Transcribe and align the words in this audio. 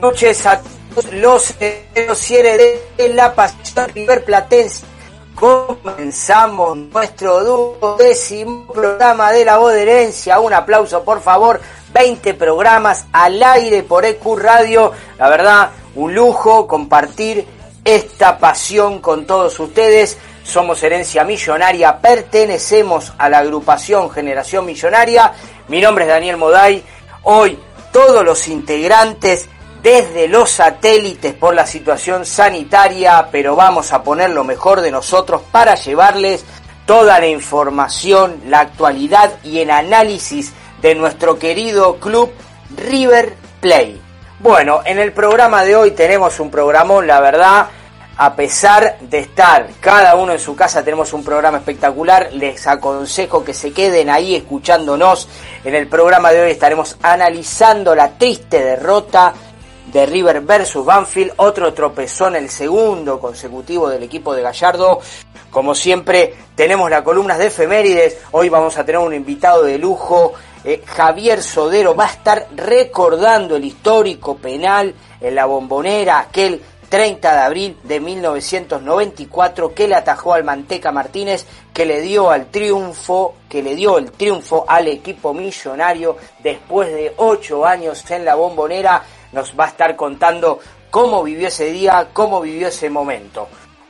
Noches 0.00 0.44
a 0.46 0.60
todos 0.94 1.12
los 1.12 2.18
cieres 2.18 2.80
de 2.96 3.08
la 3.14 3.34
pasión 3.34 3.88
River 3.94 4.24
Platense. 4.24 4.84
Comenzamos 5.34 6.76
nuestro 6.76 7.96
décimo 7.98 8.66
programa 8.66 9.32
de 9.32 9.44
la 9.44 9.58
voz 9.58 9.72
de 9.72 9.82
herencia. 9.82 10.40
Un 10.40 10.52
aplauso, 10.52 11.02
por 11.02 11.20
favor. 11.20 11.60
20 11.92 12.34
programas 12.34 13.06
al 13.12 13.42
aire 13.42 13.82
por 13.82 14.04
EQ 14.04 14.36
Radio. 14.36 14.92
La 15.18 15.30
verdad, 15.30 15.70
un 15.94 16.14
lujo 16.14 16.66
compartir 16.66 17.46
esta 17.84 18.38
pasión 18.38 19.00
con 19.00 19.26
todos 19.26 19.58
ustedes. 19.60 20.18
Somos 20.44 20.82
Herencia 20.82 21.24
Millonaria, 21.24 21.98
pertenecemos 22.00 23.12
a 23.18 23.28
la 23.28 23.38
agrupación 23.38 24.10
Generación 24.10 24.66
Millonaria. 24.66 25.32
Mi 25.68 25.80
nombre 25.80 26.04
es 26.04 26.10
Daniel 26.10 26.36
Moday. 26.36 26.84
Hoy 27.24 27.58
todos 27.92 28.24
los 28.24 28.46
integrantes 28.48 29.48
desde 29.86 30.26
los 30.26 30.50
satélites 30.50 31.32
por 31.34 31.54
la 31.54 31.64
situación 31.64 32.26
sanitaria, 32.26 33.28
pero 33.30 33.54
vamos 33.54 33.92
a 33.92 34.02
poner 34.02 34.30
lo 34.30 34.42
mejor 34.42 34.80
de 34.80 34.90
nosotros 34.90 35.42
para 35.52 35.76
llevarles 35.76 36.44
toda 36.86 37.20
la 37.20 37.28
información, 37.28 38.40
la 38.48 38.58
actualidad 38.58 39.34
y 39.44 39.60
el 39.60 39.70
análisis 39.70 40.52
de 40.82 40.96
nuestro 40.96 41.38
querido 41.38 42.00
club 42.00 42.32
River 42.76 43.36
Play. 43.60 44.02
Bueno, 44.40 44.80
en 44.84 44.98
el 44.98 45.12
programa 45.12 45.62
de 45.62 45.76
hoy 45.76 45.92
tenemos 45.92 46.40
un 46.40 46.50
programón, 46.50 47.06
la 47.06 47.20
verdad, 47.20 47.68
a 48.18 48.34
pesar 48.34 48.98
de 49.00 49.18
estar 49.18 49.68
cada 49.78 50.16
uno 50.16 50.32
en 50.32 50.38
su 50.40 50.56
casa, 50.56 50.82
tenemos 50.82 51.12
un 51.12 51.22
programa 51.22 51.58
espectacular. 51.58 52.30
Les 52.32 52.66
aconsejo 52.66 53.44
que 53.44 53.52
se 53.52 53.72
queden 53.72 54.08
ahí 54.08 54.34
escuchándonos. 54.34 55.28
En 55.62 55.74
el 55.74 55.86
programa 55.86 56.32
de 56.32 56.40
hoy 56.40 56.50
estaremos 56.50 56.96
analizando 57.02 57.94
la 57.94 58.12
triste 58.16 58.64
derrota 58.64 59.34
de 59.92 60.06
River 60.06 60.40
versus 60.40 60.84
Banfield. 60.84 61.32
Otro 61.36 61.72
tropezón, 61.72 62.36
el 62.36 62.50
segundo 62.50 63.18
consecutivo 63.18 63.88
del 63.88 64.02
equipo 64.02 64.34
de 64.34 64.42
Gallardo. 64.42 65.00
Como 65.50 65.74
siempre, 65.74 66.34
tenemos 66.54 66.90
las 66.90 67.02
columnas 67.02 67.38
de 67.38 67.46
efemérides. 67.46 68.18
Hoy 68.32 68.48
vamos 68.48 68.76
a 68.78 68.84
tener 68.84 69.00
un 69.00 69.14
invitado 69.14 69.62
de 69.62 69.78
lujo. 69.78 70.34
Eh, 70.64 70.82
Javier 70.84 71.42
Sodero 71.42 71.94
va 71.94 72.06
a 72.06 72.10
estar 72.10 72.48
recordando 72.54 73.56
el 73.56 73.64
histórico 73.64 74.36
penal 74.36 74.94
en 75.20 75.34
la 75.34 75.46
bombonera, 75.46 76.18
aquel 76.18 76.60
30 76.88 77.32
de 77.32 77.40
abril 77.40 77.76
de 77.82 78.00
1994 78.00 79.74
que 79.74 79.88
le 79.88 79.94
atajó 79.94 80.34
al 80.34 80.44
Manteca 80.44 80.92
Martínez, 80.92 81.46
que 81.72 81.84
le 81.84 82.00
dio 82.00 82.30
al 82.30 82.46
triunfo, 82.50 83.34
que 83.48 83.62
le 83.62 83.74
dio 83.74 83.98
el 83.98 84.12
triunfo 84.12 84.64
al 84.68 84.88
equipo 84.88 85.34
millonario 85.34 86.16
después 86.42 86.92
de 86.92 87.12
ocho 87.16 87.64
años 87.66 88.08
en 88.10 88.24
la 88.24 88.34
bombonera. 88.34 89.02
Nos 89.36 89.52
va 89.52 89.66
a 89.66 89.68
estar 89.68 89.94
contando 89.96 90.60
cómo 90.88 91.22
vivió 91.22 91.48
ese 91.48 91.66
día, 91.66 92.08
cómo 92.14 92.40
vivió 92.40 92.68
ese 92.68 92.88
momento. 92.88 93.48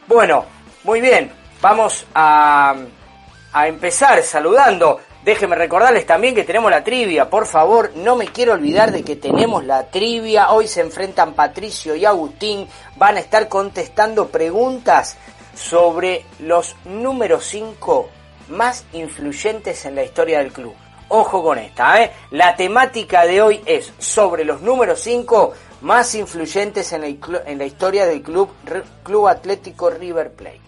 Bueno, 0.09 0.45
muy 0.83 1.01
bien, 1.01 1.31
vamos 1.63 2.05
a, 2.17 2.75
empezar 3.65 4.21
saludando 4.25 5.01
Déjenme 5.25 5.57
recordarles 5.57 6.07
también 6.07 6.37
que 6.37 6.45
tenemos 6.45 6.71
la 6.71 6.85
trivia. 6.85 7.29
Por 7.29 7.47
favor, 7.47 7.93
no 7.97 8.15
me 8.15 8.29
quiero 8.29 8.53
olvidar 8.53 8.93
de 8.93 9.03
que 9.03 9.17
tenemos 9.17 9.65
la 9.65 9.89
trivia. 9.89 10.51
Hoy 10.51 10.69
se 10.69 10.81
enfrentan 10.81 11.35
Patricio 11.35 11.97
y 11.97 12.05
Agustín. 12.05 12.69
Van 12.97 13.17
a 13.17 13.21
estar 13.21 13.49
contestando 13.49 14.29
preguntas 14.29 15.17
sobre 15.53 16.25
los 16.39 16.77
números 16.85 17.45
5 17.47 18.09
más 18.51 18.85
influyentes 18.93 19.85
en 19.85 19.97
la 19.97 20.05
historia 20.05 20.39
del 20.39 20.53
club. 20.53 20.75
Ojo 21.09 21.43
con 21.43 21.59
esta, 21.59 22.03
¿eh? 22.03 22.11
La 22.33 22.57
temática 22.57 23.25
de 23.25 23.41
hoy 23.41 23.63
es 23.65 23.93
sobre 23.99 24.45
los 24.45 24.61
números 24.61 25.01
5 25.01 25.53
más 25.83 26.15
influyentes 26.17 26.93
en 26.93 27.03
la, 27.03 27.41
en 27.47 27.59
la 27.59 27.65
historia 27.65 28.07
del 28.07 28.23
club, 28.23 28.51
club 29.05 29.29
Atlético 29.29 29.91
River 29.91 30.33
Plate. 30.33 30.61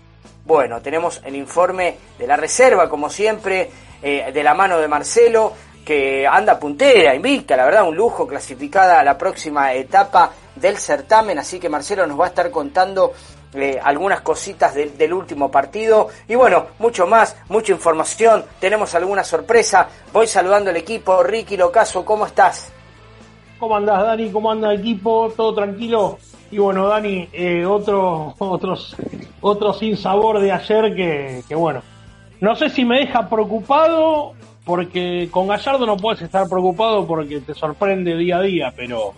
Bueno, 0.45 0.81
tenemos 0.81 1.21
el 1.25 1.35
informe 1.35 1.99
de 2.19 2.27
la 2.27 2.37
reserva, 2.37 2.89
como 2.89 3.11
siempre 3.11 3.69
eh, 4.01 4.31
de 4.33 4.43
la 4.43 4.55
mano 4.55 4.79
de 4.79 4.87
Marcelo, 4.87 5.53
que 5.85 6.27
anda 6.27 6.59
puntera, 6.59 7.15
invicta, 7.15 7.57
la 7.57 7.65
verdad, 7.65 7.89
un 7.89 7.97
lujo, 7.97 8.27
clasificada 8.27 9.01
a 9.01 9.05
la 9.05 9.19
próxima 9.19 9.73
etapa 9.73 10.33
del 10.55 10.79
certamen, 10.79 11.39
así 11.39 11.59
que 11.59 11.69
Marcelo 11.69 12.07
nos 12.07 12.21
va 12.21 12.27
a 12.27 12.29
estar 12.29 12.51
contando 12.51 13.13
eh, 13.55 13.79
algunas 13.83 14.21
cositas 14.21 14.75
del 14.75 15.13
último 15.13 15.51
partido 15.51 16.09
y 16.29 16.35
bueno, 16.35 16.67
mucho 16.79 17.07
más, 17.07 17.37
mucha 17.49 17.73
información, 17.73 18.45
tenemos 18.61 18.95
alguna 18.95 19.25
sorpresa, 19.25 19.89
voy 20.13 20.27
saludando 20.27 20.71
al 20.71 20.77
equipo, 20.77 21.23
Ricky 21.23 21.57
Locaso, 21.57 22.05
¿cómo 22.05 22.27
estás? 22.27 22.73
¿Cómo 23.59 23.77
andás 23.77 24.03
Dani? 24.03 24.31
¿Cómo 24.31 24.51
anda 24.51 24.73
el 24.73 24.81
equipo? 24.81 25.33
¿Todo 25.37 25.55
tranquilo? 25.55 26.19
Y 26.51 26.59
bueno, 26.59 26.87
Dani, 26.87 27.29
eh, 27.33 27.65
otro, 27.65 28.35
otro 29.41 29.73
sin 29.73 29.97
sabor 29.97 30.41
de 30.41 30.53
ayer 30.53 30.95
que, 30.95 31.43
que 31.49 31.55
bueno, 31.55 31.83
no 32.41 32.55
sé 32.55 32.71
si 32.71 32.85
me 32.85 33.01
deja 33.01 33.29
preocupado, 33.29 34.35
porque 34.69 35.29
con 35.31 35.49
Gallardo 35.49 35.87
no 35.87 35.97
puedes 35.97 36.21
estar 36.21 36.47
preocupado 36.47 37.07
porque 37.07 37.41
te 37.41 37.55
sorprende 37.55 38.15
día 38.17 38.37
a 38.37 38.43
día, 38.43 38.75
pero, 38.77 39.15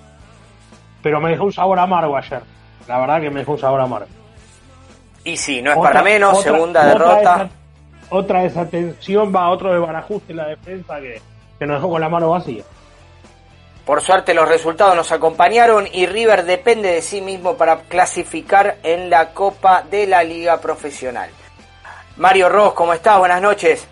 pero 1.02 1.20
me 1.20 1.30
dejó 1.30 1.44
un 1.44 1.52
sabor 1.52 1.80
amargo 1.80 2.16
ayer. 2.16 2.42
La 2.86 2.98
verdad 3.00 3.20
que 3.20 3.30
me 3.30 3.40
dejó 3.40 3.52
un 3.52 3.58
sabor 3.58 3.80
amargo. 3.80 4.19
Y 5.24 5.36
sí, 5.36 5.60
no 5.62 5.72
es 5.72 5.78
para 5.78 6.02
menos, 6.02 6.42
segunda 6.42 6.86
derrota. 6.86 7.48
otra 8.08 8.42
desatención, 8.42 9.34
va 9.34 9.50
otro 9.50 9.72
desbarajuste 9.72 10.32
en 10.32 10.36
la 10.36 10.48
defensa 10.48 11.00
que, 11.00 11.20
que 11.58 11.66
nos 11.66 11.76
dejó 11.76 11.90
con 11.90 12.00
la 12.00 12.08
mano 12.08 12.30
vacía. 12.30 12.64
Por 13.84 14.02
suerte 14.02 14.34
los 14.34 14.48
resultados 14.48 14.94
nos 14.94 15.10
acompañaron 15.10 15.86
y 15.92 16.06
River 16.06 16.44
depende 16.44 16.92
de 16.92 17.02
sí 17.02 17.20
mismo 17.20 17.56
para 17.56 17.80
clasificar 17.80 18.76
en 18.82 19.10
la 19.10 19.30
Copa 19.30 19.82
de 19.90 20.06
la 20.06 20.22
Liga 20.22 20.60
Profesional. 20.60 21.30
Mario 22.16 22.48
Ross, 22.48 22.74
¿cómo 22.74 22.92
estás? 22.92 23.18
Buenas 23.18 23.42
noches. 23.42 23.86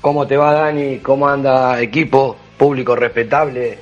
¿Cómo 0.00 0.26
te 0.26 0.36
va, 0.36 0.52
Dani? 0.52 0.98
¿Cómo 0.98 1.28
anda 1.28 1.80
equipo? 1.80 2.36
Público 2.56 2.94
respetable. 2.94 3.78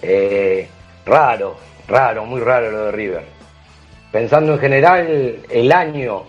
Eh, 0.00 0.68
raro, 1.04 1.56
raro, 1.88 2.24
muy 2.24 2.40
raro 2.40 2.70
lo 2.70 2.84
de 2.86 2.92
River. 2.92 3.33
Pensando 4.14 4.52
en 4.52 4.60
general, 4.60 5.38
el 5.50 5.72
año 5.72 6.22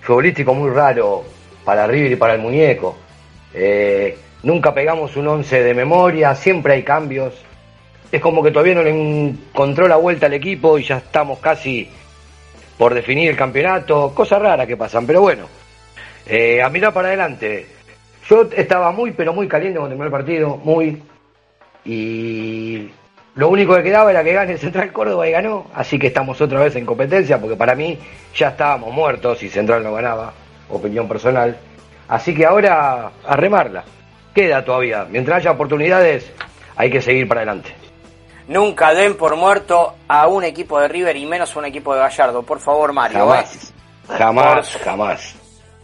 futbolístico 0.00 0.52
muy 0.52 0.68
raro 0.68 1.22
para 1.64 1.86
River 1.86 2.10
y 2.10 2.16
para 2.16 2.34
el 2.34 2.40
muñeco. 2.40 2.96
Eh, 3.54 4.18
nunca 4.42 4.74
pegamos 4.74 5.16
un 5.16 5.28
once 5.28 5.62
de 5.62 5.72
memoria, 5.72 6.34
siempre 6.34 6.72
hay 6.72 6.82
cambios. 6.82 7.32
Es 8.10 8.20
como 8.20 8.42
que 8.42 8.50
todavía 8.50 8.74
no 8.74 8.82
le 8.82 8.90
encontró 8.90 9.86
la 9.86 9.94
vuelta 9.94 10.26
al 10.26 10.32
equipo 10.32 10.76
y 10.76 10.82
ya 10.82 10.96
estamos 10.96 11.38
casi 11.38 11.88
por 12.76 12.94
definir 12.94 13.30
el 13.30 13.36
campeonato. 13.36 14.12
Cosas 14.12 14.42
raras 14.42 14.66
que 14.66 14.76
pasan, 14.76 15.06
pero 15.06 15.20
bueno 15.20 15.44
eh, 16.26 16.60
a 16.60 16.68
mirar 16.68 16.92
para 16.92 17.06
adelante. 17.06 17.64
Yo 18.28 18.48
estaba 18.56 18.90
muy, 18.90 19.12
pero 19.12 19.32
muy 19.32 19.46
caliente 19.46 19.78
cuando 19.78 19.90
terminó 19.90 20.06
el 20.06 20.10
partido, 20.10 20.56
muy. 20.56 21.00
Y 21.84 22.90
lo 23.40 23.48
único 23.48 23.74
que 23.74 23.82
quedaba 23.82 24.10
era 24.10 24.22
que 24.22 24.34
gane 24.34 24.52
el 24.52 24.58
Central 24.58 24.92
Córdoba 24.92 25.26
y 25.26 25.30
ganó. 25.30 25.64
Así 25.74 25.98
que 25.98 26.08
estamos 26.08 26.38
otra 26.42 26.60
vez 26.60 26.76
en 26.76 26.84
competencia, 26.84 27.40
porque 27.40 27.56
para 27.56 27.74
mí 27.74 27.98
ya 28.34 28.48
estábamos 28.48 28.92
muertos 28.92 29.38
si 29.38 29.48
Central 29.48 29.82
no 29.82 29.94
ganaba, 29.94 30.34
opinión 30.68 31.08
personal. 31.08 31.56
Así 32.06 32.34
que 32.34 32.44
ahora 32.44 33.10
a 33.26 33.36
remarla. 33.36 33.82
Queda 34.34 34.62
todavía. 34.62 35.06
Mientras 35.08 35.38
haya 35.38 35.52
oportunidades, 35.52 36.30
hay 36.76 36.90
que 36.90 37.00
seguir 37.00 37.26
para 37.26 37.40
adelante. 37.40 37.74
Nunca 38.46 38.92
den 38.92 39.16
por 39.16 39.34
muerto 39.36 39.94
a 40.06 40.26
un 40.26 40.44
equipo 40.44 40.78
de 40.78 40.88
River 40.88 41.16
y 41.16 41.24
menos 41.24 41.56
a 41.56 41.60
un 41.60 41.64
equipo 41.64 41.94
de 41.94 42.00
Gallardo. 42.00 42.42
Por 42.42 42.60
favor, 42.60 42.92
Mario. 42.92 43.20
Jamás, 43.20 43.54
¿eh? 43.54 44.12
jamás, 44.18 44.76
jamás 44.84 45.40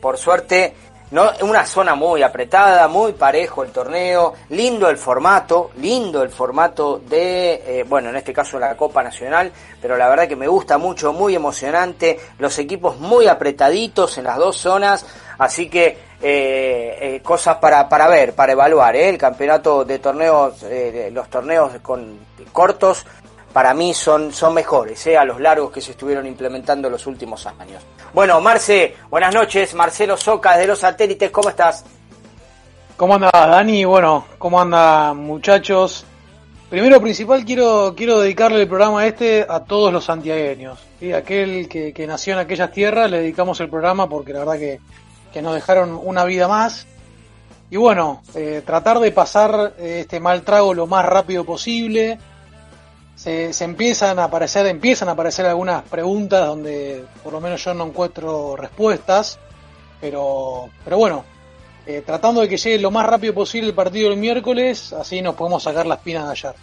por 0.06 0.18
suerte, 0.18 0.72
no, 1.10 1.30
una 1.42 1.64
zona 1.64 1.94
muy 1.94 2.22
apretada, 2.22 2.88
muy 2.88 3.12
parejo 3.12 3.62
el 3.62 3.70
torneo, 3.70 4.34
lindo 4.50 4.88
el 4.88 4.96
formato, 4.96 5.70
lindo 5.76 6.22
el 6.22 6.30
formato 6.30 7.00
de, 7.06 7.62
eh, 7.64 7.84
bueno, 7.88 8.10
en 8.10 8.16
este 8.16 8.32
caso 8.32 8.58
la 8.58 8.76
Copa 8.76 9.04
Nacional, 9.04 9.52
pero 9.80 9.96
la 9.96 10.08
verdad 10.08 10.26
que 10.26 10.34
me 10.34 10.48
gusta 10.48 10.78
mucho, 10.78 11.12
muy 11.12 11.34
emocionante, 11.34 12.18
los 12.38 12.58
equipos 12.58 12.98
muy 12.98 13.28
apretaditos 13.28 14.18
en 14.18 14.24
las 14.24 14.36
dos 14.36 14.56
zonas, 14.56 15.06
así 15.38 15.68
que 15.68 15.96
eh, 16.20 16.98
eh, 17.00 17.20
cosas 17.22 17.58
para, 17.58 17.88
para 17.88 18.08
ver, 18.08 18.34
para 18.34 18.52
evaluar, 18.52 18.96
el 18.96 19.16
campeonato 19.16 19.84
de 19.84 20.00
torneos, 20.00 20.64
los 21.12 21.30
torneos 21.30 21.72
con 21.82 22.18
cortos 22.52 23.06
para 23.56 23.72
mí 23.72 23.94
son, 23.94 24.34
son 24.34 24.52
mejores 24.52 25.06
¿eh? 25.06 25.16
a 25.16 25.24
los 25.24 25.40
largos 25.40 25.72
que 25.72 25.80
se 25.80 25.92
estuvieron 25.92 26.26
implementando 26.26 26.88
en 26.88 26.92
los 26.92 27.06
últimos 27.06 27.46
años. 27.46 27.82
Bueno, 28.12 28.38
Marce, 28.38 28.96
buenas 29.08 29.34
noches. 29.34 29.74
Marcelo 29.74 30.18
Soca 30.18 30.58
de 30.58 30.66
los 30.66 30.80
satélites, 30.80 31.30
¿cómo 31.30 31.48
estás? 31.48 31.82
¿Cómo 32.98 33.14
anda 33.14 33.30
Dani? 33.32 33.86
Bueno, 33.86 34.26
¿cómo 34.36 34.60
anda 34.60 35.14
muchachos? 35.14 36.04
Primero 36.68 37.00
principal 37.00 37.46
quiero, 37.46 37.94
quiero 37.96 38.20
dedicarle 38.20 38.60
el 38.60 38.68
programa 38.68 39.06
este 39.06 39.46
a 39.48 39.60
todos 39.60 39.90
los 39.90 40.04
santiagueños. 40.04 40.78
y 41.00 41.12
Aquel 41.12 41.66
que, 41.66 42.06
nació 42.06 42.34
en 42.34 42.40
aquellas 42.40 42.70
tierras 42.72 43.10
le 43.10 43.20
dedicamos 43.20 43.58
el 43.60 43.70
programa 43.70 44.06
porque 44.06 44.34
la 44.34 44.40
verdad 44.40 44.58
que, 44.58 45.40
nos 45.40 45.54
dejaron 45.54 45.98
una 46.04 46.26
vida 46.26 46.46
más. 46.46 46.86
Y 47.70 47.78
bueno, 47.78 48.20
eh, 48.34 48.62
tratar 48.66 48.98
de 48.98 49.12
pasar 49.12 49.72
eh, 49.78 50.00
este 50.02 50.20
mal 50.20 50.42
trago 50.42 50.74
lo 50.74 50.86
más 50.86 51.06
rápido 51.06 51.44
posible 51.44 52.18
se, 53.16 53.64
empiezan 53.64 54.18
a 54.18 54.24
aparecer, 54.24 54.66
empiezan 54.66 55.08
a 55.08 55.12
aparecer 55.12 55.46
algunas 55.46 55.82
preguntas 55.82 56.46
donde 56.46 57.04
por 57.24 57.32
lo 57.32 57.40
menos 57.40 57.64
yo 57.64 57.74
no 57.74 57.86
encuentro 57.86 58.54
respuestas, 58.56 59.38
pero, 60.00 60.68
pero 60.84 60.98
bueno, 60.98 61.24
eh, 61.86 62.02
tratando 62.04 62.42
de 62.42 62.48
que 62.48 62.58
llegue 62.58 62.78
lo 62.78 62.90
más 62.90 63.06
rápido 63.06 63.34
posible 63.34 63.70
el 63.70 63.74
partido 63.74 64.10
del 64.10 64.18
miércoles, 64.18 64.92
así 64.92 65.22
nos 65.22 65.34
podemos 65.34 65.62
sacar 65.62 65.86
las 65.86 65.98
pinas 65.98 66.26
de 66.26 66.30
ayer. 66.30 66.54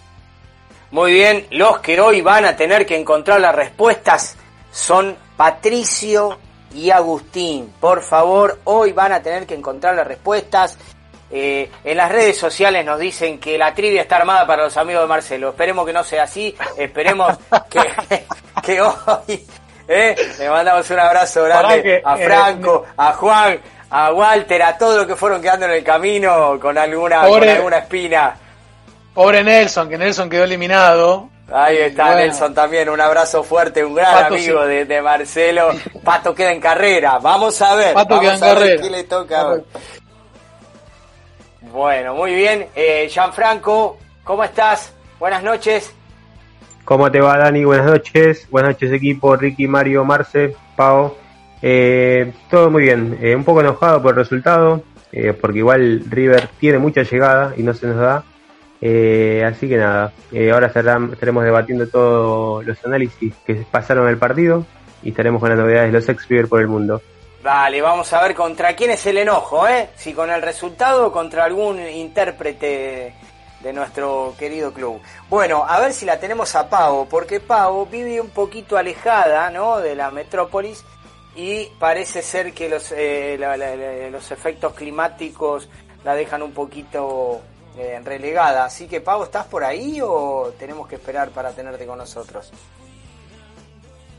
Muy 0.92 1.14
bien, 1.14 1.48
los 1.50 1.80
que 1.80 2.00
hoy 2.00 2.22
van 2.22 2.46
a 2.46 2.56
tener 2.56 2.86
que 2.86 2.96
encontrar 2.96 3.42
las 3.42 3.56
respuestas 3.56 4.36
son 4.72 5.18
Patricio 5.36 6.38
y 6.76 6.92
Agustín. 6.92 7.74
Por 7.80 8.04
favor, 8.04 8.60
hoy 8.66 8.92
van 8.92 9.12
a 9.12 9.22
tener 9.22 9.48
que 9.48 9.56
encontrar 9.56 9.96
las 9.96 10.06
respuestas. 10.06 10.78
Eh, 11.36 11.68
en 11.84 11.98
las 11.98 12.12
redes 12.12 12.38
sociales 12.38 12.86
nos 12.86 13.00
dicen 13.00 13.40
que 13.40 13.58
la 13.58 13.74
trivia 13.74 14.04
está 14.04 14.18
armada 14.18 14.46
para 14.46 14.66
los 14.66 14.78
amigos 14.78 15.02
de 15.02 15.08
Marcelo. 15.08 15.50
Esperemos 15.50 15.84
que 15.84 15.92
no 15.92 16.04
sea 16.04 16.24
así. 16.24 16.56
Esperemos 16.78 17.36
que, 17.72 18.24
que 18.62 18.80
hoy 18.80 19.44
eh, 19.88 20.16
le 20.38 20.50
mandamos 20.50 20.88
un 20.92 21.00
abrazo 21.00 21.44
grande 21.44 22.04
a 22.06 22.18
Franco, 22.18 22.86
a 22.96 23.14
Juan, 23.14 23.60
a 23.90 24.14
Walter, 24.14 24.62
a 24.62 24.78
todos 24.78 24.98
los 24.98 25.08
que 25.08 25.16
fueron 25.16 25.42
quedando 25.42 25.66
en 25.66 25.72
el 25.72 25.84
camino 25.84 26.60
con 26.62 26.78
alguna, 26.78 27.24
con 27.28 27.44
alguna 27.44 27.78
espina. 27.80 28.36
Pobre 29.16 29.44
Nelson, 29.44 29.90
que 29.90 29.98
Nelson 29.98 30.30
quedó 30.30 30.44
eliminado. 30.44 31.30
Ahí 31.52 31.78
está 31.78 32.14
Nelson 32.16 32.54
también, 32.54 32.90
un 32.90 33.02
abrazo 33.02 33.44
fuerte, 33.44 33.84
un 33.84 33.96
gran 33.96 34.26
amigo 34.26 34.66
de, 34.66 35.02
Marcelo. 35.02 35.70
Pato 36.04 36.36
queda 36.36 36.52
en 36.52 36.62
carrera, 36.62 37.18
vamos 37.18 37.60
a 37.60 37.74
ver. 37.74 37.96
Pato 37.96 38.20
queda 38.20 38.36
en 38.36 38.40
carrera. 38.40 38.82
qué 38.84 38.90
le 38.92 39.04
toca 39.04 39.58
Bueno, 41.74 42.14
muy 42.14 42.36
bien. 42.36 42.68
Eh, 42.76 43.08
Gianfranco, 43.10 43.98
¿cómo 44.24 44.44
estás? 44.44 44.94
Buenas 45.20 45.42
noches. 45.42 45.92
¿Cómo 46.86 47.12
te 47.12 47.20
va, 47.20 47.36
Dani? 47.36 47.66
Buenas 47.66 47.88
noches. 47.88 48.48
Buenas 48.52 48.74
noches, 48.74 48.92
equipo. 48.92 49.36
Ricky, 49.36 49.68
Mario, 49.68 50.06
Marce, 50.06 50.56
Pau. 50.76 51.16
Eh, 51.64 52.32
todo 52.52 52.70
muy 52.70 52.84
bien. 52.84 53.18
Eh, 53.20 53.36
un 53.36 53.44
poco 53.44 53.62
enojado 53.62 54.04
por 54.04 54.12
el 54.12 54.18
resultado, 54.18 54.84
eh, 55.12 55.34
porque 55.34 55.58
igual 55.58 56.04
River 56.08 56.48
tiene 56.60 56.78
mucha 56.78 57.02
llegada 57.02 57.56
y 57.58 57.64
no 57.64 57.74
se 57.74 57.88
nos 57.88 57.98
da. 57.98 58.24
Eh, 58.80 59.44
así 59.44 59.68
que 59.68 59.78
nada, 59.78 60.14
eh, 60.32 60.52
ahora 60.52 60.68
estaremos 60.68 61.44
debatiendo 61.44 61.88
todos 61.88 62.64
los 62.68 62.86
análisis 62.86 63.34
que 63.48 63.56
pasaron 63.72 64.04
en 64.04 64.12
el 64.12 64.18
partido 64.20 64.64
y 65.02 65.10
estaremos 65.10 65.40
con 65.40 65.50
las 65.50 65.58
novedades 65.58 65.92
de 65.92 65.98
los 65.98 66.08
ex 66.08 66.28
River 66.28 66.48
por 66.48 66.62
el 66.62 66.68
mundo. 66.68 67.02
Vale, 67.44 67.82
vamos 67.82 68.14
a 68.14 68.22
ver 68.22 68.34
contra 68.34 68.74
quién 68.74 68.92
es 68.92 69.06
el 69.06 69.18
enojo, 69.18 69.68
¿eh? 69.68 69.90
Si 69.98 70.14
con 70.14 70.32
el 70.32 70.42
resultado 70.42 71.08
o 71.08 71.12
contra 71.12 71.44
algún 71.44 71.78
intérprete 71.78 73.14
de 73.60 73.74
nuestro 73.74 74.34
querido 74.40 74.72
club. 74.72 75.02
Bueno, 75.28 75.66
a 75.68 75.78
ver 75.82 75.92
si 75.92 76.06
la 76.06 76.18
tenemos 76.18 76.56
a 76.56 76.70
Pau, 76.70 77.06
porque 77.10 77.42
Pau 77.42 77.86
vive 77.86 78.22
un 78.22 78.30
poquito 78.30 78.78
alejada, 78.78 79.50
¿no? 79.50 79.80
De 79.80 79.94
la 79.94 80.10
metrópolis 80.10 80.86
y 81.36 81.66
parece 81.80 82.22
ser 82.22 82.54
que 82.54 82.70
los, 82.70 82.94
eh, 82.96 83.38
los 84.10 84.32
efectos 84.32 84.72
climáticos 84.72 85.68
la 86.06 86.16
dejan 86.16 86.44
un 86.44 86.54
poquito 86.54 87.42
eh, 87.78 88.00
relegada. 88.06 88.64
Así 88.64 88.88
que, 88.88 89.02
Pau, 89.02 89.22
¿estás 89.22 89.48
por 89.48 89.66
ahí 89.66 90.00
o 90.02 90.54
tenemos 90.58 90.88
que 90.88 90.96
esperar 90.96 91.30
para 91.32 91.52
tenerte 91.52 91.86
con 91.86 91.98
nosotros? 91.98 92.54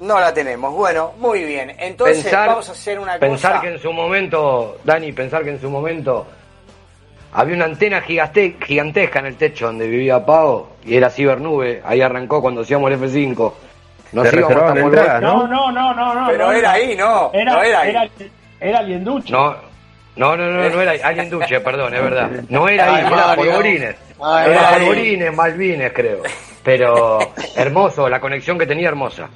No 0.00 0.18
la 0.18 0.34
tenemos. 0.34 0.74
Bueno, 0.74 1.12
muy 1.18 1.44
bien. 1.44 1.74
Entonces 1.78 2.30
vamos 2.32 2.68
a 2.68 2.72
hacer 2.72 2.98
una 2.98 3.18
pensar 3.18 3.60
que 3.60 3.68
en 3.68 3.78
su 3.78 3.92
momento, 3.92 4.78
Dani, 4.84 5.12
pensar 5.12 5.44
que 5.44 5.50
en 5.50 5.60
su 5.60 5.70
momento 5.70 6.26
había 7.32 7.56
una 7.56 7.64
antena 7.64 8.00
gigantesca 8.00 9.18
en 9.18 9.26
el 9.26 9.36
techo 9.36 9.66
donde 9.66 9.88
vivía 9.88 10.24
Pau 10.24 10.66
y 10.84 10.96
era 10.96 11.10
cibernube. 11.10 11.82
Ahí 11.84 12.00
arrancó 12.00 12.40
cuando 12.40 12.62
hacíamos 12.62 12.90
el 12.90 13.00
F5. 13.00 13.52
No, 15.20 15.46
no, 15.46 15.72
no, 15.72 15.92
no, 15.92 16.14
no, 16.14 16.26
Pero 16.28 16.52
era 16.52 16.72
ahí, 16.72 16.96
no. 16.96 17.30
Era, 17.32 17.52
no 17.52 17.62
era 17.62 17.80
ahí. 17.80 17.90
Era, 17.90 18.08
era 18.60 18.82
No, 18.82 19.56
no, 20.16 20.36
no, 20.36 20.36
no, 20.36 20.70
no 20.70 20.80
era 20.80 21.06
alguien 21.06 21.28
duche, 21.28 21.60
perdón, 21.60 21.94
es 21.94 22.02
verdad. 22.02 22.30
No 22.48 22.68
era 22.68 22.94
ahí, 22.94 23.06
era 23.06 23.34
polvorines. 23.34 23.96
Era 24.20 24.70
polvorines, 24.70 25.34
Malvines, 25.34 25.92
creo. 25.92 26.22
Pero 26.62 27.18
hermoso, 27.56 28.08
la 28.08 28.20
conexión 28.20 28.56
que 28.56 28.66
tenía 28.66 28.88
hermosa. 28.88 29.28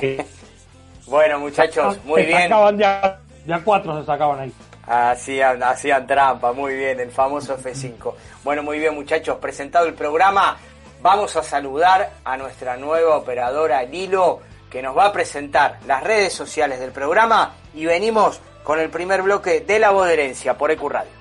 Bueno, 1.08 1.38
muchachos, 1.38 1.98
muy 2.04 2.22
bien. 2.24 2.42
Sacaban 2.42 2.78
ya, 2.78 3.18
ya 3.46 3.60
cuatro 3.64 3.98
se 3.98 4.04
sacaban 4.04 4.40
ahí. 4.40 4.52
Hacían, 4.86 5.62
hacían 5.62 6.06
trampa, 6.06 6.52
muy 6.52 6.74
bien, 6.74 7.00
el 7.00 7.10
famoso 7.10 7.56
F5. 7.56 8.14
Bueno, 8.44 8.62
muy 8.62 8.78
bien, 8.78 8.94
muchachos, 8.94 9.38
presentado 9.38 9.86
el 9.86 9.94
programa, 9.94 10.58
vamos 11.00 11.34
a 11.36 11.42
saludar 11.42 12.10
a 12.24 12.36
nuestra 12.36 12.76
nueva 12.76 13.16
operadora 13.16 13.82
Lilo, 13.84 14.40
que 14.70 14.82
nos 14.82 14.96
va 14.96 15.06
a 15.06 15.12
presentar 15.12 15.78
las 15.86 16.02
redes 16.04 16.34
sociales 16.34 16.78
del 16.78 16.92
programa 16.92 17.54
y 17.74 17.86
venimos 17.86 18.40
con 18.62 18.78
el 18.78 18.90
primer 18.90 19.22
bloque 19.22 19.60
de 19.60 19.78
La 19.78 19.90
Voz 19.90 20.10
por 20.58 20.70
EQ 20.70 20.88
Radio. 20.90 21.10
Escuchas 21.10 21.17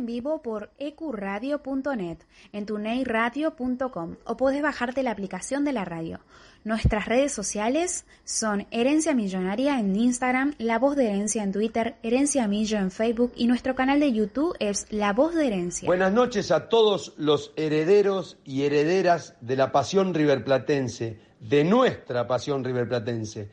en 0.00 0.06
vivo 0.06 0.40
por 0.40 0.70
ecuradio.net, 0.78 2.18
en 2.52 2.64
tuneiradio.com 2.64 4.16
o 4.24 4.36
puedes 4.36 4.62
bajarte 4.62 5.02
la 5.02 5.10
aplicación 5.10 5.64
de 5.64 5.72
la 5.72 5.84
radio. 5.84 6.20
Nuestras 6.64 7.06
redes 7.06 7.32
sociales 7.32 8.06
son 8.24 8.66
Herencia 8.70 9.14
Millonaria 9.14 9.78
en 9.78 9.94
Instagram, 9.94 10.54
La 10.58 10.78
Voz 10.78 10.96
de 10.96 11.08
Herencia 11.08 11.42
en 11.42 11.52
Twitter, 11.52 11.96
Herencia 12.02 12.48
Millo 12.48 12.78
en 12.78 12.90
Facebook 12.90 13.32
y 13.36 13.46
nuestro 13.46 13.74
canal 13.74 14.00
de 14.00 14.12
YouTube 14.12 14.56
es 14.58 14.86
La 14.90 15.12
Voz 15.12 15.34
de 15.34 15.46
Herencia. 15.46 15.86
Buenas 15.86 16.12
noches 16.12 16.50
a 16.50 16.70
todos 16.70 17.12
los 17.18 17.52
herederos 17.56 18.38
y 18.44 18.62
herederas 18.62 19.36
de 19.42 19.56
la 19.56 19.70
pasión 19.70 20.14
riverplatense 20.14 21.18
de 21.40 21.64
nuestra 21.64 22.26
pasión 22.26 22.64
riverplatense. 22.64 23.50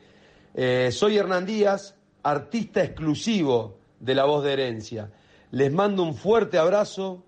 Eh, 0.54 0.88
soy 0.92 1.18
Hernán 1.18 1.44
Díaz, 1.44 1.94
artista 2.22 2.82
exclusivo 2.82 3.78
de 4.00 4.14
La 4.14 4.24
Voz 4.24 4.44
de 4.44 4.52
Herencia. 4.54 5.10
Les 5.50 5.72
mando 5.72 6.02
un 6.02 6.14
fuerte 6.14 6.58
abrazo, 6.58 7.24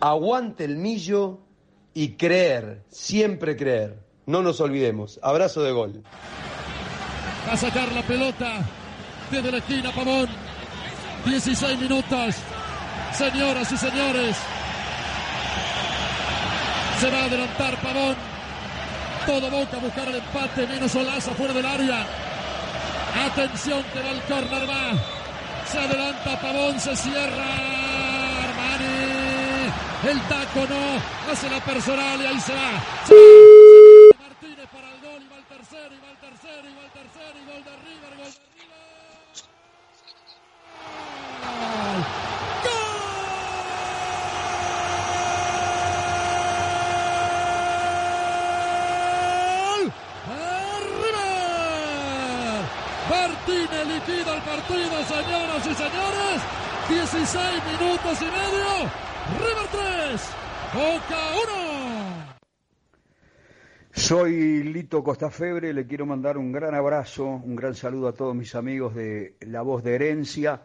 aguante 0.00 0.64
el 0.64 0.76
millo 0.76 1.38
y 1.94 2.12
creer, 2.12 2.84
siempre 2.88 3.56
creer. 3.56 3.98
No 4.26 4.42
nos 4.42 4.60
olvidemos. 4.60 5.20
Abrazo 5.22 5.62
de 5.62 5.72
gol. 5.72 6.02
A 7.50 7.56
sacar 7.56 7.90
la 7.92 8.02
pelota 8.02 8.64
desde 9.30 9.52
la 9.52 9.58
esquina 9.58 9.92
Pavón. 9.92 10.28
16 11.24 11.78
minutos. 11.80 12.34
Señoras 13.12 13.72
y 13.72 13.76
señores. 13.76 14.36
Se 17.00 17.10
va 17.10 17.18
a 17.18 17.24
adelantar 17.24 17.80
Pavón 17.82 18.16
todo 19.26 19.50
Boca 19.50 19.76
a 19.76 19.80
buscar 19.80 20.08
el 20.08 20.16
empate, 20.16 20.66
menos 20.68 20.94
Olaza 20.94 21.32
fuera 21.34 21.52
del 21.52 21.66
área. 21.66 22.06
Atención 23.26 23.82
que 23.92 24.00
va 24.00 24.10
el 24.12 24.20
córner, 24.22 24.70
va. 24.70 25.15
Se 25.70 25.78
adelanta 25.78 26.40
Pavón, 26.40 26.78
se 26.80 26.94
cierra. 26.96 27.44
Armani. 28.44 29.72
El 30.10 30.20
taco 30.28 30.66
no. 30.68 31.32
Hace 31.32 31.50
la 31.50 31.60
personal 31.60 32.20
y 32.22 32.26
ahí 32.26 32.40
se 32.40 32.54
va. 32.54 32.72
Martínez 34.20 34.68
para 34.72 34.88
el 34.94 35.00
gol 35.02 35.22
y 35.22 35.28
va 35.28 35.36
el 35.38 35.44
tercero, 35.44 35.94
y 35.94 35.98
va 35.98 36.10
el 36.10 36.18
tercero, 36.18 36.68
y 36.68 36.74
va 36.74 36.84
el 36.84 36.92
tercero, 36.92 37.38
y 37.38 37.44
gol 37.50 37.64
de 37.64 37.76
River, 37.84 38.16
gol 38.16 38.32
de 38.32 38.40
River. 38.54 38.86
Martínez 53.46 53.86
liquida 53.86 54.34
el 54.34 54.42
partido, 54.42 55.04
señoras 55.04 55.66
y 55.66 55.74
señores. 55.74 56.42
16 56.88 57.62
minutos 57.64 58.22
y 58.22 58.24
medio. 58.24 58.90
River 59.38 59.68
3, 60.10 60.34
Boca 60.74 61.16
1. 61.52 62.36
Soy 63.92 64.64
Lito 64.64 65.04
Costafebre, 65.04 65.72
le 65.72 65.86
quiero 65.86 66.06
mandar 66.06 66.38
un 66.38 66.50
gran 66.50 66.74
abrazo, 66.74 67.24
un 67.24 67.54
gran 67.54 67.74
saludo 67.76 68.08
a 68.08 68.14
todos 68.14 68.34
mis 68.34 68.54
amigos 68.56 68.96
de 68.96 69.36
La 69.42 69.62
Voz 69.62 69.84
de 69.84 69.94
Herencia, 69.94 70.62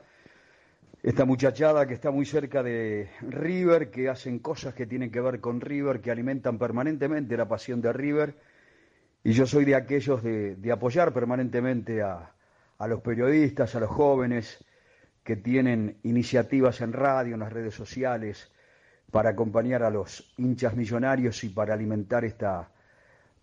esta 1.03 1.25
muchachada 1.25 1.85
que 1.85 1.93
está 1.93 2.09
muy 2.09 2.25
cerca 2.25 2.63
de 2.63 3.11
River, 3.21 3.91
que 3.91 4.09
hacen 4.09 4.39
cosas 4.39 4.73
que 4.73 4.87
tienen 4.87 5.11
que 5.11 5.21
ver 5.21 5.39
con 5.39 5.61
River, 5.61 6.01
que 6.01 6.09
alimentan 6.09 6.57
permanentemente 6.57 7.37
la 7.37 7.47
pasión 7.47 7.79
de 7.79 7.93
River, 7.93 8.35
y 9.23 9.33
yo 9.33 9.45
soy 9.45 9.65
de 9.65 9.75
aquellos 9.75 10.23
de 10.23 10.71
apoyar 10.71 11.13
permanentemente 11.13 12.01
a, 12.01 12.33
a 12.81 12.87
los 12.87 13.01
periodistas, 13.01 13.75
a 13.75 13.79
los 13.79 13.91
jóvenes 13.91 14.57
que 15.23 15.35
tienen 15.35 15.99
iniciativas 16.01 16.81
en 16.81 16.93
radio, 16.93 17.35
en 17.35 17.41
las 17.41 17.53
redes 17.53 17.75
sociales, 17.75 18.51
para 19.11 19.29
acompañar 19.29 19.83
a 19.83 19.91
los 19.91 20.33
hinchas 20.37 20.75
millonarios 20.75 21.43
y 21.43 21.49
para 21.49 21.75
alimentar 21.75 22.25
esta 22.25 22.71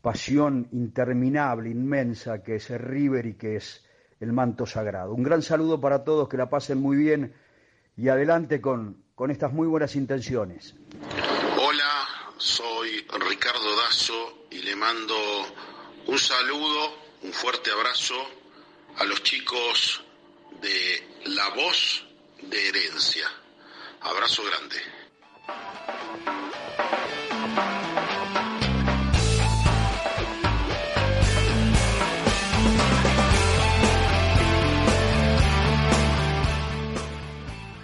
pasión 0.02 0.66
interminable, 0.72 1.70
inmensa, 1.70 2.42
que 2.42 2.56
es 2.56 2.68
el 2.70 2.80
River 2.80 3.26
y 3.26 3.34
que 3.34 3.54
es 3.54 3.86
el 4.18 4.32
manto 4.32 4.66
sagrado. 4.66 5.14
Un 5.14 5.22
gran 5.22 5.42
saludo 5.42 5.80
para 5.80 6.02
todos, 6.02 6.28
que 6.28 6.36
la 6.36 6.50
pasen 6.50 6.78
muy 6.78 6.96
bien 6.96 7.32
y 7.96 8.08
adelante 8.08 8.60
con, 8.60 9.04
con 9.14 9.30
estas 9.30 9.52
muy 9.52 9.68
buenas 9.68 9.94
intenciones. 9.94 10.74
Hola, 11.64 12.08
soy 12.38 13.06
Ricardo 13.30 13.76
Dazo 13.84 14.46
y 14.50 14.62
le 14.62 14.74
mando 14.74 15.14
un 16.08 16.18
saludo, 16.18 16.88
un 17.22 17.32
fuerte 17.32 17.70
abrazo 17.70 18.16
a 18.98 19.04
los 19.04 19.22
chicos 19.22 20.02
de 20.60 21.30
La 21.30 21.48
Voz 21.50 22.04
de 22.42 22.68
Herencia. 22.68 23.26
Abrazo 24.00 24.42
grande. 24.44 24.76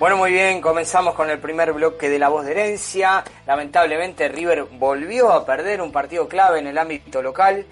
Bueno, 0.01 0.17
muy 0.17 0.33
bien, 0.33 0.61
comenzamos 0.61 1.15
con 1.15 1.31
el 1.31 1.39
primer 1.39 1.73
bloque 1.73 2.09
de 2.09 2.19
La 2.19 2.29
Voz 2.29 2.45
de 2.45 2.51
Herencia. 2.51 3.23
Lamentablemente 3.47 4.29
River 4.29 4.65
volvió 4.65 5.33
a 5.33 5.47
perder 5.47 5.81
un 5.81 5.93
partido 5.93 6.29
clave 6.29 6.59
en 6.59 6.67
el 6.67 6.77
ámbito 6.77 7.23
local. 7.23 7.65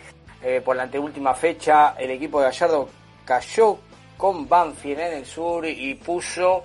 Eh, 0.44 0.60
por 0.64 0.76
la 0.76 0.84
anteúltima 0.84 1.34
fecha, 1.34 1.94
el 1.98 2.10
equipo 2.10 2.40
de 2.40 2.46
Gallardo 2.46 3.01
cayó 3.32 3.78
con 4.16 4.46
Banfield 4.46 5.00
en 5.00 5.12
el 5.14 5.26
sur 5.26 5.64
y 5.66 5.94
puso 5.94 6.64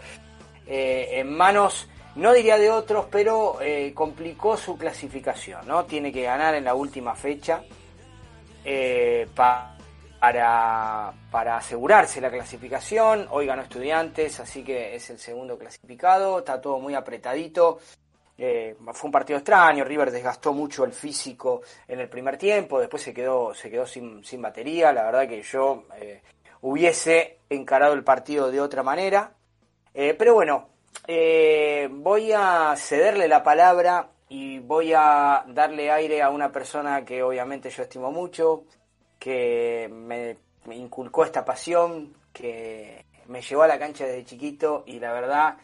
eh, 0.66 1.10
en 1.14 1.36
manos, 1.36 1.88
no 2.16 2.34
diría 2.34 2.58
de 2.58 2.70
otros, 2.70 3.06
pero 3.10 3.62
eh, 3.62 3.94
complicó 3.94 4.58
su 4.58 4.78
clasificación. 4.78 5.66
¿no? 5.66 5.86
Tiene 5.86 6.12
que 6.12 6.24
ganar 6.24 6.56
en 6.56 6.66
la 6.66 6.76
última 6.76 7.16
fecha 7.16 7.64
para 9.34 9.78
para, 10.20 11.14
para 11.32 11.58
asegurarse 11.58 12.20
la 12.20 12.30
clasificación. 12.30 13.28
Hoy 13.30 13.46
ganó 13.46 13.62
Estudiantes, 13.62 14.40
así 14.42 14.64
que 14.64 14.96
es 14.96 15.10
el 15.10 15.20
segundo 15.20 15.58
clasificado. 15.58 16.40
Está 16.40 16.60
todo 16.60 16.80
muy 16.80 16.96
apretadito. 16.96 17.80
Eh, 18.40 18.76
fue 18.94 19.08
un 19.08 19.12
partido 19.12 19.40
extraño, 19.40 19.84
River 19.84 20.12
desgastó 20.12 20.54
mucho 20.54 20.86
el 20.86 20.94
físico 20.94 21.64
en 21.88 22.00
el 22.00 22.08
primer 22.08 22.38
tiempo, 22.38 22.80
después 22.80 23.02
se 23.02 23.12
quedó, 23.12 23.52
se 23.56 23.72
quedó 23.72 23.88
sin, 23.88 24.24
sin 24.24 24.44
batería, 24.44 24.94
la 24.94 25.06
verdad 25.06 25.28
que 25.28 25.42
yo 25.42 25.86
eh, 25.96 26.22
hubiese 26.62 27.40
encarado 27.50 27.94
el 27.94 28.04
partido 28.04 28.52
de 28.52 28.62
otra 28.62 28.84
manera. 28.84 29.34
Eh, 29.94 30.16
pero 30.18 30.34
bueno, 30.34 30.70
voy 31.90 32.32
a 32.32 32.76
cederle 32.78 33.28
la 33.28 33.44
palabra 33.44 34.10
y 34.30 34.60
voy 34.60 34.94
a 34.94 35.46
darle 35.48 35.92
aire 35.92 36.22
a 36.22 36.30
una 36.30 36.52
persona 36.52 37.06
que 37.06 37.24
obviamente 37.24 37.70
yo 37.70 37.84
estimo 37.84 38.12
mucho, 38.12 38.66
que 39.18 39.90
me, 39.92 40.38
inculcó 40.76 41.24
esta 41.24 41.46
pasión, 41.46 42.14
que 42.34 43.06
me 43.28 43.42
llevó 43.42 43.64
a 43.64 43.68
la 43.68 43.80
cancha 43.80 44.06
desde 44.06 44.26
chiquito 44.26 44.84
y 44.86 45.00
la 45.00 45.14
verdad 45.14 45.58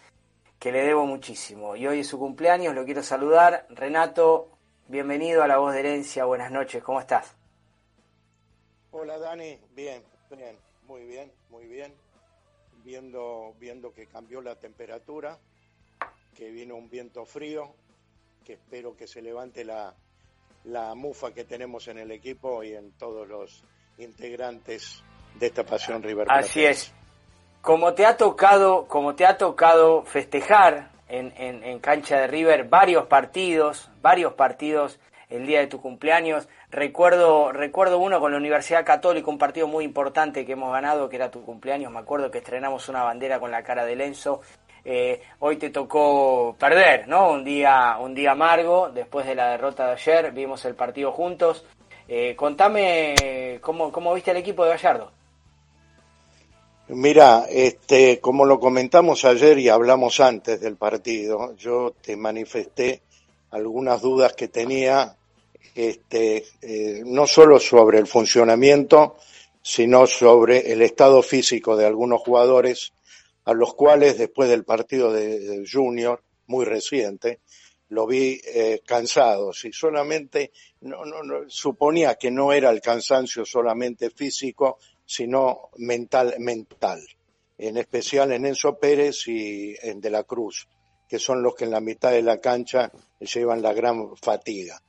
que 0.58 0.72
le 0.72 0.84
debo 0.84 1.06
muchísimo. 1.06 1.76
Y 1.76 1.88
hoy 1.88 2.00
es 2.00 2.08
su 2.08 2.18
cumpleaños, 2.18 2.74
lo 2.74 2.86
quiero 2.86 3.04
saludar. 3.04 3.68
Renato, 3.70 4.50
bienvenido 4.88 5.44
a 5.44 5.48
La 5.48 5.58
Voz 5.58 5.74
de 5.74 5.82
Herencia, 5.82 6.24
buenas 6.24 6.52
noches, 6.52 6.82
¿cómo 6.82 7.02
estás? 7.02 7.36
Hola 8.92 9.18
Dani, 9.18 9.60
bien, 9.74 10.04
bien, 10.30 10.58
muy 10.94 11.06
bien, 11.06 11.32
muy 11.50 11.66
bien. 11.66 11.92
Viendo, 12.84 13.56
viendo 13.60 13.92
que 13.92 14.06
cambió 14.06 14.42
la 14.42 14.56
temperatura, 14.60 15.40
que 16.36 16.52
vino 16.52 16.76
un 16.76 16.88
viento 16.88 17.26
frío, 17.26 17.74
que 18.46 18.54
espero 18.54 18.96
que 18.96 19.08
se 19.08 19.24
levante 19.24 19.66
la, 19.66 19.96
la 20.66 20.94
mufa 20.94 21.34
que 21.34 21.46
tenemos 21.46 21.88
en 21.88 21.98
el 21.98 22.12
equipo 22.12 22.64
y 22.64 22.76
en 22.76 22.92
todos 22.92 23.28
los 23.28 23.64
integrantes 23.98 25.04
de 25.40 25.48
esta 25.48 25.66
pasión 25.66 26.04
River 26.04 26.28
Así 26.30 26.64
es. 26.64 26.94
Como 27.64 27.96
te 27.96 28.06
ha 28.06 28.16
tocado, 28.16 28.86
como 28.88 29.16
te 29.16 29.26
ha 29.26 29.36
tocado 29.36 30.04
festejar 30.04 30.92
en, 31.08 31.34
en, 31.36 31.80
cancha 31.80 32.20
de 32.20 32.28
River 32.28 32.66
varios 32.66 33.08
partidos, 33.08 33.90
varios 34.00 34.34
partidos 34.34 35.00
el 35.30 35.48
día 35.48 35.62
de 35.62 35.68
tu 35.68 35.82
cumpleaños. 35.82 36.48
Recuerdo, 36.74 37.52
recuerdo 37.52 38.00
uno 38.00 38.20
con 38.20 38.32
la 38.32 38.40
Universidad 38.40 38.84
Católica, 38.84 39.30
un 39.30 39.38
partido 39.38 39.68
muy 39.68 39.86
importante 39.86 40.44
que 40.44 40.54
hemos 40.54 40.74
ganado, 40.74 41.08
que 41.08 41.18
era 41.18 41.30
tu 41.30 41.46
cumpleaños. 41.46 41.92
Me 41.92 42.00
acuerdo 42.00 42.32
que 42.32 42.40
estrenamos 42.40 42.90
una 42.90 43.04
bandera 43.04 43.40
con 43.40 43.52
la 43.52 43.62
cara 43.62 43.86
de 43.86 43.96
Lenzo 43.96 44.42
eh, 44.84 45.22
hoy 45.40 45.58
te 45.58 45.70
tocó 45.70 46.56
perder, 46.58 47.08
¿no? 47.08 47.32
Un 47.32 47.44
día, 47.44 47.98
un 48.02 48.16
día 48.16 48.32
amargo, 48.32 48.90
después 48.90 49.28
de 49.28 49.36
la 49.36 49.52
derrota 49.52 49.86
de 49.86 49.92
ayer, 49.94 50.32
vimos 50.32 50.66
el 50.66 50.74
partido 50.74 51.12
juntos. 51.12 51.64
Eh, 52.08 52.36
contame 52.36 53.60
cómo, 53.62 53.92
cómo 53.92 54.12
viste 54.16 54.32
el 54.32 54.38
equipo 54.38 54.64
de 54.66 54.72
Gallardo. 54.72 55.12
Mira, 56.88 57.46
este, 57.52 58.20
como 58.20 58.46
lo 58.46 58.60
comentamos 58.60 59.24
ayer 59.26 59.60
y 59.60 59.70
hablamos 59.70 60.20
antes 60.20 60.60
del 60.60 60.76
partido, 60.76 61.56
yo 61.56 61.94
te 62.02 62.18
manifesté 62.18 63.04
algunas 63.52 64.02
dudas 64.02 64.34
que 64.34 64.48
tenía, 64.48 65.16
este, 65.76 66.46
eh, 66.62 67.02
no 67.06 67.26
solo 67.26 67.60
sobre 67.60 68.00
el 68.00 68.08
funcionamiento, 68.08 69.18
sino 69.62 70.06
sobre 70.06 70.72
el 70.72 70.82
estado 70.82 71.22
físico 71.24 71.76
de 71.76 71.86
algunos 71.86 72.22
jugadores 72.22 72.94
a 73.46 73.54
los 73.54 73.74
cuales 73.74 74.18
después 74.18 74.50
del 74.50 74.64
partido 74.64 75.12
de, 75.12 75.66
Junior, 75.70 76.22
muy 76.48 76.66
reciente, 76.66 77.40
lo 77.90 78.08
vi 78.08 78.40
eh, 78.46 78.82
cansados 78.86 79.66
y 79.66 79.72
solamente 79.72 80.52
no, 80.82 81.06
no, 81.06 81.24
no, 81.24 81.50
suponía 81.50 82.16
que 82.16 82.32
no 82.32 82.52
era 82.54 82.70
el 82.70 82.82
cansancio 82.82 83.46
solamente 83.46 84.10
físico, 84.10 84.80
sino 85.06 85.70
mental, 85.78 86.36
mental, 86.40 87.02
en 87.58 87.78
especial 87.78 88.32
en 88.32 88.46
Enzo 88.46 88.78
Pérez 88.80 89.28
y 89.28 89.76
en 89.82 90.02
De 90.02 90.10
la 90.10 90.24
Cruz, 90.24 90.68
que 91.08 91.20
son 91.20 91.44
los 91.44 91.56
que 91.56 91.66
en 91.66 91.72
la 91.72 91.82
mitad 91.82 92.12
de 92.12 92.24
la 92.24 92.40
cancha 92.40 92.92
llevan 93.20 93.62
la 93.62 93.74
gran 93.74 94.16
fatiga. 94.18 94.82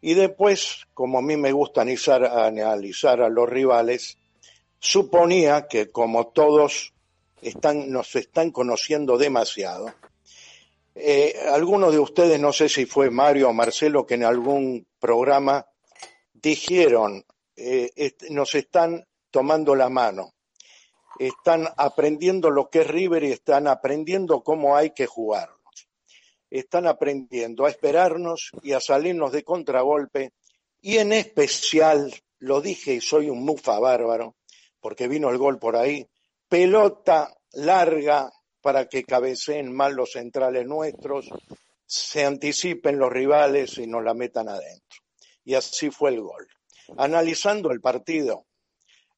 Y 0.00 0.14
después, 0.14 0.86
como 0.94 1.18
a 1.18 1.22
mí 1.22 1.36
me 1.36 1.52
gusta 1.52 1.82
analizar, 1.82 2.24
analizar 2.24 3.20
a 3.20 3.28
los 3.28 3.48
rivales, 3.48 4.18
suponía 4.78 5.66
que 5.66 5.90
como 5.90 6.28
todos 6.28 6.92
están, 7.42 7.90
nos 7.90 8.14
están 8.16 8.50
conociendo 8.50 9.18
demasiado. 9.18 9.92
Eh, 10.94 11.34
algunos 11.52 11.92
de 11.92 12.00
ustedes, 12.00 12.40
no 12.40 12.52
sé 12.52 12.68
si 12.68 12.86
fue 12.86 13.10
Mario 13.10 13.50
o 13.50 13.52
Marcelo, 13.52 14.06
que 14.06 14.14
en 14.14 14.24
algún 14.24 14.86
programa 14.98 15.66
dijeron, 16.32 17.24
eh, 17.56 18.12
nos 18.30 18.54
están 18.54 19.06
tomando 19.30 19.74
la 19.74 19.88
mano, 19.88 20.34
están 21.18 21.68
aprendiendo 21.76 22.50
lo 22.50 22.70
que 22.70 22.80
es 22.80 22.86
River 22.86 23.24
y 23.24 23.32
están 23.32 23.66
aprendiendo 23.66 24.42
cómo 24.42 24.76
hay 24.76 24.90
que 24.90 25.06
jugarnos. 25.06 25.57
Están 26.50 26.86
aprendiendo 26.86 27.66
a 27.66 27.70
esperarnos 27.70 28.50
y 28.62 28.72
a 28.72 28.80
salirnos 28.80 29.32
de 29.32 29.42
contragolpe 29.44 30.32
y 30.80 30.98
en 30.98 31.12
especial, 31.12 32.14
lo 32.38 32.60
dije 32.60 32.94
y 32.94 33.00
soy 33.00 33.28
un 33.28 33.44
mufa 33.44 33.78
bárbaro, 33.78 34.36
porque 34.80 35.08
vino 35.08 35.30
el 35.30 35.38
gol 35.38 35.58
por 35.58 35.76
ahí, 35.76 36.06
pelota 36.48 37.34
larga 37.52 38.30
para 38.60 38.88
que 38.88 39.04
cabeceen 39.04 39.72
mal 39.72 39.94
los 39.94 40.12
centrales 40.12 40.66
nuestros, 40.66 41.28
se 41.86 42.24
anticipen 42.24 42.98
los 42.98 43.10
rivales 43.10 43.78
y 43.78 43.86
nos 43.86 44.04
la 44.04 44.14
metan 44.14 44.48
adentro. 44.48 45.00
Y 45.44 45.54
así 45.54 45.90
fue 45.90 46.10
el 46.10 46.20
gol. 46.20 46.46
Analizando 46.96 47.70
el 47.70 47.80
partido, 47.80 48.46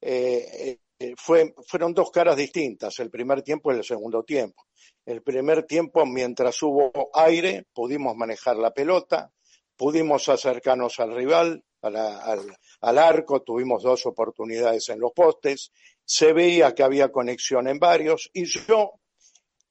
eh, 0.01 0.79
eh, 0.99 1.15
fue, 1.17 1.55
fueron 1.67 1.93
dos 1.93 2.11
caras 2.11 2.37
distintas, 2.37 2.99
el 3.01 3.11
primer 3.11 3.43
tiempo 3.43 3.73
y 3.73 3.77
el 3.77 3.85
segundo 3.85 4.23
tiempo. 4.23 4.63
El 5.05 5.23
primer 5.23 5.65
tiempo, 5.65 6.07
mientras 6.07 6.63
hubo 6.63 7.11
aire, 7.15 7.67
pudimos 7.73 8.17
manejar 8.17 8.57
la 8.57 8.71
pelota, 8.71 9.33
pudimos 9.77 10.29
acercarnos 10.29 11.01
al 11.01 11.15
rival, 11.15 11.65
al, 11.83 12.99
arco, 12.99 13.43
tuvimos 13.43 13.83
dos 13.83 14.05
oportunidades 14.07 14.89
en 14.91 15.01
los 15.01 15.13
postes, 15.13 15.73
se 16.05 16.33
veía 16.33 16.75
que 16.75 16.83
había 16.83 17.11
conexión 17.11 17.67
en 17.67 17.79
varios 17.79 18.31
y 18.33 18.45
yo 18.45 18.93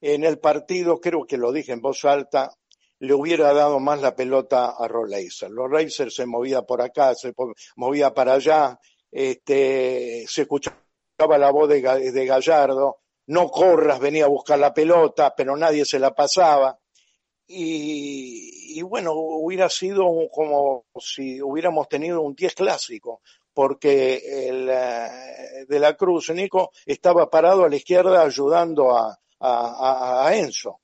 en 0.02 0.24
el 0.24 0.40
partido, 0.40 1.00
creo 1.00 1.26
que 1.26 1.38
lo 1.38 1.52
dije 1.52 1.74
en 1.74 1.82
voz 1.82 2.06
alta, 2.06 2.52
le 3.00 3.14
hubiera 3.14 3.54
dado 3.54 3.80
más 3.80 4.02
la 4.02 4.16
pelota 4.16 4.74
a 4.78 4.88
Roleiser. 4.88 5.52
Los 5.52 5.70
Reiser 5.70 6.12
se 6.12 6.26
movía 6.26 6.64
por 6.64 6.82
acá, 6.82 7.14
se 7.16 7.34
movía 7.76 8.14
para 8.14 8.34
allá, 8.34 8.80
este, 9.12 10.26
se 10.28 10.42
escuchaba 10.42 11.38
la 11.38 11.52
voz 11.52 11.70
de 11.70 12.26
Gallardo, 12.26 12.98
no 13.30 13.50
corras, 13.50 14.00
venía 14.00 14.26
a 14.26 14.30
buscar 14.30 14.60
la 14.60 14.74
pelota, 14.74 15.34
pero 15.36 15.56
nadie 15.56 15.86
se 15.86 16.00
la 16.00 16.14
pasaba 16.14 16.78
y, 17.52 18.80
bueno, 18.84 19.14
hubiera 19.14 19.70
sido 19.70 20.06
como 20.32 20.86
si 21.00 21.42
hubiéramos 21.42 21.90
tenido 21.90 22.22
un 22.22 22.36
10 22.36 22.54
clásico, 22.54 23.22
porque 23.52 24.48
el, 24.50 24.70
eh, 24.70 25.66
de 25.68 25.80
la 25.80 25.96
Cruz, 25.96 26.30
Nico, 26.30 26.72
estaba 26.86 27.28
parado 27.28 27.64
a 27.64 27.70
la 27.70 27.76
izquierda 27.76 28.22
ayudando 28.22 28.96
a, 28.96 29.20
a, 29.40 30.36
Enzo. 30.36 30.82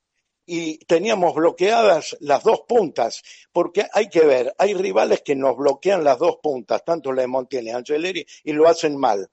Y 0.48 0.80
teníamos 0.86 1.36
bloqueadas 1.36 2.18
las 2.20 2.44
dos 2.44 2.62
puntas, 2.68 3.22
porque 3.52 3.86
hay 3.94 4.10
que 4.10 4.22
ver, 4.22 4.56
hay 4.58 4.74
rivales 4.74 5.22
que 5.22 5.36
nos 5.36 5.56
bloquean 5.56 6.04
las 6.04 6.18
dos 6.18 6.38
puntas, 6.42 6.84
tanto 6.84 7.12
la 7.12 7.22
de 7.22 7.28
Montiel 7.28 7.68
y 7.68 7.72
Angeleri, 7.72 8.26
y 8.44 8.54
lo 8.54 8.68
hacen 8.68 8.98
mal, 8.98 9.30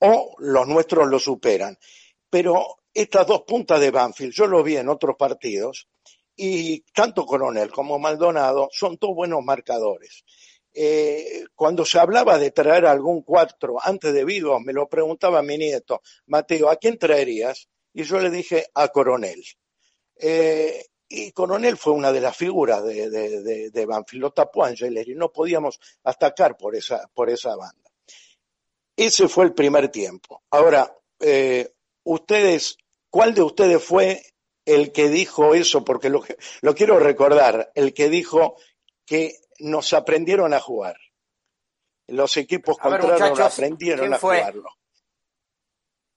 o 0.00 0.36
los 0.38 0.68
nuestros 0.68 1.08
lo 1.08 1.18
superan. 1.18 1.76
Pero 2.30 2.78
estas 2.92 3.26
dos 3.26 3.42
puntas 3.42 3.80
de 3.80 3.90
Banfield, 3.90 4.32
yo 4.32 4.46
lo 4.46 4.62
vi 4.62 4.76
en 4.76 4.88
otros 4.88 5.16
partidos, 5.16 5.88
y 6.36 6.80
tanto 6.92 7.24
Coronel 7.24 7.70
como 7.70 7.98
Maldonado 7.98 8.68
son 8.70 8.98
dos 9.00 9.14
buenos 9.14 9.42
marcadores. 9.42 10.24
Eh, 10.72 11.44
cuando 11.54 11.86
se 11.86 11.98
hablaba 11.98 12.38
de 12.38 12.50
traer 12.50 12.84
algún 12.84 13.22
cuatro 13.22 13.76
antes 13.82 14.12
de 14.12 14.26
Vigo, 14.26 14.60
me 14.60 14.74
lo 14.74 14.88
preguntaba 14.88 15.40
mi 15.40 15.56
nieto, 15.56 16.02
Mateo, 16.26 16.68
¿a 16.68 16.76
quién 16.76 16.98
traerías? 16.98 17.68
Y 17.94 18.02
yo 18.02 18.20
le 18.20 18.28
dije 18.28 18.66
a 18.74 18.88
Coronel. 18.88 19.42
Eh, 20.16 20.84
y 21.08 21.32
Coronel 21.32 21.78
fue 21.78 21.94
una 21.94 22.12
de 22.12 22.20
las 22.20 22.36
figuras 22.36 22.84
de, 22.84 23.08
de, 23.70 23.86
Banfield, 23.86 24.22
lo 24.22 24.32
tapó 24.32 24.64
Angeleri, 24.64 25.14
no 25.14 25.32
podíamos 25.32 25.78
atacar 26.04 26.56
por 26.56 26.74
esa, 26.74 27.08
por 27.14 27.30
esa 27.30 27.56
banda. 27.56 27.90
Ese 28.94 29.28
fue 29.28 29.44
el 29.44 29.54
primer 29.54 29.88
tiempo. 29.88 30.42
Ahora, 30.50 30.94
eh, 31.20 31.75
ustedes, 32.06 32.78
¿cuál 33.10 33.34
de 33.34 33.42
ustedes 33.42 33.84
fue 33.84 34.22
el 34.64 34.92
que 34.92 35.08
dijo 35.08 35.54
eso? 35.54 35.84
Porque 35.84 36.08
lo, 36.08 36.24
lo 36.62 36.74
quiero 36.74 36.98
recordar, 36.98 37.70
el 37.74 37.92
que 37.92 38.08
dijo 38.08 38.56
que 39.04 39.34
nos 39.58 39.92
aprendieron 39.92 40.54
a 40.54 40.60
jugar. 40.60 40.96
Los 42.08 42.36
equipos 42.36 42.78
contrarios 42.78 43.40
aprendieron 43.40 44.14
a 44.14 44.18
jugarlo. 44.18 44.70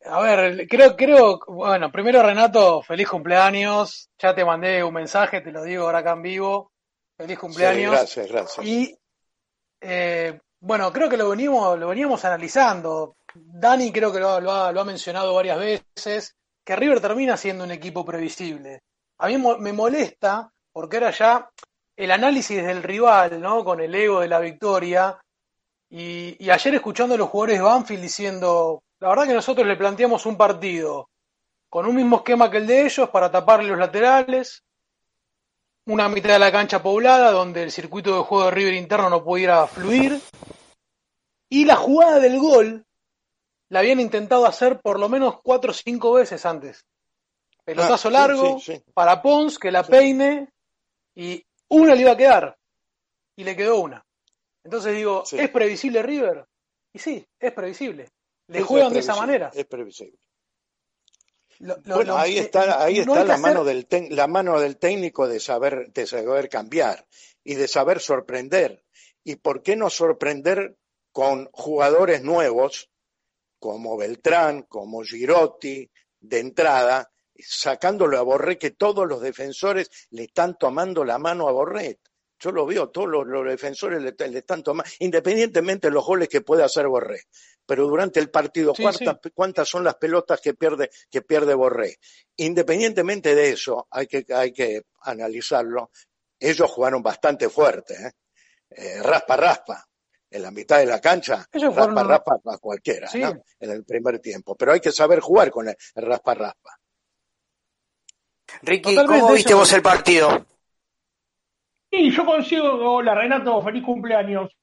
A 0.05 0.22
ver, 0.22 0.67
creo, 0.67 0.96
creo, 0.96 1.39
bueno, 1.48 1.91
primero 1.91 2.24
Renato, 2.24 2.81
feliz 2.84 3.10
cumpleaños. 3.10 4.10
Ya 4.17 4.34
te 4.34 4.46
mandé 4.46 4.84
un 4.84 4.93
mensaje, 4.93 5.41
te 5.41 5.51
lo 5.51 5.63
digo 5.63 5.86
ahora 5.86 6.00
acá 6.00 6.13
en 6.13 6.22
vivo. 6.22 6.72
Feliz 7.17 7.38
cumpleaños. 7.38 7.91
gracias, 7.91 8.27
gracias. 8.27 8.65
Y 8.65 8.98
eh, 9.81 10.39
bueno, 10.60 10.93
creo 10.93 11.10
que 11.10 11.17
lo 11.17 11.29
venimos, 11.29 11.77
lo 11.77 11.88
veníamos 11.88 12.24
analizando. 12.24 13.17
Dani 13.46 13.91
creo 13.91 14.12
que 14.12 14.19
lo, 14.19 14.29
ha, 14.29 14.72
lo 14.72 14.81
ha 14.81 14.86
mencionado 14.86 15.34
varias 15.34 15.58
veces, 15.58 16.36
que 16.63 16.75
River 16.75 17.01
termina 17.01 17.38
siendo 17.38 17.63
un 17.63 17.72
equipo 17.72 18.05
previsible. 18.05 18.81
A 19.17 19.27
mí 19.27 19.38
me 19.38 19.74
molesta, 19.74 20.51
porque 20.72 20.98
era 20.98 21.12
ya 21.12 21.50
el 21.96 22.12
análisis 22.12 22.63
del 22.63 22.81
rival, 22.81 23.41
¿no? 23.41 23.65
Con 23.65 23.81
el 23.81 23.93
ego 23.93 24.22
de 24.22 24.29
la 24.29 24.39
victoria. 24.39 25.19
Y, 25.89 26.50
ayer 26.50 26.75
escuchando 26.75 27.15
a 27.15 27.17
los 27.17 27.29
jugadores 27.29 27.58
de 27.58 27.63
Banfield 27.63 28.01
diciendo, 28.01 28.84
la 29.00 29.10
verdad 29.10 29.27
que 29.27 29.34
nosotros 29.34 29.67
le 29.67 29.75
planteamos 29.75 30.25
un 30.25 30.38
partido 30.38 31.10
con 31.69 31.86
un 31.86 31.96
mismo 31.96 32.17
esquema 32.17 32.50
que 32.50 32.58
el 32.58 32.67
de 32.67 32.86
ellos 32.86 33.10
para 33.10 33.29
taparle 33.29 33.69
los 33.69 33.77
laterales, 33.77 34.63
una 35.86 36.08
mitad 36.08 36.34
de 36.34 36.39
la 36.39 36.51
cancha 36.51 36.81
poblada 36.81 37.31
donde 37.31 37.63
el 37.63 37.72
circuito 37.72 38.15
de 38.15 38.24
juego 38.24 38.46
de 38.46 38.51
River 38.51 38.74
interno 38.74 39.10
no 39.10 39.24
pudiera 39.24 39.68
fluir, 39.68 40.20
y 41.50 41.66
la 41.66 41.75
jugada 41.75 42.20
del 42.20 42.40
gol 42.40 42.85
la 43.70 43.79
habían 43.79 44.00
intentado 44.00 44.46
hacer 44.46 44.82
por 44.82 45.00
lo 45.00 45.10
menos 45.10 45.42
cuatro 45.42 45.72
o 45.72 45.74
cinco 45.74 46.14
veces 46.14 46.46
antes. 46.46 46.86
Pelotazo 47.64 48.08
ah, 48.08 48.12
largo 48.12 48.60
para 48.94 49.22
Pons, 49.22 49.60
que 49.60 49.72
la 49.72 49.84
peine, 49.84 50.50
y 51.16 51.46
una 51.70 51.94
le 51.94 52.01
iba 52.01 52.12
a 52.12 52.18
quedar 52.18 52.58
y 53.36 53.44
le 53.44 53.55
quedó 53.55 53.79
una. 53.79 54.05
Entonces 54.64 54.96
digo, 54.96 55.24
¿es 55.32 55.50
previsible 55.50 56.01
River? 56.01 56.46
Y 56.94 57.00
sí, 57.00 57.25
es 57.40 57.53
previsible. 57.53 58.10
Le 58.48 58.62
juegan 58.62 58.92
de 58.92 59.00
esa 59.00 59.16
manera. 59.16 59.51
Es 59.53 59.66
previsible. 59.66 60.18
bueno, 61.86 62.18
ahí 62.18 62.40
está, 62.40 62.84
ahí 62.84 63.00
está 63.00 63.24
la, 63.24 63.38
mano 63.38 63.64
del 63.64 63.88
la 64.10 64.27
mano 64.27 64.60
del 64.60 64.77
técnico 64.77 65.27
de 65.27 65.40
saber, 65.40 65.92
de 65.94 66.08
saber 66.08 66.50
cambiar 66.50 67.05
y 67.44 67.55
de 67.55 67.68
saber 67.68 68.00
sorprender. 68.00 68.84
¿Y 69.24 69.36
por 69.36 69.62
qué 69.62 69.75
no 69.75 69.90
sorprender 69.90 70.75
con 71.12 71.50
jugadores 71.51 72.24
nuevos 72.24 72.90
como 73.59 73.98
Beltrán, 73.98 74.63
como 74.63 75.03
Girotti, 75.03 75.89
de 76.19 76.39
entrada, 76.39 77.11
sacándolo 77.37 78.17
a 78.17 78.22
Borré, 78.22 78.57
que 78.57 78.72
todos 78.72 79.07
los 79.07 79.22
defensores 79.22 79.89
le 80.11 80.24
están 80.24 80.57
tomando 80.57 81.03
la 81.03 81.17
mano 81.17 81.48
a 81.48 81.51
Borré. 81.51 82.00
Yo 82.41 82.51
lo 82.51 82.65
veo, 82.65 82.89
todos 82.89 83.09
los, 83.27 83.45
defensores 83.45 84.01
le, 84.01 84.15
están 84.37 84.63
tomando, 84.63 84.89
independientemente 85.00 85.87
de 85.87 85.93
los 85.93 86.05
goles 86.05 86.29
que 86.29 86.41
pueda 86.41 86.65
hacer 86.65 86.87
Borré. 86.87 87.24
Pero 87.65 87.85
durante 87.85 88.19
el 88.19 88.29
partido, 88.29 88.74
¿cuántas, 89.35 89.67
son 89.67 89.83
las 89.83 89.95
pelotas 89.95 90.39
que 90.39 90.53
pierde, 90.53 90.89
que 91.11 91.22
pierde 91.22 91.53
Borré? 91.53 91.98
Independientemente 92.37 93.35
de 93.35 93.50
eso, 93.50 93.87
hay 93.91 94.07
que, 94.07 94.25
hay 94.33 94.53
que 94.53 94.83
analizarlo. 95.01 95.91
Ellos 96.39 96.72
jugaron 96.72 97.03
bastante 97.03 97.50
fuerte, 97.50 97.93
¿eh? 97.93 98.11
Eh, 98.72 99.01
raspa, 99.01 99.35
raspa 99.35 99.89
en 100.31 100.42
la 100.42 100.51
mitad 100.51 100.79
de 100.79 100.85
la 100.85 101.00
cancha, 101.00 101.48
raspa, 101.51 102.03
raspa 102.03 102.39
a 102.46 102.57
cualquiera, 102.57 103.09
En 103.13 103.72
el 103.72 103.83
primer 103.83 104.20
tiempo. 104.20 104.55
Pero 104.55 104.74
hay 104.74 104.79
que 104.79 104.92
saber 104.92 105.20
jugar 105.20 105.50
con 105.50 105.68
el 105.68 105.75
raspa, 105.96 106.33
raspa. 106.33 106.79
Ricky, 108.63 108.96
¿cómo 108.96 109.33
viste 109.33 109.53
vos 109.53 109.72
el 109.74 109.81
partido? 109.81 110.46
Sí, 111.92 112.11
yo 112.11 112.25
consigo, 112.25 112.96
hola 112.96 113.15
Renato, 113.15 113.61
feliz 113.63 113.83
cumpleaños. 113.83 114.55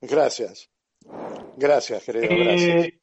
Gracias. 0.00 0.70
Gracias, 1.56 2.04
querido, 2.04 2.26
gracias. 2.28 2.86
Eh, 2.86 3.00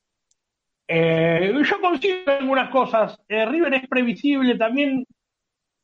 eh, 0.88 1.54
yo 1.64 1.82
consigo 1.82 2.18
algunas 2.28 2.70
cosas. 2.70 3.20
Eh, 3.28 3.46
River 3.46 3.74
es 3.74 3.88
previsible 3.88 4.56
también. 4.58 5.06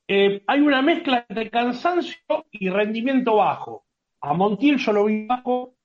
hay 0.08 0.60
una 0.60 0.82
mezcla 0.82 1.26
entre 1.28 1.50
cansancio 1.50 2.18
y 2.52 2.70
rendimiento 2.70 3.36
bajo. 3.36 3.86
A 4.22 4.34
Montiel 4.34 4.78
yo 4.78 4.92
lo 4.92 5.06
vi 5.06 5.26
bajo, 5.26 5.76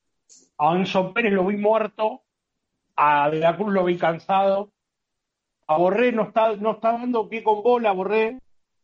a 0.58 0.72
Anzo 0.72 1.12
Pérez 1.12 1.32
lo 1.32 1.46
vi 1.46 1.56
muerto, 1.56 2.22
a 2.96 3.30
De 3.30 3.38
la 3.38 3.56
Cruz 3.56 3.72
lo 3.72 3.84
vi 3.84 3.96
cansado, 3.98 4.72
a 5.66 5.76
Borré 5.76 6.12
no 6.12 6.24
está, 6.24 6.54
no 6.56 6.72
está 6.72 6.92
dando 6.92 7.28
pie 7.28 7.42
con 7.42 7.62
bola, 7.62 7.92
Borré. 7.92 8.38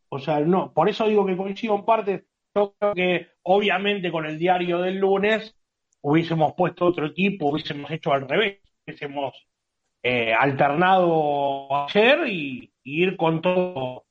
O 0.09 0.19
sea, 0.19 0.41
no, 0.41 0.73
por 0.73 0.89
eso 0.89 1.07
digo 1.07 1.25
que 1.27 1.37
coincido 1.37 1.75
en 1.75 1.85
parte. 1.85 2.27
Yo 2.55 2.75
creo 2.79 2.95
que 2.95 3.29
obviamente 3.43 4.11
con 4.11 4.27
el 4.27 4.39
diario 4.39 4.79
del 4.79 4.99
lunes 4.99 5.55
hubiésemos 6.01 6.55
puesto 6.55 6.87
otro 6.87 7.07
equipo, 7.07 7.51
hubiésemos 7.51 7.91
hecho 7.91 8.13
al 8.13 8.29
revés, 8.29 8.61
hubiésemos 8.85 9.35
eh, 10.03 10.33
alternado 10.33 11.69
ayer 11.87 12.27
y, 12.29 12.73
ir 12.83 13.17
con 13.17 13.41
todo 13.41 14.07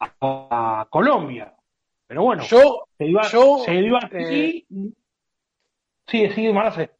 a, 0.00 0.86
Colombia. 0.90 1.54
Pero 2.06 2.22
bueno, 2.24 2.42
yo, 2.44 2.86
se 2.98 3.06
iba, 3.06 3.22
yo, 3.28 3.58
se 3.58 3.74
iba 3.74 4.00
eh, 4.12 4.64
Sí, 6.06 6.28
sí, 6.30 6.52
Marce. 6.52 6.90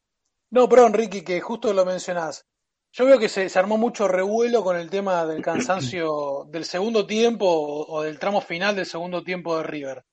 No, 0.50 0.68
perdón, 0.68 0.94
Ricky, 0.94 1.22
que 1.22 1.40
justo 1.40 1.72
lo 1.72 1.84
mencionás. 1.84 2.46
Yo 2.92 3.04
veo 3.06 3.18
que 3.18 3.28
se, 3.28 3.50
armó 3.58 3.76
mucho 3.76 4.06
revuelo 4.06 4.62
con 4.62 4.76
el 4.76 4.88
tema 4.88 5.26
del 5.26 5.42
cansancio 5.42 6.44
del 6.48 6.64
segundo 6.64 7.06
tiempo 7.06 7.46
o, 7.46 8.02
del 8.02 8.20
tramo 8.20 8.40
final 8.40 8.76
del 8.76 8.86
segundo 8.86 9.24
tiempo 9.24 9.56
de 9.56 9.64
River. 9.64 10.04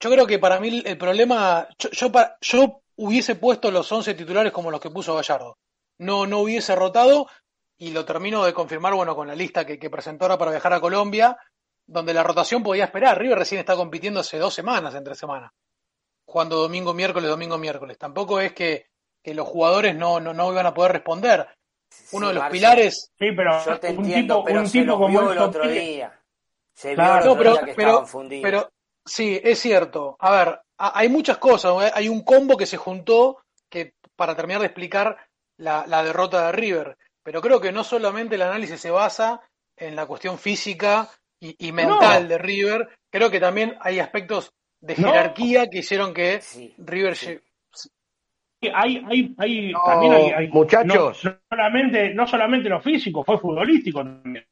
Yo 0.00 0.10
creo 0.10 0.26
que 0.26 0.38
para 0.38 0.58
mí 0.58 0.82
el 0.84 0.96
problema, 0.96 1.68
yo, 1.78 2.10
yo, 2.40 2.80
hubiese 2.96 3.36
puesto 3.36 3.70
los 3.70 3.90
11 3.90 4.14
titulares 4.14 4.50
como 4.50 4.70
los 4.70 4.80
que 4.80 4.90
puso 4.90 5.14
Gallardo. 5.14 5.58
No, 5.98 6.26
no 6.26 6.38
hubiese 6.40 6.74
rotado 6.74 7.28
y 7.76 7.90
lo 7.90 8.04
termino 8.04 8.44
de 8.44 8.54
confirmar, 8.54 8.94
bueno, 8.94 9.14
con 9.14 9.28
la 9.28 9.34
lista 9.34 9.66
que, 9.66 9.78
que 9.78 9.90
presentó 9.90 10.24
ahora 10.24 10.38
para 10.38 10.52
viajar 10.52 10.72
a 10.72 10.80
Colombia, 10.80 11.36
donde 11.86 12.14
la 12.14 12.22
rotación 12.22 12.62
podía 12.62 12.84
esperar. 12.84 13.18
River 13.18 13.38
recién 13.38 13.60
está 13.60 13.76
compitiendo 13.76 14.20
hace 14.20 14.38
dos 14.38 14.54
semanas, 14.54 14.94
entre 14.94 15.14
semanas. 15.14 15.52
Jugando 16.26 16.56
domingo, 16.56 16.94
miércoles, 16.94 17.28
domingo, 17.28 17.58
miércoles. 17.58 17.98
Tampoco 17.98 18.40
es 18.40 18.52
que, 18.52 18.86
que 19.22 19.34
los 19.34 19.46
jugadores 19.46 19.94
no, 19.94 20.20
no, 20.20 20.32
no 20.32 20.52
iban 20.52 20.66
a 20.66 20.74
poder 20.74 20.92
responder 20.92 21.46
uno 22.12 22.28
de 22.28 22.34
los 22.34 22.44
pilares. 22.44 23.12
Sí, 23.18 23.26
pero 23.36 23.64
yo 23.64 23.78
te 23.78 23.88
entiendo, 23.88 24.42
pero 24.44 24.60
un 24.60 24.70
tipo 24.70 24.98
como 24.98 25.30
el 25.30 25.38
otro 25.38 25.68
día. 25.68 26.20
Se 26.72 26.94
vio 26.94 27.04
el 27.04 27.28
otro 27.28 27.36
pero, 27.38 27.52
día 27.52 27.64
que 27.64 27.74
pero, 27.74 28.04
pero 28.42 28.72
sí, 29.04 29.40
es 29.42 29.58
cierto. 29.60 30.16
A 30.18 30.30
ver, 30.30 30.60
hay 30.76 31.08
muchas 31.08 31.38
cosas. 31.38 31.92
Hay 31.94 32.08
un 32.08 32.22
combo 32.22 32.56
que 32.56 32.66
se 32.66 32.76
juntó 32.76 33.44
que 33.68 33.94
para 34.16 34.34
terminar 34.34 34.60
de 34.60 34.66
explicar 34.66 35.16
la, 35.56 35.84
la 35.86 36.02
derrota 36.02 36.46
de 36.46 36.52
River. 36.52 36.96
Pero 37.22 37.40
creo 37.40 37.60
que 37.60 37.72
no 37.72 37.84
solamente 37.84 38.34
el 38.34 38.42
análisis 38.42 38.80
se 38.80 38.90
basa 38.90 39.40
en 39.76 39.96
la 39.96 40.06
cuestión 40.06 40.38
física 40.38 41.08
y, 41.40 41.72
mental 41.72 42.28
de 42.28 42.38
River, 42.38 42.88
creo 43.10 43.30
que 43.30 43.40
también 43.40 43.76
hay 43.80 43.98
aspectos 43.98 44.54
de 44.84 44.94
jerarquía 44.94 45.70
que 45.70 45.78
hicieron 45.78 46.12
que 46.12 46.40
River 46.78 47.16
hay, 48.74 49.04
hay, 49.06 49.34
hay 49.38 49.72
también 49.72 50.12
hay, 50.34 50.48
muchachos. 50.48 51.24
No, 51.24 51.38
solamente, 51.50 52.14
no 52.14 52.26
solamente 52.26 52.68
lo 52.68 52.80
físico, 52.80 53.24
fue 53.24 53.38
futbolístico 53.38 54.02
también. 54.02 54.46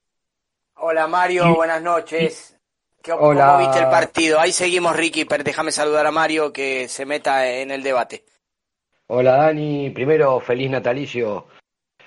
Hola 0.76 1.06
Mario, 1.06 1.54
buenas 1.54 1.82
noches. 1.82 2.58
¿Cómo 3.04 3.58
viste 3.58 3.78
el 3.78 3.88
partido? 3.88 4.38
Ahí 4.38 4.52
seguimos, 4.52 4.96
Ricky, 4.96 5.24
pero 5.24 5.42
déjame 5.42 5.72
saludar 5.72 6.06
a 6.06 6.10
Mario 6.10 6.52
que 6.52 6.88
se 6.88 7.06
meta 7.06 7.48
en 7.50 7.70
el 7.70 7.82
debate. 7.82 8.24
Hola 9.08 9.36
Dani, 9.36 9.90
primero 9.90 10.40
feliz 10.40 10.70
natalicio 10.70 11.46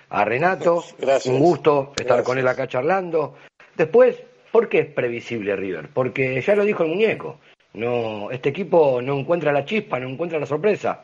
a 0.09 0.25
Renato. 0.25 0.83
Gracias. 0.97 1.33
Un 1.33 1.39
gusto 1.39 1.93
estar 1.97 2.23
con 2.23 2.38
él 2.38 2.47
acá 2.47 2.67
charlando. 2.67 3.35
Después, 3.75 4.21
¿por 4.51 4.69
qué 4.69 4.79
es 4.79 4.93
previsible 4.93 5.55
River? 5.55 5.89
Porque 5.93 6.39
ya 6.41 6.55
lo 6.55 6.63
dijo 6.63 6.83
el 6.83 6.89
muñeco. 6.89 7.39
No, 7.75 8.31
este 8.31 8.49
equipo 8.49 9.01
no 9.01 9.19
encuentra 9.19 9.51
la 9.51 9.65
chispa, 9.65 9.99
no 9.99 10.07
encuentra 10.07 10.39
la 10.39 10.45
sorpresa. 10.45 11.03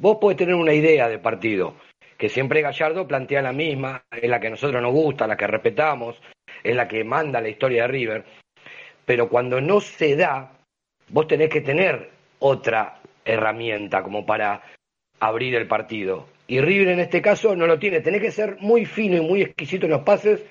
Vos 0.00 0.18
podés 0.20 0.36
tener 0.36 0.54
una 0.54 0.72
idea 0.72 1.08
de 1.08 1.18
partido, 1.18 1.76
que 2.16 2.28
siempre 2.28 2.60
Gallardo 2.60 3.06
plantea 3.06 3.40
la 3.40 3.52
misma, 3.52 4.02
es 4.10 4.28
la 4.28 4.40
que 4.40 4.48
a 4.48 4.50
nosotros 4.50 4.82
nos 4.82 4.92
gusta, 4.92 5.26
la 5.26 5.36
que 5.36 5.46
respetamos, 5.46 6.20
es 6.62 6.74
la 6.74 6.88
que 6.88 7.04
manda 7.04 7.40
la 7.40 7.48
historia 7.48 7.82
de 7.82 7.88
River, 7.88 8.24
pero 9.04 9.28
cuando 9.28 9.60
no 9.60 9.80
se 9.80 10.16
da, 10.16 10.52
vos 11.08 11.26
tenés 11.26 11.50
que 11.50 11.60
tener 11.60 12.10
otra 12.40 13.00
herramienta 13.24 14.02
como 14.02 14.26
para 14.26 14.62
abrir 15.20 15.54
el 15.54 15.68
partido. 15.68 16.26
Y 16.48 16.60
River 16.60 16.88
en 16.88 17.00
este 17.00 17.22
caso 17.22 17.54
no 17.54 17.66
lo 17.66 17.78
tiene, 17.78 18.00
tenés 18.00 18.22
que 18.22 18.32
ser 18.32 18.56
muy 18.60 18.86
fino 18.86 19.16
y 19.16 19.20
muy 19.20 19.42
exquisito 19.42 19.86
en 19.86 19.92
los 19.92 20.02
pases 20.02 20.44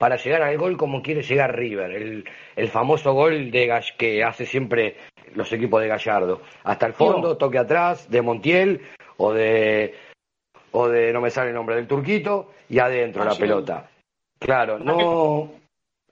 para 0.00 0.16
llegar 0.16 0.40
al 0.40 0.56
gol 0.56 0.78
como 0.78 1.02
quiere 1.02 1.22
llegar 1.22 1.54
River, 1.54 1.90
el, 1.90 2.24
el 2.56 2.68
famoso 2.68 3.12
gol 3.12 3.50
de 3.50 3.66
Gall- 3.68 3.96
que 3.98 4.24
hace 4.24 4.46
siempre 4.46 4.96
los 5.34 5.52
equipos 5.52 5.82
de 5.82 5.88
Gallardo. 5.88 6.40
Hasta 6.64 6.86
el 6.86 6.94
fondo, 6.94 7.36
toque 7.36 7.58
atrás, 7.58 8.08
de 8.10 8.22
Montiel 8.22 8.80
o 9.18 9.34
de, 9.34 9.94
o 10.72 10.88
de, 10.88 11.12
no 11.12 11.20
me 11.20 11.28
sale 11.30 11.50
el 11.50 11.54
nombre, 11.54 11.76
del 11.76 11.86
Turquito, 11.86 12.50
y 12.70 12.78
adentro 12.78 13.22
la 13.26 13.32
Ah, 13.32 13.34
Giroud. 13.34 13.50
pelota. 13.66 13.90
Claro, 14.38 14.78
no, 14.78 15.50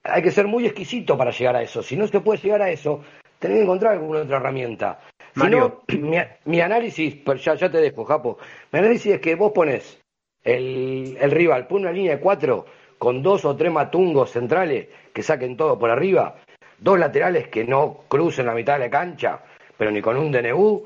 hay 0.04 0.20
que 0.22 0.32
ser 0.32 0.46
muy 0.46 0.66
exquisito 0.66 1.16
para 1.16 1.30
llegar 1.30 1.56
a 1.56 1.62
eso. 1.62 1.82
Si 1.82 1.96
no 1.96 2.06
se 2.06 2.20
puede 2.20 2.42
llegar 2.42 2.60
a 2.60 2.70
eso, 2.70 3.02
tenés 3.38 3.56
que 3.56 3.62
encontrar 3.62 3.94
alguna 3.94 4.20
otra 4.20 4.36
herramienta. 4.36 5.00
Si 5.32 5.40
Mario. 5.40 5.80
no, 5.88 5.96
mi, 5.98 6.18
mi 6.44 6.60
análisis, 6.60 7.16
pero 7.24 7.38
ya, 7.38 7.54
ya 7.54 7.70
te 7.70 7.78
dejo, 7.78 8.04
Japo, 8.04 8.36
mi 8.70 8.80
análisis 8.80 9.14
es 9.14 9.20
que 9.22 9.34
vos 9.34 9.52
pones 9.52 9.98
el, 10.44 11.16
el 11.18 11.30
rival, 11.30 11.66
pone 11.66 11.84
una 11.84 11.92
línea 11.92 12.16
de 12.16 12.20
cuatro 12.20 12.66
con 12.98 13.22
dos 13.22 13.44
o 13.44 13.56
tres 13.56 13.72
matungos 13.72 14.30
centrales 14.30 14.88
que 15.12 15.22
saquen 15.22 15.56
todo 15.56 15.78
por 15.78 15.90
arriba, 15.90 16.36
dos 16.78 16.98
laterales 16.98 17.48
que 17.48 17.64
no 17.64 18.04
crucen 18.08 18.46
la 18.46 18.54
mitad 18.54 18.74
de 18.74 18.80
la 18.80 18.90
cancha, 18.90 19.40
pero 19.76 19.90
ni 19.90 20.02
con 20.02 20.16
un 20.16 20.30
DNU, 20.30 20.84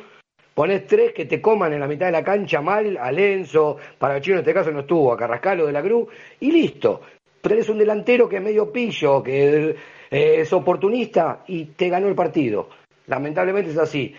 pones 0.55 0.87
tres 0.87 1.13
que 1.13 1.25
te 1.25 1.41
coman 1.41 1.73
en 1.73 1.81
la 1.81 1.89
mitad 1.89 2.07
de 2.07 2.13
la 2.13 2.25
cancha 2.25 2.61
mal, 2.61 2.97
a 2.97 3.11
Lenzo, 3.11 3.79
para 3.99 4.19
en 4.19 4.39
este 4.39 4.55
caso 4.55 4.71
no 4.71 4.81
estuvo, 4.81 5.13
a 5.13 5.17
Carrascalo 5.17 5.67
de 5.67 5.73
la 5.73 5.83
Cruz, 5.83 6.09
y 6.41 6.53
listo. 6.53 7.01
Tenés 7.41 7.69
un 7.69 7.79
delantero 7.79 8.29
que 8.29 8.37
es 8.37 8.43
medio 8.43 8.71
pillo, 8.71 9.23
que 9.23 9.71
eh, 10.11 10.41
es 10.41 10.53
oportunista 10.53 11.43
y 11.49 11.65
te 11.65 11.89
ganó 11.89 12.07
el 12.07 12.15
partido. 12.15 12.69
Lamentablemente 13.07 13.73
es 13.73 13.79
así. 13.79 14.15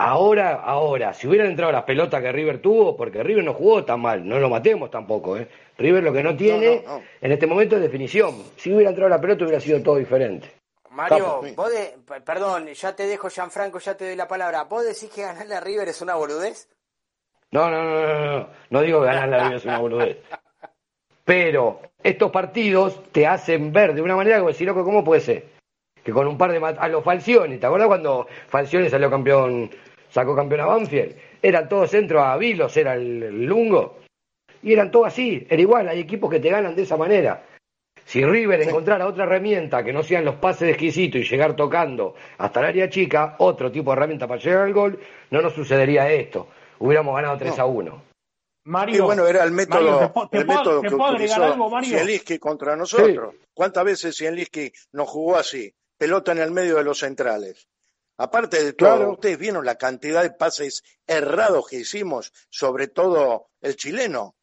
Ahora, 0.00 0.54
ahora, 0.62 1.12
si 1.12 1.26
hubieran 1.26 1.48
entrado 1.48 1.72
las 1.72 1.82
pelotas 1.82 2.22
que 2.22 2.30
River 2.30 2.60
tuvo, 2.62 2.96
porque 2.96 3.22
River 3.22 3.42
no 3.44 3.52
jugó 3.52 3.84
tan 3.84 4.00
mal, 4.00 4.26
no 4.26 4.38
lo 4.38 4.48
matemos 4.48 4.90
tampoco, 4.92 5.36
¿eh? 5.36 5.48
River 5.76 6.04
lo 6.04 6.12
que 6.12 6.22
no 6.22 6.36
tiene 6.36 6.82
no, 6.86 6.98
no. 6.98 7.04
en 7.20 7.32
este 7.32 7.46
momento 7.48 7.74
es 7.76 7.82
definición. 7.82 8.44
Si 8.56 8.72
hubiera 8.72 8.90
entrado 8.90 9.08
la 9.10 9.20
pelota 9.20 9.42
hubiera 9.44 9.60
sido 9.60 9.82
todo 9.82 9.96
diferente. 9.96 10.52
Mario, 10.90 11.40
Capo. 11.42 11.46
vos 11.56 11.70
de- 11.72 11.94
perdón, 12.24 12.68
ya 12.68 12.94
te 12.94 13.06
dejo, 13.06 13.28
Gianfranco, 13.28 13.78
ya 13.80 13.96
te 13.96 14.06
doy 14.06 14.16
la 14.16 14.28
palabra. 14.28 14.64
¿Vos 14.64 14.84
decís 14.84 15.10
que 15.12 15.22
ganarle 15.22 15.54
a 15.56 15.60
River 15.60 15.88
es 15.88 16.00
una 16.00 16.14
boludez? 16.14 16.68
No, 17.50 17.68
no, 17.70 17.82
no, 17.82 18.00
no, 18.06 18.38
no, 18.38 18.48
no 18.70 18.80
digo 18.82 19.00
que 19.00 19.06
ganar 19.06 19.28
la 19.28 19.38
River 19.44 19.56
es 19.56 19.64
una 19.64 19.78
boludez. 19.78 20.18
Pero 21.24 21.80
estos 22.02 22.30
partidos 22.30 23.02
te 23.12 23.26
hacen 23.26 23.72
ver 23.72 23.94
de 23.94 24.02
una 24.02 24.16
manera 24.16 24.38
como 24.38 24.48
decir, 24.48 24.66
loco, 24.66 24.84
¿cómo 24.84 25.04
puede 25.04 25.20
ser? 25.20 25.44
Que 26.02 26.12
con 26.12 26.26
un 26.26 26.38
par 26.38 26.52
de 26.52 26.64
a 26.78 26.88
los 26.88 27.04
Falcioni, 27.04 27.58
¿te 27.58 27.66
acuerdas 27.66 27.88
cuando 27.88 28.26
Falcioni 28.48 28.88
salió 28.88 29.10
campeón, 29.10 29.70
sacó 30.10 30.34
campeón 30.36 30.60
a 30.62 30.66
Banfield? 30.66 31.16
Eran 31.42 31.68
todos 31.68 31.90
centros 31.90 32.22
a 32.22 32.36
Vilos, 32.36 32.76
era 32.76 32.94
el, 32.94 33.44
Lungo. 33.44 33.98
Y 34.62 34.72
eran 34.72 34.90
todos 34.90 35.06
así, 35.08 35.46
era 35.48 35.60
igual, 35.62 35.88
hay 35.88 36.00
equipos 36.00 36.30
que 36.30 36.40
te 36.40 36.50
ganan 36.50 36.74
de 36.74 36.82
esa 36.82 36.96
manera. 36.96 37.44
Si 38.04 38.24
River 38.24 38.62
encontrara 38.62 39.06
otra 39.06 39.24
herramienta 39.24 39.84
que 39.84 39.92
no 39.92 40.02
sean 40.02 40.24
los 40.24 40.36
pases 40.36 40.70
exquisitos 40.70 41.20
y 41.20 41.24
llegar 41.24 41.54
tocando 41.54 42.14
hasta 42.38 42.60
el 42.60 42.66
área 42.66 42.88
chica, 42.88 43.36
otro 43.38 43.70
tipo 43.70 43.90
de 43.90 43.96
herramienta 43.98 44.26
para 44.26 44.40
llegar 44.40 44.62
al 44.62 44.72
gol, 44.72 44.98
no 45.30 45.42
nos 45.42 45.52
sucedería 45.52 46.10
esto. 46.10 46.48
Hubiéramos 46.78 47.14
ganado 47.14 47.36
3 47.36 47.58
a 47.58 47.66
1. 47.66 48.02
Mario, 48.64 48.96
Y 48.96 49.00
bueno, 49.00 49.26
era 49.26 49.44
el 49.44 49.50
método, 49.52 49.80
Mario, 49.82 49.98
¿te 50.00 50.08
puedo- 50.12 50.28
te 50.30 50.38
el 50.38 50.46
puedo- 50.46 50.58
método 50.58 50.80
te 50.82 50.88
que 50.88 50.94
utilizó 50.94 51.44
algo, 51.44 51.70
Mario? 51.70 51.98
Contra 52.40 52.76
nosotros. 52.76 53.34
¿Cuántas 53.54 53.84
veces 53.84 54.16
Zielinski 54.16 54.72
nos 54.92 55.08
jugó 55.08 55.36
así? 55.36 55.72
Pelota 55.96 56.32
en 56.32 56.38
el 56.38 56.50
medio 56.50 56.76
de 56.76 56.84
los 56.84 56.98
centrales. 56.98 57.66
Aparte 58.18 58.62
de 58.62 58.72
todo, 58.72 58.96
Claro. 58.96 59.12
ustedes 59.12 59.38
vieron 59.38 59.64
la 59.64 59.76
cantidad 59.76 60.22
de 60.22 60.32
pases 60.32 60.82
errados 61.06 61.68
que 61.68 61.76
hicimos, 61.76 62.32
sobre 62.50 62.88
todo 62.88 63.50
el 63.60 63.76
chileno. 63.76 64.36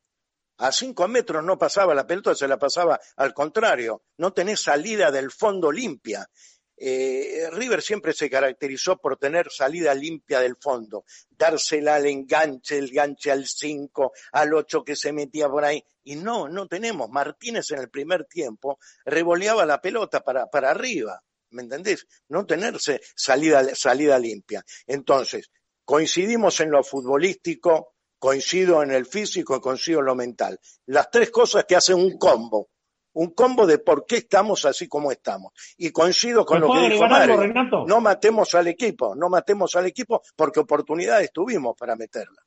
A 0.57 0.71
cinco 0.71 1.07
metros 1.09 1.43
no 1.43 1.57
pasaba 1.57 1.93
la 1.93 2.07
pelota, 2.07 2.33
se 2.33 2.47
la 2.47 2.57
pasaba 2.57 2.99
al 3.17 3.33
contrario. 3.33 4.03
No 4.17 4.31
tenés 4.31 4.61
salida 4.61 5.11
del 5.11 5.29
fondo 5.29 5.69
limpia. 5.71 6.29
Eh, 6.77 7.49
River 7.51 7.81
siempre 7.81 8.13
se 8.13 8.29
caracterizó 8.29 8.97
por 8.97 9.17
tener 9.17 9.49
salida 9.49 9.93
limpia 9.93 10.41
del 10.41 10.57
fondo, 10.57 11.05
dársela 11.29 11.95
al 11.95 12.05
enganche, 12.05 12.77
el 12.77 12.89
enganche 12.89 13.31
al 13.31 13.45
5, 13.47 14.11
al 14.33 14.53
8 14.53 14.83
que 14.83 14.95
se 14.95 15.11
metía 15.13 15.47
por 15.49 15.63
ahí. 15.65 15.83
Y 16.03 16.15
no, 16.15 16.47
no 16.49 16.67
tenemos. 16.67 17.09
Martínez 17.09 17.71
en 17.71 17.79
el 17.79 17.89
primer 17.89 18.25
tiempo 18.25 18.77
revoleaba 19.05 19.65
la 19.65 19.81
pelota 19.81 20.21
para, 20.21 20.47
para 20.47 20.71
arriba. 20.71 21.21
¿Me 21.55 21.63
entendés? 21.63 22.05
No 22.27 22.45
tenerse 22.45 23.01
salida, 23.15 23.63
salida 23.73 24.19
limpia. 24.19 24.63
Entonces, 24.85 25.49
coincidimos 25.85 26.59
en 26.59 26.69
lo 26.69 26.83
futbolístico, 26.83 27.93
coincido 28.19 28.83
en 28.83 28.91
el 28.91 29.05
físico 29.05 29.55
y 29.55 29.61
coincido 29.61 29.99
en 29.99 30.05
lo 30.05 30.15
mental. 30.15 30.59
Las 30.87 31.09
tres 31.09 31.31
cosas 31.31 31.63
que 31.65 31.77
hacen 31.77 31.95
un 31.95 32.17
combo. 32.17 32.69
Un 33.13 33.33
combo 33.33 33.65
de 33.65 33.79
por 33.79 34.05
qué 34.05 34.17
estamos 34.17 34.65
así 34.65 34.89
como 34.89 35.09
estamos. 35.09 35.53
Y 35.77 35.91
coincido 35.91 36.45
con 36.45 36.59
¿Me 36.59 36.67
lo 36.67 36.73
que 36.73 36.89
dijo 36.89 37.07
Mario. 37.07 37.37
Renato? 37.37 37.85
No 37.87 38.01
matemos 38.01 38.53
al 38.55 38.67
equipo, 38.67 39.15
no 39.15 39.29
matemos 39.29 39.73
al 39.77 39.85
equipo 39.85 40.21
porque 40.35 40.59
oportunidades 40.59 41.31
tuvimos 41.31 41.77
para 41.77 41.95
meterla. 41.95 42.41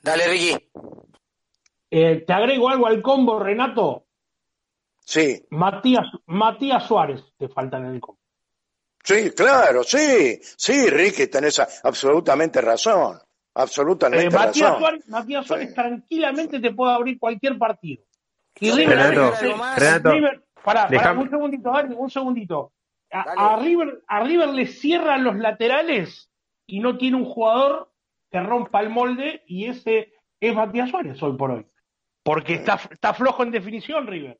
Dale, 0.00 0.28
Ricky. 0.28 0.70
Eh, 1.90 2.24
te 2.24 2.32
agrego 2.32 2.68
algo 2.68 2.86
al 2.86 3.02
combo, 3.02 3.40
Renato. 3.40 4.06
Sí, 5.10 5.44
Matías, 5.50 6.06
Matías 6.26 6.84
Suárez 6.86 7.20
te 7.36 7.48
faltan 7.48 7.84
en 7.86 7.94
el 7.94 8.00
combo. 8.00 8.20
sí, 9.02 9.32
claro, 9.32 9.82
sí, 9.82 10.38
sí, 10.40 10.88
Ricky, 10.88 11.26
tenés 11.26 11.58
absolutamente 11.82 12.60
razón. 12.60 13.18
Absolutamente 13.54 14.26
Eh, 14.26 14.30
Matías 14.30 14.60
razón. 14.68 14.78
Suárez, 14.78 15.08
Matías 15.08 15.46
Suárez 15.46 15.68
Sí. 15.70 15.74
tranquilamente 15.74 16.60
te 16.60 16.72
puede 16.72 16.94
abrir 16.94 17.18
cualquier 17.18 17.58
partido. 17.58 18.04
Y 18.60 18.70
River, 18.70 18.88
Renato, 18.98 19.56
más. 19.56 19.78
Renato, 19.80 20.10
River- 20.12 20.44
pará, 20.62 21.12
un 21.18 21.28
segundito, 21.28 21.70
Dani, 21.72 21.94
un 21.98 22.10
segundito. 22.10 22.72
A, 23.10 23.56
River, 23.60 24.02
a 24.06 24.20
River 24.22 24.50
le 24.50 24.66
cierran 24.68 25.24
los 25.24 25.34
laterales 25.36 26.30
y 26.68 26.78
no 26.78 26.96
tiene 26.96 27.16
un 27.16 27.24
jugador 27.24 27.90
que 28.30 28.38
rompa 28.38 28.80
el 28.80 28.90
molde 28.90 29.42
y 29.48 29.66
ese 29.66 30.12
es 30.38 30.54
Matías 30.54 30.88
Suárez 30.90 31.20
hoy 31.20 31.36
por 31.36 31.50
hoy. 31.50 31.66
Porque 32.22 32.54
está, 32.54 32.78
está 32.92 33.12
flojo 33.12 33.42
en 33.42 33.50
definición 33.50 34.06
River. 34.06 34.38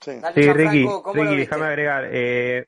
Sí. 0.00 0.18
Dale, 0.20 0.34
Sí, 0.34 0.42
Gianfranco, 0.42 0.70
Ricky, 0.72 0.84
¿cómo 1.02 1.14
lo 1.24 1.30
Ricky, 1.30 1.36
déjame 1.40 1.66
agregar. 1.66 2.08
eh, 2.10 2.66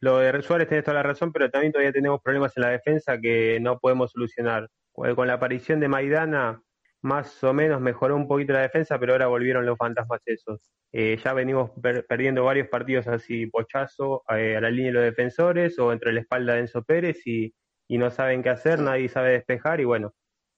lo 0.00 0.18
de 0.18 0.42
Suárez 0.42 0.68
tenés 0.68 0.84
toda 0.84 0.94
la 0.96 1.02
razón, 1.02 1.32
pero 1.32 1.50
también 1.50 1.72
todavía 1.72 1.92
tenemos 1.92 2.20
problemas 2.22 2.56
en 2.56 2.62
la 2.62 2.70
defensa 2.70 3.18
que 3.20 3.58
no 3.60 3.78
podemos 3.78 4.12
solucionar. 4.12 4.68
Con 4.92 5.26
la 5.26 5.34
aparición 5.34 5.80
de 5.80 5.88
Maidana, 5.88 6.60
más 7.02 7.42
o 7.44 7.52
menos 7.52 7.80
mejoró 7.80 8.16
un 8.16 8.26
poquito 8.28 8.52
la 8.52 8.60
defensa, 8.62 8.98
pero 8.98 9.12
ahora 9.12 9.26
volvieron 9.28 9.64
los 9.66 9.76
fantasmas 9.78 10.20
esos. 10.26 10.60
Eh, 10.92 11.18
ya 11.22 11.32
venimos 11.32 11.70
per- 11.80 12.04
perdiendo 12.06 12.44
varios 12.44 12.68
partidos 12.68 13.06
así, 13.08 13.46
pochazo 13.46 14.22
eh, 14.36 14.56
a 14.56 14.60
la 14.60 14.70
línea 14.70 14.86
de 14.90 14.92
los 14.98 15.04
defensores 15.04 15.78
o 15.78 15.92
entre 15.92 16.12
la 16.12 16.20
espalda 16.20 16.54
de 16.54 16.60
Enzo 16.60 16.82
Pérez 16.82 17.24
y, 17.26 17.52
y 17.88 17.98
no 17.98 18.10
saben 18.10 18.42
qué 18.42 18.48
hacer, 18.50 18.80
nadie 18.80 19.08
sabe 19.08 19.30
despejar 19.32 19.80
y 19.80 19.84
bueno, 19.84 20.14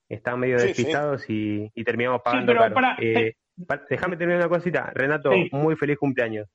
están 0.08 0.38
medio 0.40 0.58
Sí, 0.58 0.68
sí. 0.68 0.68
despistados 0.68 1.28
y, 1.30 1.70
y 1.74 1.84
terminamos 1.84 2.22
pagando 2.22 2.52
pero 2.52 2.74
caro. 2.74 2.96
Eh, 2.98 3.34
déjame 3.88 4.16
terminar 4.16 4.40
una 4.46 4.48
cosita. 4.56 4.90
Renato, 4.94 5.32
Sí. 5.32 5.48
muy 5.52 5.76
feliz 5.76 5.98
cumpleaños. 5.98 6.48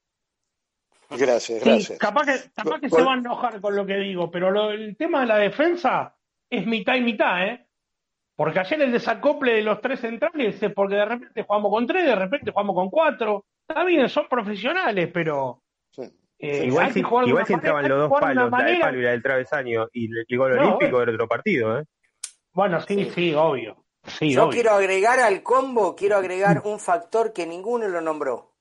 Gracias, 1.10 1.60
Sí, 1.62 1.70
gracias. 1.70 2.00
capaz 2.00 2.26
que, 2.26 2.50
capaz 2.56 2.80
que 2.80 2.90
se 2.90 3.02
va 3.02 3.14
a 3.14 3.18
enojar 3.18 3.62
con 3.62 3.76
lo 3.76 3.86
que 3.86 3.96
digo, 3.98 4.32
pero 4.32 4.50
lo- 4.52 4.72
el 4.72 4.98
tema 4.98 5.22
de 5.22 5.28
la 5.28 5.38
defensa 5.38 6.16
es 6.50 6.66
mitad 6.66 6.96
y 6.96 7.02
mitad, 7.02 7.48
¿eh? 7.48 7.68
Porque 8.36 8.60
ayer 8.60 8.82
el 8.82 8.92
desacople 8.92 9.54
de 9.54 9.62
los 9.62 9.80
tres 9.82 10.00
centrales 10.02 10.62
es 10.62 10.74
porque 10.74 10.96
de 10.96 11.06
repente 11.06 11.44
jugamos 11.44 11.72
con 11.72 11.88
tres, 11.88 12.06
de 12.06 12.16
repente 12.16 12.52
jugamos 12.52 12.76
con 12.76 12.90
cuatro. 12.90 13.46
Está 13.68 13.84
bien, 13.86 14.10
son 14.10 14.28
profesionales, 14.28 15.10
pero 15.14 15.62
Sí. 15.92 16.02
eh, 16.40 16.66
igual 16.66 16.92
si, 16.92 17.00
igual 17.00 17.46
entraban 17.48 17.88
los 17.88 18.10
dos 18.10 18.20
palos, 18.20 18.52
la 18.52 18.64
del 18.66 18.80
palo 18.80 19.00
y 19.00 19.04
la 19.04 19.12
del 19.12 19.24
travesaño 19.24 19.88
y 19.94 20.06
el, 20.12 20.26
el 20.28 20.38
gol 20.38 20.56
No, 20.56 20.62
olímpico, 20.62 20.92
bueno. 20.98 21.04
era 21.04 21.12
otro 21.14 21.28
partido, 21.28 21.80
¿eh? 21.80 21.84
Bueno, 22.52 22.82
sí, 22.82 23.10
sí, 23.12 23.34
obvio. 23.34 23.85
Sí, 24.08 24.32
Yo 24.34 24.44
obvio. 24.44 24.54
quiero 24.54 24.72
agregar 24.72 25.20
al 25.20 25.42
combo, 25.44 25.96
quiero 25.96 26.18
agregar 26.18 26.62
un 26.66 26.80
factor 26.80 27.34
que 27.34 27.46
ninguno 27.48 27.88
lo 27.88 28.02
nombró. 28.02 28.52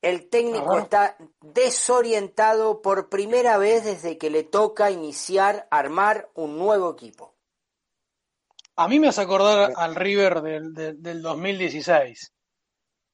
El 0.00 0.28
técnico 0.28 0.72
Ajá. 0.74 0.82
está 0.82 1.16
desorientado 1.40 2.82
por 2.82 3.08
primera 3.08 3.58
vez 3.58 3.84
desde 3.84 4.16
que 4.18 4.30
le 4.30 4.44
toca 4.44 4.90
iniciar, 4.90 5.66
armar 5.70 6.28
un 6.34 6.56
nuevo 6.58 6.90
equipo. 6.92 7.34
A 8.76 8.86
mí 8.86 9.00
me 9.00 9.08
hace 9.08 9.22
acordar 9.22 9.72
al 9.76 9.94
River 9.96 10.40
del, 10.40 10.72
del, 10.72 11.02
del 11.02 11.20
2016. 11.22 12.32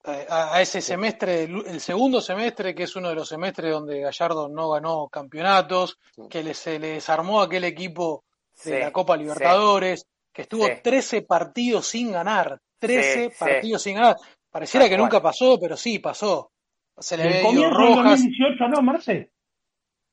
Eh, 0.07 0.27
A, 0.29 0.57
a 0.57 0.61
ese 0.61 0.83
semestre, 0.83 1.45
el, 1.45 1.65
el 1.67 1.81
segundo 1.81 2.21
semestre, 2.21 2.75
que 2.75 2.83
es 2.83 2.95
uno 2.97 3.09
de 3.09 3.15
los 3.15 3.29
semestres 3.29 3.73
donde 3.73 4.01
Gallardo 4.01 4.49
no 4.51 4.69
ganó 4.71 5.09
campeonatos, 5.09 5.99
que 6.29 6.43
le- 6.43 6.53
se 6.53 6.79
le 6.79 6.89
desarmó 6.89 7.41
aquel 7.41 7.65
equipo 7.65 8.25
de 8.57 8.61
Sí, 8.63 8.79
la 8.79 8.93
Copa 8.93 9.17
Libertadores, 9.17 10.07
que 10.35 10.43
estuvo 10.43 10.67
Sí. 10.67 10.73
13 10.83 11.23
partidos 11.23 11.87
sin 11.87 12.13
ganar. 12.13 12.61
13 12.79 13.25
Sí, 13.25 13.31
sí. 13.31 13.37
partidos 13.39 13.83
sin 13.83 13.95
ganar. 13.95 14.17
Pareciera 14.51 14.85
Tal 14.85 14.91
que 14.91 14.97
cual. 14.97 15.05
nunca 15.09 15.23
pasó, 15.23 15.59
pero 15.59 15.77
sí 15.77 15.99
pasó. 16.01 16.51
se 16.99 17.17
le 17.17 17.39
El 17.39 17.43
comienzo 17.45 17.69
del 17.69 17.75
Rojas. 17.77 18.21
2018 18.21 18.69
no, 18.69 18.83
Marce. 18.83 19.31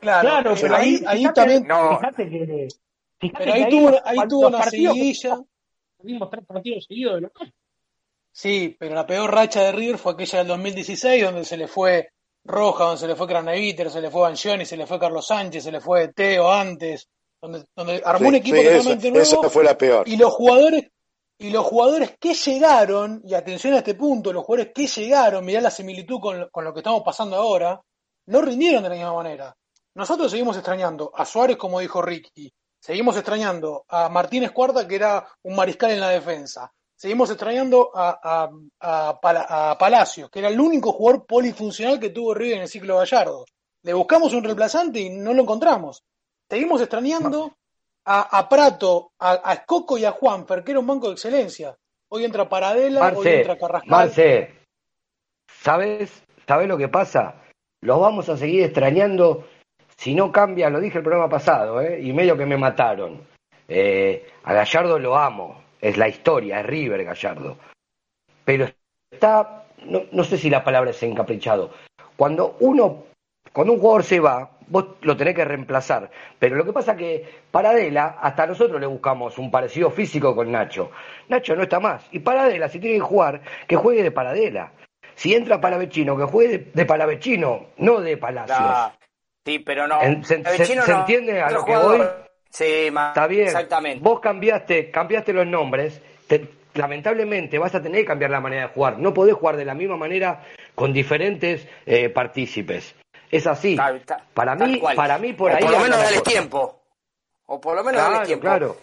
claro, 0.00 0.28
Claro, 0.28 0.52
eh, 0.52 0.58
pero 0.60 0.76
ahí, 0.76 1.02
ahí, 1.06 1.18
fíjate, 1.18 1.40
también, 1.40 1.66
No. 1.66 1.98
fíjate 1.98 2.28
que, 2.30 2.68
fíjate 3.20 3.38
pero 3.44 3.52
que 3.54 3.62
ahí 3.64 3.68
tuvo, 3.70 3.90
los- 3.90 4.00
ahí 4.04 4.18
tuvo 4.28 4.46
una 4.48 4.60
que 4.62 4.70
seguidilla. 4.70 5.38
perdimos 5.98 6.30
tres 6.30 6.44
partidos 6.46 6.84
seguidos 6.86 7.14
de 7.16 7.20
local. 7.22 7.54
Sí, 8.32 8.76
pero 8.78 8.94
la 8.94 9.06
peor 9.06 9.32
racha 9.32 9.62
de 9.62 9.72
River 9.72 9.98
fue 9.98 10.12
aquella 10.12 10.38
del 10.38 10.48
2016, 10.48 11.22
donde 11.22 11.44
se 11.44 11.56
le 11.56 11.68
fue 11.68 12.10
Roja, 12.44 12.84
donde 12.84 13.00
se 13.00 13.06
le 13.06 13.16
fue 13.16 13.26
Craneviter, 13.26 13.90
se 13.90 14.00
le 14.00 14.10
fue 14.10 14.22
Banchioni, 14.22 14.66
se 14.66 14.76
le 14.76 14.86
fue 14.86 14.98
Carlos 14.98 15.26
Sánchez, 15.26 15.64
se 15.64 15.72
le 15.72 15.80
fue 15.80 16.08
Teo 16.08 16.50
antes, 16.50 17.08
donde, 17.40 17.64
donde 17.74 18.02
armó 18.04 18.28
un 18.28 18.34
equipo 18.34 18.56
sí, 18.56 18.62
esa, 18.62 18.76
totalmente 18.76 19.10
nuevo. 19.10 19.22
esa 19.24 19.50
fue 19.50 19.64
la 19.64 19.78
peor. 19.78 20.08
Y 20.08 20.16
los 20.16 20.32
jugadores, 20.32 20.90
y 21.38 21.50
los 21.50 21.64
jugadores 21.64 22.16
que 22.20 22.34
llegaron, 22.34 23.22
y 23.24 23.34
atención 23.34 23.74
a 23.74 23.78
este 23.78 23.94
punto, 23.94 24.32
los 24.32 24.44
jugadores 24.44 24.72
que 24.74 24.86
llegaron, 24.86 25.44
mirá 25.44 25.60
la 25.60 25.70
similitud 25.70 26.20
con, 26.20 26.48
con 26.50 26.64
lo 26.64 26.72
que 26.74 26.80
estamos 26.80 27.02
pasando 27.02 27.36
ahora, 27.36 27.80
no 28.26 28.42
rindieron 28.42 28.82
de 28.82 28.88
la 28.90 28.94
misma 28.94 29.14
manera. 29.14 29.56
Nosotros 29.94 30.30
seguimos 30.30 30.56
extrañando 30.56 31.12
a 31.14 31.24
Suárez, 31.24 31.56
como 31.56 31.80
dijo 31.80 32.02
Ricky, 32.02 32.52
seguimos 32.80 33.16
extrañando 33.16 33.84
a 33.88 34.08
Martínez 34.08 34.50
Cuarta, 34.50 34.86
que 34.86 34.96
era 34.96 35.26
un 35.42 35.56
mariscal 35.56 35.92
en 35.92 36.00
la 36.00 36.10
defensa, 36.10 36.70
seguimos 37.04 37.28
extrañando 37.28 37.90
a, 37.94 38.48
a, 38.80 39.08
a 39.10 39.20
Pala- 39.20 39.46
a 39.46 39.76
Palacios, 39.76 40.30
que 40.30 40.38
era 40.38 40.48
el 40.48 40.58
único 40.58 40.90
jugador 40.90 41.26
polifuncional 41.26 42.00
que 42.00 42.08
tuvo 42.08 42.32
River 42.32 42.56
en 42.56 42.62
el 42.62 42.68
ciclo 42.68 42.96
Gallardo. 42.96 43.44
Le 43.82 43.92
buscamos 43.92 44.32
un 44.32 44.42
reemplazante 44.42 45.00
y 45.00 45.10
no 45.10 45.34
lo 45.34 45.42
encontramos. 45.42 46.02
Seguimos 46.48 46.80
extrañando 46.80 47.52
a, 48.06 48.38
a 48.38 48.48
Prato, 48.48 49.12
a, 49.18 49.38
a 49.44 49.52
Escoco 49.52 49.98
y 49.98 50.06
a 50.06 50.12
Juanfer, 50.12 50.64
que 50.64 50.70
era 50.70 50.80
un 50.80 50.86
banco 50.86 51.08
de 51.08 51.12
excelencia. 51.12 51.76
Hoy 52.08 52.24
entra 52.24 52.48
Paradela, 52.48 53.00
hoy 53.08 53.14
Marce, 53.16 53.40
entra 53.40 53.58
Carrascal. 53.58 53.90
Marce, 53.90 54.54
¿sabes, 55.60 56.22
¿sabes 56.48 56.68
lo 56.68 56.78
que 56.78 56.88
pasa? 56.88 57.34
Los 57.82 58.00
vamos 58.00 58.30
a 58.30 58.38
seguir 58.38 58.62
extrañando 58.62 59.44
si 59.98 60.14
no 60.14 60.32
cambia, 60.32 60.70
lo 60.70 60.80
dije 60.80 60.96
el 60.96 61.04
programa 61.04 61.28
pasado, 61.28 61.82
¿eh? 61.82 62.00
y 62.00 62.14
medio 62.14 62.38
que 62.38 62.46
me 62.46 62.56
mataron. 62.56 63.28
Eh, 63.68 64.26
a 64.44 64.54
Gallardo 64.54 64.98
lo 64.98 65.18
amo, 65.18 65.63
es 65.88 65.96
la 65.96 66.08
historia, 66.08 66.60
es 66.60 66.66
River 66.66 67.04
Gallardo. 67.04 67.56
Pero 68.44 68.66
está, 69.10 69.64
no, 69.86 70.02
no 70.12 70.24
sé 70.24 70.36
si 70.38 70.50
la 70.50 70.64
palabra 70.64 70.90
es 70.90 71.02
encaprichado. 71.02 71.70
Cuando 72.16 72.56
uno, 72.60 73.04
cuando 73.52 73.72
un 73.74 73.80
jugador 73.80 74.04
se 74.04 74.20
va, 74.20 74.50
vos 74.68 74.86
lo 75.02 75.16
tenés 75.16 75.34
que 75.34 75.44
reemplazar. 75.44 76.10
Pero 76.38 76.56
lo 76.56 76.64
que 76.64 76.72
pasa 76.72 76.96
que 76.96 77.24
Paradela, 77.50 78.18
hasta 78.20 78.46
nosotros 78.46 78.80
le 78.80 78.86
buscamos 78.86 79.38
un 79.38 79.50
parecido 79.50 79.90
físico 79.90 80.34
con 80.34 80.50
Nacho. 80.52 80.90
Nacho 81.28 81.54
no 81.56 81.62
está 81.64 81.80
más. 81.80 82.06
Y 82.12 82.20
Paradela, 82.20 82.68
si 82.68 82.78
tiene 82.80 82.96
que 82.96 83.00
jugar, 83.02 83.40
que 83.66 83.76
juegue 83.76 84.02
de 84.02 84.10
Paradela. 84.10 84.72
Si 85.16 85.32
entra 85.34 85.60
Palavecino, 85.60 86.16
que 86.16 86.24
juegue 86.24 86.58
de, 86.58 86.70
de 86.74 86.86
Palavecino, 86.86 87.66
no 87.78 88.00
de 88.00 88.16
Palacios. 88.16 88.58
Ah, 88.60 88.92
sí, 89.44 89.60
pero 89.60 89.86
no. 89.86 90.02
En- 90.02 90.24
se- 90.24 90.42
entiende 90.42 91.40
a 91.40 91.46
Otro 91.46 91.58
lo 91.58 91.64
que 91.64 91.72
jugador. 91.74 91.96
voy? 91.98 92.06
Sí, 92.56 92.86
Está 92.86 93.26
bien. 93.26 93.46
Exactamente. 93.48 93.98
Vos 94.00 94.20
cambiaste, 94.20 94.88
cambiaste 94.92 95.32
los 95.32 95.46
nombres. 95.46 96.00
te- 96.28 96.48
lamentablemente 96.74 97.58
vas 97.58 97.74
a 97.74 97.82
tener 97.82 98.00
que 98.02 98.06
cambiar 98.06 98.30
la 98.30 98.40
manera 98.40 98.62
de 98.68 98.74
jugar. 98.74 98.98
No 98.98 99.12
podés 99.14 99.34
jugar 99.34 99.56
de 99.56 99.64
la 99.64 99.74
misma 99.74 99.96
manera 99.96 100.44
con 100.74 100.92
diferentes 100.92 101.66
eh, 101.86 102.08
partícipes. 102.10 102.94
Es 103.30 103.46
así. 103.46 103.74
Tal- 103.76 104.02
tal- 104.04 104.22
para 104.34 104.54
mí, 104.54 104.80
para 104.94 105.18
mí 105.18 105.32
por 105.32 105.50
O 105.50 105.54
ahí. 105.56 105.62
por 105.62 105.72
lo 105.72 105.78
menos 105.80 105.98
dale 105.98 106.20
tiempo. 106.20 106.80
O 107.46 107.60
por 107.60 107.74
lo 107.76 107.82
menos 107.84 108.00
dale 108.00 108.12
Claro, 108.14 108.26
tiempo. 108.26 108.42
claro. 108.42 108.76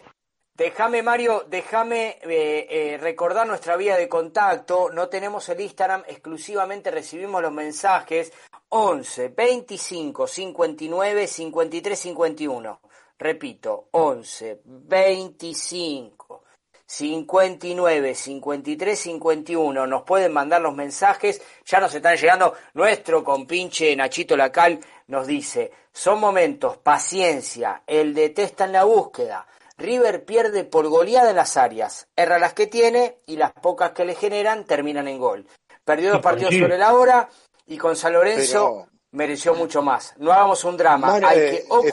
Déjame, 0.54 1.02
Mario, 1.02 1.46
déjame 1.50 2.18
eh, 2.24 2.68
eh, 2.70 2.98
recordar 3.02 3.48
nuestra 3.48 3.76
vía 3.78 3.96
de 3.98 4.08
contacto. 4.10 4.90
No 4.92 5.08
tenemos 5.08 5.48
el 5.50 5.62
Instagram, 5.62 6.04
exclusivamente 6.08 6.92
recibimos 6.92 7.42
los 7.42 7.52
mensajes 7.54 8.32
11 8.70 9.30
25 9.30 10.28
59 10.28 11.28
53 11.28 11.98
51. 12.00 12.80
Repito, 13.22 13.90
11 13.92 14.62
25 14.66 16.44
59 16.88 18.16
53 18.16 19.00
51. 19.00 19.86
Nos 19.86 20.02
pueden 20.02 20.34
mandar 20.34 20.60
los 20.60 20.74
mensajes. 20.74 21.40
Ya 21.64 21.80
nos 21.80 21.94
están 21.94 22.18
llegando. 22.18 22.56
Nuestro 22.74 23.24
compinche 23.24 23.96
Nachito 23.96 24.36
Lacal 24.36 24.80
nos 25.06 25.28
dice: 25.28 25.72
son 25.94 26.20
momentos, 26.20 26.78
paciencia. 26.78 27.84
El 27.86 28.16
detesta 28.16 28.66
en 28.66 28.72
la 28.72 28.86
búsqueda. 28.86 29.46
River 29.78 30.26
pierde 30.26 30.64
por 30.64 30.88
goleada 30.88 31.30
en 31.30 31.36
las 31.36 31.58
áreas, 31.58 32.08
erra 32.16 32.40
las 32.40 32.54
que 32.54 32.66
tiene 32.66 33.20
y 33.28 33.38
las 33.38 33.52
pocas 33.52 33.92
que 33.92 34.04
le 34.04 34.16
generan 34.16 34.66
terminan 34.66 35.08
en 35.08 35.20
gol. 35.20 35.46
Perdió 35.86 36.12
dos 36.14 36.22
partidos 36.22 36.56
sobre 36.56 36.78
la 36.80 36.94
hora 36.96 37.30
y 37.68 37.78
con 37.78 37.96
San 37.96 38.14
Lorenzo 38.14 38.88
Pero- 38.88 38.91
mereció 39.12 39.54
mucho 39.54 39.82
más. 39.82 40.14
No 40.18 40.32
hagamos 40.32 40.64
un 40.64 40.78
drama, 40.78 41.08
Mario, 41.08 41.28
hay 41.28 41.40
eh, 41.40 41.50
que 41.52 41.88
escúchame, 41.88 41.90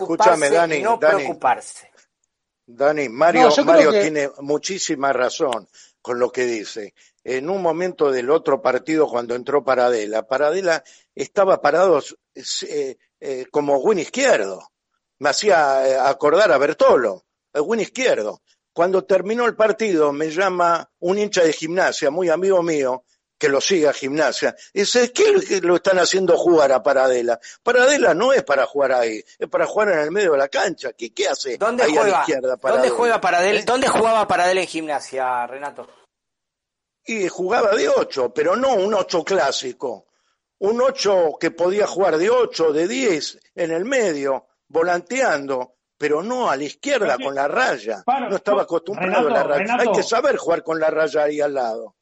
ocuparse 0.46 0.50
Dani, 0.50 0.76
y 0.76 0.82
no 0.82 0.96
Dani. 0.98 1.14
preocuparse. 1.16 1.90
Dani, 2.66 3.08
Mario, 3.08 3.48
No, 3.56 3.64
Mario 3.64 3.90
que- 3.90 4.02
tiene 4.02 4.30
muchísima 4.40 5.12
razón 5.12 5.68
con 6.02 6.18
lo 6.18 6.30
que 6.30 6.44
dice. 6.44 6.94
En 7.24 7.50
un 7.50 7.60
momento 7.62 8.10
del 8.10 8.30
otro 8.30 8.60
partido, 8.62 9.08
cuando 9.08 9.34
entró 9.34 9.64
Paradela, 9.64 10.26
Paradela 10.26 10.82
estaba 11.14 11.60
parado 11.60 12.02
eh, 12.34 12.96
eh, 13.20 13.46
como 13.50 13.78
win 13.78 13.98
izquierdo. 13.98 14.70
Me 15.18 15.30
hacía 15.30 15.86
eh, 15.88 15.96
acordar 15.98 16.52
a 16.52 16.58
Bertolo, 16.58 17.24
el 17.52 17.62
win 17.62 17.80
izquierdo. 17.80 18.42
Cuando 18.72 19.04
terminó 19.04 19.44
el 19.46 19.56
partido, 19.56 20.12
me 20.12 20.30
llama 20.30 20.88
un 21.00 21.18
hincha 21.18 21.42
de 21.42 21.52
gimnasia, 21.52 22.10
muy 22.10 22.28
amigo 22.28 22.62
mío, 22.62 23.02
que 23.38 23.48
lo 23.48 23.60
siga 23.60 23.90
a 23.90 23.92
gimnasia. 23.92 24.54
Y 24.72 24.80
dice, 24.80 25.12
¿qué 25.12 25.30
es 25.30 25.48
que 25.48 25.60
lo 25.60 25.76
están 25.76 25.98
haciendo 25.98 26.36
jugar 26.36 26.72
a 26.72 26.82
Paradela? 26.82 27.38
Paradela 27.62 28.12
no 28.14 28.32
es 28.32 28.42
para 28.42 28.66
jugar 28.66 28.92
ahí, 28.92 29.22
es 29.38 29.48
para 29.48 29.64
jugar 29.66 29.90
en 29.90 29.98
el 30.00 30.10
medio 30.10 30.32
de 30.32 30.38
la 30.38 30.48
cancha. 30.48 30.92
¿Qué, 30.92 31.14
qué 31.14 31.28
hace 31.28 31.56
¿Dónde 31.56 31.84
ahí 31.84 31.92
a 31.92 31.94
la 31.94 32.00
juega? 32.00 32.18
izquierda 32.20 32.48
¿Dónde 32.48 32.60
Paradela? 32.62 32.94
juega 32.94 33.20
Paradel? 33.20 33.56
¿Eh? 33.58 33.62
¿Dónde 33.64 33.88
jugaba 33.88 34.26
Paradel 34.26 34.58
en 34.58 34.66
gimnasia, 34.66 35.46
Renato? 35.46 35.86
Y 37.06 37.28
jugaba 37.28 37.70
de 37.74 37.88
ocho, 37.88 38.34
pero 38.34 38.54
no 38.56 38.74
un 38.74 38.92
ocho 38.94 39.24
clásico. 39.24 40.06
Un 40.58 40.80
ocho 40.82 41.36
que 41.40 41.52
podía 41.52 41.86
jugar 41.86 42.18
de 42.18 42.28
ocho, 42.30 42.72
de 42.72 42.88
diez, 42.88 43.38
en 43.54 43.70
el 43.70 43.84
medio, 43.84 44.48
volanteando, 44.66 45.76
pero 45.96 46.22
no 46.22 46.50
a 46.50 46.56
la 46.56 46.64
izquierda 46.64 47.16
con 47.16 47.34
la 47.34 47.46
raya. 47.48 48.02
Para, 48.04 48.28
no 48.28 48.36
estaba 48.36 48.58
yo- 48.58 48.62
acostumbrado 48.64 49.28
a 49.28 49.30
la 49.30 49.42
raya. 49.44 49.62
Renato. 49.62 49.90
Hay 49.90 49.96
que 49.96 50.02
saber 50.02 50.36
jugar 50.36 50.62
con 50.64 50.80
la 50.80 50.90
raya 50.90 51.22
ahí 51.22 51.40
al 51.40 51.54
lado. 51.54 51.94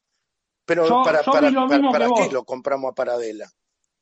Pero 0.67 0.87
Yo- 0.87 1.01
para, 1.03 1.23
yo 1.23 1.31
para, 1.31 1.47
vi 1.47 1.53
lo 1.55 1.61
para, 1.67 1.77
mismo 1.77 1.91
¿para 1.91 2.07
que 2.09 2.27
qué 2.27 2.33
lo 2.33 2.43
compramos 2.43 2.91
a 2.91 2.93
Paradela? 2.93 3.49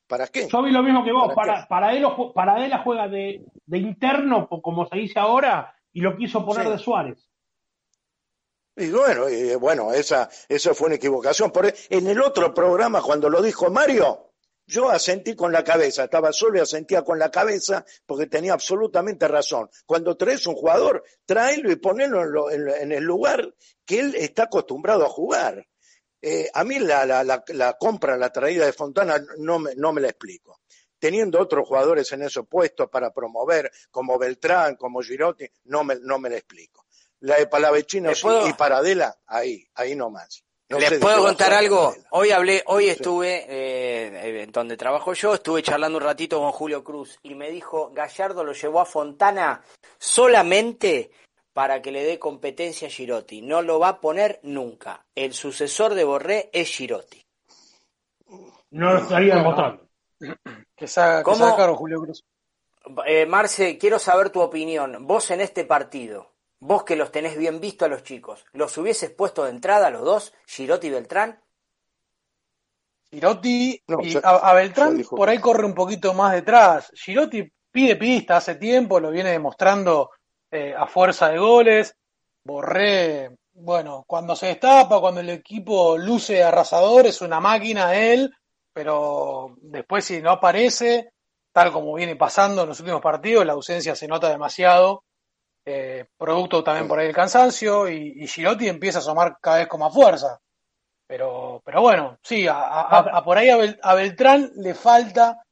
¿Para 0.08 0.28
qué? 0.28 0.48
Yo 0.50 0.62
vi 0.64 0.72
lo 0.72 0.84
mismo 0.84 1.04
que 1.06 1.12
vos. 1.14 1.34
¿Para 1.34 1.54
Para, 1.54 1.68
Paradela, 1.68 2.16
Paradela 2.34 2.82
juega 2.84 3.08
de, 3.08 3.46
de 3.66 3.78
interno, 3.78 4.50
como 4.50 4.86
se 4.88 4.98
dice 4.98 5.20
ahora, 5.20 5.74
y 5.94 6.02
lo 6.02 6.18
quiso 6.18 6.46
poner 6.46 6.66
Sí. 6.66 6.72
de 6.72 6.78
Suárez. 6.80 7.30
Y 8.78 8.92
bueno, 8.92 9.30
y 9.30 9.56
bueno, 9.56 9.94
esa, 9.94 10.30
esa 10.50 10.74
fue 10.74 10.88
una 10.88 10.96
equivocación. 10.96 11.52
Por, 11.52 11.72
en 11.90 12.08
el 12.08 12.22
otro 12.22 12.54
programa, 12.54 13.02
cuando 13.02 13.30
lo 13.30 13.42
dijo 13.42 13.70
Mario, 13.70 14.34
yo 14.68 14.90
asentí 14.90 15.36
con 15.36 15.52
la 15.54 15.64
cabeza, 15.64 16.04
estaba 16.06 16.34
solo 16.34 16.58
y 16.58 16.62
asentía 16.62 17.04
con 17.04 17.18
la 17.18 17.32
cabeza 17.32 17.86
porque 18.06 18.26
tenía 18.28 18.54
absolutamente 18.54 19.28
razón. 19.28 19.70
Cuando 19.86 20.18
traes 20.18 20.46
un 20.48 20.56
jugador, 20.56 21.04
tráelo 21.26 21.72
y 21.72 21.78
ponelo 21.78 22.22
en, 22.24 22.32
lo- 22.32 22.52
en- 22.52 22.70
en 22.70 22.92
el 22.92 23.04
lugar 23.04 23.54
que 23.86 24.00
él 24.00 24.16
está 24.16 24.44
acostumbrado 24.44 25.06
a 25.06 25.10
jugar. 25.10 25.66
Eh, 26.28 26.50
a 26.52 26.64
mí 26.64 26.80
la, 26.80 27.06
la, 27.06 27.24
la, 27.24 27.44
la 27.50 27.74
compra, 27.74 28.18
la 28.18 28.32
traída 28.32 28.66
de 28.66 28.74
Fontana, 28.74 29.24
no 29.38 29.60
me, 29.60 29.76
no 29.76 29.94
me 29.94 30.02
la 30.02 30.08
explico. 30.08 30.60
Teniendo 30.98 31.40
otros 31.40 31.68
jugadores 31.68 32.12
en 32.14 32.24
esos 32.24 32.48
puestos 32.48 32.90
para 32.90 33.12
promover, 33.12 33.72
como 33.92 34.18
Beltrán, 34.18 34.76
como 34.76 35.02
Girotti, 35.04 35.46
no 35.66 35.84
me, 35.84 35.98
no 36.02 36.18
me 36.18 36.32
la 36.32 36.38
explico. 36.38 36.86
La 37.20 37.36
de 37.38 37.46
Palavecino 37.46 38.10
¿Le 38.10 38.16
sí, 38.16 38.24
puedo- 38.24 38.48
y 38.48 38.54
Paradela, 38.54 39.16
ahí, 39.28 39.68
ahí 39.76 39.94
nomás. 39.96 40.44
No 40.68 40.80
¿Les 40.80 40.94
puedo 40.98 41.22
contar 41.22 41.54
algo? 41.54 41.90
Paradela. 41.90 42.08
Hoy 42.10 42.32
hablé, 42.32 42.64
hoy 42.66 42.90
estuve 42.90 43.46
eh, 43.48 44.42
en 44.42 44.52
donde 44.52 44.78
trabajo 44.78 45.14
yo, 45.14 45.36
estuve 45.36 45.62
charlando 45.62 46.00
un 46.00 46.04
ratito 46.04 46.40
con 46.40 46.52
Julio 46.52 46.84
Cruz 46.84 47.20
y 47.22 47.36
me 47.36 47.52
dijo, 47.52 47.92
Gallardo 47.94 48.44
lo 48.44 48.54
llevó 48.54 48.80
a 48.82 48.86
Fontana 48.86 49.62
solamente 50.00 51.12
para 51.56 51.82
que 51.82 51.94
le 51.94 52.04
dé 52.04 52.20
competencia 52.20 52.90
a 52.90 52.92
Girotti. 52.92 53.42
No 53.42 53.62
lo 53.62 53.80
va 53.80 53.88
a 53.88 54.02
poner 54.02 54.42
nunca. 54.44 55.06
El 55.16 55.34
sucesor 55.34 55.94
de 55.94 56.04
Borré 56.04 56.50
es 56.52 56.68
Girotti. 56.70 57.26
No 58.72 58.92
lo 58.92 59.00
estaría 59.00 59.36
demostrando. 59.36 59.88
Que 60.76 60.86
se 60.86 61.00
haga, 61.00 61.20
que 61.20 61.24
¿Cómo? 61.24 61.56
cargo, 61.56 61.78
Julio 61.78 62.02
Cruz. 62.02 62.26
Eh, 63.06 63.26
Marce, 63.26 63.78
quiero 63.78 64.00
saber 64.00 64.32
tu 64.32 64.42
opinión. 64.42 65.08
Vos 65.08 65.32
en 65.32 65.40
este 65.40 65.64
partido, 65.64 66.34
vos 66.60 66.84
que 66.84 66.98
los 66.98 67.10
tenés 67.14 67.38
bien 67.38 67.62
visto 67.62 67.86
a 67.86 67.88
los 67.88 68.04
chicos, 68.04 68.46
¿los 68.52 68.78
hubieses 68.78 69.12
puesto 69.12 69.46
de 69.46 69.52
entrada 69.52 69.88
a 69.88 69.92
los 69.92 70.02
dos, 70.02 70.34
Girotti 70.48 70.88
y 70.88 70.90
Beltrán? 70.90 71.42
Girotti 73.12 73.82
No, 73.88 74.00
y 74.02 74.18
a, 74.18 74.20
a 74.30 74.54
Beltrán 74.56 74.98
dijo. 74.98 75.16
por 75.16 75.30
ahí 75.30 75.40
corre 75.40 75.64
un 75.66 75.74
poquito 75.74 76.14
más 76.14 76.34
detrás. 76.34 76.92
Girotti 76.94 77.50
pide 77.72 77.96
pista 77.96 78.36
hace 78.38 78.56
tiempo, 78.56 79.00
lo 79.00 79.10
viene 79.10 79.32
demostrando 79.32 80.12
eh, 80.56 80.74
a 80.76 80.88
fuerza 80.88 81.30
de 81.30 81.38
goles. 81.38 81.96
Borré 82.44 83.32
bueno, 83.58 84.04
cuando 84.06 84.36
se 84.36 84.48
destapa, 84.48 85.00
cuando 85.00 85.22
el 85.22 85.30
equipo 85.30 85.98
luce 85.98 86.44
arrasador, 86.44 87.06
es 87.06 87.22
una 87.22 87.40
máquina 87.40 87.96
él, 87.96 88.34
pero 88.74 89.56
después 89.62 90.04
si 90.04 90.22
no 90.22 90.32
aparece, 90.32 91.12
tal 91.54 91.72
como 91.72 91.94
viene 91.94 92.18
pasando 92.18 92.64
en 92.64 92.70
los 92.70 92.80
últimos 92.82 93.02
partidos, 93.02 93.46
la 93.46 93.54
ausencia 93.54 93.96
se 93.96 94.10
nota 94.10 94.30
demasiado, 94.30 95.04
eh, 95.66 96.06
producto 96.18 96.64
también 96.64 96.88
por 96.88 97.00
ahí 97.00 97.06
del 97.06 97.16
cansancio, 97.16 97.88
y, 97.88 98.14
y 98.18 98.28
Girotti 98.28 98.68
empieza 98.68 99.00
a 99.00 99.02
asomar 99.02 99.38
cada 99.42 99.60
vez 99.60 99.68
con 99.68 99.80
más 99.80 99.94
fuerza. 99.94 100.38
Pero, 101.08 101.62
pero 101.64 101.82
bueno, 101.82 102.18
sí, 102.22 102.48
a, 102.50 103.22
por 103.24 103.38
ahí 103.38 103.78
a 103.82 103.94
Beltrán 103.94 104.52
le 104.56 104.74
falta, 104.74 105.45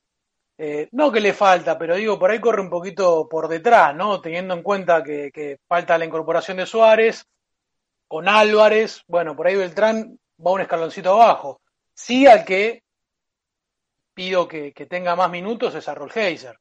eh, 0.57 0.87
no 0.91 1.11
que 1.11 1.19
le 1.19 1.33
falta, 1.33 1.77
pero 1.77 1.95
digo, 1.95 2.19
por 2.19 2.29
ahí 2.29 2.39
corre 2.39 2.61
un 2.61 2.69
poquito 2.69 3.27
por 3.27 3.47
detrás, 3.47 3.95
¿no? 3.95 4.21
Teniendo 4.21 4.53
en 4.53 4.61
cuenta 4.61 5.03
que, 5.03 5.59
falta 5.67 5.97
la 5.97 6.05
incorporación 6.05 6.57
de 6.57 6.65
Suárez, 6.65 7.25
con 8.07 8.27
Álvarez, 8.27 9.03
bueno, 9.07 9.35
por 9.35 9.47
ahí 9.47 9.55
Beltrán 9.55 10.19
va 10.45 10.51
un 10.51 10.61
escaloncito 10.61 11.13
abajo. 11.13 11.61
Sí 11.93 12.27
al 12.27 12.45
que 12.45 12.83
pido 14.13 14.47
que, 14.47 14.71
que 14.73 14.85
tenga 14.85 15.15
más 15.15 15.31
minutos 15.31 15.73
es 15.73 15.87
a 15.89 15.95
Rolheiser. 15.95 16.59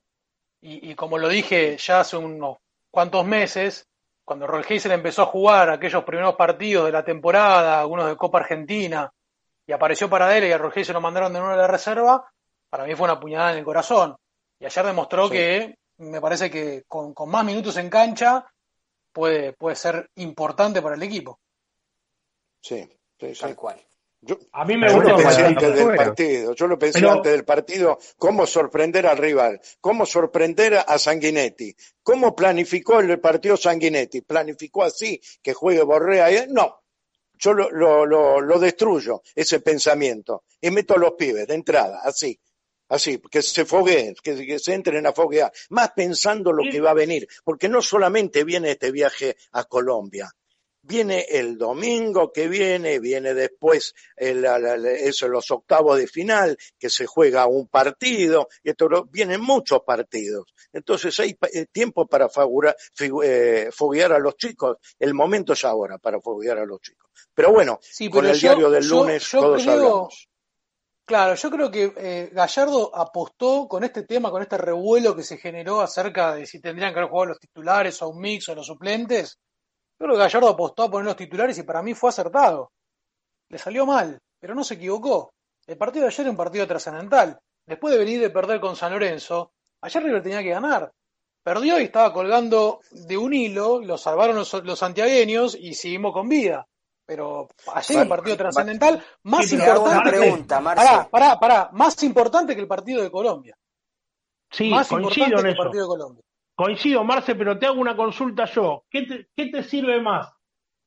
Y, 0.62 0.90
y 0.90 0.94
como 0.94 1.18
lo 1.18 1.28
dije 1.28 1.76
ya 1.76 2.00
hace 2.00 2.16
unos 2.16 2.58
cuantos 2.90 3.26
meses, 3.26 3.86
cuando 4.24 4.46
Rolheiser 4.46 4.92
empezó 4.92 5.22
a 5.22 5.26
jugar 5.26 5.68
aquellos 5.68 6.04
primeros 6.04 6.36
partidos 6.36 6.86
de 6.86 6.92
la 6.92 7.04
temporada, 7.04 7.80
algunos 7.80 8.06
de 8.06 8.16
Copa 8.16 8.38
Argentina, 8.38 9.12
y 9.66 9.72
apareció 9.72 10.08
para 10.08 10.36
él 10.36 10.44
y 10.44 10.52
a 10.52 10.58
Rolheiser 10.58 10.94
lo 10.94 11.00
mandaron 11.00 11.32
de 11.32 11.40
nuevo 11.40 11.54
a 11.54 11.58
la 11.58 11.66
reserva, 11.66 12.31
para 12.72 12.86
mí 12.86 12.94
fue 12.94 13.04
una 13.04 13.20
puñalada 13.20 13.52
en 13.52 13.58
el 13.58 13.64
corazón. 13.66 14.16
Y 14.58 14.64
ayer 14.64 14.86
demostró 14.86 15.26
Sí. 15.26 15.32
que 15.34 15.74
me 15.98 16.22
parece 16.22 16.50
que 16.50 16.84
con, 16.88 17.12
con 17.12 17.28
más 17.28 17.44
minutos 17.44 17.76
en 17.76 17.90
cancha 17.90 18.46
puede, 19.12 19.52
puede 19.52 19.76
ser 19.76 20.08
importante 20.16 20.80
para 20.80 20.94
el 20.94 21.02
equipo. 21.02 21.38
Sí, 22.62 22.82
sí, 23.20 23.34
sí. 23.34 23.40
Tal 23.42 23.54
cual. 23.56 23.78
Yo, 24.22 24.38
A 24.52 24.64
mí 24.64 24.76
me 24.78 24.86
yo 24.88 25.02
lo 25.02 25.02
gustó. 25.02 25.16
pensé 25.16 25.24
Mariano. 25.42 25.48
antes 25.48 25.74
del 25.74 25.84
Bueno. 25.84 26.02
partido, 26.04 26.54
yo 26.54 26.66
lo 26.66 26.78
pensé 26.78 27.00
Pero- 27.00 27.12
antes 27.12 27.32
del 27.32 27.44
partido, 27.44 27.98
cómo 28.16 28.46
sorprender 28.46 29.06
al 29.06 29.18
rival, 29.18 29.60
cómo 29.80 30.06
sorprender 30.06 30.76
a 30.86 30.98
Sanguinetti, 30.98 31.76
cómo 32.02 32.34
planificó 32.34 33.00
el 33.00 33.20
partido 33.20 33.56
Sanguinetti, 33.58 34.22
planificó 34.22 34.84
así, 34.84 35.20
que 35.42 35.52
juegue 35.52 35.82
Borrea, 35.82 36.30
y- 36.30 36.46
no, 36.48 36.82
yo 37.34 37.52
lo, 37.52 37.68
lo, 37.70 38.06
lo, 38.06 38.40
lo 38.40 38.58
destruyo, 38.60 39.22
ese 39.34 39.58
pensamiento, 39.60 40.44
y 40.60 40.70
meto 40.70 40.94
a 40.94 40.98
los 40.98 41.12
pibes 41.14 41.48
de 41.48 41.54
entrada, 41.54 42.00
así, 42.04 42.38
así, 42.88 43.20
que 43.30 43.42
se 43.42 43.64
fogueen, 43.64 44.14
que, 44.22 44.46
que 44.46 44.58
se 44.58 44.74
entren 44.74 45.06
a 45.06 45.12
foguear, 45.12 45.52
más 45.70 45.92
pensando 45.92 46.52
lo 46.52 46.62
que 46.70 46.80
va 46.80 46.90
a 46.90 46.94
venir, 46.94 47.26
porque 47.44 47.68
no 47.68 47.80
solamente 47.82 48.44
viene 48.44 48.72
este 48.72 48.90
viaje 48.90 49.36
a 49.52 49.64
Colombia, 49.64 50.30
viene 50.84 51.24
el 51.30 51.56
domingo 51.56 52.32
que 52.32 52.48
viene, 52.48 52.98
viene 52.98 53.34
después 53.34 53.94
el, 54.16 54.44
eso, 54.84 55.28
los 55.28 55.48
octavos 55.52 55.96
de 55.96 56.08
final, 56.08 56.58
que 56.76 56.90
se 56.90 57.06
juega 57.06 57.46
un 57.46 57.68
partido, 57.68 58.48
y 58.64 58.70
esto, 58.70 58.88
lo- 58.88 59.04
vienen 59.04 59.40
muchos 59.40 59.82
partidos. 59.86 60.52
Entonces 60.72 61.18
hay 61.20 61.36
eh, 61.52 61.66
tiempo 61.70 62.06
para 62.06 62.28
fagura- 62.28 62.74
figu- 62.98 63.22
eh, 63.24 63.70
foguear 63.72 64.12
a 64.12 64.18
los 64.18 64.36
chicos, 64.36 64.78
el 64.98 65.14
momento 65.14 65.52
es 65.52 65.64
ahora 65.64 65.98
para 65.98 66.20
foguear 66.20 66.58
a 66.58 66.66
los 66.66 66.80
chicos. 66.80 67.10
Pero 67.32 67.52
bueno, 67.52 67.78
Sí, 67.80 68.10
con 68.10 68.26
el 68.26 68.32
yo- 68.34 68.48
diario 68.48 68.70
del 68.70 68.82
yo- 68.82 68.96
lunes 69.04 69.22
yo 69.30 69.38
todos 69.40 69.62
creo- 69.62 69.72
hablamos. 69.74 70.28
Claro, 71.04 71.34
yo 71.34 71.50
creo 71.50 71.70
que 71.70 71.92
eh, 71.96 72.30
Gallardo 72.32 72.94
apostó 72.96 73.66
con 73.68 73.82
este 73.82 74.04
tema, 74.04 74.30
con 74.30 74.40
este 74.40 74.56
revuelo 74.56 75.16
que 75.16 75.24
se 75.24 75.36
generó 75.36 75.80
acerca 75.80 76.34
de 76.34 76.46
si 76.46 76.60
tendrían 76.60 76.92
que 76.92 77.00
haber 77.00 77.10
jugado 77.10 77.30
los 77.30 77.40
titulares 77.40 78.00
o 78.02 78.08
un 78.08 78.20
mix 78.20 78.48
o 78.48 78.54
los 78.54 78.66
suplentes. 78.66 79.38
Yo 79.98 80.06
creo 80.06 80.14
que 80.14 80.22
Gallardo 80.22 80.48
apostó 80.48 80.84
a 80.84 80.90
poner 80.90 81.06
los 81.06 81.16
titulares 81.16 81.58
y 81.58 81.64
para 81.64 81.82
mí 81.82 81.94
fue 81.94 82.10
acertado. 82.10 82.70
Le 83.48 83.58
salió 83.58 83.84
mal, 83.84 84.18
pero 84.38 84.54
no 84.54 84.62
se 84.64 84.74
equivocó. 84.74 85.34
El 85.66 85.76
partido 85.76 86.04
de 86.04 86.08
ayer 86.08 86.20
era 86.20 86.30
un 86.30 86.36
partido 86.36 86.66
trascendental. 86.66 87.38
Después 87.66 87.92
de 87.92 87.98
venir 87.98 88.20
de 88.20 88.30
perder 88.30 88.60
con 88.60 88.76
San 88.76 88.92
Lorenzo, 88.92 89.52
ayer 89.80 90.02
River 90.02 90.22
tenía 90.22 90.42
que 90.42 90.50
ganar. 90.50 90.92
Perdió 91.42 91.80
y 91.80 91.84
estaba 91.84 92.12
colgando 92.12 92.80
de 92.92 93.16
un 93.16 93.34
hilo, 93.34 93.80
lo 93.80 93.98
salvaron 93.98 94.36
los, 94.36 94.52
los 94.64 94.78
santiagueños 94.78 95.56
y 95.58 95.74
seguimos 95.74 96.12
con 96.12 96.28
vida. 96.28 96.66
Pero 97.12 97.46
ayer 97.74 97.82
Sí, 97.84 97.92
era 97.92 98.02
un 98.04 98.08
partido 98.08 98.36
trascendental, 98.38 99.04
más 99.24 99.46
Sí, 99.46 99.56
importante 99.56 100.10
pregunta, 100.10 100.60
Marce. 100.60 100.82
Pará, 100.86 101.08
pará, 101.10 101.38
pará. 101.38 101.68
Más 101.72 102.02
importante 102.04 102.54
que 102.54 102.62
el 102.62 102.66
partido 102.66 103.02
de 103.02 103.10
Colombia. 103.10 103.54
Sí, 104.50 104.70
más 104.70 104.88
coincido 104.88 105.26
importante 105.26 105.34
en 105.34 105.42
que 105.42 105.48
el 105.50 105.54
eso. 105.54 105.62
partido 105.62 105.82
de 105.84 105.88
Colombia. 105.88 106.24
Coincido, 106.54 107.04
Marce, 107.04 107.34
pero 107.34 107.58
te 107.58 107.66
hago 107.66 107.78
una 107.78 107.94
consulta 107.94 108.46
yo. 108.46 108.84
¿Qué 108.88 109.02
te, 109.02 109.28
qué 109.36 109.50
te 109.50 109.62
sirve 109.62 110.00
más? 110.00 110.32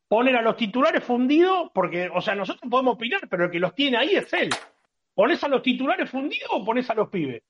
¿Poner 0.07 0.35
a 0.35 0.41
los 0.41 0.57
titulares 0.57 1.03
fundidos? 1.03 1.69
Porque, 1.75 2.09
o 2.11 2.21
sea, 2.21 2.33
nosotros 2.33 2.71
podemos 2.71 2.95
opinar, 2.95 3.21
pero 3.29 3.45
el 3.45 3.51
que 3.51 3.59
los 3.59 3.75
tiene 3.75 3.97
ahí 3.97 4.15
es 4.15 4.33
él. 4.33 4.49
¿Pones 5.13 5.43
a 5.43 5.47
los 5.47 5.61
titulares 5.61 6.09
fundidos 6.09 6.49
o 6.53 6.65
pones 6.65 6.89
a 6.89 6.95
los 6.95 7.07
pibes? 7.09 7.43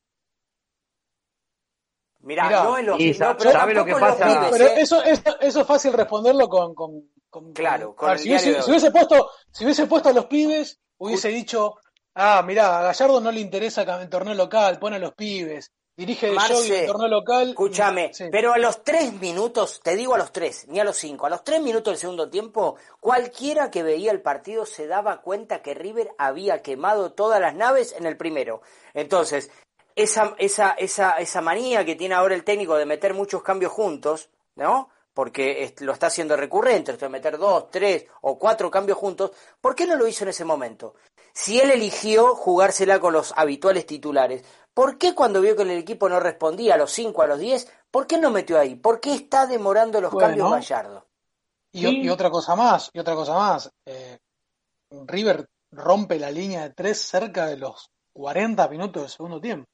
Mirá, 2.19 2.47
Mirá, 2.47 2.63
no 2.63 2.77
en 2.77 2.85
los 2.88 2.99
y 2.99 3.11
no, 3.11 3.38
pero 3.38 3.51
¿sabe 3.51 3.73
lo 3.73 3.85
que 3.85 3.93
pasa? 3.93 4.25
pibes, 4.25 4.51
Pero 4.51 4.65
¿eh? 4.65 4.73
eso, 4.81 5.01
eso, 5.03 5.39
eso 5.39 5.61
es 5.61 5.67
fácil 5.67 5.93
responderlo 5.93 6.49
con. 6.49 6.73
con, 6.75 7.09
con- 7.41 7.54
Claro, 7.54 7.95
con- 7.95 8.08
ver, 8.10 8.17
el 8.17 8.24
si, 8.24 8.30
hubiese, 8.30 8.62
si 8.62 8.91
puesto, 8.91 9.30
si 9.52 9.63
hubiese 9.65 9.86
puesto 9.88 10.10
a 10.10 10.13
los 10.13 10.26
pibes, 10.26 10.80
hubiese 10.98 11.28
dicho, 11.30 11.76
ah, 12.13 12.41
mirá, 12.45 12.80
a 12.80 12.84
Gallardo 12.84 13.19
no 13.19 13.32
le 13.32 13.41
interesa 13.41 13.82
el 13.82 14.10
torneo 14.10 14.34
local, 14.34 14.80
pone 14.80 14.95
a 14.95 15.00
los 15.00 15.13
pibes, 15.13 15.71
dirige 15.98 16.28
de 16.28 16.34
Marce, 16.34 16.54
jogging 16.54 16.74
el 16.74 16.86
torneo 16.88 17.08
local. 17.10 17.50
Escúchame, 17.50 18.13
Sí. 18.13 18.26
pero 18.32 18.54
a 18.54 18.58
los 18.58 18.84
tres 18.84 19.13
minutos, 19.19 19.82
te 19.84 19.95
digo 19.95 20.15
a 20.15 20.17
los 20.17 20.32
tres, 20.32 20.65
ni 20.69 20.80
a 20.80 20.84
los 20.86 20.95
cinco, 20.98 21.26
a 21.26 21.30
los 21.30 21.43
tres 21.43 21.62
minutos 21.62 21.91
del 21.91 22.00
segundo 22.00 22.30
tiempo, 22.30 22.78
cualquiera 23.02 23.69
que 23.69 23.84
veía 23.84 24.12
el 24.12 24.21
partido 24.21 24.65
se 24.65 24.88
daba 24.88 25.21
cuenta 25.21 25.62
que 25.62 25.74
River 25.74 26.12
había 26.17 26.62
quemado 26.62 27.12
todas 27.13 27.39
las 27.41 27.54
naves 27.56 27.93
en 27.98 28.06
el 28.06 28.15
primero. 28.17 28.62
Entonces, 28.93 29.52
esa, 29.95 30.36
esa, 30.38 30.71
esa, 30.71 31.12
esa 31.12 31.41
manía 31.41 31.86
que 31.86 31.95
tiene 31.95 32.15
ahora 32.15 32.36
el 32.36 32.43
técnico 32.43 32.76
de 32.76 32.86
meter 32.86 33.13
muchos 33.13 33.43
cambios 33.43 33.71
juntos, 33.71 34.30
¿no? 34.56 34.89
Porque 35.15 35.73
lo 35.80 35.93
está 35.93 36.08
haciendo 36.08 36.36
recurrente, 36.36 36.91
esto 36.91 37.06
de 37.06 37.10
meter 37.10 37.38
dos, 37.38 37.71
tres 37.71 38.06
o 38.21 38.38
cuatro 38.38 38.69
cambios 38.69 38.97
juntos, 38.97 39.32
¿por 39.62 39.73
qué 39.73 39.88
no 39.88 39.95
lo 39.95 40.08
hizo 40.08 40.25
en 40.25 40.30
ese 40.30 40.43
momento? 40.43 40.95
Si 41.34 41.58
él 41.58 41.71
eligió 41.71 42.36
jugársela 42.36 42.99
con 42.99 43.13
los 43.13 43.34
habituales 43.38 43.86
titulares, 43.86 44.43
¿por 44.73 44.97
qué 44.97 45.15
cuando 45.15 45.39
vio 45.39 45.56
que 45.56 45.62
el 45.62 45.71
equipo 45.71 46.10
no 46.10 46.19
respondía 46.19 46.73
a 46.73 46.78
los 46.78 46.91
5, 46.91 47.21
a 47.21 47.28
los 47.28 47.39
10, 47.39 47.71
¿por 47.89 48.08
qué 48.08 48.17
no 48.17 48.30
metió 48.30 48.60
ahí? 48.60 48.75
¿Por 48.75 48.99
qué 48.99 49.15
está 49.15 49.47
demorando 49.47 50.01
los 50.01 50.12
Bueno. 50.12 50.28
cambios 50.28 50.52
Gallardo? 50.52 51.08
Y, 51.71 52.10
otra 52.10 52.29
cosa 52.29 52.56
más, 52.56 52.89
y 52.94 53.00
otra 53.00 53.15
cosa 53.15 53.35
más. 53.35 53.71
eh, 53.85 54.17
River 55.08 55.48
rompe 55.71 56.19
la 56.19 56.29
línea 56.29 56.63
de 56.63 56.73
tres 56.73 57.02
cerca 57.02 57.48
de 57.48 57.56
los 57.56 57.89
40 58.13 58.67
minutos 58.67 59.04
del 59.04 59.12
segundo 59.12 59.39
tiempo. 59.39 59.65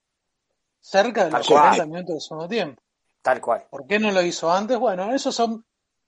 Cerca 0.80 1.26
de 1.26 1.32
los 1.32 1.48
Tal 1.48 1.48
cual. 1.48 1.64
40 1.64 1.86
minutos 1.86 2.14
del 2.14 2.22
segundo 2.22 2.48
tiempo. 2.48 2.82
Tal 3.22 3.40
cual. 3.42 3.68
¿Por 3.70 3.86
qué 3.86 4.00
no 4.00 4.12
lo 4.12 4.22
hizo 4.22 4.52
antes? 4.52 4.78
Bueno, 4.80 5.14
esos 5.14 5.36
son, 5.36 5.66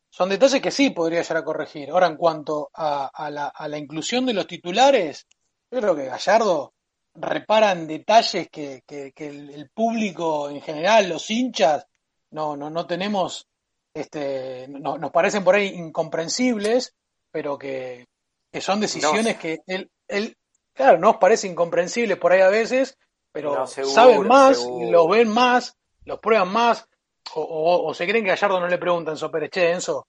son 0.10 0.30
detalles 0.30 0.62
que 0.62 0.72
sí 0.72 0.90
podría 0.90 1.22
llegar 1.22 1.38
a 1.38 1.44
corregir. 1.46 1.90
Ahora, 1.92 2.08
en 2.08 2.18
cuanto 2.18 2.70
a, 2.74 3.06
a 3.14 3.30
la, 3.30 3.48
a 3.48 3.68
la 3.68 3.78
inclusión 3.78 4.26
de 4.26 4.34
los 4.34 4.48
titulares, 4.48 5.28
yo 5.72 5.80
creo 5.80 5.96
que 5.96 6.06
Gallardo 6.06 6.74
repara 7.16 7.72
en 7.72 7.86
detalles 7.88 8.50
que, 8.50 8.82
que, 8.88 9.12
que 9.14 9.28
el, 9.28 9.50
el 9.52 9.70
público 9.70 10.50
en 10.50 10.62
general, 10.62 11.10
los 11.10 11.30
hinchas, 11.30 11.86
no, 12.32 12.58
no, 12.58 12.72
no 12.72 12.88
tenemos, 12.88 13.48
este, 13.94 14.68
no- 14.68 14.98
nos 14.98 15.12
parecen 15.12 15.44
por 15.44 15.54
ahí 15.56 15.68
incomprensibles, 15.68 16.96
pero 17.32 17.58
que, 17.58 18.08
que 18.52 18.62
son 18.62 18.80
decisiones 18.80 19.38
que 19.38 19.60
él, 19.68 19.92
él, 20.08 20.36
claro, 20.74 20.98
nos 20.98 21.18
parece 21.18 21.48
incomprensibles 21.48 22.18
por 22.18 22.32
ahí 22.32 22.42
a 22.42 22.50
veces, 22.50 22.98
pero 23.32 23.54
No, 23.54 23.68
seguro, 23.68 23.94
saben 23.94 24.28
más, 24.28 24.58
seguro. 24.58 24.92
los 24.92 25.10
ven 25.10 25.30
más, 25.30 25.78
los 26.06 26.20
prueban 26.20 26.50
más, 26.52 26.88
o, 27.36 27.42
o- 27.42 27.88
o 27.90 27.94
se 27.94 28.08
creen 28.08 28.24
que 28.26 28.32
a 28.32 28.36
Gallardo 28.36 28.60
no 28.60 28.68
le 28.68 28.78
preguntan 28.78 29.18
sobre 29.18 29.50
che, 29.50 29.72
Enzo, 29.72 30.06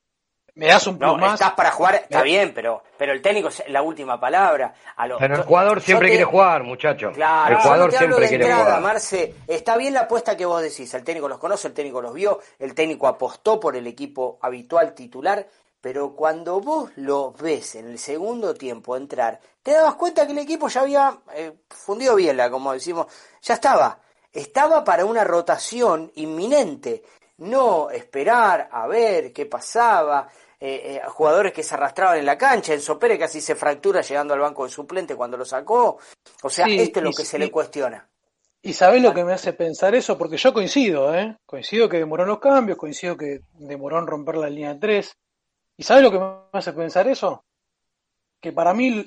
me 0.56 0.66
das 0.68 0.86
un 0.86 0.98
plus 0.98 1.10
No, 1.12 1.18
más. 1.18 1.34
estás 1.40 1.54
para 1.54 1.72
jugar, 1.72 1.96
está 1.96 2.22
bien, 2.22 2.52
pero, 2.54 2.82
pero 2.96 3.12
el 3.12 3.20
técnico 3.20 3.48
es 3.48 3.64
la 3.68 3.82
última 3.82 4.20
palabra. 4.20 4.72
A 4.96 5.06
lo- 5.08 5.18
Pero 5.18 5.34
el 5.36 5.42
jugador 5.42 5.80
siempre 5.80 6.06
te- 6.08 6.12
quiere 6.12 6.24
jugar, 6.24 6.62
muchacho. 6.62 7.10
Claro, 7.12 7.56
el 7.56 7.60
jugador 7.62 7.86
no 7.86 7.90
te 7.90 7.96
hablo 7.96 8.16
siempre 8.16 8.22
de 8.24 8.28
quiere 8.28 8.44
entrada, 8.44 8.64
jugar. 8.76 8.80
Marce. 8.82 9.34
Está 9.48 9.76
bien 9.76 9.94
la 9.94 10.00
apuesta 10.02 10.36
que 10.36 10.46
vos 10.46 10.62
decís. 10.62 10.92
El 10.94 11.02
técnico 11.02 11.28
los 11.28 11.38
conoce, 11.38 11.66
el 11.68 11.74
técnico 11.74 12.00
los 12.00 12.14
vio, 12.14 12.38
el 12.58 12.74
técnico 12.74 13.08
apostó 13.08 13.58
por 13.58 13.74
el 13.74 13.86
equipo 13.88 14.38
habitual 14.42 14.94
titular. 14.94 15.44
Pero 15.80 16.14
cuando 16.14 16.60
vos 16.60 16.92
lo 16.96 17.32
ves 17.32 17.74
en 17.74 17.88
el 17.88 17.98
segundo 17.98 18.54
tiempo 18.54 18.96
entrar, 18.96 19.38
te 19.62 19.72
dabas 19.72 19.96
cuenta 19.96 20.24
que 20.24 20.32
el 20.32 20.38
equipo 20.38 20.68
ya 20.68 20.80
había 20.80 21.18
eh, 21.34 21.52
fundido 21.68 22.14
biela, 22.14 22.48
como 22.50 22.72
decimos. 22.72 23.06
Ya 23.42 23.54
estaba. 23.54 23.98
Estaba 24.34 24.82
para 24.84 25.04
una 25.04 25.24
rotación 25.24 26.10
inminente. 26.16 27.02
No 27.38 27.88
esperar 27.90 28.68
a 28.70 28.86
ver 28.86 29.32
qué 29.32 29.46
pasaba. 29.46 30.28
eh, 30.60 30.96
eh, 30.96 31.02
jugadores 31.08 31.52
que 31.52 31.62
se 31.62 31.74
arrastraban 31.74 32.18
en 32.18 32.24
la 32.24 32.38
cancha. 32.38 32.72
Enzo 32.72 32.98
Pérez 32.98 33.18
casi 33.18 33.40
se 33.40 33.54
fractura 33.54 34.00
llegando 34.00 34.32
al 34.34 34.40
banco 34.40 34.64
de 34.64 34.70
suplente 34.70 35.14
cuando 35.14 35.36
lo 35.36 35.44
sacó. 35.44 35.98
O 36.42 36.48
sea, 36.48 36.64
Sí, 36.66 36.80
esto 36.80 37.00
es 37.00 37.04
lo 37.04 37.12
que 37.12 37.24
se 37.24 37.38
le 37.38 37.50
cuestiona. 37.50 38.08
Y 38.62 38.72
sabés 38.72 39.02
lo 39.02 39.12
que 39.12 39.24
me 39.24 39.34
hace 39.34 39.52
pensar 39.52 39.94
eso, 39.94 40.16
porque 40.16 40.38
yo 40.38 40.54
coincido, 40.54 41.14
¿eh? 41.14 41.36
Coincido 41.44 41.86
que 41.86 41.98
demoró 41.98 42.22
en 42.22 42.30
los 42.30 42.38
cambios, 42.38 42.78
coincido 42.78 43.14
que 43.14 43.40
demoró 43.52 43.98
en 43.98 44.06
romper 44.06 44.36
la 44.36 44.48
línea 44.48 44.72
de 44.72 44.80
tres. 44.80 45.16
¿Y 45.76 45.82
sabes 45.82 46.02
lo 46.02 46.10
que 46.10 46.18
me 46.18 46.58
hace 46.58 46.72
pensar 46.72 47.06
eso? 47.08 47.44
Que 48.40 48.52
para 48.52 48.72
mí 48.72 49.06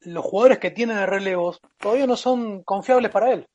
los 0.00 0.24
jugadores 0.24 0.58
que 0.58 0.70
tienen 0.70 0.98
de 0.98 1.06
relevos 1.06 1.60
todavía 1.80 2.06
no 2.06 2.16
son 2.16 2.62
confiables 2.62 3.10
para 3.10 3.32
él. 3.32 3.48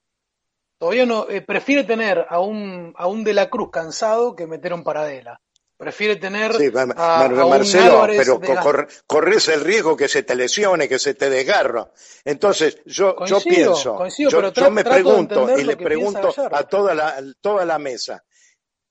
Todavía 0.79 1.05
no, 1.05 1.29
eh, 1.29 1.41
prefiere 1.41 1.83
tener 1.83 2.25
a 2.29 2.39
un, 2.39 2.93
a 2.97 3.05
un 3.07 3.25
De 3.25 3.33
la 3.33 3.49
Cruz 3.49 3.69
cansado 3.69 4.33
que 4.33 4.47
meter 4.47 4.73
un 4.73 4.83
Paradela. 4.83 5.41
Prefiere 5.75 6.15
tener 6.15 6.51
a, 6.97 7.29
Marcelo, 7.29 8.05
pero 8.05 8.41
corres 9.07 9.47
el 9.47 9.61
riesgo 9.61 9.95
que 9.95 10.09
se 10.09 10.23
te 10.23 10.35
lesione, 10.35 10.89
que 10.89 10.99
se 10.99 11.13
te 11.13 11.29
desgarra. 11.29 11.89
Entonces, 12.25 12.79
yo, 12.85 13.15
yo 13.25 13.39
pienso, 13.39 13.97
yo, 14.07 14.71
me 14.71 14.83
pregunto 14.83 15.57
y 15.57 15.63
le 15.63 15.77
pregunto 15.77 16.33
a 16.51 16.63
toda 16.63 16.93
la, 16.93 17.23
toda 17.39 17.65
la 17.65 17.79
mesa, 17.79 18.25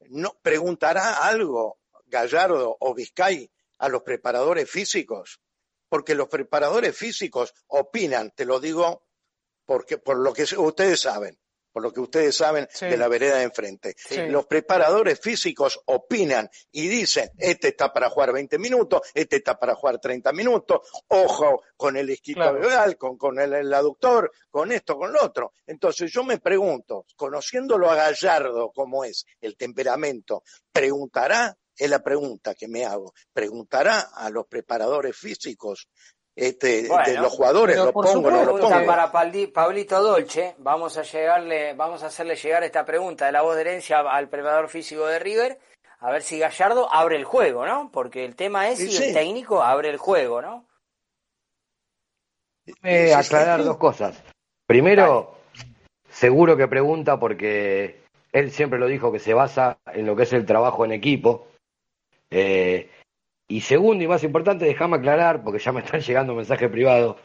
¿no 0.08 0.34
preguntará 0.40 1.26
algo 1.26 1.78
Gallardo 2.06 2.78
o 2.80 2.94
Vizcay 2.94 3.50
a 3.80 3.88
los 3.90 4.02
preparadores 4.02 4.70
físicos? 4.70 5.40
Porque 5.90 6.14
los 6.14 6.28
preparadores 6.28 6.96
físicos 6.96 7.52
opinan, 7.66 8.30
te 8.34 8.46
lo 8.46 8.60
digo 8.60 9.04
porque 9.66 9.98
por 9.98 10.16
lo 10.16 10.32
que 10.32 10.44
ustedes 10.56 11.00
saben, 11.00 11.38
por 11.72 11.82
lo 11.82 11.92
que 11.92 12.00
ustedes 12.00 12.36
saben 12.36 12.68
de 12.80 12.96
la 12.96 13.08
vereda 13.08 13.38
de 13.38 13.44
enfrente. 13.44 13.94
Los 14.28 14.46
preparadores 14.46 15.20
físicos 15.20 15.80
opinan 15.86 16.48
y 16.72 16.88
dicen, 16.88 17.30
este 17.38 17.68
está 17.68 17.92
para 17.92 18.10
jugar 18.10 18.32
20 18.32 18.58
minutos, 18.58 19.02
este 19.14 19.36
está 19.36 19.58
para 19.58 19.74
jugar 19.74 19.98
30 19.98 20.32
minutos, 20.32 20.80
ojo 21.08 21.62
con 21.76 21.96
el 21.96 22.10
esquito 22.10 22.40
con, 22.98 23.16
con 23.16 23.38
el, 23.40 23.54
el, 23.54 23.72
aductor, 23.72 24.30
con 24.50 24.72
esto, 24.72 24.96
con 24.96 25.12
lo 25.12 25.22
otro. 25.22 25.52
Entonces 25.66 26.10
yo 26.12 26.24
me 26.24 26.38
pregunto, 26.38 27.06
conociéndolo 27.16 27.90
a 27.90 27.94
Gallardo 27.94 28.70
como 28.72 29.04
es 29.04 29.26
el 29.40 29.56
temperamento, 29.56 30.42
¿preguntará? 30.72 31.56
Es 31.76 31.88
la 31.88 32.02
pregunta 32.02 32.56
que 32.56 32.66
me 32.66 32.84
hago. 32.84 33.12
¿Preguntará 33.32 34.00
a 34.12 34.30
los 34.30 34.46
preparadores 34.48 35.16
físicos 35.16 35.88
este, 36.38 36.82
de 36.82 37.18
los 37.18 37.32
jugadores, 37.32 37.76
lo 37.76 37.92
pongo, 37.92 38.30
no 38.30 38.44
lo 38.44 38.58
pongo. 38.58 38.86
Para 38.86 39.10
Pablito 39.10 40.00
Dolce, 40.00 40.54
vamos 40.58 40.96
a 40.96 41.02
llegarle, 41.02 41.74
vamos 41.74 42.04
a 42.04 42.06
hacerle 42.06 42.36
llegar 42.36 42.62
esta 42.62 42.84
pregunta 42.84 43.26
de 43.26 43.32
la 43.32 43.42
voz 43.42 43.56
de 43.56 43.62
herencia 43.62 43.98
al 44.00 44.28
preparador 44.28 44.68
físico 44.68 45.04
de 45.06 45.18
River, 45.18 45.58
a 45.98 46.12
ver 46.12 46.22
si 46.22 46.38
Gallardo 46.38 46.92
abre 46.92 47.16
el 47.16 47.24
juego, 47.24 47.66
¿no? 47.66 47.90
Porque 47.90 48.24
el 48.24 48.36
tema 48.36 48.68
es 48.68 48.78
si 48.78 49.02
el 49.02 49.12
técnico 49.12 49.64
abre 49.64 49.90
el 49.90 49.96
juego, 49.96 50.40
¿no? 50.40 50.64
Eh, 52.84 53.12
aclarar 53.12 53.64
dos 53.64 53.76
cosas. 53.76 54.22
Primero, 54.64 55.34
seguro 56.08 56.56
que 56.56 56.68
pregunta 56.68 57.18
porque 57.18 58.04
él 58.30 58.52
siempre 58.52 58.78
lo 58.78 58.86
dijo 58.86 59.10
que 59.10 59.18
se 59.18 59.34
basa 59.34 59.78
en 59.92 60.06
lo 60.06 60.14
que 60.14 60.22
es 60.22 60.32
el 60.32 60.46
trabajo 60.46 60.84
en 60.84 60.92
equipo. 60.92 61.48
Eh, 62.30 62.88
y 63.48 63.62
segundo 63.62 64.04
y 64.04 64.06
más 64.06 64.22
importante, 64.22 64.66
déjame 64.66 64.98
aclarar, 64.98 65.42
porque 65.42 65.58
ya 65.58 65.72
me 65.72 65.80
están 65.80 66.00
llegando 66.06 66.34
mensajes 66.34 66.70
privados, 66.70 67.16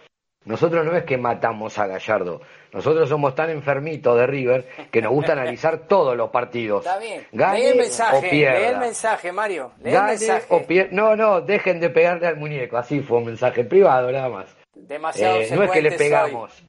nosotros 0.46 0.86
no 0.86 0.96
es 0.96 1.04
que 1.04 1.18
matamos 1.18 1.78
a 1.80 1.88
Gallardo, 1.88 2.42
nosotros 2.74 3.08
somos 3.08 3.34
tan 3.36 3.50
enfermitos 3.50 4.18
de 4.18 4.28
River 4.28 4.68
que 4.92 5.02
nos 5.02 5.14
gusta 5.14 5.34
analizar 5.34 5.80
todos 5.88 6.18
los 6.18 6.32
partidos. 6.32 6.86
Está 6.86 7.00
bien. 7.00 7.26
Gane 7.32 7.70
el 7.70 7.78
mensaje, 7.78 8.18
o 8.18 8.30
pierda. 8.30 8.70
el 8.70 8.78
mensaje, 8.78 9.32
Mario. 9.32 9.72
Lee 9.82 9.94
el 9.94 10.04
mensaje. 10.04 10.46
O 10.50 10.66
no, 10.92 11.16
no, 11.16 11.42
dejen 11.42 11.80
de 11.80 11.90
pegarle 11.90 12.28
al 12.28 12.38
muñeco, 12.38 12.78
así 12.78 13.00
fue 13.02 13.20
un 13.20 13.26
mensaje 13.26 13.64
privado 13.64 14.12
nada 14.12 14.30
más. 14.30 14.56
Demasiado 14.74 15.40
eh, 15.40 15.50
No 15.54 15.64
es 15.64 15.72
que 15.72 15.82
le 15.82 15.92
pegamos. 15.92 16.64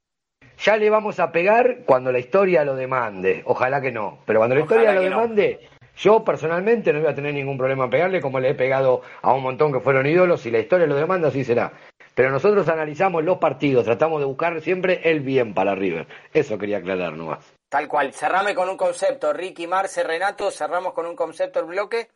Ya 0.59 0.77
le 0.77 0.89
vamos 0.89 1.19
a 1.19 1.33
pegar 1.33 1.79
cuando 1.85 2.13
la 2.13 2.21
historia 2.21 2.65
lo 2.65 2.77
demande. 2.77 3.43
Ojalá 3.45 3.81
que 3.81 3.91
no. 3.91 4.19
Pero 4.25 4.39
cuando 4.39 4.55
la 4.55 4.61
historia 4.61 4.93
lo 4.93 5.03
demande, 5.03 5.69
yo 5.97 6.25
personalmente 6.25 6.93
no 6.93 7.01
voy 7.01 7.09
a 7.09 7.15
tener 7.15 7.35
ningún 7.35 7.57
problema 7.57 7.85
en 7.85 7.91
pegarle 7.91 8.21
como 8.21 8.41
le 8.41 8.51
he 8.51 8.55
pegado 8.55 9.03
a 9.23 9.33
un 9.33 9.43
montón 9.43 9.73
que 9.73 9.81
fueron 9.81 10.07
ídolos 10.07 10.45
y 10.47 10.51
la 10.51 10.59
historia 10.59 10.87
lo 10.87 10.97
demanda, 10.97 11.29
así 11.29 11.45
será. 11.45 11.73
Pero 12.15 12.31
nosotros 12.31 12.69
analizamos 12.69 13.25
los 13.25 13.39
partidos, 13.39 13.85
tratamos 13.85 14.21
de 14.21 14.27
buscar 14.27 14.61
siempre 14.61 15.01
el 15.05 15.21
bien 15.21 15.55
para 15.55 15.75
River. 15.75 16.07
Eso 16.33 16.59
quería 16.59 16.79
aclarar 16.79 17.15
nomás. 17.15 17.55
Tal 17.69 17.89
cual. 17.89 18.13
Cerrame 18.13 18.55
con 18.55 18.69
un 18.69 18.77
concepto. 18.77 19.33
Ricky, 19.33 19.67
Marce, 19.67 20.05
Renato, 20.05 20.51
cerramos 20.53 20.93
con 20.93 21.07
un 21.07 21.17
concepto 21.17 21.59
el 21.59 21.67
bloque. 21.67 22.09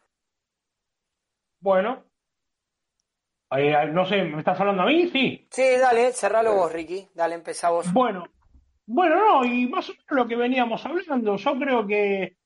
Bueno. 1.61 2.05
Eh, 3.51 3.75
no 3.93 4.07
sé, 4.07 4.23
¿me 4.23 4.39
estás 4.39 4.61
hablando 4.61 4.83
a 4.83 4.87
mí? 4.87 5.09
Sí. 5.09 5.49
Sí, 5.51 5.77
dale, 5.79 6.13
cerralo 6.13 6.55
vos, 6.55 6.73
Ricky. 6.73 7.09
Dale, 7.13 7.35
empezá 7.35 7.71
vos. 7.71 7.93
Bueno. 7.93 8.25
Bueno, 8.87 9.17
no, 9.17 9.45
y 9.45 9.67
más 9.67 9.89
o 9.91 9.93
menos 9.93 10.07
lo 10.11 10.29
que 10.29 10.37
veníamos 10.37 10.87
hablando. 10.87 11.37
Yo 11.37 11.59
creo 11.59 11.87
que 11.87 12.38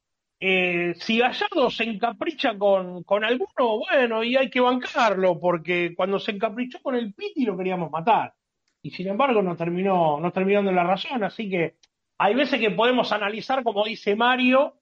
eh, 0.45 0.97
si 0.97 1.19
Gallardo 1.19 1.71
se 1.71 1.85
encapricha 1.85 2.59
con, 2.59 3.05
con 3.05 3.23
alguno, 3.23 3.79
bueno, 3.79 4.25
y 4.25 4.35
hay 4.37 4.51
que 4.51 4.59
bancarlo, 4.59 5.39
porque 5.39 5.95
cuando 5.95 6.19
se 6.19 6.33
encaprichó 6.33 6.83
con 6.83 6.97
el 6.97 7.15
Piti 7.15 7.45
lo 7.45 7.57
queríamos 7.57 7.93
matar. 7.93 8.35
Y 8.83 8.91
sin 8.91 9.07
embargo 9.07 9.41
no 9.41 9.57
terminó, 9.57 10.19
no 10.19 10.33
terminó 10.33 10.59
dando 10.59 10.73
la 10.73 10.83
razón, 10.83 11.23
así 11.23 11.49
que 11.49 11.77
hay 12.19 12.35
veces 12.35 12.59
que 12.59 12.73
podemos 12.73 13.13
analizar, 13.13 13.63
como 13.63 13.85
dice 13.85 14.17
Mario, 14.17 14.81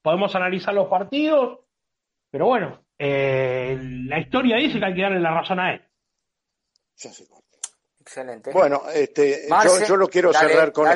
podemos 0.00 0.32
analizar 0.36 0.74
los 0.74 0.86
partidos, 0.86 1.58
pero 2.30 2.46
bueno, 2.46 2.84
eh, 2.96 3.76
la 4.06 4.20
historia 4.20 4.58
dice 4.58 4.78
que 4.78 4.84
hay 4.84 4.94
que 4.94 5.02
darle 5.02 5.18
la 5.18 5.34
razón 5.34 5.58
a 5.58 5.72
él. 5.74 5.82
Excelente. 8.10 8.50
Bueno, 8.50 8.82
este, 8.92 9.46
yo, 9.48 9.86
yo, 9.86 9.96
lo 9.96 10.08
quiero 10.08 10.32
cerrar, 10.32 10.72
con, 10.72 10.88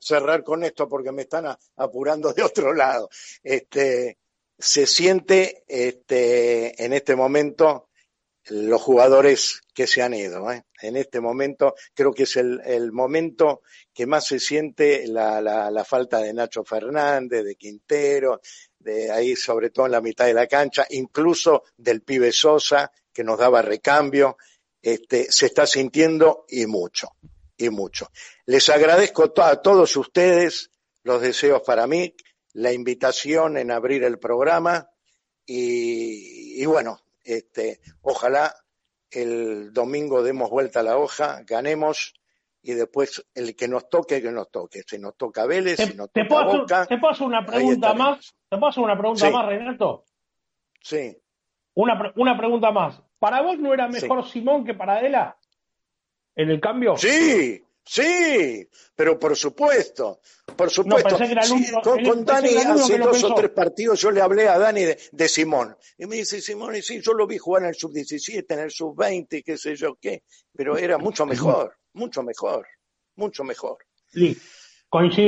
cerrar 0.00 0.44
con 0.44 0.62
esto 0.62 0.88
porque 0.88 1.10
me 1.10 1.22
están 1.22 1.46
apurando 1.74 2.32
de 2.32 2.44
otro 2.44 2.72
lado. 2.72 3.10
Este, 3.42 4.18
se 4.56 4.86
siente 4.86 5.64
este, 5.66 6.84
en 6.84 6.92
este 6.92 7.16
momento 7.16 7.88
los 8.44 8.80
jugadores 8.80 9.62
que 9.74 9.88
se 9.88 10.02
han 10.02 10.14
ido. 10.14 10.52
¿eh? 10.52 10.62
En 10.80 10.96
este 10.96 11.18
momento 11.20 11.74
creo 11.92 12.12
que 12.12 12.22
es 12.22 12.36
el, 12.36 12.60
el 12.64 12.92
momento 12.92 13.62
que 13.92 14.06
más 14.06 14.28
se 14.28 14.38
siente 14.38 15.04
la, 15.08 15.40
la, 15.40 15.68
la, 15.68 15.84
falta 15.84 16.20
de 16.20 16.32
Nacho 16.32 16.62
Fernández, 16.62 17.44
de 17.44 17.56
Quintero, 17.56 18.40
de 18.78 19.10
ahí 19.10 19.34
sobre 19.34 19.70
todo 19.70 19.86
en 19.86 19.92
la 19.92 20.00
mitad 20.00 20.26
de 20.26 20.34
la 20.34 20.46
cancha, 20.46 20.86
incluso 20.90 21.64
del 21.76 22.02
pibe 22.02 22.30
Sosa 22.30 22.92
que 23.12 23.24
nos 23.24 23.36
daba 23.36 23.62
recambio 23.62 24.36
este, 24.86 25.32
se 25.32 25.46
está 25.46 25.66
sintiendo 25.66 26.44
y 26.48 26.64
mucho, 26.66 27.08
y 27.56 27.70
mucho. 27.70 28.08
Les 28.44 28.68
agradezco 28.68 29.24
a 29.42 29.60
todos 29.60 29.96
ustedes 29.96 30.70
los 31.02 31.20
deseos 31.20 31.62
para 31.62 31.88
mí, 31.88 32.14
la 32.52 32.72
invitación 32.72 33.58
en 33.58 33.72
abrir 33.72 34.04
el 34.04 34.20
programa 34.20 34.88
y, 35.44 36.64
bueno, 36.66 37.00
este, 37.24 37.80
ojalá 38.02 38.54
el 39.10 39.72
domingo 39.72 40.22
demos 40.22 40.50
vuelta 40.50 40.80
a 40.80 40.84
la 40.84 40.98
hoja, 40.98 41.42
ganemos 41.44 42.14
y 42.62 42.74
después 42.74 43.26
el 43.34 43.56
que 43.56 43.66
nos 43.66 43.88
toque, 43.88 44.22
que 44.22 44.30
nos 44.30 44.52
toque. 44.52 44.84
Si 44.86 45.00
nos 45.00 45.16
toca 45.16 45.46
Vélez, 45.46 45.78
si 45.78 45.94
nos 45.94 46.12
toca 46.12 46.44
Boca. 46.44 46.86
¿Te 46.86 46.98
paso 46.98 47.24
una 47.24 47.44
pregunta 47.44 47.92
más? 47.92 48.36
¿Te 48.48 48.56
paso 48.56 48.82
una 48.82 48.96
pregunta 48.96 49.30
más, 49.30 49.46
Renato? 49.46 50.04
Sí. 50.80 51.16
Una, 51.76 52.12
una 52.16 52.36
pregunta 52.38 52.70
más. 52.70 53.00
¿Para 53.18 53.42
vos 53.42 53.58
no 53.58 53.72
era 53.72 53.86
mejor 53.86 54.26
Simón 54.28 54.64
que 54.64 54.74
Paradela? 54.74 55.36
¿En 56.34 56.50
el 56.50 56.58
cambio? 56.60 56.96
Sí, 56.96 57.62
sí, 57.84 58.66
pero 58.94 59.18
por 59.18 59.36
supuesto, 59.36 60.20
por 60.56 60.70
supuesto. 60.70 61.18
con, 61.82 62.24
Dani 62.24 62.48
hace 62.56 62.98
dos 62.98 63.24
o 63.24 63.34
tres 63.34 63.50
partidos 63.50 64.00
yo 64.00 64.10
le 64.10 64.22
hablé 64.22 64.48
a 64.48 64.58
Dani 64.58 64.84
de, 65.12 65.28
Simón. 65.28 65.76
Y 65.98 66.06
me 66.06 66.16
dice, 66.16 66.40
Simón, 66.40 66.76
y 66.76 66.82
sí, 66.82 67.00
yo 67.02 67.12
lo 67.12 67.26
vi 67.26 67.36
jugar 67.36 67.64
en 67.64 67.68
el 67.68 67.74
sub-17, 67.74 68.46
en 68.48 68.58
el 68.58 68.70
sub-20, 68.70 69.44
qué 69.44 69.58
sé 69.58 69.76
yo 69.76 69.96
qué, 70.00 70.22
pero 70.54 70.78
era 70.78 70.96
mucho 70.96 71.26
mejor, 71.26 71.76
mucho 71.92 72.22
mejor, 72.22 72.66
mucho 73.16 73.44
mejor. 73.44 73.78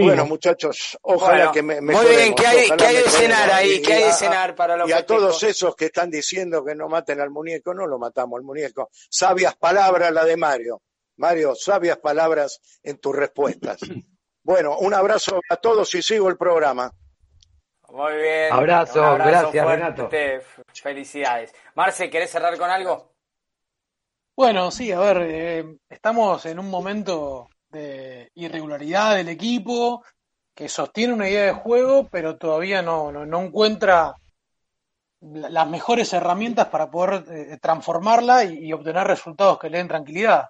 Bueno, 0.02 0.26
muchachos, 0.26 0.98
ojalá 1.02 1.52
que 1.52 1.62
me 1.62 1.80
Muy 1.80 2.06
bien, 2.06 2.34
¿qué 2.34 2.46
hay, 2.46 2.96
de 2.96 3.10
cenar 3.10 3.50
ahí? 3.50 3.82
¿Qué 3.82 3.94
hay 3.94 4.04
de 4.04 4.12
cenar 4.12 4.54
para 4.54 4.76
los 4.76 4.88
Y 4.88 4.92
a 4.92 5.04
todos 5.04 5.42
esos 5.42 5.74
que 5.76 5.86
están 5.86 6.10
diciendo 6.10 6.64
que 6.64 6.74
no 6.74 6.88
maten 6.88 7.20
al 7.20 7.30
muñeco, 7.30 7.74
no 7.74 7.86
lo 7.86 7.98
matamos 7.98 8.38
al 8.38 8.44
muñeco. 8.44 8.90
Sabias 9.10 9.56
palabras 9.56 10.12
la 10.12 10.24
de 10.24 10.36
Mario. 10.36 10.82
Mario, 11.16 11.54
sabias 11.54 11.98
palabras 11.98 12.60
en 12.82 12.98
tus 12.98 13.14
respuestas. 13.14 13.80
Bueno, 14.40 14.78
un 14.78 14.94
abrazo 14.94 15.42
a 15.50 15.56
todos 15.56 15.94
y 15.94 16.00
sigo 16.00 16.30
el 16.30 16.38
programa. 16.38 16.90
Muy 17.90 18.16
bien. 18.16 18.50
Abrazo, 18.50 19.14
gracias 19.16 19.66
Renato. 19.66 20.08
Felicidades. 20.72 21.54
Marce, 21.74 22.08
¿querés 22.08 22.30
cerrar 22.30 22.56
con 22.56 22.70
algo? 22.70 23.12
Bueno, 24.34 24.70
sí, 24.70 24.90
a 24.90 25.00
ver, 25.00 25.18
eh, 25.28 25.76
estamos 25.90 26.46
en 26.46 26.58
un 26.58 26.70
momento 26.70 27.50
de 27.70 28.30
irregularidad 28.34 29.16
del 29.16 29.28
equipo, 29.28 30.02
que 30.54 30.68
sostiene 30.68 31.14
una 31.14 31.28
idea 31.28 31.44
de 31.44 31.52
juego, 31.52 32.08
pero 32.10 32.36
todavía 32.36 32.82
no, 32.82 33.12
no, 33.12 33.40
encuentra 33.40 34.16
las 35.20 35.68
mejores 35.68 36.12
herramientas 36.12 36.66
para 36.66 36.90
poder 36.90 37.24
eh, 37.30 37.58
transformarla 37.60 38.44
y, 38.44 38.72
obtener 38.72 39.06
resultados 39.06 39.58
que 39.58 39.70
le 39.70 39.78
den 39.78 39.88
tranquilidad. 39.88 40.48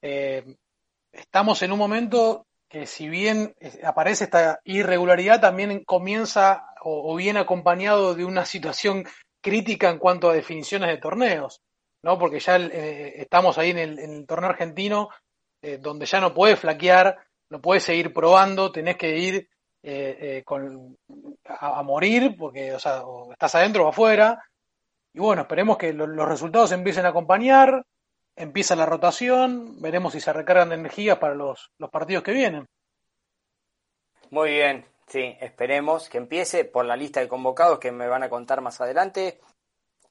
Eh, 0.00 0.56
estamos 1.12 1.62
en 1.62 1.72
un 1.72 1.78
momento 1.78 2.46
que 2.68 2.86
si 2.86 3.08
bien 3.08 3.54
eh, 3.60 3.80
aparece 3.84 4.24
esta 4.24 4.60
irregularidad, 4.64 5.40
también 5.40 5.84
comienza 5.84 6.66
o, 6.82 7.14
viene 7.14 7.40
acompañado 7.40 8.14
de 8.14 8.24
una 8.24 8.46
situación 8.46 9.04
crítica 9.42 9.90
en 9.90 9.98
cuanto 9.98 10.30
a 10.30 10.34
definiciones 10.34 10.88
de 10.88 10.96
torneos, 10.96 11.60
¿no? 12.02 12.18
Porque 12.18 12.40
ya 12.40 12.56
estamos 12.56 13.58
ahí 13.58 13.72
en 13.72 13.78
el 13.78 14.26
torneo 14.26 14.48
argentino, 14.48 15.10
eh, 15.64 15.78
donde 15.78 16.04
ya 16.04 16.20
no 16.20 16.34
puedes 16.34 16.60
flaquear, 16.60 17.16
no 17.48 17.58
puedes 17.58 17.84
seguir 17.84 18.12
probando, 18.12 18.70
tenés 18.70 18.96
que 18.96 19.16
ir 19.16 19.48
eh, 19.82 20.42
con, 20.44 20.98
a, 21.46 21.82
morir, 21.82 22.36
porque 22.38 22.74
o 22.74 22.78
sea, 22.78 23.02
o 23.06 23.32
estás 23.32 23.54
adentro 23.54 23.86
o 23.86 23.88
afuera. 23.88 24.44
Y 25.14 25.20
bueno, 25.20 25.42
esperemos 25.42 25.78
que 25.78 25.94
los 25.94 26.28
resultados 26.28 26.70
empiecen 26.72 27.06
a 27.06 27.10
acompañar, 27.10 27.82
empieza 28.36 28.76
la 28.76 28.84
rotación, 28.84 29.80
veremos 29.80 30.12
si 30.12 30.20
se 30.20 30.34
recargan 30.34 30.68
de 30.68 30.74
energía 30.74 31.18
para 31.18 31.34
los, 31.34 31.70
los 31.78 31.88
partidos 31.88 32.24
que 32.24 32.32
vienen. 32.32 32.66
Muy 34.28 34.50
bien, 34.50 34.84
sí, 35.06 35.34
esperemos 35.40 36.10
que 36.10 36.18
empiece 36.18 36.66
por 36.66 36.84
la 36.84 36.96
lista 36.96 37.20
de 37.20 37.28
convocados 37.28 37.78
que 37.78 37.90
me 37.90 38.06
van 38.06 38.22
a 38.22 38.28
contar 38.28 38.60
más 38.60 38.82
adelante. 38.82 39.40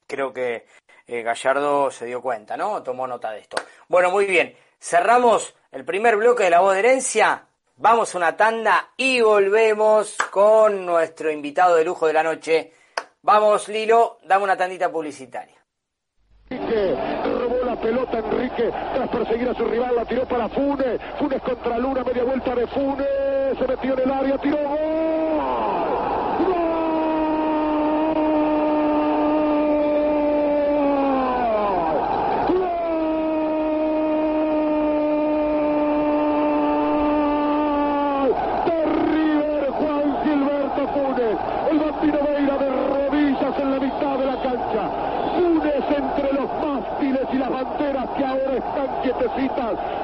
Creo 0.08 0.34
que 0.34 0.66
eh, 1.06 1.22
Gallardo 1.22 1.92
se 1.92 2.06
dio 2.08 2.24
cuenta, 2.24 2.58
¿no? 2.58 2.82
Tomó 2.82 3.06
nota 3.06 3.32
de 3.32 3.42
esto. 3.42 3.58
Bueno, 3.88 4.10
muy 4.10 4.26
bien. 4.26 4.56
Cerramos 4.84 5.56
el 5.72 5.86
primer 5.86 6.18
bloque 6.18 6.44
de 6.44 6.50
la 6.50 6.60
voz 6.60 6.74
de 6.74 6.80
herencia. 6.80 7.48
Vamos 7.78 8.14
a 8.14 8.18
una 8.18 8.36
tanda 8.36 8.90
y 8.98 9.22
volvemos 9.22 10.18
con 10.30 10.86
nuestro 10.86 11.32
invitado 11.32 11.78
de 11.78 11.86
lujo 11.86 12.06
de 12.06 12.12
la 12.12 12.22
noche. 12.22 12.74
Vamos, 13.22 13.70
Lilo, 13.70 14.20
dame 14.26 14.44
una 14.44 14.58
tandita 14.58 14.92
publicitaria 14.92 15.56
pelota 17.84 18.20
Enrique 18.20 18.72
tras 18.94 19.10
perseguir 19.10 19.50
a 19.50 19.56
su 19.56 19.66
rival, 19.66 19.96
la 19.96 20.06
tiró 20.06 20.26
para 20.26 20.48
Funes, 20.48 21.02
Funes 21.20 21.42
contra 21.42 21.78
Luna, 21.78 22.04
media 22.04 22.24
vuelta 22.24 22.56
de 22.56 22.68
Funes, 22.68 23.58
se 23.60 23.68
metió 23.68 23.94
en 23.94 24.00
el 24.00 24.12
área, 24.12 24.38
tiró 24.38 24.58
¡Gol! 24.58 25.73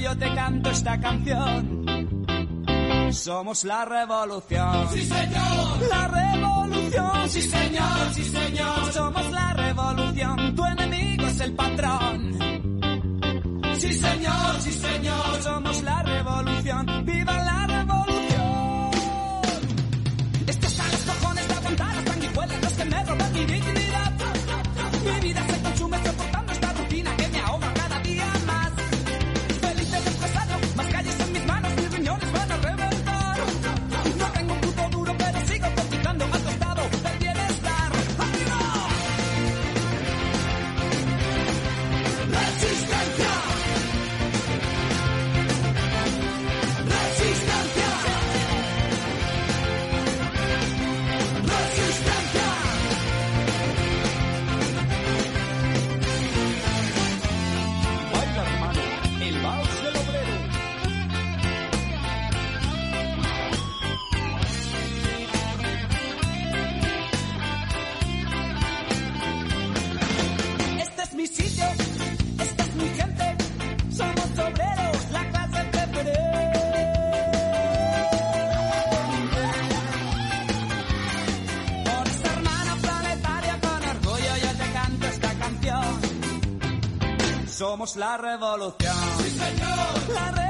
Yo 0.00 0.16
te 0.16 0.34
canto 0.34 0.70
esta 0.70 0.98
canción. 1.00 1.86
Somos 3.12 3.64
la 3.64 3.84
revolución. 3.84 4.88
Sí, 4.92 5.04
señor. 5.04 5.88
La 5.88 6.08
revolución. 6.08 7.28
Sí, 7.28 7.42
señor. 7.42 8.14
Sí, 8.14 8.24
señor. 8.24 8.92
Somos 8.92 9.30
la 9.30 9.52
revolución. 9.54 10.54
Tu 10.54 10.64
enemigo 10.64 11.26
es 11.26 11.40
el 11.40 11.52
patrón. 11.54 12.38
Sí, 13.78 13.92
señor. 13.92 14.60
Sí, 14.60 14.72
señor. 14.72 15.42
Somos 15.42 15.82
la 15.82 16.02
revolución. 16.02 17.04
Somos 87.60 87.94
la 87.96 88.16
revolución. 88.16 88.96
Sí, 89.18 89.30
señor. 89.30 90.14
La 90.14 90.30
revolución. 90.30 90.49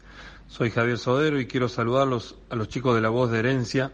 Soy 0.47 0.71
Javier 0.71 0.97
Sodero 0.97 1.39
y 1.39 1.45
quiero 1.45 1.69
saludarlos 1.69 2.39
a 2.49 2.55
los 2.55 2.69
chicos 2.69 2.95
de 2.95 3.01
la 3.01 3.09
voz 3.09 3.29
de 3.29 3.37
herencia 3.37 3.91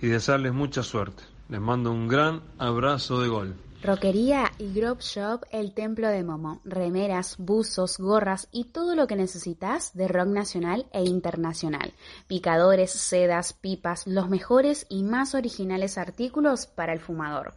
y 0.00 0.08
desearles 0.08 0.52
mucha 0.52 0.82
suerte. 0.82 1.30
Les 1.48 1.60
mando 1.60 1.92
un 1.92 2.08
gran 2.08 2.42
abrazo 2.58 3.20
de 3.20 3.28
gol. 3.28 3.56
Roquería 3.82 4.52
y 4.58 4.72
Grove 4.72 5.00
Shop 5.00 5.40
El 5.50 5.74
Templo 5.74 6.06
de 6.06 6.22
Momo. 6.22 6.60
Remeras, 6.64 7.34
buzos, 7.38 7.98
gorras 7.98 8.46
y 8.52 8.66
todo 8.66 8.94
lo 8.94 9.08
que 9.08 9.16
necesitas 9.16 9.92
de 9.94 10.06
rock 10.06 10.28
nacional 10.28 10.86
e 10.92 11.02
internacional. 11.02 11.92
Picadores, 12.28 12.92
sedas, 12.92 13.54
pipas, 13.54 14.06
los 14.06 14.28
mejores 14.28 14.86
y 14.88 15.02
más 15.02 15.34
originales 15.34 15.98
artículos 15.98 16.66
para 16.66 16.92
el 16.92 17.00
fumador. 17.00 17.56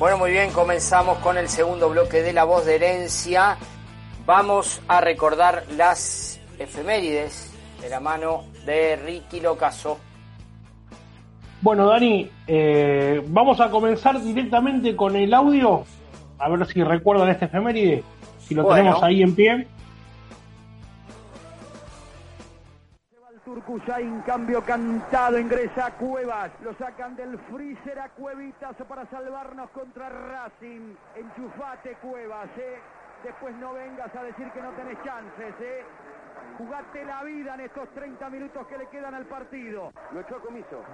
Bueno, 0.00 0.16
muy 0.16 0.30
bien, 0.30 0.50
comenzamos 0.52 1.18
con 1.18 1.36
el 1.36 1.50
segundo 1.50 1.90
bloque 1.90 2.22
de 2.22 2.32
La 2.32 2.44
Voz 2.44 2.64
de 2.64 2.76
Herencia. 2.76 3.58
Vamos 4.24 4.80
a 4.88 5.02
recordar 5.02 5.64
las 5.76 6.40
efemérides 6.58 7.52
de 7.82 7.90
la 7.90 8.00
mano 8.00 8.44
de 8.64 8.96
Ricky 8.96 9.40
Locaso. 9.40 9.98
Bueno, 11.60 11.86
Dani, 11.86 12.30
eh, 12.46 13.22
vamos 13.26 13.60
a 13.60 13.70
comenzar 13.70 14.18
directamente 14.22 14.96
con 14.96 15.16
el 15.16 15.34
audio. 15.34 15.84
A 16.38 16.48
ver 16.48 16.66
si 16.66 16.82
recuerdan 16.82 17.28
este 17.28 17.44
efeméride. 17.44 18.02
Si 18.38 18.54
lo 18.54 18.62
Bueno. 18.62 18.76
tenemos 18.78 19.02
ahí 19.02 19.20
en 19.22 19.34
pie. 19.34 19.68
Turcusain, 23.50 24.20
cambio 24.20 24.62
cantado, 24.62 25.36
ingresa 25.36 25.90
Cuevas, 25.98 26.52
lo 26.62 26.72
sacan 26.74 27.16
del 27.16 27.36
freezer 27.50 27.98
a 27.98 28.08
Cuevitas 28.10 28.76
para 28.88 29.04
salvarnos 29.06 29.68
contra 29.70 30.08
Racing. 30.08 30.94
Enchufate 31.16 31.96
Cuevas, 31.96 32.48
¿eh? 32.56 32.78
Después 33.24 33.52
no 33.56 33.72
vengas 33.74 34.14
a 34.14 34.22
decir 34.22 34.48
que 34.52 34.62
no 34.62 34.70
tenés 34.70 35.02
chances, 35.02 35.52
¿eh? 35.60 35.84
Jugate 36.58 37.04
la 37.04 37.24
vida 37.24 37.54
en 37.54 37.62
estos 37.62 37.88
30 37.88 38.30
minutos 38.30 38.68
que 38.68 38.78
le 38.78 38.86
quedan 38.86 39.16
al 39.16 39.26
partido. 39.26 39.90
Lo 40.12 40.20
echó 40.20 40.36
a 40.36 40.40
comiso. 40.42 40.84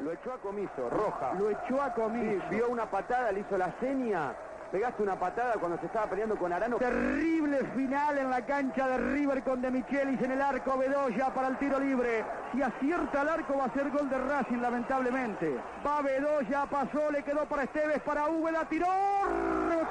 Lo 0.00 0.12
echó 0.12 0.32
a 0.32 0.38
comiso, 0.38 0.88
roja. 0.88 1.34
Lo 1.34 1.50
echó 1.50 1.82
a 1.82 1.92
comiso. 1.92 2.42
Sí, 2.48 2.56
vio 2.56 2.70
una 2.70 2.90
patada, 2.90 3.32
le 3.32 3.40
hizo 3.40 3.58
la 3.58 3.70
seña. 3.80 4.32
Pegaste 4.70 5.02
una 5.02 5.18
patada 5.18 5.54
cuando 5.54 5.78
se 5.78 5.86
estaba 5.86 6.10
peleando 6.10 6.36
con 6.36 6.52
Arano. 6.52 6.76
Terrible 6.76 7.64
final 7.74 8.18
en 8.18 8.28
la 8.28 8.44
cancha 8.44 8.86
de 8.86 8.98
River 8.98 9.42
con 9.42 9.62
De 9.62 9.70
Michelis 9.70 10.20
en 10.20 10.32
el 10.32 10.42
arco 10.42 10.76
Bedoya 10.76 11.32
para 11.32 11.48
el 11.48 11.56
tiro 11.56 11.80
libre. 11.80 12.22
Si 12.52 12.60
acierta 12.60 13.22
el 13.22 13.28
arco 13.30 13.56
va 13.56 13.64
a 13.64 13.72
ser 13.72 13.90
gol 13.90 14.10
de 14.10 14.18
Racing 14.18 14.58
lamentablemente. 14.58 15.58
Va 15.86 16.02
Bedoya, 16.02 16.66
pasó, 16.66 17.10
le 17.10 17.22
quedó 17.22 17.46
para 17.46 17.62
Esteves, 17.62 18.00
para 18.02 18.28
Úbeda, 18.28 18.66
tiró 18.68 18.88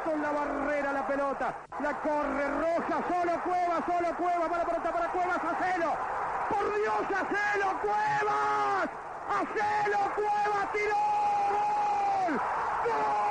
con 0.05 0.21
la 0.21 0.31
barrera 0.31 0.93
la 0.93 1.07
pelota. 1.07 1.55
La 1.81 1.93
corre 2.01 2.47
Roja, 2.47 3.03
solo 3.09 3.43
Cueva, 3.43 3.83
solo 3.83 4.15
Cueva, 4.15 4.47
para 4.47 4.63
pelota 4.63 4.91
para 4.91 5.11
Cuevas, 5.11 5.37
hacelo. 5.37 5.93
Por 6.49 6.75
Dios, 6.75 7.01
hacelo 7.01 7.79
Cuevas. 7.81 8.89
Hacelo 9.27 10.15
Cuevas, 10.15 10.71
tiró. 10.71 10.95
¡Gol! 11.49 12.39
¡Gol! 12.85 13.26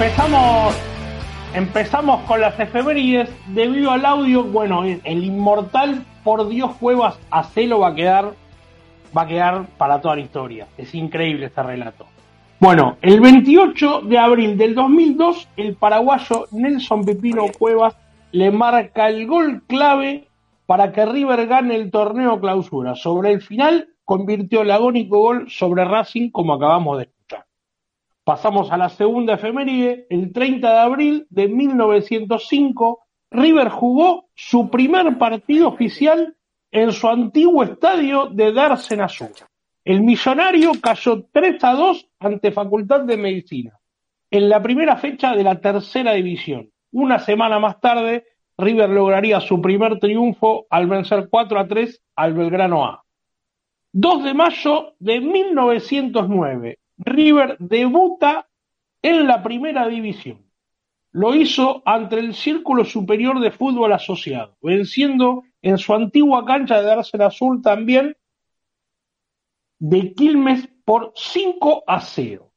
Empezamos, 0.00 0.74
empezamos 1.54 2.22
con 2.22 2.40
las 2.40 2.58
efemérides. 2.58 3.28
Debido 3.48 3.90
al 3.90 4.06
audio, 4.06 4.44
bueno, 4.44 4.82
el 4.82 5.24
inmortal 5.24 6.06
por 6.24 6.48
Dios 6.48 6.74
Cuevas 6.76 7.20
Acelo 7.30 7.80
va 7.80 7.88
a 7.88 7.94
quedar, 7.94 8.32
va 9.14 9.22
a 9.22 9.26
quedar 9.26 9.66
para 9.76 10.00
toda 10.00 10.16
la 10.16 10.22
historia. 10.22 10.68
Es 10.78 10.94
increíble 10.94 11.44
este 11.44 11.62
relato. 11.62 12.06
Bueno, 12.60 12.96
el 13.02 13.20
28 13.20 14.00
de 14.00 14.16
abril 14.16 14.56
del 14.56 14.74
2002, 14.74 15.48
el 15.58 15.76
paraguayo 15.76 16.46
Nelson 16.50 17.04
Pipino 17.04 17.44
Cuevas 17.58 17.94
le 18.32 18.50
marca 18.50 19.06
el 19.10 19.26
gol 19.26 19.64
clave 19.66 20.28
para 20.64 20.92
que 20.92 21.04
River 21.04 21.46
gane 21.46 21.74
el 21.76 21.90
torneo 21.90 22.40
clausura. 22.40 22.94
Sobre 22.96 23.32
el 23.32 23.42
final, 23.42 23.90
convirtió 24.06 24.62
el 24.62 24.70
agónico 24.70 25.18
gol 25.18 25.50
sobre 25.50 25.84
Racing, 25.84 26.30
como 26.30 26.54
acabamos 26.54 27.00
de. 27.00 27.10
Pasamos 28.24 28.70
a 28.70 28.76
la 28.76 28.88
segunda 28.88 29.34
efeméride. 29.34 30.06
El 30.10 30.32
30 30.32 30.72
de 30.72 30.78
abril 30.78 31.26
de 31.30 31.48
1905, 31.48 33.00
River 33.30 33.68
jugó 33.68 34.28
su 34.34 34.70
primer 34.70 35.18
partido 35.18 35.68
oficial 35.68 36.36
en 36.70 36.92
su 36.92 37.08
antiguo 37.08 37.62
estadio 37.62 38.26
de 38.26 38.52
Darsen 38.52 39.00
Azul. 39.00 39.30
El 39.84 40.02
millonario 40.02 40.72
cayó 40.80 41.24
3 41.32 41.64
a 41.64 41.74
2 41.74 42.08
ante 42.20 42.52
Facultad 42.52 43.00
de 43.00 43.16
Medicina 43.16 43.80
en 44.30 44.48
la 44.48 44.62
primera 44.62 44.96
fecha 44.96 45.34
de 45.34 45.42
la 45.42 45.60
tercera 45.60 46.12
división. 46.12 46.70
Una 46.92 47.18
semana 47.18 47.58
más 47.58 47.80
tarde, 47.80 48.24
River 48.56 48.90
lograría 48.90 49.40
su 49.40 49.60
primer 49.60 49.98
triunfo 49.98 50.66
al 50.70 50.86
vencer 50.86 51.28
4 51.28 51.58
a 51.58 51.66
3 51.66 52.02
al 52.16 52.34
Belgrano 52.34 52.84
A. 52.84 53.04
2 53.92 54.24
de 54.24 54.34
mayo 54.34 54.94
de 55.00 55.20
1909, 55.20 56.78
River 57.00 57.56
debuta 57.58 58.48
en 59.02 59.26
la 59.26 59.42
primera 59.42 59.88
división. 59.88 60.44
Lo 61.12 61.34
hizo 61.34 61.82
ante 61.86 62.18
el 62.18 62.34
Círculo 62.34 62.84
Superior 62.84 63.40
de 63.40 63.50
Fútbol 63.50 63.92
Asociado, 63.92 64.56
venciendo 64.60 65.44
en 65.62 65.78
su 65.78 65.94
antigua 65.94 66.44
cancha 66.44 66.80
de 66.80 66.86
Darsen 66.86 67.22
Azul 67.22 67.62
también 67.62 68.16
de 69.78 70.12
Quilmes 70.12 70.68
por 70.84 71.12
5 71.16 71.84
a 71.86 72.00
0. 72.00 72.52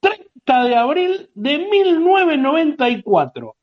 30 0.00 0.64
de 0.64 0.76
abril 0.76 1.30
de 1.34 1.58
1994. 1.58 3.56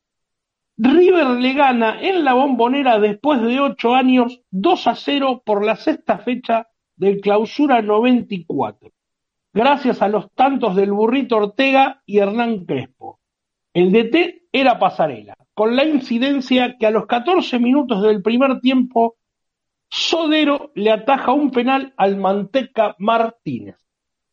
River 0.78 1.26
le 1.26 1.52
gana 1.54 2.00
en 2.00 2.24
la 2.24 2.34
bombonera 2.34 3.00
después 3.00 3.42
de 3.42 3.58
8 3.58 3.94
años 3.94 4.40
2 4.52 4.86
a 4.86 4.94
0 4.94 5.42
por 5.44 5.64
la 5.64 5.74
sexta 5.74 6.18
fecha 6.18 6.68
del 6.98 7.20
clausura 7.20 7.80
94, 7.80 8.90
gracias 9.52 10.02
a 10.02 10.08
los 10.08 10.30
tantos 10.32 10.76
del 10.76 10.92
burrito 10.92 11.36
Ortega 11.36 12.02
y 12.04 12.18
Hernán 12.18 12.64
Crespo. 12.64 13.20
El 13.72 13.92
DT 13.92 14.48
era 14.52 14.78
Pasarela. 14.78 15.34
con 15.54 15.74
la 15.76 15.84
incidencia 15.84 16.76
que 16.78 16.86
a 16.86 16.90
los 16.90 17.06
14 17.06 17.58
minutos 17.58 18.02
del 18.02 18.22
primer 18.22 18.60
tiempo 18.60 19.16
Sodero 19.88 20.70
le 20.74 20.90
ataja 20.90 21.32
un 21.32 21.50
penal 21.50 21.94
al 21.96 22.16
Manteca 22.16 22.94
Martínez. 22.98 23.76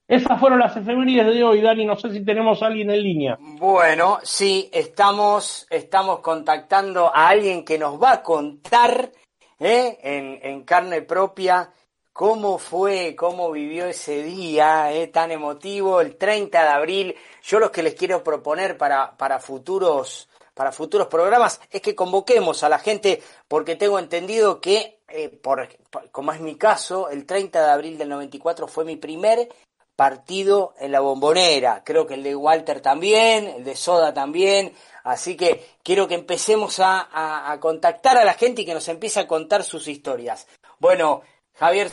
Esas 0.08 0.40
fueron 0.40 0.60
las 0.60 0.78
efemérides 0.78 1.26
de 1.28 1.44
hoy, 1.44 1.62
Dani. 1.62 1.86
No 1.86 1.96
sé 1.96 2.12
si 2.12 2.24
tenemos 2.24 2.62
a 2.62 2.68
alguien 2.68 2.92
en 2.92 3.02
línea. 3.02 3.38
Bueno, 3.40 4.20
sí, 4.22 4.70
estamos, 4.72 5.66
estamos 5.70 6.20
contactando 6.20 7.08
a 7.08 7.30
alguien 7.30 7.66
que 7.66 7.80
nos 7.80 8.02
va 8.02 8.12
a 8.14 8.24
contar 8.24 9.12
¿eh? 9.60 9.98
en, 10.04 10.40
en 10.44 10.64
carne 10.64 11.02
propia 11.02 11.72
cómo 12.16 12.60
fue, 12.60 13.14
cómo 13.14 13.52
vivió 13.52 13.88
ese 13.88 14.24
día 14.24 14.94
¿eh? 14.94 15.08
tan 15.08 15.32
emotivo, 15.32 16.00
el 16.00 16.16
30 16.16 16.64
de 16.64 16.70
abril. 16.70 17.16
Yo 17.44 17.60
lo 17.60 17.74
que 17.74 17.84
les 17.84 17.94
quiero 17.94 18.24
proponer 18.24 18.78
para, 18.78 19.18
para 19.18 19.38
futuros 19.40 20.30
para 20.54 20.72
futuros 20.72 21.08
programas 21.08 21.60
es 21.70 21.82
que 21.82 21.94
convoquemos 21.94 22.64
a 22.64 22.70
la 22.70 22.80
gente 22.80 23.22
porque 23.50 23.76
tengo 23.76 24.00
entendido 24.00 24.62
que, 24.62 25.02
eh, 25.10 25.28
por, 25.28 25.68
como 26.14 26.32
es 26.32 26.40
mi 26.40 26.56
caso, 26.56 27.10
el 27.10 27.26
30 27.26 27.62
de 27.62 27.70
abril 27.70 27.98
del 27.98 28.08
94 28.08 28.66
fue 28.70 28.86
mi 28.86 28.96
primer 28.96 29.50
partido 29.98 30.74
en 30.80 30.94
la 30.94 31.02
bombonera. 31.02 31.84
Creo 31.84 32.08
que 32.08 32.14
el 32.14 32.24
de 32.24 32.34
Walter 32.34 32.80
también, 32.80 33.48
el 33.58 33.66
de 33.66 33.76
Soda 33.76 34.14
también. 34.14 34.72
Así 35.04 35.36
que 35.36 35.66
quiero 35.84 36.08
que 36.08 36.16
empecemos 36.16 36.80
a, 36.80 37.52
a, 37.52 37.60
contactar 37.60 38.18
a 38.18 38.24
la 38.24 38.36
gente 38.36 38.62
y 38.62 38.66
que 38.66 38.74
nos 38.74 38.88
empiece 38.88 39.20
a 39.20 39.28
contar 39.28 39.66
sus 39.66 39.90
historias. 39.90 40.48
Bueno, 40.80 41.24
Javier, 41.56 41.90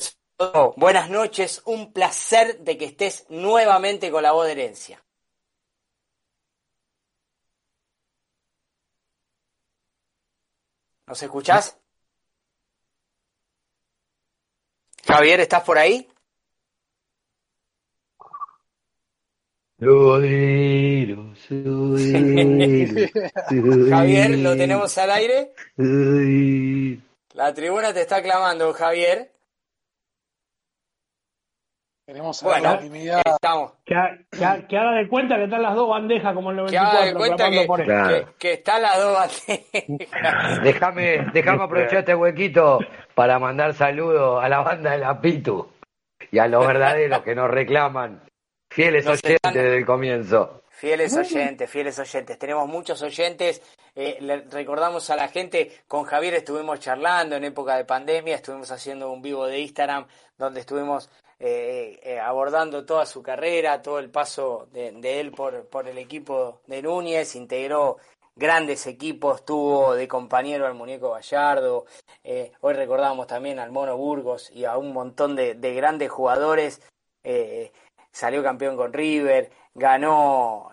buenas 0.77 1.09
noches. 1.09 1.63
Un 1.65 1.93
placer 1.93 2.59
de 2.61 2.77
que 2.77 2.87
estés 2.87 3.27
nuevamente 3.29 4.11
con 4.11 4.23
la 4.23 4.33
voz 4.33 4.47
de 4.47 4.53
herencia. 4.53 5.03
¿Nos 11.07 11.23
escuchás? 11.23 11.79
Javier, 15.07 15.41
¿estás 15.41 15.63
por 15.63 15.79
ahí? 15.79 16.09
Javier, 23.91 24.39
¿lo 24.39 24.57
tenemos 24.57 24.97
al 24.99 25.11
aire? 25.11 25.53
La 27.35 27.53
tribuna 27.55 27.93
te 27.93 28.03
está 28.03 28.23
clamando, 28.23 28.73
Javier. 28.73 29.32
Tenemos 32.05 32.42
bueno, 32.42 32.80
la 32.80 33.22
estamos. 33.24 33.72
Que, 33.84 33.94
que, 34.30 34.66
que, 34.68 34.76
haga 34.76 34.92
de 34.92 35.09
cuenta 35.09 35.36
que 35.36 35.44
están 35.44 35.62
las 35.62 35.74
dos 35.76 35.88
bandejas 35.88 36.34
como 36.34 36.50
en 36.50 36.59
el 36.59 36.64
94. 36.64 36.90
Que 36.90 36.98
haga 36.98 37.07
de 37.07 37.14
cuenta 37.14 37.50
que, 37.50 37.66
por 37.66 37.84
que, 37.84 38.26
que, 38.38 38.53
están 38.55 38.82
las 38.82 38.98
dos 38.98 39.14
bandejas. 39.14 40.62
déjame, 40.64 41.26
déjame 41.32 41.62
aprovechar 41.62 41.98
este 42.00 42.14
huequito 42.14 42.80
para 43.14 43.38
mandar 43.38 43.74
saludos 43.74 44.42
a 44.42 44.48
la 44.48 44.61
banda 44.62 44.90
de 44.90 44.98
la 44.98 45.20
Pitu 45.20 45.70
y 46.32 46.38
a 46.38 46.48
los 46.48 46.66
verdaderos 46.66 47.22
que 47.22 47.36
nos 47.36 47.48
reclaman. 47.48 48.22
Fieles 48.70 49.07
oyentes 49.07 49.38
desde 49.44 49.76
el 49.76 49.86
comienzo. 49.86 50.62
Fieles 50.70 51.16
oyentes, 51.16 51.70
fieles 51.70 51.96
oyentes. 52.00 52.36
Tenemos 52.38 52.66
muchos 52.66 53.00
oyentes. 53.03 53.62
Eh, 53.94 54.16
le 54.20 54.40
recordamos 54.50 55.09
a 55.11 55.16
la 55.16 55.28
gente, 55.28 55.70
con 55.86 56.03
Javier 56.03 56.34
estuvimos 56.34 56.80
charlando 56.80 57.36
en 57.36 57.44
época 57.44 57.76
de 57.76 57.84
pandemia, 57.84 58.34
estuvimos 58.34 58.72
haciendo 58.72 59.12
un 59.12 59.22
vivo 59.22 59.46
de 59.46 59.61
Instagram 59.61 60.07
donde 60.36 60.61
estuvimos 60.61 61.09
eh, 61.45 61.99
eh, 62.05 62.20
abordando 62.20 62.84
toda 62.84 63.05
su 63.05 63.20
carrera, 63.20 63.82
todo 63.82 63.99
el 63.99 64.11
paso 64.11 64.68
de, 64.70 65.20
él 65.20 65.32
por, 65.32 65.88
el 65.88 65.99
equipo 65.99 66.61
de 66.68 66.80
Núñez, 66.82 67.34
integró 67.34 67.97
grandes 68.36 68.86
equipos, 68.86 69.45
tuvo 69.45 69.97
de 69.97 70.07
compañero 70.07 70.68
al 70.68 70.74
muñeco 70.74 71.11
Gallardo, 71.11 71.86
eh, 72.22 72.53
hoy 72.61 72.74
recordamos 72.74 73.26
también 73.26 73.59
al 73.59 73.72
Mono 73.72 73.97
Burgos 73.97 74.53
y 74.53 74.66
a 74.66 74.76
un 74.76 74.93
montón 74.93 75.34
de 75.34 75.74
grandes 75.74 76.12
jugadores, 76.12 76.80
salió 78.12 78.45
campeón 78.45 78.76
con 78.76 78.93
River, 78.93 79.51
ganó, 79.75 80.70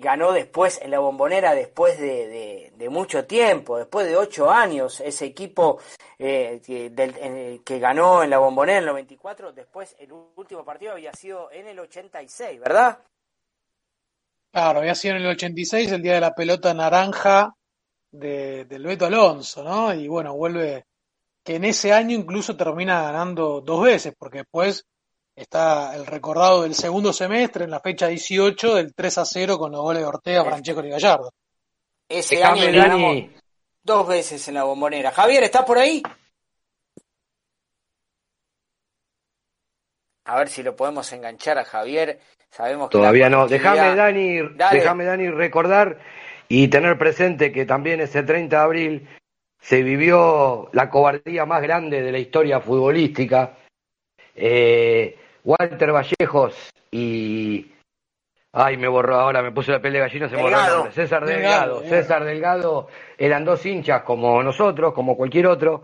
ganó 0.00 0.32
después 0.32 0.80
en 0.82 0.90
la 0.90 0.98
bombonera 0.98 1.54
después 1.54 1.98
de, 1.98 2.72
mucho 2.90 3.24
tiempo, 3.24 3.78
después 3.78 4.06
de 4.06 4.16
ocho 4.16 4.50
años, 4.50 5.00
ese 5.00 5.24
equipo 5.24 5.80
eh, 6.18 6.60
que, 6.64 6.90
del, 6.90 7.62
que 7.64 7.78
ganó 7.78 8.22
en 8.22 8.30
la 8.30 8.38
bombonera 8.38 8.78
en 8.78 8.84
el 8.84 8.90
94, 8.90 9.52
después 9.52 9.96
el 9.98 10.12
último 10.12 10.64
partido 10.64 10.92
había 10.92 11.12
sido 11.12 11.50
en 11.50 11.68
el 11.68 11.78
86, 11.78 12.60
¿verdad? 12.60 12.98
Claro, 14.52 14.80
había 14.80 14.94
sido 14.94 15.16
en 15.16 15.22
el 15.22 15.28
86, 15.28 15.92
el 15.92 16.02
día 16.02 16.14
de 16.14 16.20
la 16.20 16.34
pelota 16.34 16.72
naranja 16.74 17.54
de, 18.12 18.66
del 18.66 18.84
Beto 18.84 19.06
Alonso, 19.06 19.64
¿no? 19.64 19.92
Y 19.92 20.06
bueno, 20.06 20.34
vuelve 20.34 20.84
que 21.42 21.56
en 21.56 21.64
ese 21.64 21.92
año 21.92 22.16
incluso 22.16 22.56
termina 22.56 23.02
ganando 23.02 23.60
dos 23.60 23.82
veces, 23.82 24.14
porque 24.16 24.38
después 24.38 24.86
está 25.36 25.94
el 25.94 26.06
recordado 26.06 26.62
del 26.62 26.74
segundo 26.74 27.12
semestre 27.12 27.64
en 27.64 27.70
la 27.70 27.80
fecha 27.80 28.08
18 28.08 28.74
del 28.74 28.94
3 28.94 29.18
a 29.18 29.24
0 29.24 29.58
con 29.58 29.72
los 29.72 29.80
goles 29.80 30.02
de 30.02 30.08
Ortega, 30.08 30.44
Francesco 30.44 30.84
y 30.84 30.90
Gallardo. 30.90 31.32
Ese 32.08 32.42
año 32.44 32.66
ganamos 32.72 33.24
dos 33.82 34.08
veces 34.08 34.46
en 34.48 34.54
la 34.54 34.64
bombonera. 34.64 35.10
Javier, 35.10 35.42
¿estás 35.42 35.64
por 35.64 35.78
ahí? 35.78 36.02
A 40.26 40.38
ver 40.38 40.48
si 40.48 40.62
lo 40.62 40.74
podemos 40.74 41.12
enganchar 41.12 41.58
a 41.58 41.64
Javier. 41.64 42.20
Sabemos 42.50 42.88
que 42.88 42.92
todavía 42.92 43.28
no. 43.28 43.46
Déjame 43.46 43.94
Dani, 43.94 44.38
déjame 44.72 45.04
Dani 45.04 45.28
recordar 45.28 45.98
y 46.48 46.68
tener 46.68 46.96
presente 46.96 47.52
que 47.52 47.66
también 47.66 48.00
ese 48.00 48.22
30 48.22 48.56
de 48.56 48.62
abril 48.62 49.08
se 49.60 49.82
vivió 49.82 50.70
la 50.72 50.88
cobardía 50.88 51.46
más 51.46 51.62
grande 51.62 52.02
de 52.02 52.12
la 52.12 52.18
historia 52.18 52.60
futbolística. 52.60 53.58
Eh, 54.34 55.18
Walter 55.44 55.92
Vallejos 55.92 56.70
y. 56.90 57.70
Ay, 58.56 58.76
me 58.76 58.86
borró 58.86 59.16
ahora, 59.16 59.42
me 59.42 59.50
puse 59.50 59.72
la 59.72 59.80
piel 59.80 59.94
de 59.94 59.98
gallina, 59.98 60.28
se 60.28 60.36
me 60.36 60.42
borró 60.42 60.60
el 60.60 60.68
nombre. 60.68 60.92
César 60.92 61.26
Delgado. 61.26 61.80
César 61.82 62.24
Delgado 62.24 62.88
eran 63.18 63.44
dos 63.44 63.66
hinchas 63.66 64.02
como 64.02 64.42
nosotros, 64.44 64.94
como 64.94 65.16
cualquier 65.16 65.48
otro, 65.48 65.82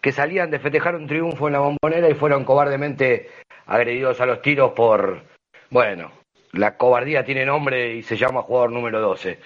que 0.00 0.12
salían 0.12 0.50
de 0.50 0.58
festejar 0.58 0.96
un 0.96 1.06
triunfo 1.06 1.46
en 1.46 1.52
la 1.52 1.58
bombonera 1.58 2.08
y 2.08 2.14
fueron 2.14 2.44
cobardemente 2.44 3.28
agredidos 3.66 4.20
a 4.20 4.26
los 4.26 4.40
tiros 4.40 4.72
por. 4.72 5.24
Bueno, 5.68 6.10
la 6.52 6.76
cobardía 6.78 7.22
tiene 7.22 7.44
nombre 7.44 7.94
y 7.96 8.02
se 8.02 8.16
llama 8.16 8.42
jugador 8.42 8.72
número 8.72 9.00
12. 9.00 9.38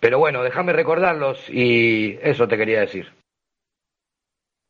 Pero 0.00 0.18
bueno, 0.18 0.42
déjame 0.42 0.72
recordarlos 0.72 1.48
y 1.50 2.18
eso 2.22 2.48
te 2.48 2.56
quería 2.56 2.80
decir. 2.80 3.12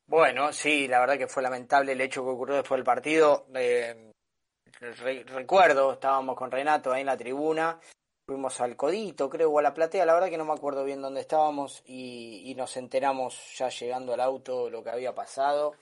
Bueno, 0.06 0.52
sí, 0.52 0.86
la 0.88 1.00
verdad 1.00 1.18
que 1.18 1.28
fue 1.28 1.42
lamentable 1.42 1.92
el 1.92 2.00
hecho 2.00 2.22
que 2.22 2.30
ocurrió 2.30 2.56
después 2.56 2.78
del 2.78 2.84
partido. 2.84 3.46
Eh, 3.54 4.12
recuerdo, 4.92 5.92
estábamos 5.92 6.36
con 6.36 6.50
Renato 6.50 6.92
ahí 6.92 7.00
en 7.00 7.06
la 7.06 7.16
tribuna, 7.16 7.80
fuimos 8.26 8.60
al 8.60 8.76
Codito, 8.76 9.28
creo, 9.28 9.50
o 9.50 9.58
a 9.58 9.62
la 9.62 9.74
platea, 9.74 10.06
la 10.06 10.14
verdad 10.14 10.28
que 10.28 10.38
no 10.38 10.44
me 10.44 10.52
acuerdo 10.52 10.84
bien 10.84 11.02
dónde 11.02 11.20
estábamos 11.20 11.82
y, 11.86 12.54
nos 12.56 12.76
enteramos 12.76 13.56
ya 13.56 13.68
llegando 13.68 14.14
al 14.14 14.20
auto 14.20 14.70
lo 14.70 14.82
que 14.82 14.90
había 14.90 15.14
pasado. 15.14 15.74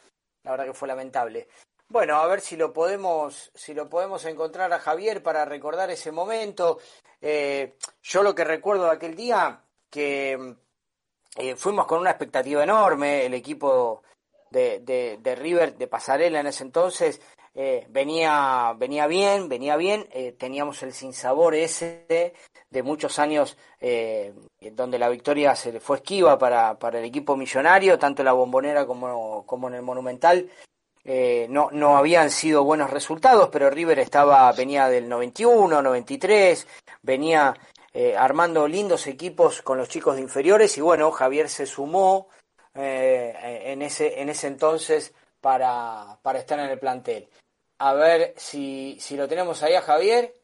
La 0.43 0.53
verdad 0.53 0.67
que 0.67 0.73
fue 0.73 0.89
lamentable. 0.89 1.49
Bueno, 1.89 2.17
a 2.17 2.27
ver 2.27 2.41
si 2.41 2.57
lo 2.57 2.73
podemos, 2.73 3.53
si 3.55 3.75
lo 3.75 3.89
podemos 3.89 4.25
encontrar 4.25 4.73
a 4.73 4.79
Javier 4.79 5.23
para 5.23 5.45
recordar 5.45 5.91
ese 5.91 6.11
momento. 6.11 6.79
Eh, 7.21 7.77
yo 8.03 8.23
lo 8.23 8.35
que 8.35 8.45
recuerdo 8.45 8.87
de 8.87 8.93
aquel 8.93 9.15
día, 9.15 9.63
que 9.91 10.57
eh, 11.37 11.57
fuimos 11.57 11.87
con 11.87 12.01
una 12.01 12.11
expectativa 12.11 12.65
enorme, 12.65 13.27
el 13.27 13.35
equipo 13.35 14.03
de, 14.51 14.81
de, 14.81 15.19
de 15.21 15.35
River, 15.35 15.77
de 15.77 15.87
Pasarela 15.87 16.41
en 16.41 16.47
ese 16.47 16.65
entonces, 16.65 17.21
eh, 17.55 17.87
venía, 17.91 18.75
venía 18.79 19.07
bien, 19.07 19.49
venía 19.49 19.77
bien, 19.77 20.09
eh, 20.13 20.33
teníamos 20.33 20.83
el 20.83 20.95
sinsabor 20.95 21.55
ese 21.55 22.33
de 22.71 22.83
muchos 22.83 23.19
años 23.19 23.59
eh, 23.79 24.33
donde 24.73 24.99
la 24.99 25.11
victoria 25.11 25.55
se 25.55 25.71
le 25.71 25.81
fue 25.81 25.99
esquiva 25.99 26.39
para, 26.39 26.79
para 26.79 26.99
el 26.99 27.05
equipo 27.05 27.37
millonario, 27.37 27.99
tanto 27.99 28.23
en 28.23 28.27
la 28.27 28.33
bombonera 28.33 28.87
como, 28.87 29.45
como 29.45 29.69
en 29.69 29.75
el 29.75 29.83
monumental. 29.83 30.49
no, 31.05 31.69
no 31.73 31.97
habían 31.99 32.31
sido 32.31 32.65
buenos 32.65 32.91
resultados, 32.91 33.51
pero 33.53 33.69
River 33.69 33.99
estaba, 33.99 34.51
venía 34.53 34.89
del 34.89 35.09
91, 35.09 35.83
93, 35.83 36.67
venía 37.03 37.55
armando 38.17 38.67
lindos 38.67 39.07
equipos 39.07 39.61
con 39.61 39.77
los 39.77 39.89
chicos 39.91 40.17
de 40.17 40.23
inferiores 40.23 40.79
y 40.79 40.81
bueno, 40.81 41.11
Javier 41.11 41.51
se 41.51 41.67
sumó 41.67 42.29
en, 42.75 43.83
ese, 43.83 44.23
en 44.23 44.31
ese 44.31 44.47
entonces 44.47 45.13
para, 45.43 46.18
para 46.22 46.38
estar 46.38 46.59
en 46.59 46.70
el 46.70 46.78
plantel. 46.78 47.28
A 47.78 47.93
ver 47.93 48.32
si, 48.36 48.97
si 49.01 49.16
lo 49.16 49.28
tenemos 49.28 49.62
ahí 49.62 49.74
a 49.74 49.82
Javier. 49.82 50.34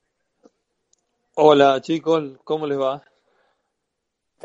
Hola 1.37 1.81
chicos, 1.81 2.37
¿cómo 2.45 2.67
les 2.67 2.79
va? 2.79 3.03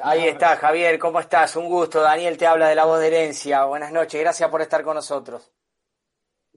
Ahí 0.01 0.27
está, 0.27 0.55
Javier, 0.55 0.97
¿cómo 0.99 1.19
estás? 1.19 1.55
Un 1.55 1.67
gusto. 1.67 2.01
Daniel 2.01 2.37
te 2.37 2.45
habla 2.47 2.69
de 2.69 2.75
la 2.75 2.85
voz 2.85 2.99
de 2.99 3.07
herencia. 3.07 3.65
Buenas 3.65 3.91
noches, 3.91 4.21
gracias 4.21 4.49
por 4.49 4.61
estar 4.61 4.83
con 4.83 4.95
nosotros. 4.95 5.51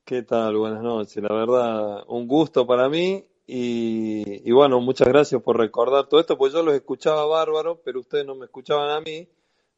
¿Qué 0.04 0.22
tal? 0.22 0.56
Buenas 0.56 0.82
noches. 0.82 1.22
La 1.22 1.34
verdad, 1.34 2.04
un 2.06 2.28
gusto 2.28 2.66
para 2.66 2.88
mí 2.88 3.26
y, 3.46 4.48
y 4.48 4.52
bueno, 4.52 4.80
muchas 4.80 5.08
gracias 5.08 5.42
por 5.42 5.56
recordar 5.56 6.06
todo 6.06 6.20
esto, 6.20 6.36
pues 6.36 6.52
yo 6.52 6.62
los 6.62 6.74
escuchaba 6.74 7.24
bárbaro, 7.26 7.80
pero 7.82 8.00
ustedes 8.00 8.26
no 8.26 8.34
me 8.34 8.44
escuchaban 8.44 8.90
a 8.90 9.00
mí. 9.00 9.26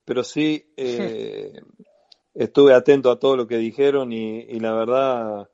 pero 0.05 0.25
sí 0.25 0.73
eh, 0.77 1.53
estuve 2.39 2.73
atento 2.73 3.11
a 3.11 3.19
todo 3.19 3.37
lo 3.37 3.47
que 3.47 3.59
dijeron 3.59 4.13
y, 4.13 4.41
y 4.41 4.61
la 4.61 4.73
verdad, 4.73 5.51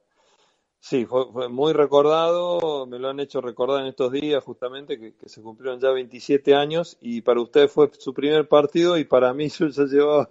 sí, 0.78 1.07
fue, 1.07 1.32
fue, 1.32 1.49
muy 1.49 1.72
recordado, 1.72 2.87
me 2.87 2.99
lo 2.99 3.09
han 3.09 3.20
hecho 3.20 3.41
recordar 3.41 3.80
en 3.80 3.87
estos 3.87 4.12
días 4.12 4.45
justamente, 4.45 4.99
que, 4.99 5.14
que, 5.14 5.28
se 5.28 5.41
cumplieron 5.41 5.80
ya 5.80 5.91
27 5.91 6.55
años 6.55 6.99
y 7.01 7.22
para 7.22 7.41
ustedes 7.41 7.72
fue 7.72 7.91
su 7.99 8.12
primer 8.12 8.47
partido 8.49 8.99
y 8.99 9.05
para 9.05 9.32
mí 9.32 9.49
yo 9.59 9.68
ya 9.68 9.85
llevaba 9.85 10.30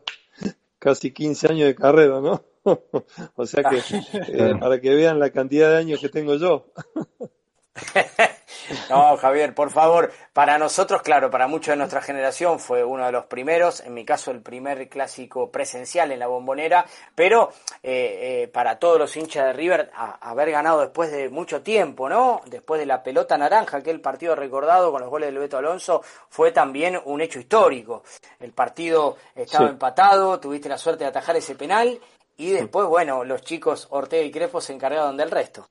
casi 0.78 1.12
15 1.12 1.48
años 1.48 1.68
de 1.68 1.76
carrera, 1.76 2.22
¿no? 2.22 2.44
o 3.36 3.46
sea 3.46 3.64
que, 3.64 3.82
eh, 4.28 4.56
para 4.60 4.80
que 4.80 4.94
vean 4.94 5.20
la 5.20 5.32
cantidad 5.32 5.70
de 5.70 5.78
años 5.78 6.00
que 6.00 6.10
tengo 6.10 6.36
yo. 6.36 6.68
No, 8.90 9.18
Javier, 9.18 9.54
por 9.54 9.72
favor, 9.72 10.12
para 10.32 10.58
nosotros, 10.58 11.02
claro, 11.02 11.30
para 11.30 11.48
muchos 11.48 11.74
de 11.74 11.78
nuestra 11.78 12.02
generación 12.02 12.60
fue 12.60 12.84
uno 12.84 13.06
de 13.06 13.12
los 13.12 13.26
primeros, 13.26 13.82
en 13.82 13.94
mi 13.94 14.06
caso 14.06 14.32
el 14.32 14.42
primer 14.42 14.88
clásico 14.90 15.52
presencial 15.52 16.12
en 16.12 16.20
la 16.20 16.28
bombonera, 16.28 16.86
pero 17.14 17.52
eh, 17.82 18.44
eh, 18.44 18.48
para 18.48 18.80
todos 18.80 18.98
los 18.98 19.16
hinchas 19.18 19.46
de 19.46 19.54
River, 19.54 19.92
a, 19.94 20.30
haber 20.30 20.52
ganado 20.52 20.82
después 20.82 21.12
de 21.12 21.30
mucho 21.30 21.62
tiempo, 21.62 22.08
¿no? 22.08 22.42
Después 22.46 22.80
de 22.80 22.86
la 22.86 23.04
pelota 23.04 23.38
naranja, 23.38 23.78
aquel 23.78 24.02
partido 24.02 24.36
recordado 24.36 24.92
con 24.92 25.02
los 25.02 25.10
goles 25.10 25.28
del 25.28 25.40
Beto 25.40 25.58
Alonso, 25.58 26.02
fue 26.30 26.52
también 26.52 27.00
un 27.04 27.22
hecho 27.22 27.40
histórico. 27.40 28.04
El 28.40 28.54
partido 28.54 29.18
estaba 29.36 29.68
sí. 29.68 29.72
empatado, 29.74 30.40
tuviste 30.40 30.70
la 30.70 30.78
suerte 30.78 31.04
de 31.04 31.10
atajar 31.10 31.36
ese 31.36 31.56
penal 31.56 32.00
y 32.38 32.52
después, 32.52 32.88
bueno, 32.88 33.24
los 33.24 33.42
chicos 33.42 33.88
Ortega 33.92 34.24
y 34.24 34.32
Crespo 34.32 34.62
se 34.62 34.74
encargaron 34.74 35.18
del 35.18 35.32
resto. 35.32 35.68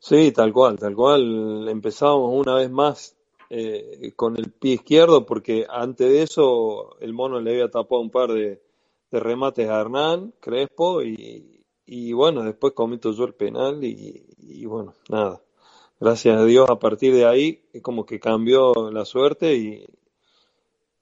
Sí, 0.00 0.32
tal 0.32 0.52
cual, 0.52 0.78
tal 0.78 0.94
cual. 0.96 1.68
Empezábamos 1.68 2.32
una 2.34 2.54
vez 2.54 2.70
más 2.70 3.16
eh, 3.50 4.12
con 4.16 4.36
el 4.36 4.50
pie 4.50 4.74
izquierdo 4.74 5.26
porque 5.26 5.66
antes 5.68 6.08
de 6.10 6.22
eso 6.22 6.98
el 7.00 7.12
mono 7.12 7.40
le 7.40 7.50
había 7.52 7.70
tapado 7.70 8.00
un 8.00 8.10
par 8.10 8.32
de, 8.32 8.62
de 9.10 9.20
remates 9.20 9.68
a 9.68 9.80
Hernán 9.80 10.32
Crespo 10.40 11.02
y, 11.02 11.64
y, 11.86 12.12
bueno, 12.14 12.42
después 12.42 12.72
comito 12.72 13.12
yo 13.12 13.24
el 13.24 13.34
penal 13.34 13.84
y, 13.84 14.24
y, 14.38 14.64
bueno, 14.66 14.94
nada. 15.10 15.42
Gracias 16.00 16.38
a 16.38 16.44
Dios 16.46 16.70
a 16.70 16.78
partir 16.78 17.14
de 17.14 17.26
ahí 17.26 17.62
como 17.82 18.06
que 18.06 18.18
cambió 18.20 18.72
la 18.90 19.04
suerte 19.04 19.54
y, 19.54 19.84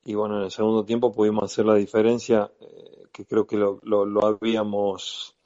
y 0.04 0.14
bueno, 0.14 0.38
en 0.38 0.44
el 0.44 0.50
segundo 0.50 0.84
tiempo 0.84 1.12
pudimos 1.12 1.44
hacer 1.44 1.66
la 1.66 1.76
diferencia 1.76 2.50
eh, 2.60 3.04
que 3.12 3.24
creo 3.26 3.46
que 3.46 3.56
lo, 3.56 3.78
lo, 3.84 4.04
lo 4.04 4.26
habíamos 4.26 5.37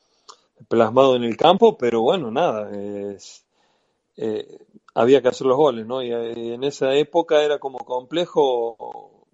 plasmado 0.68 1.16
en 1.16 1.24
el 1.24 1.36
campo, 1.36 1.76
pero 1.78 2.02
bueno, 2.02 2.30
nada, 2.30 2.70
eh, 2.72 4.58
había 4.94 5.22
que 5.22 5.28
hacer 5.28 5.46
los 5.46 5.56
goles, 5.56 5.86
¿no? 5.86 6.02
Y, 6.02 6.08
y, 6.08 6.52
en 6.52 6.64
esa 6.64 6.94
época 6.94 7.42
era 7.42 7.58
como 7.58 7.78
complejo 7.78 8.76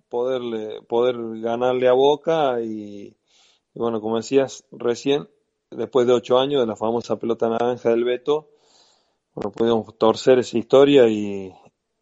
poderle, 0.09 0.83
poder 0.83 1.16
ganarle 1.41 1.89
a 1.89 1.93
Boca 1.93 2.61
y, 2.62 3.16
bueno, 3.74 4.01
como 4.01 4.16
decías 4.16 4.64
recién, 4.72 5.29
después 5.70 6.07
de 6.07 6.14
ocho 6.14 6.39
años 6.39 6.61
de 6.61 6.66
la 6.66 6.76
famosa 6.76 7.18
pelota 7.18 7.49
naranja 7.49 7.91
del 7.91 8.05
Beto, 8.05 8.49
bueno, 9.35 9.53
pudimos 9.53 9.99
torcer 9.99 10.39
esa 10.39 10.59
historia 10.59 11.09
y, 11.09 11.53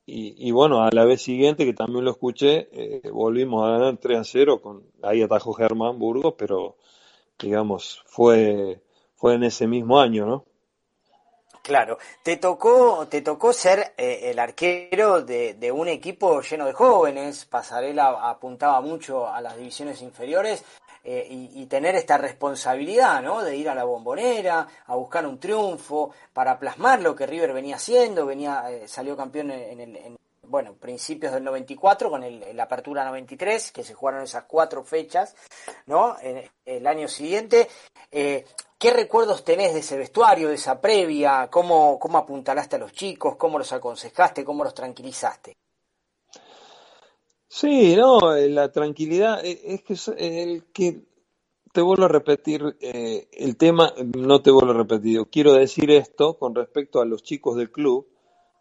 y, 0.06 0.48
y, 0.48 0.50
bueno, 0.52 0.82
a 0.82 0.90
la 0.92 1.04
vez 1.04 1.22
siguiente, 1.22 1.64
que 1.64 1.74
también 1.74 2.04
lo 2.04 2.12
escuché, 2.12 2.68
eh, 2.72 3.10
volvimos 3.10 3.66
a 3.66 3.72
ganar 3.72 3.98
3 3.98 4.18
a 4.18 4.24
0, 4.24 4.62
con, 4.62 4.84
ahí 5.02 5.22
atajó 5.22 5.52
Germán 5.52 5.98
Burgos, 5.98 6.34
pero 6.38 6.76
digamos, 7.38 8.02
fue, 8.06 8.82
fue 9.16 9.34
en 9.34 9.44
ese 9.44 9.66
mismo 9.66 10.00
año, 10.00 10.26
¿no? 10.26 10.44
Claro, 11.62 11.98
te 12.22 12.36
tocó, 12.36 13.08
te 13.08 13.22
tocó 13.22 13.52
ser 13.52 13.94
eh, 13.96 14.30
el 14.30 14.38
arquero 14.38 15.22
de, 15.22 15.54
de, 15.54 15.72
un 15.72 15.88
equipo 15.88 16.40
lleno 16.40 16.64
de 16.64 16.72
jóvenes, 16.72 17.44
Pasarela 17.44 18.30
apuntaba 18.30 18.80
mucho 18.80 19.26
a 19.26 19.40
las 19.40 19.56
divisiones 19.56 20.00
inferiores 20.00 20.64
eh, 21.08 21.24
y, 21.30 21.66
tener 21.66 21.94
esta 21.94 22.18
responsabilidad, 22.18 23.22
¿no? 23.22 23.40
De 23.40 23.56
ir 23.56 23.68
a 23.68 23.76
la 23.76 23.84
bombonera, 23.84 24.66
a 24.86 24.96
buscar 24.96 25.24
un 25.24 25.38
triunfo, 25.38 26.10
para 26.32 26.58
plasmar 26.58 27.00
lo 27.00 27.14
que 27.14 27.26
River 27.26 27.52
venía 27.52 27.76
haciendo, 27.76 28.26
venía, 28.26 28.68
eh, 28.72 28.88
salió 28.88 29.16
campeón 29.16 29.52
en, 29.52 29.78
el, 29.78 29.96
en, 29.96 30.16
bueno, 30.42 30.74
principios 30.74 31.32
del 31.32 31.44
94 31.44 32.10
con 32.10 32.24
el, 32.24 32.56
la 32.56 32.64
apertura 32.64 33.04
93, 33.04 33.70
que 33.70 33.84
se 33.84 33.94
jugaron 33.94 34.24
esas 34.24 34.46
cuatro 34.48 34.82
fechas, 34.82 35.36
¿no? 35.86 36.16
En, 36.20 36.42
el 36.64 36.86
año 36.88 37.06
siguiente. 37.06 37.68
Eh, 38.10 38.44
¿Qué 38.78 38.90
recuerdos 38.92 39.44
tenés 39.44 39.72
de 39.72 39.80
ese 39.80 39.96
vestuario, 39.96 40.48
de 40.48 40.56
esa 40.56 40.80
previa? 40.80 41.48
¿Cómo, 41.50 41.98
¿Cómo 41.98 42.18
apuntalaste 42.18 42.76
a 42.76 42.78
los 42.78 42.92
chicos? 42.92 43.36
¿Cómo 43.36 43.58
los 43.58 43.72
aconsejaste? 43.72 44.44
¿Cómo 44.44 44.64
los 44.64 44.74
tranquilizaste? 44.74 45.54
Sí, 47.48 47.96
no, 47.96 48.34
la 48.34 48.70
tranquilidad 48.70 49.40
es 49.42 49.82
que 49.82 49.96
el 50.18 50.64
que 50.72 51.06
te 51.72 51.80
vuelvo 51.80 52.04
a 52.04 52.08
repetir 52.08 52.76
eh, 52.80 53.28
el 53.32 53.56
tema, 53.56 53.92
no 54.16 54.42
te 54.42 54.50
vuelvo 54.50 54.72
a 54.72 54.76
repetir, 54.78 55.26
quiero 55.30 55.52
decir 55.52 55.90
esto 55.90 56.38
con 56.38 56.54
respecto 56.54 57.00
a 57.00 57.04
los 57.04 57.22
chicos 57.22 57.56
del 57.56 57.70
club, 57.70 58.08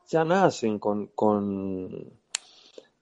ya 0.07 0.23
nacen 0.23 0.79
con, 0.79 1.07
con, 1.07 2.19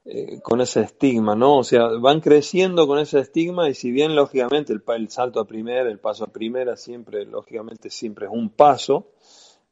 eh, 0.06 0.41
con 0.41 0.60
ese 0.60 0.82
estigma, 0.82 1.34
¿no? 1.34 1.60
O 1.60 1.64
sea, 1.64 1.88
van 1.88 2.20
creciendo 2.20 2.88
con 2.88 2.99
ese 2.99 3.20
estigma 3.20 3.70
y 3.70 3.74
si 3.74 3.89
bien 3.89 4.16
lógicamente 4.16 4.74
el, 4.74 4.84
el 4.86 5.10
salto 5.10 5.39
a 5.39 5.47
primera, 5.47 5.89
el 5.89 5.99
paso 5.99 6.26
a 6.26 6.28
primera 6.28 6.76
siempre, 6.76 7.26
lógicamente 7.26 7.89
siempre 7.89 8.26
es 8.26 8.32
un 8.34 8.49
paso 8.49 9.12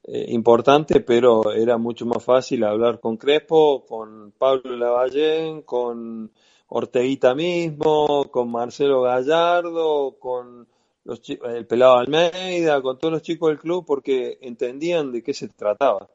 eh, 0.03 0.27
importante, 0.29 1.01
pero 1.01 1.51
era 1.51 1.77
mucho 1.77 2.05
más 2.05 2.23
fácil 2.23 2.63
hablar 2.63 3.01
con 3.01 3.17
Crespo, 3.17 3.85
con 3.85 4.31
Pablo 4.37 4.77
Lavallén, 4.77 5.63
con 5.63 6.31
Orteguita 6.67 7.35
mismo, 7.35 8.31
con 8.31 8.49
Marcelo 8.51 9.01
Gallardo, 9.01 10.17
con 10.17 10.65
los, 11.03 11.21
el 11.29 11.67
pelado 11.67 11.97
Almeida, 11.97 12.81
con 12.81 12.97
todos 12.97 13.11
los 13.11 13.21
chicos 13.21 13.49
del 13.49 13.59
club 13.59 13.83
porque 13.85 14.37
entendían 14.41 15.11
de 15.11 15.21
qué 15.23 15.33
se 15.33 15.49
trataba 15.49 16.07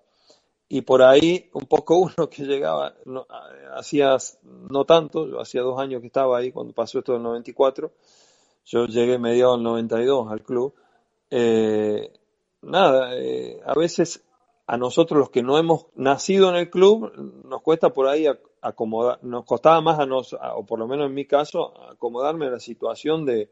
y 0.68 0.82
por 0.82 1.02
ahí 1.02 1.48
un 1.52 1.66
poco 1.66 1.98
uno 2.16 2.28
que 2.28 2.44
llegaba, 2.44 2.94
no, 3.04 3.26
hacía 3.74 4.16
no 4.70 4.84
tanto, 4.84 5.28
yo 5.28 5.40
hacía 5.40 5.62
dos 5.62 5.78
años 5.78 6.00
que 6.00 6.08
estaba 6.08 6.38
ahí 6.38 6.52
cuando 6.52 6.72
pasó 6.72 6.98
esto 6.98 7.12
del 7.12 7.22
94, 7.22 7.92
yo 8.64 8.86
llegué 8.86 9.18
mediado 9.18 9.54
del 9.54 9.62
92 9.62 10.30
al 10.30 10.42
club, 10.42 10.74
eh, 11.30 12.12
nada, 12.62 13.16
eh, 13.16 13.60
a 13.64 13.74
veces 13.74 14.24
a 14.66 14.76
nosotros 14.76 15.18
los 15.18 15.30
que 15.30 15.42
no 15.42 15.58
hemos 15.58 15.86
nacido 15.94 16.48
en 16.50 16.56
el 16.56 16.70
club 16.70 17.12
nos 17.44 17.62
cuesta 17.62 17.90
por 17.90 18.08
ahí 18.08 18.26
acomodar, 18.60 19.22
nos 19.22 19.44
costaba 19.44 19.80
más 19.80 20.00
a 20.00 20.06
nos, 20.06 20.32
o 20.32 20.66
por 20.66 20.80
lo 20.80 20.88
menos 20.88 21.06
en 21.06 21.14
mi 21.14 21.24
caso, 21.24 21.72
acomodarme 21.88 22.46
a 22.46 22.50
la 22.50 22.60
situación 22.60 23.24
de, 23.24 23.50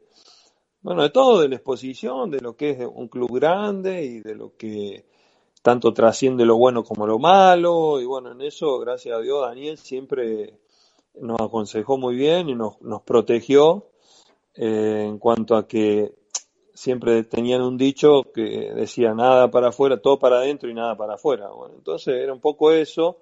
bueno, 0.81 1.03
de 1.03 1.09
todo, 1.11 1.39
de 1.39 1.47
la 1.47 1.55
exposición, 1.55 2.29
de 2.29 2.41
lo 2.41 2.57
que 2.57 2.71
es 2.71 2.79
un 2.85 3.07
club 3.07 3.31
grande 3.39 4.03
y 4.03 4.19
de 4.19 4.35
lo 4.35 4.57
que 4.57 5.05
tanto 5.65 5.95
trasciende 5.95 6.45
lo 6.45 6.57
bueno 6.57 6.83
como 6.83 7.07
lo 7.07 7.17
malo, 7.17 7.99
y 7.99 8.05
bueno, 8.05 8.33
en 8.33 8.41
eso, 8.41 8.77
gracias 8.77 9.17
a 9.17 9.19
Dios, 9.19 9.41
Daniel 9.41 9.79
siempre 9.79 10.59
nos 11.19 11.41
aconsejó 11.41 11.97
muy 11.97 12.13
bien 12.15 12.49
y 12.49 12.53
nos, 12.53 12.79
nos 12.83 13.01
protegió 13.01 13.87
eh, 14.53 15.05
en 15.07 15.17
cuanto 15.17 15.55
a 15.55 15.67
que 15.67 16.13
siempre 16.71 17.23
tenían 17.23 17.63
un 17.63 17.77
dicho 17.77 18.25
que 18.31 18.73
decía 18.75 19.15
nada 19.15 19.49
para 19.49 19.69
afuera, 19.69 19.99
todo 19.99 20.19
para 20.19 20.37
adentro 20.37 20.69
y 20.69 20.75
nada 20.75 20.95
para 20.95 21.15
afuera. 21.15 21.49
Bueno, 21.49 21.73
entonces 21.73 22.13
era 22.13 22.31
un 22.31 22.41
poco 22.41 22.71
eso, 22.71 23.17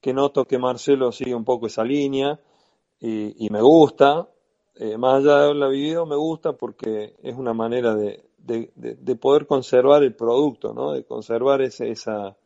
que 0.00 0.12
noto 0.12 0.46
que 0.46 0.58
Marcelo 0.58 1.12
sigue 1.12 1.36
un 1.36 1.44
poco 1.44 1.68
esa 1.68 1.84
línea 1.84 2.40
y, 2.98 3.46
y 3.46 3.50
me 3.50 3.62
gusta, 3.62 4.28
eh, 4.74 4.98
más 4.98 5.22
allá 5.22 5.36
de 5.36 5.44
haberla 5.44 5.68
vivido, 5.68 6.06
me 6.06 6.16
gusta 6.16 6.54
porque 6.54 7.14
es 7.22 7.36
una 7.36 7.54
manera 7.54 7.94
de, 7.94 8.24
de, 8.44 8.70
de, 8.74 8.94
de, 8.94 9.16
poder 9.16 9.46
conservar 9.46 10.02
el 10.02 10.14
producto, 10.14 10.72
¿no? 10.74 10.92
De 10.92 11.04
conservar 11.04 11.62
ese, 11.62 11.90
esa, 11.90 12.36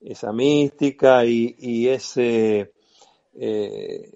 esa 0.00 0.32
mística 0.32 1.24
y, 1.24 1.56
y 1.58 1.88
ese 1.88 2.72
eh, 3.34 4.12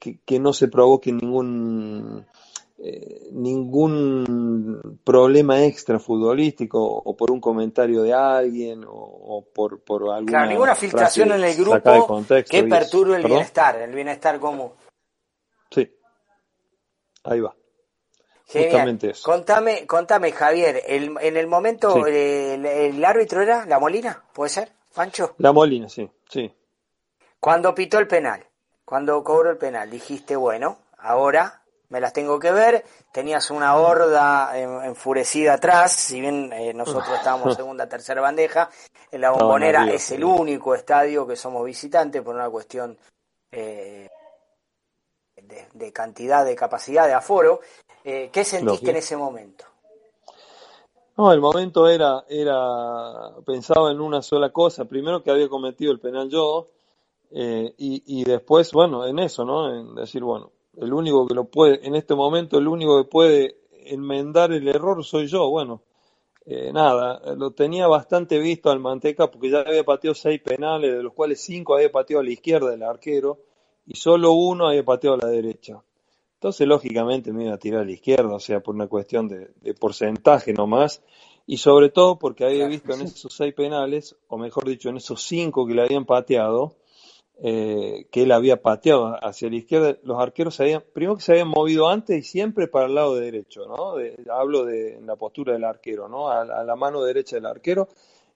que, 0.00 0.20
que, 0.24 0.40
no 0.40 0.52
se 0.52 0.68
provoque 0.68 1.12
ningún 1.12 2.24
eh, 2.78 3.28
ningún 3.32 5.00
problema 5.04 5.64
extra 5.64 5.98
futbolístico 5.98 6.80
o 6.80 7.16
por 7.16 7.30
un 7.30 7.40
comentario 7.40 8.02
de 8.02 8.14
alguien 8.14 8.84
o, 8.84 8.92
o 8.92 9.44
por, 9.52 9.80
por 9.82 10.10
alguna 10.10 10.32
claro, 10.32 10.48
ninguna 10.48 10.74
filtración 10.74 11.32
en 11.32 11.44
el 11.44 11.56
grupo 11.56 12.22
que 12.48 12.62
perturbe 12.64 13.16
el 13.16 13.22
¿Perdón? 13.22 13.38
bienestar, 13.38 13.82
el 13.82 13.94
bienestar 13.94 14.38
común. 14.38 14.70
Sí, 15.70 15.90
ahí 17.24 17.40
va. 17.40 17.54
Genial. 18.48 18.98
Contame, 19.22 19.86
contame, 19.86 20.32
Javier, 20.32 20.82
el, 20.86 21.14
en 21.20 21.36
el 21.36 21.46
momento 21.46 21.92
sí. 21.92 22.10
el, 22.10 22.64
el, 22.64 23.04
árbitro 23.04 23.42
era 23.42 23.66
La 23.66 23.78
Molina, 23.78 24.24
¿puede 24.32 24.48
ser, 24.48 24.72
Pancho? 24.94 25.34
La 25.36 25.52
Molina, 25.52 25.86
sí, 25.90 26.10
sí. 26.30 26.50
Cuando 27.38 27.74
pitó 27.74 27.98
el 27.98 28.08
penal, 28.08 28.42
cuando 28.86 29.22
cobró 29.22 29.50
el 29.50 29.58
penal, 29.58 29.90
dijiste, 29.90 30.34
bueno, 30.34 30.78
ahora 30.96 31.62
me 31.90 32.00
las 32.00 32.14
tengo 32.14 32.38
que 32.38 32.50
ver, 32.50 32.86
tenías 33.12 33.50
una 33.50 33.76
horda 33.76 34.58
enfurecida 34.58 35.54
atrás, 35.54 35.92
si 35.92 36.18
bien 36.18 36.50
eh, 36.54 36.72
nosotros 36.72 37.10
estábamos 37.18 37.54
segunda, 37.54 37.86
tercera 37.86 38.22
bandeja, 38.22 38.70
en 39.10 39.20
la 39.20 39.30
bombonera 39.30 39.80
no, 39.80 39.86
no, 39.88 39.92
es 39.92 40.10
el 40.10 40.24
único 40.24 40.74
estadio 40.74 41.26
que 41.26 41.36
somos 41.36 41.66
visitantes 41.66 42.22
por 42.22 42.34
una 42.34 42.48
cuestión 42.48 42.96
eh, 43.52 44.08
de, 45.36 45.68
de 45.70 45.92
cantidad, 45.92 46.46
de 46.46 46.56
capacidad, 46.56 47.06
de 47.06 47.12
aforo. 47.12 47.60
Eh, 48.10 48.30
¿Qué 48.32 48.42
sentiste 48.42 48.88
en 48.88 48.96
ese 48.96 49.18
momento? 49.18 49.66
No, 51.18 51.30
el 51.30 51.42
momento 51.42 51.86
era, 51.86 52.24
era, 52.26 53.34
pensaba 53.44 53.90
en 53.92 54.00
una 54.00 54.22
sola 54.22 54.48
cosa. 54.48 54.86
Primero 54.86 55.22
que 55.22 55.30
había 55.30 55.46
cometido 55.50 55.92
el 55.92 56.00
penal 56.00 56.30
yo, 56.30 56.68
eh, 57.32 57.74
y, 57.76 58.20
y 58.20 58.24
después, 58.24 58.72
bueno, 58.72 59.06
en 59.06 59.18
eso, 59.18 59.44
¿no? 59.44 59.78
En 59.78 59.94
decir, 59.94 60.22
bueno, 60.22 60.52
el 60.78 60.90
único 60.94 61.26
que 61.26 61.34
lo 61.34 61.44
puede, 61.44 61.86
en 61.86 61.96
este 61.96 62.14
momento, 62.14 62.56
el 62.56 62.66
único 62.66 62.96
que 62.96 63.10
puede 63.10 63.58
enmendar 63.84 64.52
el 64.52 64.66
error 64.68 65.04
soy 65.04 65.26
yo. 65.26 65.50
Bueno, 65.50 65.82
eh, 66.46 66.72
nada, 66.72 67.20
lo 67.36 67.50
tenía 67.50 67.88
bastante 67.88 68.38
visto 68.38 68.70
al 68.70 68.80
Manteca 68.80 69.30
porque 69.30 69.50
ya 69.50 69.58
había 69.58 69.84
pateado 69.84 70.14
seis 70.14 70.40
penales, 70.40 70.94
de 70.94 71.02
los 71.02 71.12
cuales 71.12 71.42
cinco 71.42 71.74
había 71.74 71.92
pateado 71.92 72.22
a 72.22 72.24
la 72.24 72.30
izquierda 72.30 72.70
del 72.70 72.84
arquero 72.84 73.40
y 73.84 73.96
solo 73.96 74.32
uno 74.32 74.68
había 74.68 74.82
pateado 74.82 75.16
a 75.16 75.26
la 75.26 75.28
derecha. 75.28 75.82
Entonces, 76.38 76.68
lógicamente, 76.68 77.32
me 77.32 77.46
iba 77.46 77.54
a 77.54 77.58
tirar 77.58 77.80
a 77.82 77.84
la 77.84 77.90
izquierda, 77.90 78.32
o 78.32 78.38
sea, 78.38 78.60
por 78.60 78.72
una 78.76 78.86
cuestión 78.86 79.26
de, 79.26 79.50
de 79.60 79.74
porcentaje 79.74 80.52
nomás, 80.52 81.02
y 81.46 81.56
sobre 81.56 81.88
todo 81.88 82.16
porque 82.16 82.44
había 82.44 82.68
visto 82.68 82.94
en 82.94 83.02
esos 83.02 83.34
seis 83.34 83.52
penales, 83.54 84.14
o 84.28 84.38
mejor 84.38 84.64
dicho, 84.68 84.88
en 84.88 84.98
esos 84.98 85.20
cinco 85.22 85.66
que 85.66 85.74
le 85.74 85.82
habían 85.82 86.04
pateado, 86.04 86.76
eh, 87.42 88.06
que 88.12 88.22
él 88.22 88.30
había 88.30 88.62
pateado 88.62 89.16
hacia 89.20 89.50
la 89.50 89.56
izquierda, 89.56 89.98
los 90.04 90.20
arqueros 90.20 90.54
se 90.54 90.62
habían, 90.62 90.84
primero 90.92 91.16
que 91.16 91.22
se 91.22 91.32
habían 91.32 91.48
movido 91.48 91.88
antes 91.88 92.16
y 92.18 92.22
siempre 92.22 92.68
para 92.68 92.86
el 92.86 92.94
lado 92.94 93.16
derecho, 93.16 93.66
¿no? 93.66 93.96
De- 93.96 94.16
hablo 94.30 94.64
de 94.64 95.00
la 95.04 95.16
postura 95.16 95.54
del 95.54 95.64
arquero, 95.64 96.08
¿no? 96.08 96.28
A, 96.28 96.42
a 96.42 96.62
la 96.64 96.76
mano 96.76 97.02
derecha 97.02 97.34
del 97.34 97.46
arquero, 97.46 97.88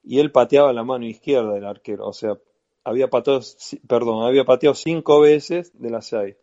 y 0.02 0.18
él 0.18 0.32
pateaba 0.32 0.70
a 0.70 0.72
la 0.72 0.82
mano 0.82 1.04
izquierda 1.06 1.52
del 1.54 1.66
arquero, 1.66 2.08
o 2.08 2.12
sea, 2.12 2.36
había 2.82 3.08
pateado, 3.08 3.42
perdón, 3.86 4.24
había 4.24 4.44
pateado 4.44 4.74
cinco 4.74 5.20
veces 5.20 5.70
de 5.80 5.90
las 5.90 6.06
seis. 6.06 6.34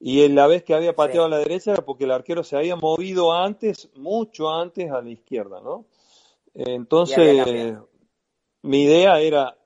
Y 0.00 0.22
en 0.24 0.34
la 0.34 0.46
vez 0.46 0.62
que 0.64 0.74
había 0.74 0.94
pateado 0.94 1.26
a 1.26 1.30
la 1.30 1.38
derecha 1.38 1.72
era 1.72 1.84
porque 1.84 2.04
el 2.04 2.10
arquero 2.12 2.44
se 2.44 2.56
había 2.56 2.76
movido 2.76 3.32
antes, 3.32 3.90
mucho 3.94 4.50
antes 4.50 4.90
a 4.90 5.00
la 5.02 5.10
izquierda, 5.10 5.60
¿no? 5.60 5.86
Entonces, 6.54 7.46
mi 8.62 8.82
idea 8.84 9.20
era, 9.20 9.56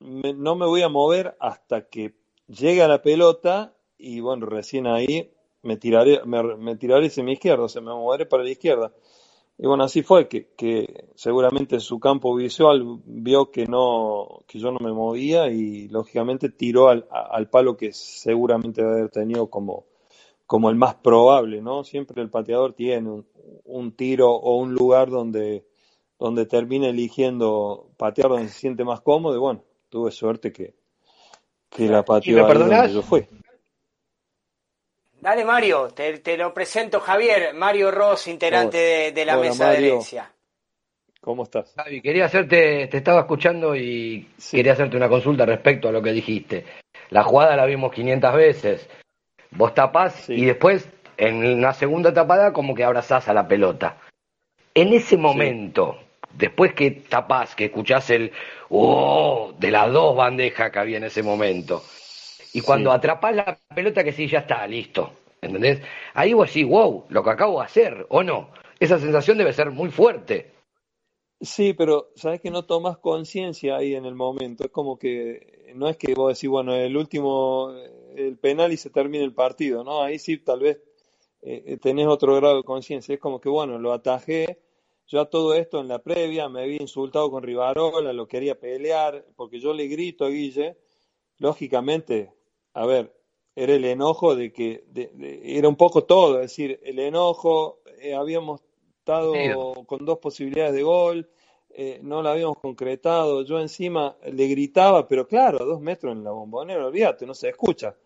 me- 0.00 0.32
no 0.34 0.56
me 0.56 0.66
voy 0.66 0.82
a 0.82 0.88
mover 0.88 1.36
hasta 1.40 1.88
que 1.88 2.14
llegue 2.48 2.82
a 2.82 2.88
la 2.88 3.02
pelota 3.02 3.74
y 3.98 4.20
bueno, 4.20 4.46
recién 4.46 4.86
ahí 4.86 5.30
me 5.62 5.76
tiraré, 5.76 6.20
me, 6.24 6.42
me 6.56 6.76
tiraré 6.76 7.06
hacia 7.08 7.24
mi 7.24 7.32
izquierda, 7.32 7.64
o 7.64 7.68
sea, 7.68 7.82
me 7.82 7.90
moveré 7.92 8.26
para 8.26 8.44
la 8.44 8.50
izquierda. 8.50 8.92
Y 9.60 9.66
bueno, 9.66 9.82
así 9.84 10.02
fue, 10.02 10.28
que, 10.28 10.50
que 10.56 11.08
seguramente 11.16 11.74
en 11.76 11.80
su 11.80 11.98
campo 11.98 12.34
visual 12.36 13.00
vio 13.04 13.50
que 13.50 13.66
no, 13.66 14.44
que 14.46 14.60
yo 14.60 14.70
no 14.70 14.78
me 14.78 14.92
movía 14.92 15.48
y 15.48 15.88
lógicamente 15.88 16.48
tiró 16.48 16.88
al, 16.88 17.08
al 17.10 17.50
palo 17.50 17.76
que 17.76 17.92
seguramente 17.92 18.82
debe 18.82 18.98
haber 18.98 19.10
tenido 19.10 19.48
como, 19.48 19.86
como 20.46 20.70
el 20.70 20.76
más 20.76 20.94
probable, 20.94 21.60
¿no? 21.60 21.82
Siempre 21.82 22.22
el 22.22 22.30
pateador 22.30 22.72
tiene 22.74 23.10
un, 23.10 23.26
un 23.64 23.92
tiro 23.92 24.30
o 24.30 24.56
un 24.58 24.74
lugar 24.74 25.10
donde, 25.10 25.66
donde 26.20 26.46
termina 26.46 26.88
eligiendo 26.88 27.90
patear 27.96 28.28
donde 28.30 28.48
se 28.48 28.60
siente 28.60 28.84
más 28.84 29.00
cómodo 29.00 29.34
y 29.34 29.38
bueno, 29.40 29.64
tuve 29.88 30.12
suerte 30.12 30.52
que, 30.52 30.74
que 31.68 31.88
la 31.88 32.04
¿Y 32.22 32.32
pateó 32.32 32.34
me 32.34 32.44
ahí 32.44 32.46
perdonás? 32.46 32.90
donde 32.90 32.92
yo 32.92 33.02
fui. 33.02 33.26
Dale, 35.20 35.44
Mario, 35.44 35.88
te, 35.88 36.18
te 36.18 36.36
lo 36.36 36.54
presento, 36.54 37.00
Javier. 37.00 37.52
Mario 37.54 37.90
Ross, 37.90 38.28
integrante 38.28 38.78
de, 38.78 39.12
de 39.12 39.24
la 39.24 39.36
Hola, 39.36 39.48
mesa 39.48 39.70
de 39.70 39.70
Mario. 39.74 39.88
herencia. 39.88 40.32
¿Cómo 41.20 41.42
estás? 41.42 41.74
Javi, 41.76 42.00
quería 42.00 42.26
hacerte, 42.26 42.86
te 42.86 42.96
estaba 42.98 43.20
escuchando 43.20 43.74
y 43.74 44.28
quería 44.50 44.72
hacerte 44.72 44.96
una 44.96 45.08
consulta 45.08 45.44
respecto 45.44 45.88
a 45.88 45.92
lo 45.92 46.00
que 46.00 46.12
dijiste. 46.12 46.64
La 47.10 47.24
jugada 47.24 47.56
la 47.56 47.66
vimos 47.66 47.92
500 47.92 48.34
veces. 48.34 48.88
Vos 49.50 49.74
tapás 49.74 50.30
y 50.30 50.44
después, 50.44 50.88
en 51.16 51.60
la 51.60 51.72
segunda 51.74 52.14
tapada, 52.14 52.52
como 52.52 52.74
que 52.74 52.84
abrazás 52.84 53.28
a 53.28 53.34
la 53.34 53.48
pelota. 53.48 53.98
En 54.74 54.92
ese 54.94 55.16
momento, 55.16 55.98
después 56.32 56.72
que 56.74 56.92
tapás, 56.92 57.56
que 57.56 57.64
escuchás 57.66 58.08
el 58.10 58.30
¡oh! 58.68 59.52
de 59.58 59.70
las 59.72 59.90
dos 59.92 60.16
bandejas 60.16 60.70
que 60.70 60.78
había 60.78 60.98
en 60.98 61.04
ese 61.04 61.22
momento, 61.24 61.82
y 62.52 62.60
cuando 62.60 62.90
Sí. 62.90 62.96
atrapás 62.96 63.34
la 63.34 63.58
pelota, 63.74 64.04
que 64.04 64.12
sí, 64.12 64.26
ya 64.26 64.40
está, 64.40 64.66
listo. 64.66 65.12
¿Entendés? 65.40 65.80
Ahí 66.14 66.32
vos 66.32 66.48
decís, 66.48 66.66
wow, 66.66 67.04
lo 67.08 67.22
que 67.22 67.30
acabo 67.30 67.60
de 67.60 67.66
hacer, 67.66 68.06
¿o 68.08 68.22
no? 68.22 68.50
Esa 68.80 68.98
sensación 68.98 69.38
debe 69.38 69.52
ser 69.52 69.70
muy 69.70 69.90
fuerte. 69.90 70.52
Sí, 71.40 71.72
pero 71.72 72.10
sabes 72.16 72.40
que 72.40 72.50
no 72.50 72.64
tomas 72.64 72.98
conciencia 72.98 73.76
ahí 73.76 73.94
en 73.94 74.04
el 74.04 74.16
momento. 74.16 74.64
Es 74.64 74.70
como 74.70 74.98
que 74.98 75.72
no 75.76 75.88
es 75.88 75.96
que 75.96 76.14
vos 76.14 76.34
decís, 76.34 76.50
bueno, 76.50 76.74
el 76.74 76.96
último, 76.96 77.72
el 78.16 78.36
penal 78.38 78.72
y 78.72 78.76
se 78.76 78.90
termina 78.90 79.22
el 79.24 79.34
partido, 79.34 79.84
¿no? 79.84 80.02
Ahí 80.02 80.18
sí 80.18 80.38
tal 80.38 80.60
vez 80.60 80.78
eh, 81.42 81.62
eh, 81.66 81.76
tenés 81.76 82.08
otro 82.08 82.34
grado 82.34 82.56
de 82.56 82.64
conciencia. 82.64 83.14
Es 83.14 83.20
como 83.20 83.40
que, 83.40 83.48
bueno, 83.48 83.78
lo 83.78 83.92
atajé. 83.92 84.58
Yo 85.06 85.20
a 85.20 85.30
todo 85.30 85.54
esto 85.54 85.80
en 85.80 85.88
la 85.88 86.00
previa 86.02 86.48
me 86.48 86.62
había 86.62 86.82
insultado 86.82 87.30
con 87.30 87.42
Rivarola, 87.44 88.12
lo 88.12 88.26
quería 88.26 88.58
pelear, 88.58 89.24
porque 89.36 89.60
yo 89.60 89.72
le 89.72 89.86
grito 89.86 90.24
a 90.24 90.28
Guille, 90.28 90.76
lógicamente, 91.38 92.32
a 92.74 92.86
ver, 92.86 93.12
era 93.56 93.74
el 93.74 93.84
enojo 93.84 94.36
de 94.36 94.52
que, 94.52 94.84
de- 94.88 95.10
de- 95.14 95.58
era 95.58 95.68
un 95.68 95.76
poco 95.76 96.04
todo, 96.04 96.36
es 96.36 96.42
decir, 96.50 96.80
el 96.84 96.98
enojo, 96.98 97.80
eh, 98.00 98.14
habíamos 98.14 98.60
estado 98.98 99.84
con 99.86 100.04
dos 100.04 100.18
posibilidades 100.18 100.74
de 100.74 100.82
gol, 100.82 101.28
eh, 101.70 102.00
no 102.02 102.22
la 102.22 102.32
habíamos 102.32 102.58
concretado, 102.58 103.42
yo 103.42 103.58
encima 103.60 104.16
le 104.32 104.46
gritaba, 104.48 105.06
pero 105.08 105.26
claro, 105.26 105.62
a 105.62 105.64
dos 105.64 105.80
metros 105.80 106.12
en 106.12 106.24
la 106.24 106.30
bombonera, 106.30 106.86
olvídate, 106.86 107.26
no 107.26 107.34
se 107.34 107.48
escucha. 107.48 107.96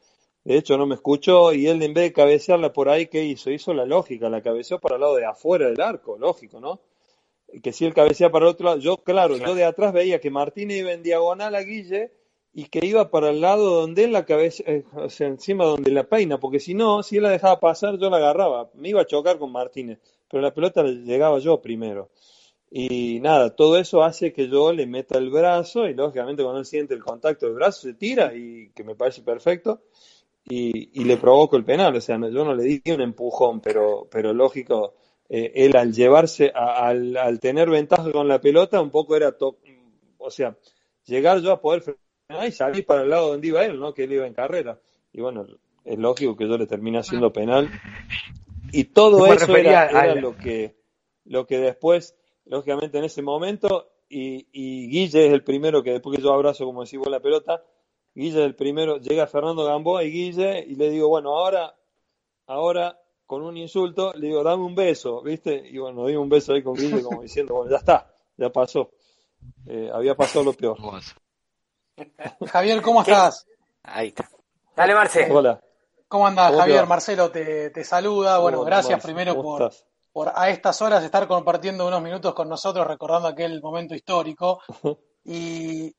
De 0.44 0.56
hecho, 0.56 0.76
no 0.76 0.86
me 0.86 0.96
escuchó 0.96 1.52
y 1.52 1.68
él 1.68 1.80
en 1.82 1.94
vez 1.94 2.04
de 2.04 2.12
cabecearla 2.12 2.72
por 2.72 2.88
ahí, 2.88 3.06
¿qué 3.06 3.22
hizo? 3.24 3.50
Hizo 3.50 3.72
la 3.74 3.84
lógica, 3.86 4.28
la 4.28 4.42
cabeceó 4.42 4.78
para 4.80 4.96
el 4.96 5.00
lado 5.02 5.14
de 5.16 5.24
afuera 5.24 5.68
del 5.68 5.80
arco, 5.80 6.18
lógico, 6.18 6.60
¿no? 6.60 6.80
Que 7.62 7.72
si 7.72 7.84
él 7.84 7.94
cabecea 7.94 8.30
para 8.32 8.46
el 8.46 8.50
otro 8.52 8.66
lado, 8.66 8.78
yo, 8.78 8.96
claro, 8.96 9.36
yo 9.36 9.54
de 9.54 9.64
atrás 9.64 9.92
veía 9.92 10.20
que 10.20 10.30
Martínez 10.30 10.78
iba 10.78 10.92
en 10.92 11.02
diagonal 11.02 11.54
a 11.54 11.60
Guille 11.62 12.10
y 12.54 12.66
que 12.66 12.84
iba 12.86 13.10
para 13.10 13.30
el 13.30 13.40
lado 13.40 13.80
donde 13.80 14.08
la 14.08 14.24
cabeza, 14.26 14.62
eh, 14.66 14.84
o 14.94 15.08
sea, 15.08 15.28
encima 15.28 15.64
donde 15.64 15.90
la 15.90 16.04
peina, 16.04 16.38
porque 16.38 16.60
si 16.60 16.74
no, 16.74 17.02
si 17.02 17.16
él 17.16 17.22
la 17.24 17.30
dejaba 17.30 17.60
pasar, 17.60 17.98
yo 17.98 18.10
la 18.10 18.18
agarraba, 18.18 18.70
me 18.74 18.90
iba 18.90 19.00
a 19.02 19.06
chocar 19.06 19.38
con 19.38 19.52
Martínez, 19.52 19.98
pero 20.28 20.42
la 20.42 20.52
pelota 20.54 20.82
llegaba 20.84 21.38
yo 21.38 21.60
primero. 21.62 22.10
Y 22.70 23.20
nada, 23.20 23.54
todo 23.54 23.78
eso 23.78 24.02
hace 24.02 24.32
que 24.32 24.48
yo 24.48 24.72
le 24.72 24.86
meta 24.86 25.18
el 25.18 25.30
brazo 25.30 25.88
y 25.88 25.94
lógicamente 25.94 26.42
cuando 26.42 26.60
él 26.60 26.66
siente 26.66 26.94
el 26.94 27.02
contacto 27.04 27.46
del 27.46 27.54
brazo 27.56 27.82
se 27.82 27.94
tira 27.94 28.34
y 28.34 28.70
que 28.74 28.84
me 28.84 28.94
parece 28.96 29.22
perfecto 29.22 29.82
y, 30.44 31.00
y 31.00 31.04
le 31.04 31.16
provoco 31.16 31.56
el 31.56 31.64
penal. 31.64 31.96
O 31.96 32.00
sea, 32.00 32.16
yo 32.18 32.44
no 32.44 32.54
le 32.54 32.64
di 32.64 32.82
un 32.92 33.00
empujón, 33.00 33.60
pero, 33.60 34.08
pero 34.10 34.32
lógico, 34.32 34.94
eh, 35.28 35.52
él 35.54 35.76
al 35.76 35.92
llevarse, 35.92 36.52
a- 36.54 36.88
al, 36.88 37.16
al 37.16 37.40
tener 37.40 37.70
ventaja 37.70 38.10
con 38.12 38.28
la 38.28 38.40
pelota, 38.40 38.80
un 38.80 38.90
poco 38.90 39.16
era, 39.16 39.36
to- 39.36 39.58
o 40.18 40.30
sea, 40.30 40.56
llegar 41.06 41.40
yo 41.40 41.52
a 41.52 41.60
poder 41.60 41.82
y 42.46 42.52
salir 42.52 42.84
para 42.86 43.02
el 43.02 43.10
lado 43.10 43.28
donde 43.32 43.48
iba 43.48 43.64
él, 43.64 43.78
¿no? 43.78 43.92
Que 43.94 44.04
él 44.04 44.12
iba 44.12 44.26
en 44.26 44.34
carrera. 44.34 44.78
Y 45.12 45.20
bueno, 45.20 45.46
es 45.84 45.98
lógico 45.98 46.36
que 46.36 46.48
yo 46.48 46.56
le 46.58 46.66
termine 46.66 46.98
haciendo 46.98 47.32
penal. 47.32 47.68
Y 48.72 48.84
todo 48.84 49.18
eso 49.36 49.52
era, 49.60 49.70
era 49.90 50.00
al- 50.12 50.20
lo 50.22 50.36
que, 50.36 50.76
lo 51.24 51.46
que 51.46 51.58
después, 51.58 52.16
lógicamente 52.46 52.98
en 52.98 53.04
ese 53.04 53.22
momento, 53.22 53.88
y, 54.08 54.46
y 54.52 54.88
Guille 54.88 55.26
es 55.26 55.32
el 55.32 55.42
primero 55.44 55.82
que 55.82 55.92
después 55.92 56.16
que 56.16 56.22
yo 56.22 56.32
abrazo, 56.32 56.64
como 56.64 56.82
decís 56.84 56.98
vos, 56.98 57.08
la 57.08 57.20
pelota, 57.20 57.62
Guille 58.14 58.40
es 58.40 58.46
el 58.46 58.54
primero, 58.54 58.98
llega 58.98 59.26
Fernando 59.26 59.64
Gamboa 59.64 60.04
y 60.04 60.10
Guille, 60.10 60.64
y 60.66 60.74
le 60.76 60.90
digo, 60.90 61.08
bueno, 61.08 61.34
ahora, 61.38 61.74
ahora, 62.46 62.98
con 63.26 63.42
un 63.42 63.56
insulto, 63.56 64.12
le 64.14 64.28
digo, 64.28 64.42
dame 64.42 64.62
un 64.64 64.74
beso, 64.74 65.22
¿viste? 65.22 65.62
Y 65.70 65.78
bueno, 65.78 66.06
di 66.06 66.16
un 66.16 66.28
beso 66.28 66.52
ahí 66.52 66.62
con 66.62 66.74
Guille, 66.74 67.02
como 67.02 67.22
diciendo, 67.22 67.54
bueno, 67.54 67.70
ya 67.70 67.78
está, 67.78 68.14
ya 68.36 68.50
pasó. 68.50 68.90
Eh, 69.66 69.90
había 69.92 70.14
pasado 70.14 70.44
lo 70.44 70.52
peor. 70.52 70.78
Javier, 72.52 72.82
¿cómo 72.82 73.02
estás? 73.02 73.46
Ahí 73.82 74.08
está. 74.08 74.28
Dale, 74.76 74.94
Marce. 74.94 75.28
Hola. 75.30 75.60
¿Cómo 76.08 76.26
andás, 76.26 76.46
¿Cómo 76.48 76.56
te 76.58 76.60
Javier? 76.62 76.82
va? 76.82 76.86
Marcelo 76.86 77.30
te, 77.30 77.70
te 77.70 77.84
saluda. 77.84 78.38
Bueno, 78.38 78.60
Hola, 78.60 78.70
gracias 78.70 78.92
Marce, 78.92 79.06
primero 79.08 79.34
¿cómo 79.36 79.56
por, 79.58 79.62
estás? 79.62 79.84
por 80.12 80.32
a 80.34 80.50
estas 80.50 80.80
horas 80.82 81.02
estar 81.04 81.26
compartiendo 81.26 81.86
unos 81.86 82.02
minutos 82.02 82.34
con 82.34 82.48
nosotros, 82.48 82.86
recordando 82.86 83.28
aquel 83.28 83.60
momento 83.62 83.94
histórico. 83.94 84.60
Y 85.24 85.94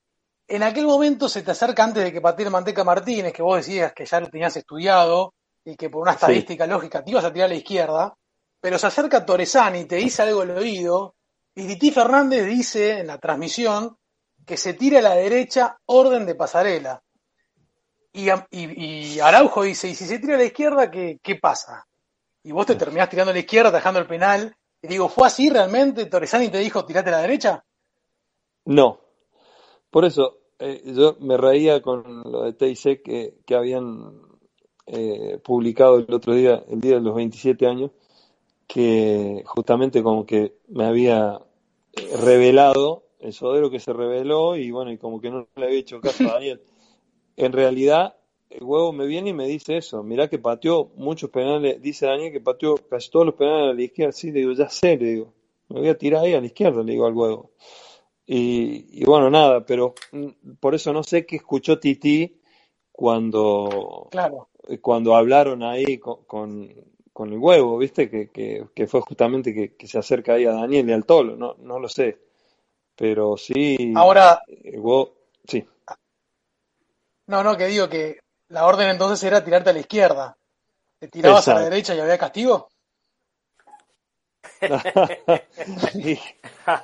en 0.49 0.63
aquel 0.63 0.85
momento 0.85 1.29
se 1.29 1.43
te 1.43 1.51
acerca 1.51 1.81
antes 1.85 2.03
de 2.03 2.11
que 2.11 2.17
el 2.43 2.49
Manteca 2.49 2.83
Martínez, 2.83 3.31
que 3.31 3.41
vos 3.41 3.55
decías 3.55 3.93
que 3.93 4.05
ya 4.05 4.19
lo 4.19 4.27
tenías 4.27 4.57
estudiado 4.57 5.33
y 5.63 5.77
que 5.77 5.89
por 5.89 6.01
una 6.01 6.11
Sí. 6.11 6.17
estadística 6.17 6.67
lógica 6.67 7.01
te 7.01 7.11
ibas 7.11 7.23
a 7.23 7.31
tirar 7.31 7.45
a 7.45 7.53
la 7.53 7.55
izquierda, 7.55 8.13
pero 8.59 8.77
se 8.77 8.87
acerca 8.87 9.25
Torresani 9.25 9.79
y 9.79 9.85
te 9.85 9.95
dice 9.95 10.23
algo 10.23 10.41
al 10.41 10.51
oído, 10.57 11.15
y 11.55 11.65
Titi 11.67 11.89
Fernández 11.91 12.45
dice 12.45 12.99
en 12.99 13.07
la 13.07 13.17
transmisión 13.17 13.97
que 14.45 14.57
se 14.57 14.73
tira 14.73 14.99
a 14.99 15.01
la 15.03 15.15
derecha 15.15 15.77
orden 15.85 16.25
de 16.25 16.35
pasarela. 16.35 17.01
Y, 18.11 18.29
y- 18.51 19.13
y 19.15 19.19
Araujo 19.19 19.63
dice, 19.63 19.89
¿y 19.89 19.95
si 19.95 20.05
se 20.05 20.19
tira 20.19 20.35
a 20.35 20.37
la 20.37 20.45
izquierda, 20.45 20.91
qué, 20.91 21.19
qué 21.21 21.35
pasa? 21.35 21.87
Y 22.43 22.51
vos 22.51 22.65
te 22.65 22.75
terminás 22.75 23.09
tirando 23.09 23.31
a 23.31 23.33
la 23.33 23.39
izquierda, 23.39 23.69
atajando 23.69 23.99
el 23.99 24.07
penal. 24.07 24.55
Y 24.81 24.87
digo, 24.87 25.07
¿fue 25.09 25.27
así 25.27 25.49
realmente? 25.49 26.05
¿Torresani 26.05 26.49
te 26.49 26.59
dijo, 26.59 26.85
tirate 26.85 27.09
a 27.09 27.13
la 27.13 27.21
derecha? 27.21 27.63
No. 28.65 28.99
Por 29.89 30.05
eso, 30.05 30.39
eh, 30.59 30.81
yo 30.85 31.15
me 31.19 31.37
reía 31.37 31.81
con 31.81 32.23
lo 32.23 32.43
de 32.43 32.53
TIC 32.53 33.01
que, 33.03 33.35
que 33.45 33.55
habían 33.55 34.21
eh, 34.85 35.39
publicado 35.43 35.97
el 35.99 36.13
otro 36.13 36.33
día, 36.35 36.63
el 36.69 36.81
día 36.81 36.95
de 36.95 37.01
los 37.01 37.15
27 37.15 37.65
años, 37.67 37.91
que 38.67 39.43
justamente 39.45 40.03
como 40.03 40.25
que 40.25 40.57
me 40.67 40.85
había 40.85 41.39
eh, 41.93 42.17
revelado, 42.17 43.03
el 43.23 43.33
sodero 43.33 43.71
que 43.71 43.79
se 43.79 43.93
reveló 43.93 44.57
y 44.57 44.71
bueno, 44.71 44.91
y 44.91 44.97
como 44.99 45.21
que 45.21 45.31
no 45.31 45.47
le 45.55 45.65
había 45.65 45.79
hecho 45.79 46.01
caso 46.01 46.29
a 46.29 46.33
Daniel. 46.35 46.61
En 47.37 47.51
realidad, 47.53 48.17
el 48.49 48.63
huevo 48.63 48.93
me 48.93 49.07
viene 49.07 49.31
y 49.31 49.33
me 49.33 49.47
dice 49.47 49.77
eso, 49.77 50.03
mirá 50.03 50.29
que 50.29 50.39
pateó 50.39 50.91
muchos 50.95 51.29
penales, 51.31 51.81
dice 51.81 52.05
Daniel 52.07 52.31
que 52.33 52.41
pateó 52.41 52.75
casi 52.89 53.09
todos 53.11 53.25
los 53.27 53.35
penales 53.35 53.71
a 53.71 53.75
la 53.75 53.83
izquierda, 53.83 54.11
sí, 54.13 54.31
le 54.31 54.41
digo, 54.41 54.53
ya 54.53 54.69
sé, 54.69 54.97
le 54.97 55.05
digo, 55.05 55.33
me 55.69 55.79
voy 55.81 55.89
a 55.89 55.97
tirar 55.97 56.23
ahí 56.23 56.33
a 56.33 56.39
la 56.41 56.47
izquierda, 56.47 56.83
le 56.83 56.93
digo 56.93 57.05
al 57.07 57.13
huevo. 57.15 57.51
Y, 58.25 59.01
y 59.01 59.05
bueno, 59.05 59.29
nada, 59.29 59.65
pero 59.65 59.95
mm, 60.11 60.55
por 60.59 60.75
eso 60.75 60.93
no 60.93 61.03
sé 61.03 61.25
qué 61.25 61.37
escuchó 61.37 61.79
Titi 61.79 62.39
cuando, 62.91 64.09
Claro. 64.09 64.49
cuando 64.81 65.15
hablaron 65.15 65.63
ahí 65.63 65.97
con, 65.99 66.23
con, 66.25 66.69
con 67.13 67.31
el 67.33 67.39
huevo, 67.39 67.77
¿viste? 67.77 68.09
Que, 68.09 68.29
que, 68.31 68.65
que 68.75 68.87
fue 68.87 69.01
justamente 69.01 69.53
que, 69.53 69.75
que 69.75 69.87
se 69.87 69.99
acerca 69.99 70.33
ahí 70.33 70.45
a 70.45 70.53
Daniel 70.53 70.89
y 70.89 70.93
al 70.93 71.05
Tolo, 71.05 71.35
no, 71.35 71.55
no 71.59 71.79
lo 71.79 71.89
sé. 71.89 72.19
Pero 72.95 73.37
sí, 73.37 73.93
Ahora, 73.95 74.41
huevo, 74.47 75.13
sí. 75.45 75.67
no, 77.27 77.43
no, 77.43 77.57
que 77.57 77.65
digo 77.65 77.89
que 77.89 78.19
la 78.49 78.65
orden 78.65 78.89
entonces 78.89 79.23
era 79.23 79.43
tirarte 79.43 79.71
a 79.71 79.73
la 79.73 79.79
izquierda. 79.79 80.37
¿Te 80.99 81.07
tirabas 81.07 81.47
a 81.47 81.55
la 81.55 81.61
derecha 81.61 81.95
y 81.95 81.99
había 81.99 82.17
castigo? 82.17 82.69
y, 85.95 86.19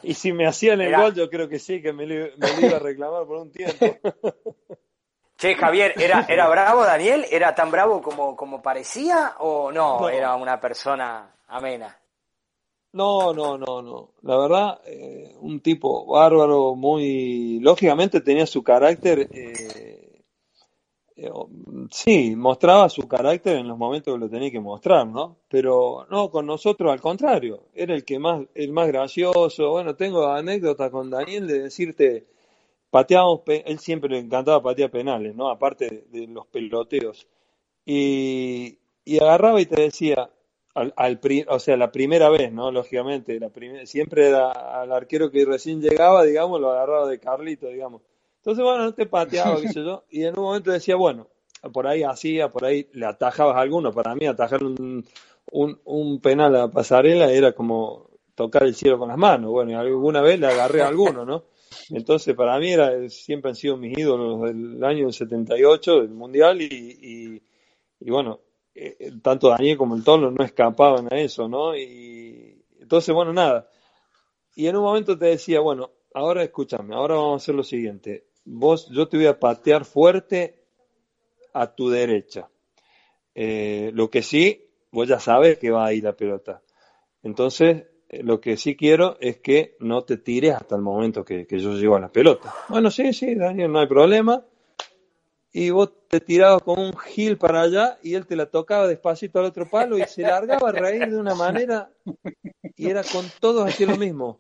y 0.04 0.14
si 0.14 0.34
me 0.34 0.48
hacían 0.48 0.82
el 0.82 0.88
Mirá. 0.88 1.04
gol, 1.04 1.14
yo 1.14 1.30
creo 1.30 1.48
que 1.48 1.60
sí, 1.60 1.82
que 1.82 1.94
me 1.94 2.06
lo, 2.06 2.38
me 2.38 2.54
lo 2.54 2.68
iba 2.68 2.78
a 2.78 2.80
reclamar 2.80 3.26
por 3.26 3.38
un 3.38 3.52
tiempo. 3.52 3.86
Che, 5.38 5.56
Javier, 5.56 5.94
¿era, 5.98 6.26
¿era 6.28 6.50
bravo 6.50 6.84
Daniel? 6.84 7.26
¿Era 7.32 7.56
tan 7.56 7.72
bravo 7.72 8.02
como, 8.02 8.36
como 8.36 8.62
parecía 8.62 9.36
o 9.40 9.72
no? 9.72 10.02
No. 10.02 10.10
Era 10.10 10.36
una 10.36 10.60
persona 10.60 11.34
amena. 11.48 11.98
No, 12.94 13.34
no, 13.34 13.58
no, 13.58 13.82
no. 13.82 14.14
La 14.24 14.38
verdad, 14.38 14.82
eh, 14.86 15.36
un 15.42 15.60
tipo 15.62 16.06
bárbaro, 16.08 16.76
muy... 16.76 17.60
Lógicamente 17.60 18.20
tenía 18.22 18.48
su 18.48 18.64
carácter, 18.64 19.28
eh, 19.32 20.24
eh, 21.16 21.30
sí, 21.92 22.36
mostraba 22.36 22.90
su 22.90 23.08
carácter 23.08 23.58
en 23.58 23.68
los 23.68 23.78
momentos 23.78 24.14
que 24.14 24.20
lo 24.20 24.30
tenía 24.30 24.52
que 24.52 24.60
mostrar, 24.60 25.06
¿no? 25.08 25.38
Pero 25.50 26.08
no, 26.10 26.32
con 26.32 26.46
nosotros 26.48 26.92
al 26.92 27.02
contrario, 27.02 27.64
era 27.76 27.94
el 27.94 28.04
que 28.06 28.18
más, 28.20 28.46
el 28.56 28.72
más 28.72 28.88
gracioso. 28.88 29.70
Bueno, 29.72 29.96
tengo 29.96 30.26
anécdotas 30.28 30.90
con 30.92 31.10
Daniel 31.12 31.48
de 31.48 31.60
decirte, 31.64 32.26
pateábamos, 32.92 33.42
él 33.48 33.80
siempre 33.80 34.10
le 34.12 34.20
encantaba 34.20 34.62
patear 34.64 34.92
penales, 34.92 35.36
¿no? 35.36 35.50
Aparte 35.50 36.08
de, 36.12 36.22
de 36.22 36.28
los 36.28 36.48
peloteos. 36.48 37.28
Y, 37.86 38.80
y 39.06 39.20
agarraba 39.20 39.62
y 39.62 39.66
te 39.68 39.82
decía, 39.82 40.30
al, 40.76 40.94
al 40.96 41.20
pri- 41.20 41.46
o 41.48 41.60
sea, 41.60 41.76
la 41.78 41.92
primera 41.92 42.30
vez, 42.30 42.52
¿no? 42.52 42.72
Lógicamente, 42.72 43.40
la 43.40 43.50
primer- 43.50 43.88
siempre 43.88 44.28
era 44.28 44.52
al 44.52 44.92
arquero 44.92 45.32
que 45.32 45.46
recién 45.46 45.82
llegaba, 45.82 46.24
digamos, 46.24 46.60
lo 46.62 46.72
agarraba 46.72 47.08
de 47.08 47.20
Carlito, 47.20 47.68
digamos. 47.68 48.02
Entonces, 48.38 48.64
bueno, 48.64 48.84
no 48.86 48.94
te 48.94 49.06
pateaba, 49.06 49.60
qué 49.62 49.68
sé 49.68 49.84
yo, 49.84 50.04
y 50.10 50.24
en 50.24 50.38
un 50.38 50.46
momento 50.46 50.72
decía, 50.72 50.96
bueno, 50.96 51.28
por 51.74 51.88
ahí 51.88 52.04
hacía, 52.04 52.50
por 52.50 52.64
ahí 52.66 52.88
le 52.94 53.06
atajabas 53.06 53.58
a 53.58 53.62
alguno. 53.62 53.92
Para 53.92 54.16
mí, 54.16 54.26
atajar 54.26 54.64
un, 54.64 55.06
un, 55.52 55.80
un 55.84 56.22
penal 56.22 56.56
a 56.56 56.72
pasarela 56.72 57.32
era 57.32 57.52
como 57.52 58.10
tocar 58.36 58.64
el 58.64 58.76
cielo 58.76 58.98
con 58.98 59.10
las 59.10 59.18
manos. 59.18 59.52
Bueno, 59.52 59.72
y 59.72 59.74
alguna 59.74 60.22
vez 60.22 60.40
le 60.40 60.48
agarré 60.48 60.82
a 60.82 60.88
alguno, 60.88 61.26
¿no? 61.26 61.44
Entonces, 61.90 62.34
para 62.36 62.58
mí 62.60 62.72
era, 62.72 63.10
siempre 63.10 63.50
han 63.50 63.56
sido 63.56 63.76
mis 63.76 63.98
ídolos 63.98 64.42
del 64.44 64.82
año 64.84 65.12
78, 65.12 66.00
del 66.02 66.10
Mundial, 66.12 66.62
y, 66.62 66.66
y, 66.68 67.42
y 68.00 68.10
bueno, 68.10 68.40
eh, 68.76 68.98
eh, 69.00 69.12
tanto 69.22 69.50
Daniel 69.50 69.78
como 69.78 69.96
el 69.96 70.04
Tolo 70.04 70.32
no 70.32 70.44
escapaban 70.44 71.12
a 71.12 71.18
eso, 71.18 71.48
¿no? 71.48 71.76
Y 71.76 72.64
entonces, 72.80 73.14
bueno, 73.14 73.34
nada. 73.34 73.70
Y 74.56 74.68
en 74.68 74.76
un 74.76 74.84
momento 74.84 75.18
te 75.18 75.26
decía, 75.26 75.60
bueno, 75.60 75.92
ahora 76.14 76.44
escúchame, 76.44 76.96
ahora 76.96 77.16
vamos 77.16 77.34
a 77.34 77.44
hacer 77.44 77.56
lo 77.56 77.64
siguiente. 77.64 78.28
Vos, 78.46 78.90
yo 78.90 79.08
te 79.08 79.18
voy 79.18 79.28
a 79.28 79.40
patear 79.40 79.86
fuerte 79.86 80.64
a 81.54 81.74
tu 81.74 81.90
derecha. 81.90 82.50
Eh, 83.36 83.92
lo 83.94 84.10
que 84.10 84.22
sí, 84.22 84.70
vos 84.92 85.08
ya 85.08 85.20
sabes 85.20 85.58
que 85.60 85.72
va 85.72 85.86
ahí 85.86 86.02
la 86.02 86.14
pelota. 86.14 86.62
Entonces, 87.24 87.86
eh, 88.10 88.24
lo 88.24 88.42
que 88.42 88.58
sí 88.58 88.76
quiero 88.76 89.18
es 89.20 89.38
que 89.38 89.76
no 89.80 90.04
te 90.04 90.18
tires 90.18 90.56
hasta 90.56 90.76
el 90.76 90.82
momento 90.82 91.24
que, 91.24 91.46
que 91.46 91.60
yo 91.60 91.74
llego 91.74 91.96
a 91.96 92.00
la 92.00 92.12
pelota. 92.12 92.54
Bueno, 92.70 92.90
sí, 92.92 93.14
sí, 93.14 93.36
Daniel, 93.36 93.72
no 93.72 93.80
hay 93.80 93.88
problema. 93.88 94.44
Y 95.52 95.72
vos 95.72 95.90
te 96.08 96.20
tirabas 96.20 96.62
con 96.62 96.80
un 96.80 96.94
gil 96.98 97.38
para 97.38 97.62
allá 97.62 97.98
y 98.04 98.14
él 98.14 98.26
te 98.28 98.36
la 98.36 98.46
tocaba 98.46 98.88
despacito 98.88 99.40
al 99.40 99.46
otro 99.46 99.68
palo 99.70 99.98
y 99.98 100.04
se 100.06 100.22
largaba 100.22 100.70
a 100.70 100.72
reír 100.74 101.10
de 101.10 101.18
una 101.18 101.34
manera 101.34 101.90
y 102.76 102.88
era 102.90 103.04
con 103.04 103.26
todos 103.40 103.68
hacía 103.68 103.88
lo 103.88 103.98
mismo. 103.98 104.40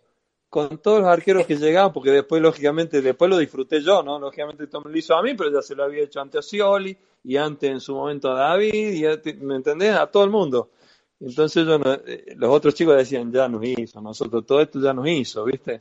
Con 0.49 0.79
todos 0.79 1.01
los 1.01 1.07
arqueros 1.09 1.45
que 1.45 1.57
llegaban, 1.57 1.93
porque 1.93 2.09
después, 2.09 2.41
lógicamente, 2.41 3.03
después 3.03 3.29
lo 3.29 3.37
disfruté 3.37 3.81
yo, 3.83 4.01
¿no? 4.01 4.17
Lógicamente, 4.17 4.65
Tom 4.65 4.83
lo 4.87 4.97
hizo 4.97 5.15
a 5.15 5.21
mí, 5.21 5.35
pero 5.35 5.51
ya 5.51 5.61
se 5.61 5.75
lo 5.75 5.83
había 5.83 6.03
hecho 6.03 6.21
ante 6.21 6.41
Scioli 6.41 6.97
y 7.23 7.37
antes 7.37 7.69
en 7.69 7.79
su 7.79 7.93
momento 7.93 8.31
a 8.31 8.39
David, 8.39 8.93
y 8.93 9.05
a- 9.05 9.21
¿me 9.41 9.57
entendés? 9.57 9.93
A 9.95 10.07
todo 10.07 10.23
el 10.23 10.31
mundo. 10.31 10.71
Entonces 11.19 11.67
yo 11.67 11.77
no- 11.77 11.93
eh, 11.93 12.33
los 12.35 12.49
otros 12.49 12.73
chicos 12.73 12.97
decían, 12.97 13.31
ya 13.31 13.47
nos 13.47 13.63
hizo, 13.63 14.01
nosotros 14.01 14.43
todo 14.47 14.59
esto 14.61 14.79
ya 14.81 14.91
nos 14.91 15.07
hizo, 15.07 15.43
¿viste? 15.45 15.77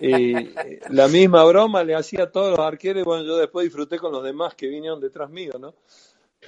Y 0.00 0.50
la 0.90 1.08
misma 1.08 1.44
broma 1.44 1.82
le 1.84 1.94
hacía 1.94 2.24
a 2.24 2.30
todos 2.30 2.50
los 2.50 2.60
arqueros 2.60 3.02
y 3.02 3.04
bueno, 3.04 3.24
yo 3.24 3.36
después 3.36 3.64
disfruté 3.64 3.98
con 3.98 4.12
los 4.12 4.22
demás 4.22 4.54
que 4.54 4.68
vinieron 4.68 5.00
detrás 5.00 5.30
mío, 5.30 5.52
¿no? 5.58 5.74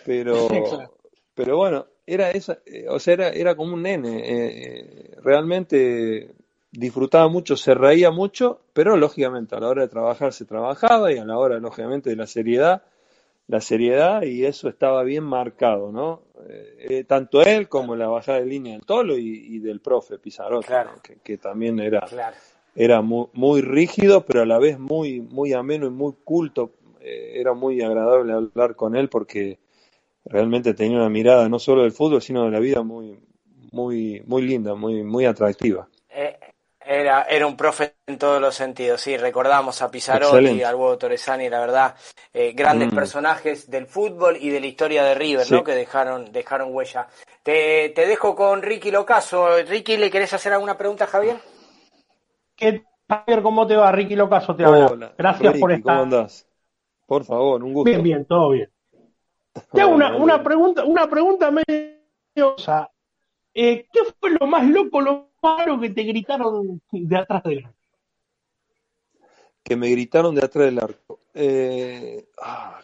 Pero, 0.04 0.46
Claro. 0.48 0.94
pero 1.34 1.56
bueno, 1.56 1.86
era 2.06 2.30
esa, 2.30 2.58
eh, 2.66 2.86
o 2.88 2.98
sea, 2.98 3.14
era, 3.14 3.28
era 3.30 3.54
como 3.56 3.74
un 3.74 3.82
nene, 3.82 4.18
eh, 4.18 4.80
eh, 4.80 5.16
realmente 5.22 6.34
disfrutaba 6.70 7.28
mucho, 7.28 7.56
se 7.56 7.74
reía 7.74 8.10
mucho, 8.10 8.60
pero 8.72 8.96
lógicamente 8.96 9.54
a 9.54 9.60
la 9.60 9.68
hora 9.68 9.82
de 9.82 9.88
trabajar 9.88 10.32
se 10.32 10.44
trabajaba 10.46 11.12
y 11.12 11.18
a 11.18 11.24
la 11.24 11.36
hora, 11.38 11.58
lógicamente, 11.58 12.10
de 12.10 12.16
la 12.16 12.26
seriedad, 12.26 12.82
la 13.48 13.60
seriedad 13.60 14.22
y 14.22 14.44
eso 14.46 14.68
estaba 14.68 15.02
bien 15.02 15.24
marcado, 15.24 15.92
¿no? 15.92 16.22
Eh, 16.48 16.86
eh, 16.88 17.04
tanto 17.04 17.42
él 17.42 17.68
como 17.68 17.94
la 17.96 18.08
bajada 18.08 18.38
de 18.40 18.46
línea 18.46 18.72
del 18.72 18.86
Tolo 18.86 19.16
y, 19.18 19.56
y 19.56 19.58
del 19.58 19.80
profe 19.80 20.18
Pizarrotti, 20.18 20.72
¿no? 20.72 21.02
que, 21.02 21.16
que 21.16 21.38
también 21.38 21.78
era, 21.78 22.00
Claro. 22.00 22.36
Era 22.74 23.02
muy, 23.02 23.26
muy 23.32 23.60
rígido, 23.60 24.24
pero 24.24 24.42
a 24.42 24.46
la 24.46 24.58
vez 24.58 24.78
muy, 24.78 25.20
muy 25.20 25.52
ameno 25.52 25.86
y 25.86 25.90
muy 25.90 26.14
culto. 26.24 26.72
Eh, 27.00 27.32
era 27.36 27.52
muy 27.52 27.82
agradable 27.82 28.32
hablar 28.32 28.76
con 28.76 28.94
él 28.96 29.08
porque 29.08 29.58
realmente 30.24 30.74
tenía 30.74 30.98
una 30.98 31.08
mirada 31.08 31.48
no 31.48 31.58
solo 31.58 31.82
del 31.82 31.92
fútbol, 31.92 32.22
sino 32.22 32.44
de 32.44 32.50
la 32.50 32.60
vida 32.60 32.82
muy, 32.82 33.18
muy, 33.72 34.22
muy 34.26 34.42
linda, 34.42 34.74
muy, 34.74 35.02
muy 35.02 35.24
atractiva. 35.26 35.88
Eh, 36.10 36.38
Era, 36.84 37.22
era 37.22 37.46
un 37.46 37.56
profe 37.56 37.94
en 38.08 38.18
todos 38.18 38.40
los 38.40 38.54
sentidos, 38.56 39.00
sí, 39.00 39.16
recordamos 39.16 39.80
a 39.82 39.86
Excelente. 39.86 40.64
al 40.64 40.74
Huevo 40.74 40.98
Torresani, 40.98 41.48
la 41.48 41.60
verdad, 41.60 41.94
eh, 42.34 42.52
grandes 42.54 42.92
Mm. 42.92 42.96
personajes 42.96 43.70
del 43.70 43.86
fútbol 43.86 44.36
y 44.40 44.50
de 44.50 44.60
la 44.60 44.66
historia 44.66 45.04
de 45.04 45.14
River, 45.14 45.46
Sí. 45.46 45.54
¿no? 45.54 45.62
Que 45.62 45.72
dejaron, 45.72 46.32
dejaron 46.32 46.74
huella. 46.74 47.06
Te, 47.42 47.90
te 47.90 48.06
dejo 48.06 48.34
con 48.34 48.62
Ricky 48.62 48.90
Locaso. 48.90 49.62
Ricky, 49.62 49.96
¿le 49.96 50.10
querés 50.10 50.32
hacer 50.32 50.52
alguna 50.52 50.76
pregunta 50.76 51.06
Javier? 51.06 51.36
¿Qué 52.56 52.84
Javier, 53.08 53.42
¿cómo 53.42 53.66
te 53.66 53.76
va? 53.76 53.92
Ricky 53.92 54.16
Locaso 54.16 54.54
te 54.56 54.64
habla. 54.64 54.86
Hola, 54.86 55.14
Gracias 55.18 55.52
Ricky, 55.52 55.60
por 55.60 55.70
¿cómo 55.70 55.78
estar. 55.78 55.98
andás? 55.98 56.48
Por 57.06 57.24
favor, 57.24 57.62
un 57.62 57.72
gusto. 57.74 57.90
Bien, 57.90 58.02
bien, 58.02 58.24
todo 58.24 58.50
bien. 58.50 58.70
Te 59.72 59.82
hago 59.82 59.94
una, 59.94 60.16
una 60.16 60.42
pregunta, 60.42 60.84
una 60.84 61.08
pregunta 61.08 61.50
medio. 61.50 62.56
Eh, 63.54 63.86
¿Qué 63.92 64.00
fue 64.18 64.30
lo 64.40 64.46
más 64.46 64.66
loco, 64.66 65.00
lo 65.02 65.28
malo 65.42 65.78
que 65.78 65.90
te 65.90 66.04
gritaron 66.04 66.80
de 66.90 67.16
atrás 67.16 67.42
del 67.42 67.64
arco? 67.66 67.76
que 69.62 69.76
me 69.76 69.88
gritaron 69.90 70.34
de 70.34 70.44
atrás 70.44 70.66
del 70.66 70.78
arco. 70.78 71.20
Eh, 71.34 72.26
ah, 72.42 72.80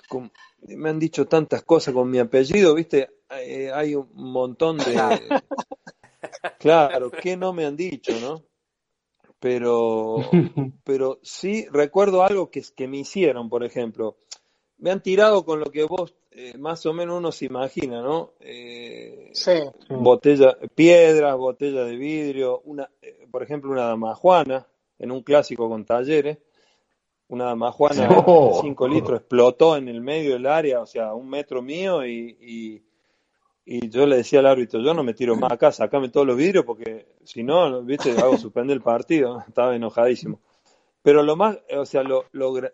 me 0.62 0.90
han 0.90 0.98
dicho 0.98 1.26
tantas 1.26 1.62
cosas 1.62 1.92
con 1.94 2.08
mi 2.10 2.18
apellido, 2.18 2.74
¿viste? 2.74 3.08
Eh, 3.30 3.70
hay 3.72 3.94
un 3.94 4.08
montón 4.14 4.78
de... 4.78 4.84
Claro, 6.58 7.10
que 7.10 7.36
no 7.36 7.52
me 7.52 7.64
han 7.64 7.76
dicho, 7.76 8.12
¿no? 8.20 8.42
Pero, 9.40 10.16
pero 10.84 11.18
sí 11.22 11.66
recuerdo 11.70 12.22
algo 12.22 12.50
que, 12.50 12.62
que 12.74 12.88
me 12.88 12.98
hicieron, 12.98 13.48
por 13.48 13.64
ejemplo. 13.64 14.16
Me 14.78 14.90
han 14.90 15.02
tirado 15.02 15.44
con 15.44 15.58
lo 15.60 15.66
que 15.66 15.84
vos 15.84 16.14
eh, 16.30 16.56
más 16.56 16.86
o 16.86 16.92
menos 16.92 17.18
uno 17.18 17.32
se 17.32 17.46
imagina, 17.46 18.00
¿no? 18.00 18.34
Eh, 18.38 19.30
Sí. 19.32 19.54
botella, 19.90 20.56
piedras, 20.74 21.36
botella 21.36 21.82
de 21.84 21.96
vidrio, 21.96 22.60
una, 22.60 22.88
eh, 23.02 23.26
por 23.30 23.42
ejemplo, 23.42 23.72
una 23.72 23.86
damajuana 23.86 24.68
en 25.00 25.10
un 25.10 25.22
clásico 25.24 25.68
con 25.68 25.84
talleres, 25.84 26.38
una 27.26 27.46
damajuana 27.46 28.08
Oh. 28.28 28.54
de 28.54 28.60
5 28.62 28.86
litros 28.86 29.18
explotó 29.20 29.76
en 29.76 29.88
el 29.88 30.00
medio 30.00 30.34
del 30.34 30.46
área, 30.46 30.80
o 30.80 30.86
sea, 30.86 31.12
un 31.14 31.28
metro 31.28 31.60
mío, 31.60 32.06
y, 32.06 32.36
y, 32.40 32.82
y 33.70 33.90
yo 33.90 34.06
le 34.06 34.16
decía 34.16 34.38
al 34.38 34.46
árbitro, 34.46 34.80
yo 34.80 34.94
no 34.94 35.02
me 35.02 35.12
tiro 35.12 35.36
más 35.36 35.52
acá, 35.52 35.70
sacame 35.70 36.08
todos 36.08 36.26
los 36.26 36.38
vidrios 36.38 36.64
porque 36.64 37.06
si 37.22 37.42
no, 37.42 37.82
viste, 37.82 38.12
hago 38.12 38.38
suspender 38.38 38.74
el 38.74 38.82
partido, 38.82 39.44
estaba 39.46 39.76
enojadísimo. 39.76 40.40
Pero 41.02 41.22
lo 41.22 41.36
más, 41.36 41.58
o 41.76 41.84
sea, 41.84 42.02
lo, 42.02 42.24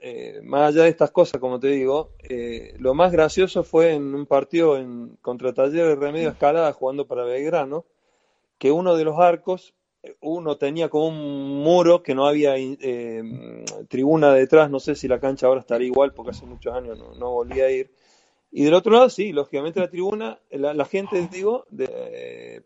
eh, 0.00 0.40
más 0.44 0.68
allá 0.68 0.84
de 0.84 0.90
estas 0.90 1.10
cosas, 1.10 1.40
como 1.40 1.58
te 1.58 1.66
digo, 1.66 2.12
eh, 2.22 2.74
lo 2.78 2.94
más 2.94 3.10
gracioso 3.10 3.64
fue 3.64 3.94
en 3.94 4.14
un 4.14 4.26
partido 4.26 4.76
en, 4.76 5.16
contra 5.20 5.52
Taller 5.52 5.88
de 5.88 5.96
Remedio 5.96 6.28
Escalada 6.28 6.72
jugando 6.72 7.08
para 7.08 7.24
Belgrano, 7.24 7.86
que 8.56 8.70
uno 8.70 8.94
de 8.94 9.02
los 9.02 9.18
arcos, 9.18 9.74
uno 10.20 10.58
tenía 10.58 10.88
como 10.90 11.08
un 11.08 11.64
muro 11.64 12.04
que 12.04 12.14
no 12.14 12.24
había 12.28 12.54
eh, 12.56 13.64
tribuna 13.88 14.32
detrás, 14.32 14.70
no 14.70 14.78
sé 14.78 14.94
si 14.94 15.08
la 15.08 15.18
cancha 15.18 15.48
ahora 15.48 15.60
estará 15.60 15.82
igual 15.82 16.14
porque 16.14 16.30
hace 16.30 16.46
muchos 16.46 16.72
años 16.72 16.96
no, 16.96 17.16
no 17.16 17.32
volví 17.32 17.60
a 17.62 17.70
ir. 17.72 17.90
Y 18.56 18.62
del 18.62 18.74
otro 18.74 18.92
lado, 18.92 19.10
sí, 19.10 19.32
lógicamente 19.32 19.80
la 19.80 19.90
tribuna, 19.90 20.38
la, 20.48 20.72
la 20.74 20.84
gente, 20.84 21.26
digo, 21.26 21.66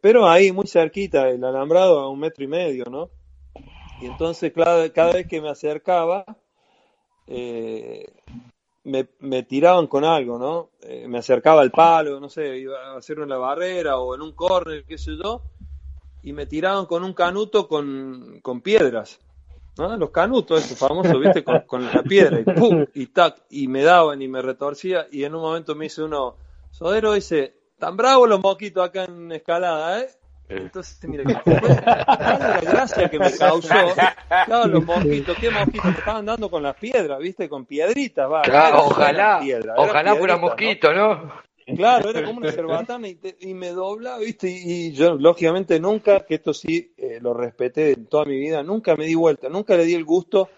pero 0.02 0.28
ahí 0.28 0.52
muy 0.52 0.66
cerquita, 0.66 1.30
el 1.30 1.42
alambrado 1.42 2.00
a 2.00 2.10
un 2.10 2.20
metro 2.20 2.44
y 2.44 2.46
medio, 2.46 2.84
¿no? 2.90 3.08
Y 4.02 4.04
entonces 4.04 4.52
cada, 4.52 5.12
vez 5.12 5.26
que 5.26 5.40
me 5.40 5.48
acercaba, 5.48 6.26
eh, 7.26 8.04
me, 8.84 9.08
me 9.20 9.44
tiraban 9.44 9.86
con 9.86 10.04
algo, 10.04 10.38
¿no? 10.38 10.68
Eh, 10.82 11.08
me 11.08 11.16
acercaba 11.16 11.62
al 11.62 11.70
palo, 11.70 12.20
no 12.20 12.28
sé, 12.28 12.58
iba 12.58 12.78
a 12.78 12.98
hacerlo 12.98 13.22
en 13.22 13.30
la 13.30 13.38
barrera 13.38 13.96
o 13.96 14.14
en 14.14 14.20
un 14.20 14.32
córner, 14.32 14.84
qué 14.84 14.98
sé 14.98 15.12
yo, 15.16 15.40
y 16.22 16.34
me 16.34 16.44
tiraban 16.44 16.84
con 16.84 17.02
un 17.02 17.14
canuto 17.14 17.66
con, 17.66 18.40
con 18.42 18.60
piedras, 18.60 19.20
¿no? 19.78 19.96
Los 19.96 20.10
canutos, 20.10 20.64
esos 20.64 20.78
famosos, 20.78 21.20
¿viste? 21.20 21.44
Con, 21.44 21.60
con 21.60 21.86
la 21.86 22.02
piedra, 22.02 22.40
y 22.40 22.44
pum, 22.44 22.84
y 22.94 23.06
tac, 23.06 23.36
y 23.50 23.68
me 23.68 23.82
daban 23.82 24.20
y 24.20 24.28
me 24.28 24.42
retorcía, 24.42 25.06
y 25.10 25.24
en 25.24 25.34
un 25.34 25.42
momento 25.42 25.74
me 25.74 25.86
hice 25.86 26.02
uno, 26.02 26.36
Sodero 26.70 27.12
dice, 27.12 27.54
tan 27.78 27.96
bravo 27.96 28.26
los 28.26 28.40
moquitos 28.40 28.84
acá 28.84 29.04
en 29.04 29.32
escalada, 29.32 30.00
¿eh? 30.00 30.08
Entonces, 30.50 30.98
mira, 31.06 31.24
la 31.24 32.60
gracia 32.62 33.10
que 33.10 33.18
me 33.18 33.30
causó, 33.30 33.74
claro, 34.46 34.66
los 34.66 34.84
mosquitos, 34.84 35.36
¿qué 35.38 35.50
mosquitos? 35.50 35.84
Me 35.84 35.98
estaban 35.98 36.24
dando 36.24 36.50
con 36.50 36.62
las 36.62 36.74
piedras, 36.76 37.18
¿viste? 37.18 37.50
Con 37.50 37.66
piedritas, 37.66 38.30
va. 38.30 38.42
Claro, 38.42 38.86
ojalá, 38.86 39.42
ojalá 39.76 40.16
fuera 40.16 40.38
mosquito, 40.38 40.92
¿no? 40.94 41.47
Claro, 41.76 42.10
era 42.10 42.24
como 42.24 42.38
una 42.38 42.50
cerbatana 42.52 43.08
y, 43.08 43.14
te- 43.16 43.36
y 43.40 43.54
me 43.54 43.70
dobla, 43.70 44.18
¿viste? 44.18 44.48
Y, 44.48 44.86
y 44.88 44.92
yo, 44.92 45.14
lógicamente, 45.14 45.78
nunca, 45.80 46.20
que 46.26 46.36
esto 46.36 46.54
sí 46.54 46.92
eh, 46.96 47.18
lo 47.20 47.34
respeté 47.34 47.92
en 47.92 48.06
toda 48.06 48.24
mi 48.24 48.38
vida, 48.38 48.62
nunca 48.62 48.96
me 48.96 49.06
di 49.06 49.14
vuelta, 49.14 49.48
nunca 49.48 49.76
le 49.76 49.84
di 49.84 49.94
el 49.94 50.04
gusto 50.04 50.50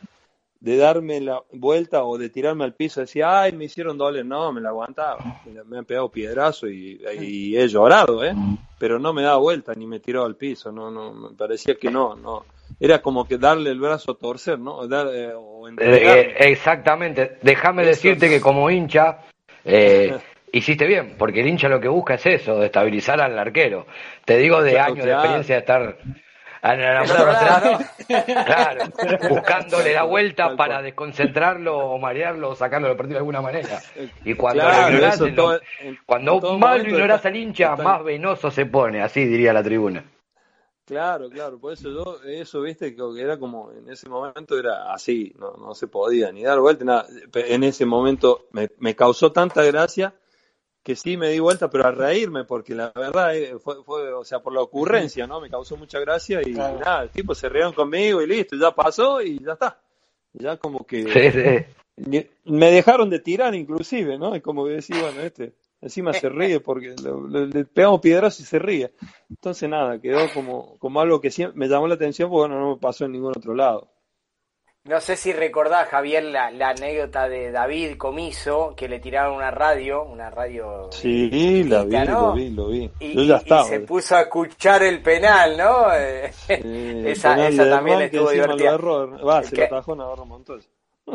de 0.60 0.76
darme 0.76 1.20
la 1.20 1.42
vuelta 1.52 2.04
o 2.04 2.18
de 2.18 2.28
tirarme 2.28 2.64
al 2.64 2.74
piso, 2.74 3.00
decía, 3.00 3.40
ay, 3.42 3.52
me 3.52 3.64
hicieron 3.64 3.96
doler, 3.96 4.26
no, 4.26 4.52
me 4.52 4.60
la 4.60 4.68
aguantaba, 4.68 5.40
me, 5.66 5.78
han 5.78 5.84
pegado 5.86 6.10
piedrazo 6.10 6.68
y, 6.68 7.00
y 7.18 7.56
he 7.56 7.66
llorado, 7.66 8.22
¿eh? 8.22 8.34
Pero 8.78 8.98
no 8.98 9.12
me 9.12 9.22
daba 9.22 9.38
vuelta 9.38 9.74
ni 9.74 9.86
me 9.86 10.00
tiraba 10.00 10.26
al 10.26 10.36
piso, 10.36 10.70
no, 10.70 10.90
no, 10.90 11.12
me 11.12 11.30
parecía 11.36 11.74
que 11.76 11.90
no, 11.90 12.14
no, 12.14 12.44
era 12.78 13.00
como 13.00 13.26
que 13.26 13.38
darle 13.38 13.70
el 13.70 13.80
brazo 13.80 14.12
a 14.12 14.14
torcer, 14.16 14.58
¿no? 14.58 14.76
O 14.76 14.86
dar, 14.86 15.08
eh, 15.08 15.32
o 15.34 15.66
Eh, 15.68 15.74
eh, 15.78 16.34
exactamente. 16.40 17.38
Déjame 17.42 17.84
decirte 17.84 18.28
que 18.28 18.40
como 18.40 18.70
hincha 18.70 19.18
eh, 19.64 20.18
hiciste 20.52 20.86
bien, 20.86 21.14
porque 21.18 21.40
el 21.40 21.48
hincha 21.48 21.68
lo 21.68 21.80
que 21.80 21.88
busca 21.88 22.14
es 22.14 22.26
eso, 22.26 22.58
de 22.58 22.66
estabilizar 22.66 23.20
al 23.20 23.38
arquero. 23.38 23.86
Te 24.24 24.36
digo 24.38 24.62
de 24.62 24.72
Claro, 24.72 24.92
años 24.92 25.04
de 25.06 25.10
claro. 25.12 25.18
experiencia 25.20 25.54
de 25.56 25.60
estar 25.60 25.96
en 26.62 26.80
el 26.80 26.86
alambrado 26.86 27.26
lateral, 27.26 27.86
claro, 28.44 28.84
buscándole 29.28 29.94
la 29.94 30.02
vuelta 30.02 30.56
para 30.56 30.82
desconcentrarlo 30.82 31.78
o 31.78 31.98
marearlo 31.98 32.50
o 32.50 32.54
del 32.56 32.96
partido 32.96 33.14
de 33.14 33.18
alguna 33.18 33.40
manera. 33.40 33.80
Y 34.24 34.34
cuando 34.34 34.64
Claro, 34.64 34.88
ignorás, 34.94 35.20
lo- 35.20 35.34
todo- 35.34 35.60
cuando 36.04 36.40
todo 36.40 36.58
más 36.58 36.82
lo 36.82 36.88
ignorás 36.88 37.24
al 37.24 37.36
hincha, 37.36 37.70
está- 37.70 37.82
más 37.82 38.04
venoso 38.04 38.50
se 38.50 38.66
pone, 38.66 39.00
así 39.00 39.24
diría 39.24 39.52
la 39.52 39.62
tribuna. 39.62 40.04
Claro, 40.84 41.30
claro, 41.30 41.60
por 41.60 41.72
eso 41.72 41.88
yo, 41.88 42.18
eso, 42.26 42.62
viste, 42.62 42.96
que 42.96 43.02
era 43.16 43.38
como, 43.38 43.70
en 43.70 43.88
ese 43.88 44.08
momento 44.08 44.58
era 44.58 44.92
así, 44.92 45.32
no, 45.38 45.52
no 45.52 45.72
se 45.72 45.86
podía 45.86 46.32
ni 46.32 46.42
dar 46.42 46.58
vuelta, 46.58 46.84
nada. 46.84 47.06
En 47.32 47.62
ese 47.62 47.86
momento 47.86 48.48
me, 48.50 48.68
me 48.78 48.96
causó 48.96 49.30
tanta 49.30 49.62
gracia 49.64 50.12
que 50.82 50.96
sí 50.96 51.16
me 51.16 51.28
di 51.28 51.38
vuelta, 51.38 51.68
pero 51.70 51.86
a 51.86 51.90
reírme, 51.90 52.44
porque 52.44 52.74
la 52.74 52.90
verdad 52.94 53.36
eh, 53.36 53.58
fue, 53.58 53.82
fue, 53.84 54.12
o 54.12 54.24
sea, 54.24 54.40
por 54.40 54.52
la 54.54 54.62
ocurrencia, 54.62 55.26
¿no? 55.26 55.40
Me 55.40 55.50
causó 55.50 55.76
mucha 55.76 56.00
gracia 56.00 56.40
y 56.42 56.54
Claro. 56.54 56.78
nada, 56.78 57.02
el 57.02 57.10
tipo 57.10 57.34
se 57.34 57.48
rieron 57.48 57.72
conmigo 57.74 58.22
y 58.22 58.26
listo, 58.26 58.56
ya 58.56 58.70
pasó 58.74 59.20
y 59.20 59.38
ya 59.44 59.52
está. 59.52 59.78
Ya 60.32 60.56
como 60.56 60.86
que 60.86 61.02
Sí, 61.02 61.30
sí. 61.32 62.26
me 62.44 62.70
dejaron 62.70 63.10
de 63.10 63.18
tirar 63.18 63.54
inclusive, 63.54 64.16
¿no? 64.16 64.34
Es 64.34 64.42
como 64.42 64.64
que 64.64 64.70
decía, 64.72 64.96
bueno, 65.02 65.20
este, 65.20 65.52
encima 65.82 66.12
se 66.14 66.28
ríe 66.28 66.60
porque 66.60 66.94
lo- 67.02 67.20
lo- 67.20 67.46
le 67.46 67.64
pegamos 67.64 68.00
piedras 68.00 68.38
y 68.40 68.44
se 68.44 68.58
ríe. 68.58 68.92
Entonces 69.28 69.68
nada, 69.68 70.00
quedó 70.00 70.32
como, 70.32 70.78
como 70.78 71.00
algo 71.00 71.20
que 71.20 71.30
siempre 71.30 71.58
me 71.58 71.68
llamó 71.68 71.88
la 71.88 71.94
atención 71.94 72.30
porque 72.30 72.48
bueno, 72.48 72.60
no 72.60 72.74
me 72.76 72.80
pasó 72.80 73.04
en 73.04 73.12
ningún 73.12 73.32
otro 73.36 73.54
lado. 73.54 73.88
No 74.84 74.98
sé 75.00 75.14
si 75.16 75.32
recordás, 75.34 75.88
Javier, 75.88 76.22
la, 76.24 76.50
la 76.50 76.70
anécdota 76.70 77.28
de 77.28 77.50
David 77.52 77.98
Comiso, 77.98 78.72
que 78.74 78.88
le 78.88 78.98
tiraron 78.98 79.34
una 79.36 79.50
radio, 79.50 80.04
una 80.04 80.30
radio 80.30 80.88
Sí, 80.90 81.64
la 81.64 81.84
vi, 81.84 81.98
lo 82.06 82.32
vi, 82.32 82.48
lo 82.50 82.68
vi. 82.68 82.90
y, 82.98 83.26
Yo 83.26 83.38
se 83.64 83.80
puso 83.80 84.16
a 84.16 84.22
escuchar 84.22 84.82
el 84.82 85.02
penal, 85.02 85.56
¿no? 85.58 85.92
Eh, 85.92 86.32
esa 87.06 87.34
penal 87.34 87.52
esa 87.52 87.68
también 87.70 88.00
estuvo 88.02 88.30
divertida. 88.30 88.74
erró, 88.74 89.22
va, 89.24 89.40
El 89.40 89.44
se 89.44 89.54
que- 89.54 89.60
lo 89.60 89.66
atajó 89.66 89.94
Navarro 89.96 90.24
Montoya. 90.24 90.66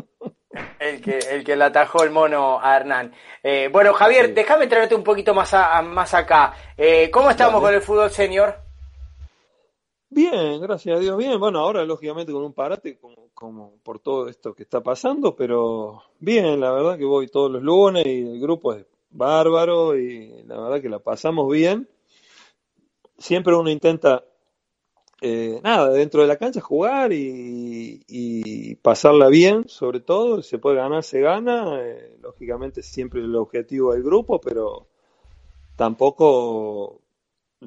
El 0.80 1.02
que, 1.02 1.18
el 1.32 1.44
que 1.44 1.56
le 1.58 1.66
atajó 1.66 2.04
el 2.04 2.12
mono 2.12 2.60
a 2.62 2.78
Hernán. 2.78 3.14
Eh, 3.44 3.68
bueno, 3.74 3.92
Javier, 3.94 4.34
déjame 4.34 4.68
traerte 4.68 4.96
un 4.96 5.04
poquito 5.04 5.34
más, 5.34 5.54
a- 5.54 5.82
más 5.82 6.14
acá. 6.14 6.54
Eh, 6.78 7.10
¿Cómo 7.12 7.30
estamos 7.30 7.60
con 7.60 7.74
el 7.74 7.82
fútbol 7.82 8.10
senior? 8.10 8.56
Bien, 10.10 10.62
gracias 10.62 10.98
a 10.98 11.00
Dios, 11.00 11.18
bien. 11.18 11.40
Bueno, 11.40 11.60
ahora 11.60 11.84
lógicamente 11.86 12.32
con 12.32 12.44
un 12.44 12.54
parate 12.54 12.98
como, 13.34 13.74
por 13.84 14.00
todo 14.00 14.28
esto 14.30 14.54
que 14.56 14.64
está 14.64 14.82
pasando, 14.82 15.36
pero 15.36 16.02
bien, 16.20 16.60
la 16.60 16.72
verdad 16.72 16.98
que 16.98 17.06
voy 17.06 17.28
todos 17.28 17.52
los 17.52 17.62
lunes 17.62 18.06
y 18.06 18.22
el 18.22 18.40
grupo 18.40 18.74
es 18.74 18.86
bárbaro 19.10 19.98
y 19.98 20.44
la 20.44 20.60
verdad 20.60 20.82
que 20.82 20.90
la 20.90 21.00
pasamos 21.00 21.52
bien. 21.52 21.88
Siempre 23.18 23.56
uno 23.56 23.70
intenta, 23.70 24.24
eh, 25.22 25.60
nada, 25.64 25.90
dentro 25.92 26.22
de 26.22 26.28
la 26.28 26.38
cancha 26.38 26.62
jugar 26.62 27.14
y, 27.14 28.04
y 28.08 28.76
pasarla 28.78 29.30
bien, 29.30 29.68
sobre 29.68 30.00
todo. 30.02 30.42
Se 30.44 30.60
puede 30.60 30.78
ganar, 30.78 31.04
se 31.04 31.22
gana. 31.22 31.82
eh, 31.82 32.18
lógicamente 32.22 32.84
siempre 32.84 33.22
el 33.22 33.36
objetivo 33.36 33.94
del 33.94 34.04
grupo, 34.04 34.42
pero 34.42 34.88
tampoco 35.78 37.02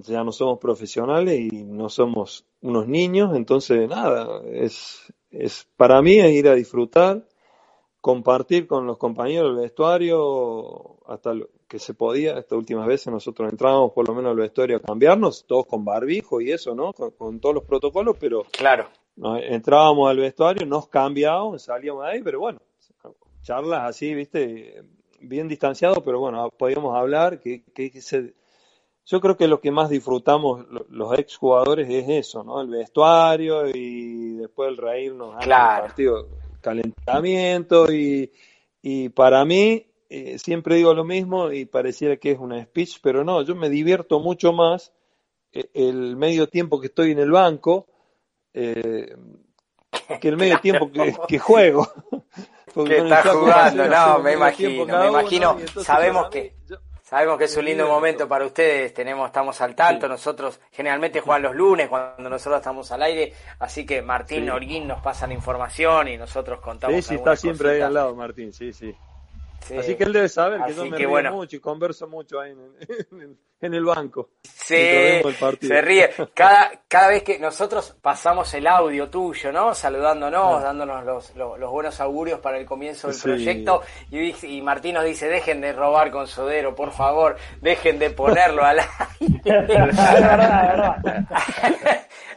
ya 0.06 0.24
no 0.24 0.32
somos 0.32 0.58
profesionales 0.58 1.38
y 1.40 1.64
no 1.64 1.88
somos 1.88 2.44
unos 2.60 2.86
niños, 2.88 3.36
entonces 3.36 3.88
nada, 3.88 4.42
es, 4.50 5.12
es 5.30 5.66
para 5.76 6.00
mí 6.02 6.18
es 6.18 6.30
ir 6.32 6.48
a 6.48 6.54
disfrutar, 6.54 7.26
compartir 8.00 8.66
con 8.66 8.86
los 8.86 8.96
compañeros 8.98 9.52
del 9.54 9.62
vestuario 9.62 10.96
hasta 11.06 11.34
lo 11.34 11.48
que 11.68 11.78
se 11.78 11.94
podía, 11.94 12.38
estas 12.38 12.56
últimas 12.58 12.86
veces 12.86 13.12
nosotros 13.12 13.50
entrábamos 13.50 13.92
por 13.92 14.08
lo 14.08 14.14
menos 14.14 14.30
al 14.30 14.36
vestuario 14.38 14.78
a 14.78 14.80
cambiarnos, 14.80 15.44
todos 15.46 15.66
con 15.66 15.84
barbijo 15.84 16.40
y 16.40 16.50
eso, 16.52 16.74
¿no? 16.74 16.92
Con, 16.92 17.10
con 17.12 17.40
todos 17.40 17.54
los 17.56 17.64
protocolos, 17.64 18.16
pero 18.18 18.44
Claro. 18.52 18.86
nos- 19.16 19.40
entrábamos 19.42 20.08
al 20.08 20.16
vestuario, 20.18 20.66
nos 20.66 20.88
cambiábamos, 20.88 21.62
salíamos 21.62 22.04
de 22.04 22.10
ahí, 22.10 22.22
pero 22.22 22.40
bueno, 22.40 22.58
charlas 23.42 23.82
así, 23.84 24.14
viste, 24.14 24.82
bien 25.20 25.48
distanciados, 25.48 25.98
pero 26.04 26.20
bueno, 26.20 26.48
podíamos 26.50 26.96
hablar, 26.96 27.38
que, 27.40 27.62
que, 27.74 27.90
que 27.90 28.00
se, 28.00 28.34
yo 29.10 29.20
creo 29.22 29.36
que 29.38 29.48
lo 29.48 29.60
que 29.60 29.70
más 29.70 29.88
disfrutamos 29.88 30.66
lo- 30.68 30.84
los 30.90 31.18
exjugadores 31.18 31.88
es 31.88 32.08
eso, 32.08 32.44
¿no? 32.44 32.60
El 32.60 32.68
vestuario 32.68 33.66
y 33.68 34.34
después 34.36 34.68
el 34.68 34.76
reírnos 34.76 35.34
Claro. 35.42 35.86
partido, 35.86 36.28
calentamiento 36.60 37.90
y, 37.92 38.30
y 38.82 39.08
para 39.08 39.44
mí 39.46 39.86
eh, 40.10 40.38
siempre 40.38 40.76
digo 40.76 40.92
lo 40.94 41.04
mismo 41.04 41.50
y 41.52 41.64
pareciera 41.64 42.16
que 42.16 42.32
es 42.32 42.38
una 42.38 42.62
speech, 42.62 42.98
pero 43.02 43.24
no, 43.24 43.42
yo 43.42 43.54
me 43.54 43.68
divierto 43.70 44.20
mucho 44.20 44.52
más 44.52 44.92
eh, 45.52 45.70
el 45.74 46.16
medio 46.16 46.46
tiempo 46.48 46.80
que 46.80 46.88
estoy 46.88 47.12
en 47.12 47.18
el 47.18 47.30
banco 47.30 47.86
eh, 48.52 49.14
que 50.20 50.28
el 50.28 50.36
medio 50.36 50.58
tiempo 50.60 50.90
que, 50.90 51.14
que 51.28 51.38
juego. 51.38 51.86
Que 52.66 52.72
con 52.74 52.92
el 52.92 53.12
está 53.12 53.22
flaco 53.22 53.40
jugando, 53.40 53.86
no, 53.88 54.18
me 54.20 54.32
imagino, 54.34 54.98
me 54.98 55.06
imagino. 55.08 55.56
Sabemos 55.82 56.28
que 56.28 56.54
sabemos 57.08 57.38
que 57.38 57.44
es 57.44 57.56
un 57.56 57.64
lindo 57.64 57.88
momento 57.88 58.28
para 58.28 58.44
ustedes, 58.44 58.92
tenemos, 58.92 59.26
estamos 59.28 59.58
al 59.62 59.74
tanto, 59.74 60.08
nosotros 60.08 60.60
generalmente 60.70 61.20
juegan 61.20 61.42
los 61.42 61.54
lunes 61.54 61.88
cuando 61.88 62.28
nosotros 62.28 62.58
estamos 62.60 62.92
al 62.92 63.02
aire, 63.02 63.32
así 63.60 63.86
que 63.86 64.02
Martín 64.02 64.44
Sí. 64.44 64.50
Orguín 64.50 64.86
nos 64.86 65.00
pasa 65.00 65.26
la 65.26 65.32
información 65.32 66.08
y 66.08 66.18
nosotros 66.18 66.60
contamos 66.60 66.96
Sí, 66.96 67.02
sí, 67.02 67.14
está 67.14 67.34
siempre 67.34 67.70
ahí 67.70 67.80
al 67.80 67.94
lado, 67.94 68.14
Martín, 68.14 68.52
sí, 68.52 68.74
sí. 68.74 68.94
Sí. 69.66 69.76
Así 69.76 69.96
que 69.96 70.04
él 70.04 70.12
debe 70.12 70.28
saber 70.28 70.58
que 70.60 70.64
Así 70.70 70.74
yo 70.76 70.84
me 70.84 70.90
que 70.92 70.96
río 70.98 71.08
bueno. 71.10 71.32
mucho 71.32 71.56
y 71.56 71.60
converso 71.60 72.06
mucho 72.08 72.40
ahí 72.40 72.52
en, 72.52 73.20
en- 73.22 73.38
en 73.60 73.74
el 73.74 73.84
banco. 73.84 74.30
Sí, 74.44 74.76
el 74.76 75.36
se 75.60 75.80
ríe. 75.82 76.10
Cada, 76.32 76.70
cada 76.86 77.08
vez 77.08 77.24
que 77.24 77.40
nosotros 77.40 77.96
pasamos 78.00 78.54
el 78.54 78.68
audio 78.68 79.10
tuyo, 79.10 79.50
¿no? 79.50 79.74
Saludándonos, 79.74 80.60
Ah. 80.60 80.64
dándonos 80.66 81.04
los, 81.04 81.34
los, 81.34 81.58
los 81.58 81.70
buenos 81.70 81.98
augurios 82.00 82.38
para 82.38 82.56
el 82.56 82.64
comienzo 82.64 83.08
del 83.08 83.16
Sí. 83.16 83.22
proyecto. 83.24 83.82
Y, 84.12 84.62
Martín 84.62 84.94
nos 84.94 85.04
dice, 85.04 85.26
dejen 85.28 85.60
de 85.60 85.72
robar 85.72 86.12
con 86.12 86.28
Sodero, 86.28 86.74
por 86.76 86.92
favor, 86.92 87.36
dejen 87.60 87.98
de 87.98 88.10
ponerlo 88.10 88.62
al 88.64 88.78
aire. 88.78 89.38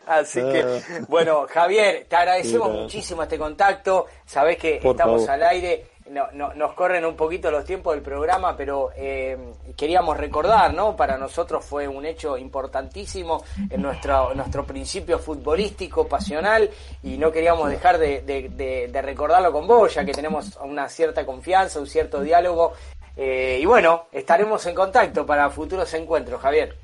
Así 0.07 0.41
que, 0.41 0.81
bueno, 1.07 1.45
Javier, 1.47 2.05
te 2.09 2.15
agradecemos 2.15 2.69
Mira. 2.69 2.81
muchísimo 2.81 3.23
este 3.23 3.37
contacto. 3.37 4.07
Sabés 4.25 4.57
que 4.57 4.79
Por 4.81 4.91
estamos 4.95 5.25
favor. 5.25 5.41
al 5.43 5.49
aire, 5.49 5.85
no, 6.11 6.29
no- 6.33 6.53
nos 6.53 6.73
corren 6.73 7.05
un 7.05 7.15
poquito 7.15 7.49
los 7.49 7.63
tiempos 7.65 7.93
del 7.93 8.03
programa, 8.03 8.55
pero 8.55 8.89
eh, 8.95 9.37
queríamos 9.77 10.17
recordar, 10.17 10.73
¿no? 10.73 10.95
Para 10.95 11.17
nosotros 11.17 11.63
fue 11.63 11.87
un 11.87 12.05
hecho 12.05 12.37
importantísimo 12.37 13.43
en 13.69 13.81
nuestro, 13.81 14.33
nuestro 14.35 14.65
principio 14.65 15.17
futbolístico, 15.19 16.07
pasional, 16.07 16.69
y 17.03 17.17
no 17.17 17.31
queríamos 17.31 17.69
dejar 17.69 17.97
de, 17.97 19.01
recordarlo 19.01 19.51
con 19.51 19.65
vos, 19.67 19.93
ya 19.93 20.05
que 20.05 20.11
tenemos 20.11 20.57
una 20.63 20.89
cierta 20.89 21.25
confianza, 21.25 21.79
un 21.79 21.87
cierto 21.87 22.21
diálogo. 22.21 22.73
Eh, 23.15 23.59
y 23.61 23.65
bueno, 23.65 24.07
estaremos 24.11 24.65
en 24.65 24.75
contacto 24.75 25.25
para 25.25 25.49
futuros 25.49 25.93
encuentros, 25.93 26.41
Javier. 26.41 26.75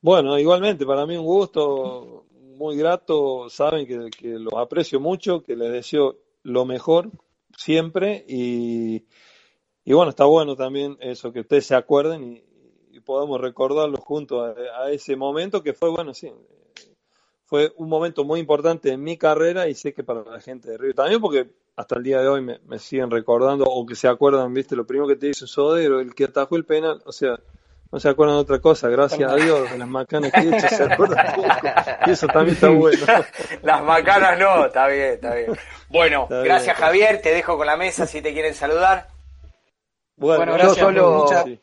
Bueno, 0.00 0.38
igualmente, 0.38 0.84
para 0.84 1.06
mí 1.06 1.16
un 1.16 1.24
gusto, 1.24 2.24
muy 2.56 2.76
grato, 2.76 3.48
saben 3.48 3.86
que, 3.86 4.10
que 4.10 4.28
los 4.38 4.54
aprecio 4.54 5.00
mucho, 5.00 5.42
que 5.42 5.54
les 5.54 5.70
deseo 5.72 6.16
lo 6.42 6.64
mejor 6.64 7.08
siempre 7.56 8.24
y, 8.28 9.04
y 9.84 9.92
bueno, 9.92 10.10
está 10.10 10.24
bueno 10.24 10.56
también 10.56 10.96
eso, 11.00 11.32
que 11.32 11.40
ustedes 11.40 11.66
se 11.66 11.74
acuerden 11.74 12.24
y, 12.24 12.52
podamos 13.04 13.40
recordarlo 13.40 13.96
juntos 13.96 14.54
a, 14.76 14.90
ese 14.92 15.16
momento 15.16 15.60
que 15.60 15.72
fue, 15.72 15.90
bueno, 15.90 16.14
sí, 16.14 16.30
fue 17.46 17.72
un 17.76 17.88
momento 17.88 18.22
muy 18.22 18.38
importante 18.38 18.92
en 18.92 19.02
mi 19.02 19.16
carrera 19.16 19.68
y 19.68 19.74
sé 19.74 19.92
que 19.92 20.04
para 20.04 20.22
la 20.22 20.40
gente 20.40 20.70
de 20.70 20.78
Río 20.78 20.94
también, 20.94 21.20
porque 21.20 21.50
hasta 21.74 21.96
el 21.96 22.04
día 22.04 22.20
de 22.20 22.28
hoy 22.28 22.42
me, 22.42 22.78
siguen 22.78 23.10
recordando 23.10 23.64
o 23.64 23.84
que 23.86 23.96
se 23.96 24.06
acuerdan, 24.06 24.54
viste, 24.54 24.76
lo 24.76 24.86
primero 24.86 25.08
que 25.08 25.16
te 25.16 25.26
dice 25.26 25.48
Sodero, 25.48 25.98
el 25.98 26.14
que 26.14 26.24
atajó 26.24 26.54
el 26.54 26.64
penal, 26.64 27.02
o 27.04 27.10
sea, 27.10 27.40
no 27.92 28.00
se 28.00 28.08
acuerdan 28.08 28.36
de 28.36 28.42
otra 28.42 28.58
cosa, 28.58 28.88
gracias 28.88 29.30
a 29.30 29.36
Dios, 29.36 29.70
de 29.70 29.76
las 29.76 29.86
macanas 29.86 30.32
que 30.32 30.40
he 30.40 30.56
hecho, 30.56 30.68
se 30.68 30.82
acuerdan 30.82 31.34
poco, 31.34 31.48
y 32.06 32.10
eso 32.10 32.26
también 32.26 32.54
está 32.54 32.70
bueno. 32.70 33.04
Las 33.62 33.82
macanas 33.82 34.38
no, 34.38 34.64
está 34.64 34.88
bien, 34.88 35.12
está 35.12 35.34
bien. 35.34 35.52
Bueno, 35.90 36.22
Está 36.22 36.36
bien. 36.36 36.46
gracias 36.46 36.76
Javier, 36.78 37.20
te 37.20 37.34
dejo 37.34 37.58
con 37.58 37.66
la 37.66 37.76
mesa 37.76 38.06
si 38.06 38.22
te 38.22 38.32
quieren 38.32 38.54
saludar. 38.54 39.08
Bueno, 40.16 40.56
yo 40.56 40.74
solo... 40.74 41.28
Sí. 41.44 41.60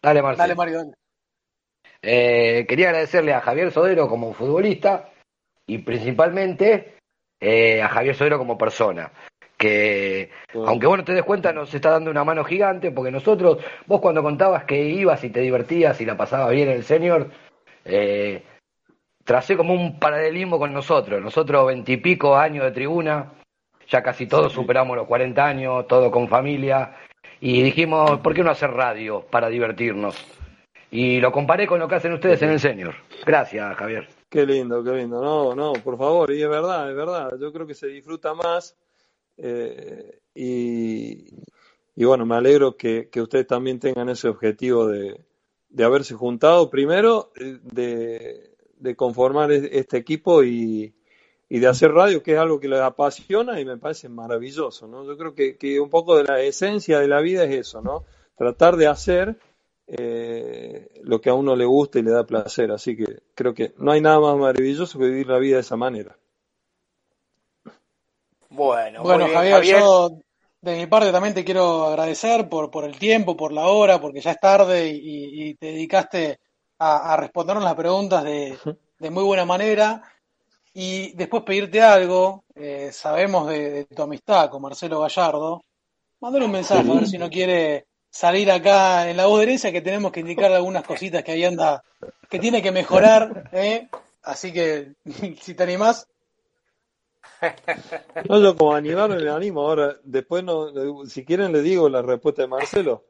Dale, 0.00 0.22
Marcelo. 0.22 0.42
Dale, 0.42 0.54
Mario, 0.54 0.78
dale. 0.78 0.92
Eh, 2.00 2.64
quería 2.68 2.90
agradecerle 2.90 3.34
a 3.34 3.40
Javier 3.40 3.72
Sodero 3.72 4.08
como 4.08 4.32
futbolista 4.34 5.10
y 5.66 5.78
principalmente 5.78 6.98
eh, 7.40 7.82
a 7.82 7.88
Javier 7.88 8.14
Sodero 8.14 8.38
como 8.38 8.56
persona. 8.56 9.10
Que, 9.56 10.30
aunque 10.52 10.86
bueno, 10.86 11.02
te 11.02 11.14
des 11.14 11.24
cuenta, 11.24 11.52
nos 11.52 11.72
está 11.72 11.90
dando 11.90 12.10
una 12.10 12.24
mano 12.24 12.44
gigante 12.44 12.90
porque 12.90 13.10
nosotros, 13.10 13.58
vos 13.86 14.00
cuando 14.00 14.22
contabas 14.22 14.64
que 14.64 14.82
ibas 14.82 15.24
y 15.24 15.30
te 15.30 15.40
divertías 15.40 15.98
y 16.00 16.04
la 16.04 16.16
pasabas 16.16 16.50
bien 16.50 16.68
el 16.68 16.84
senior, 16.84 17.30
eh, 17.84 18.42
tracé 19.24 19.56
como 19.56 19.74
un 19.74 19.98
paralelismo 19.98 20.58
con 20.58 20.72
nosotros. 20.72 21.22
Nosotros, 21.22 21.66
veintipico 21.66 22.36
años 22.36 22.64
de 22.64 22.72
tribuna, 22.72 23.32
ya 23.88 24.02
casi 24.02 24.26
todos 24.26 24.52
superamos 24.52 24.96
los 24.96 25.06
40 25.06 25.44
años, 25.44 25.86
todo 25.86 26.10
con 26.10 26.28
familia, 26.28 26.96
y 27.40 27.62
dijimos, 27.62 28.20
¿por 28.20 28.34
qué 28.34 28.42
no 28.42 28.50
hacer 28.50 28.70
radio 28.70 29.26
para 29.30 29.48
divertirnos? 29.48 30.16
Y 30.90 31.20
lo 31.20 31.32
comparé 31.32 31.66
con 31.66 31.78
lo 31.78 31.88
que 31.88 31.96
hacen 31.96 32.12
ustedes 32.12 32.40
en 32.42 32.50
el 32.50 32.60
senior. 32.60 32.94
Gracias, 33.24 33.76
Javier. 33.76 34.08
Qué 34.30 34.46
lindo, 34.46 34.82
qué 34.82 34.92
lindo. 34.92 35.20
No, 35.20 35.54
no, 35.54 35.72
por 35.74 35.98
favor, 35.98 36.30
y 36.30 36.42
es 36.42 36.48
verdad, 36.48 36.88
es 36.90 36.96
verdad. 36.96 37.32
Yo 37.40 37.52
creo 37.52 37.66
que 37.66 37.74
se 37.74 37.88
disfruta 37.88 38.34
más 38.34 38.76
eh, 39.38 40.18
y, 40.34 41.26
y 41.94 42.04
bueno, 42.04 42.26
me 42.26 42.36
alegro 42.36 42.76
que, 42.76 43.08
que 43.10 43.22
ustedes 43.22 43.46
también 43.46 43.78
tengan 43.80 44.08
ese 44.08 44.28
objetivo 44.28 44.86
de, 44.88 45.20
de 45.68 45.84
haberse 45.84 46.14
juntado 46.14 46.70
primero, 46.70 47.32
eh, 47.36 47.58
de, 47.62 48.56
de 48.78 48.96
conformar 48.96 49.52
es- 49.52 49.68
este 49.72 49.96
equipo 49.98 50.42
y, 50.44 50.94
y 51.48 51.58
de 51.60 51.66
hacer 51.68 51.92
radio, 51.92 52.22
que 52.22 52.32
es 52.32 52.38
algo 52.38 52.60
que 52.60 52.68
les 52.68 52.80
apasiona 52.80 53.60
y 53.60 53.64
me 53.64 53.76
parece 53.78 54.08
maravilloso, 54.08 54.86
¿no? 54.88 55.04
Yo 55.06 55.16
creo 55.16 55.34
que, 55.34 55.56
que 55.56 55.80
un 55.80 55.90
poco 55.90 56.16
de 56.16 56.24
la 56.24 56.40
esencia 56.42 56.98
de 56.98 57.08
la 57.08 57.20
vida 57.20 57.44
es 57.44 57.52
eso, 57.54 57.80
¿no? 57.82 58.04
Tratar 58.36 58.76
de 58.76 58.86
hacer 58.88 59.38
eh, 59.86 60.88
lo 61.04 61.20
que 61.20 61.30
a 61.30 61.34
uno 61.34 61.54
le 61.56 61.64
gusta 61.64 61.98
y 61.98 62.02
le 62.02 62.10
da 62.10 62.26
placer. 62.26 62.70
Así 62.72 62.96
que 62.96 63.04
creo 63.34 63.54
que 63.54 63.74
no 63.78 63.92
hay 63.92 64.00
nada 64.00 64.20
más 64.20 64.36
maravilloso 64.38 64.98
que 64.98 65.06
vivir 65.06 65.28
la 65.28 65.38
vida 65.38 65.56
de 65.56 65.60
esa 65.62 65.76
manera. 65.76 66.16
Bueno, 68.50 69.04
Bueno, 69.04 69.04
muy 69.04 69.24
bien, 69.24 69.44
Javier, 69.44 69.48
Javier. 69.48 69.76
yo 69.78 70.10
de 70.60 70.76
mi 70.76 70.86
parte 70.86 71.12
también 71.12 71.34
te 71.34 71.44
quiero 71.44 71.84
agradecer 71.86 72.48
por, 72.48 72.70
por 72.70 72.84
el 72.84 72.98
tiempo, 72.98 73.36
por 73.36 73.52
la 73.52 73.66
hora, 73.68 74.00
porque 74.00 74.20
ya 74.20 74.32
es 74.32 74.40
tarde 74.40 74.88
y, 74.88 75.50
y 75.50 75.54
te 75.54 75.66
dedicaste 75.66 76.38
a, 76.78 77.12
a 77.12 77.16
respondernos 77.16 77.64
las 77.64 77.74
preguntas 77.74 78.24
de, 78.24 78.58
de 78.98 79.10
muy 79.10 79.22
buena 79.24 79.44
manera. 79.44 80.02
Y 80.74 81.14
después 81.16 81.44
pedirte 81.44 81.82
algo, 81.82 82.44
eh, 82.54 82.90
sabemos 82.92 83.48
de, 83.48 83.70
de 83.70 83.84
tu 83.86 84.02
amistad 84.02 84.50
con 84.50 84.62
Marcelo 84.62 85.00
Gallardo. 85.00 85.62
Mándale 86.20 86.44
un 86.46 86.52
mensaje 86.52 86.90
a 86.90 86.94
ver 86.94 87.06
si 87.06 87.18
no 87.18 87.30
quiere 87.30 87.86
salir 88.10 88.50
acá 88.50 89.08
en 89.10 89.16
la 89.16 89.26
voz 89.26 89.38
de 89.38 89.44
herencia, 89.44 89.72
que 89.72 89.80
tenemos 89.82 90.12
que 90.12 90.20
indicar 90.20 90.52
algunas 90.52 90.84
cositas 90.84 91.22
que 91.22 91.32
ahí 91.32 91.44
anda, 91.44 91.82
que 92.28 92.38
tiene 92.38 92.62
que 92.62 92.72
mejorar. 92.72 93.48
¿eh? 93.52 93.88
Así 94.22 94.52
que, 94.52 94.94
si 95.42 95.54
te 95.54 95.62
animás, 95.62 96.06
No, 98.28 98.40
yo 98.40 98.56
como 98.56 98.74
animarme 98.74 99.18
me 99.18 99.30
animo. 99.30 99.60
Ahora, 99.62 99.94
después, 100.02 100.42
no, 100.44 101.06
si 101.06 101.24
quieren, 101.24 101.52
le 101.52 101.62
digo 101.62 101.88
la 101.88 102.02
respuesta 102.02 102.42
de 102.42 102.48
Marcelo. 102.48 103.04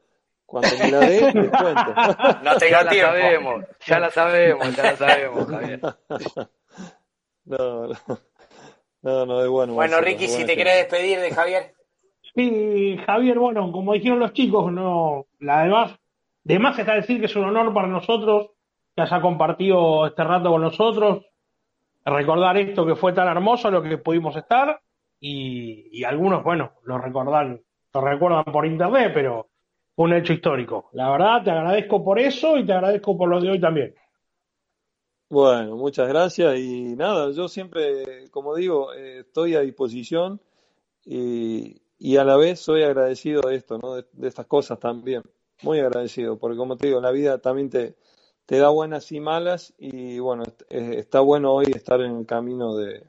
Cuando 0.45 0.69
me 0.79 0.91
la 0.91 0.99
dé, 0.99 1.21
les 1.33 1.49
cuento. 1.49 1.93
No 2.43 2.57
tengo 2.57 2.71
ya 2.71 2.83
la 2.83 2.91
sabemos, 2.91 3.65
ya 3.85 3.99
la 3.99 4.09
sabemos, 4.09 4.75
ya 4.75 4.83
la 4.83 4.95
sabemos, 4.97 5.47
Javier. 5.47 5.81
No, 7.49 7.87
no, 7.87 7.95
no, 9.03 9.25
no, 9.25 9.41
es 9.41 9.47
bueno. 9.47 9.73
Bueno, 9.73 9.95
Marcelo, 9.95 10.01
Ricky, 10.01 10.25
es 10.25 10.31
si 10.31 10.39
te 10.39 10.47
gente. 10.47 10.57
querés 10.57 10.75
despedir 10.79 11.19
de 11.21 11.31
Javier. 11.31 11.73
Sí, 12.35 12.97
Javier, 13.05 13.39
bueno, 13.39 13.71
como 13.71 13.93
dijeron 13.93 14.19
los 14.19 14.33
chicos, 14.33 14.69
no, 14.69 15.27
la 15.39 15.63
demás, 15.63 15.97
de 16.43 16.59
más 16.59 16.77
está 16.77 16.95
decir 16.95 17.21
que 17.21 17.27
es 17.27 17.35
un 17.37 17.45
honor 17.45 17.73
para 17.73 17.87
nosotros 17.87 18.51
que 18.93 19.01
haya 19.01 19.21
compartido 19.21 20.07
este 20.07 20.23
rato 20.23 20.49
con 20.49 20.61
nosotros, 20.61 21.25
recordar 22.09 22.57
esto 22.57 22.85
que 22.85 22.95
fue 22.95 23.13
tan 23.13 23.27
hermoso, 23.27 23.69
lo 23.69 23.81
que 23.81 23.97
pudimos 23.97 24.35
estar, 24.35 24.79
y, 25.19 26.03
algunos, 26.03 26.43
bueno, 26.43 26.73
lo 26.83 26.97
recordan, 26.99 27.61
lo 27.93 28.01
recuerdan 28.01 28.45
por 28.45 28.65
internet, 28.65 29.11
pero 29.13 29.49
fue 29.95 30.05
un 30.05 30.13
hecho 30.13 30.33
histórico. 30.33 30.89
La 30.93 31.09
verdad, 31.09 31.43
te 31.43 31.51
agradezco 31.51 32.03
por 32.03 32.19
eso 32.19 32.57
y 32.57 32.65
te 32.65 32.73
agradezco 32.73 33.17
por 33.17 33.29
lo 33.29 33.41
de 33.41 33.49
hoy 33.51 33.59
también. 33.59 33.95
Bueno, 35.29 35.75
muchas 35.75 36.07
gracias 36.07 36.57
y 36.57 36.95
nada, 36.95 37.31
yo 37.31 37.49
siempre, 37.49 38.29
como 38.31 38.55
digo, 38.55 38.93
eh, 38.93 39.19
estoy 39.19 39.55
a 39.55 39.61
disposición 39.61 40.39
y, 41.03 41.81
y 41.97 42.15
a 42.15 42.23
la 42.23 42.37
vez 42.37 42.61
soy 42.61 42.83
agradecido 42.83 43.41
de 43.41 43.55
esto, 43.55 43.77
¿no? 43.77 43.95
De, 43.95 44.05
de 44.13 44.27
estas 44.29 44.45
cosas 44.45 44.79
también, 44.79 45.23
muy 45.63 45.79
agradecido, 45.79 46.39
porque 46.39 46.55
como 46.55 46.77
te 46.77 46.87
digo, 46.87 47.01
la 47.01 47.11
vida 47.11 47.39
también 47.39 47.69
te, 47.69 47.97
te 48.47 48.57
da 48.57 48.69
buenas 48.69 49.11
y 49.11 49.19
malas 49.19 49.75
y 49.77 50.19
bueno, 50.19 50.43
eh, 50.69 50.95
está 50.97 51.19
bueno 51.19 51.53
hoy 51.53 51.65
estar 51.75 52.01
en 52.01 52.17
el 52.17 52.25
camino 52.25 52.75
de, 52.75 53.03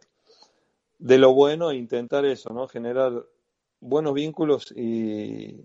de 0.98 1.18
lo 1.18 1.32
bueno 1.32 1.70
e 1.70 1.76
intentar 1.76 2.24
eso, 2.24 2.52
¿no? 2.52 2.68
Generar 2.68 3.24
buenos 3.80 4.14
vínculos 4.14 4.72
y, 4.76 5.64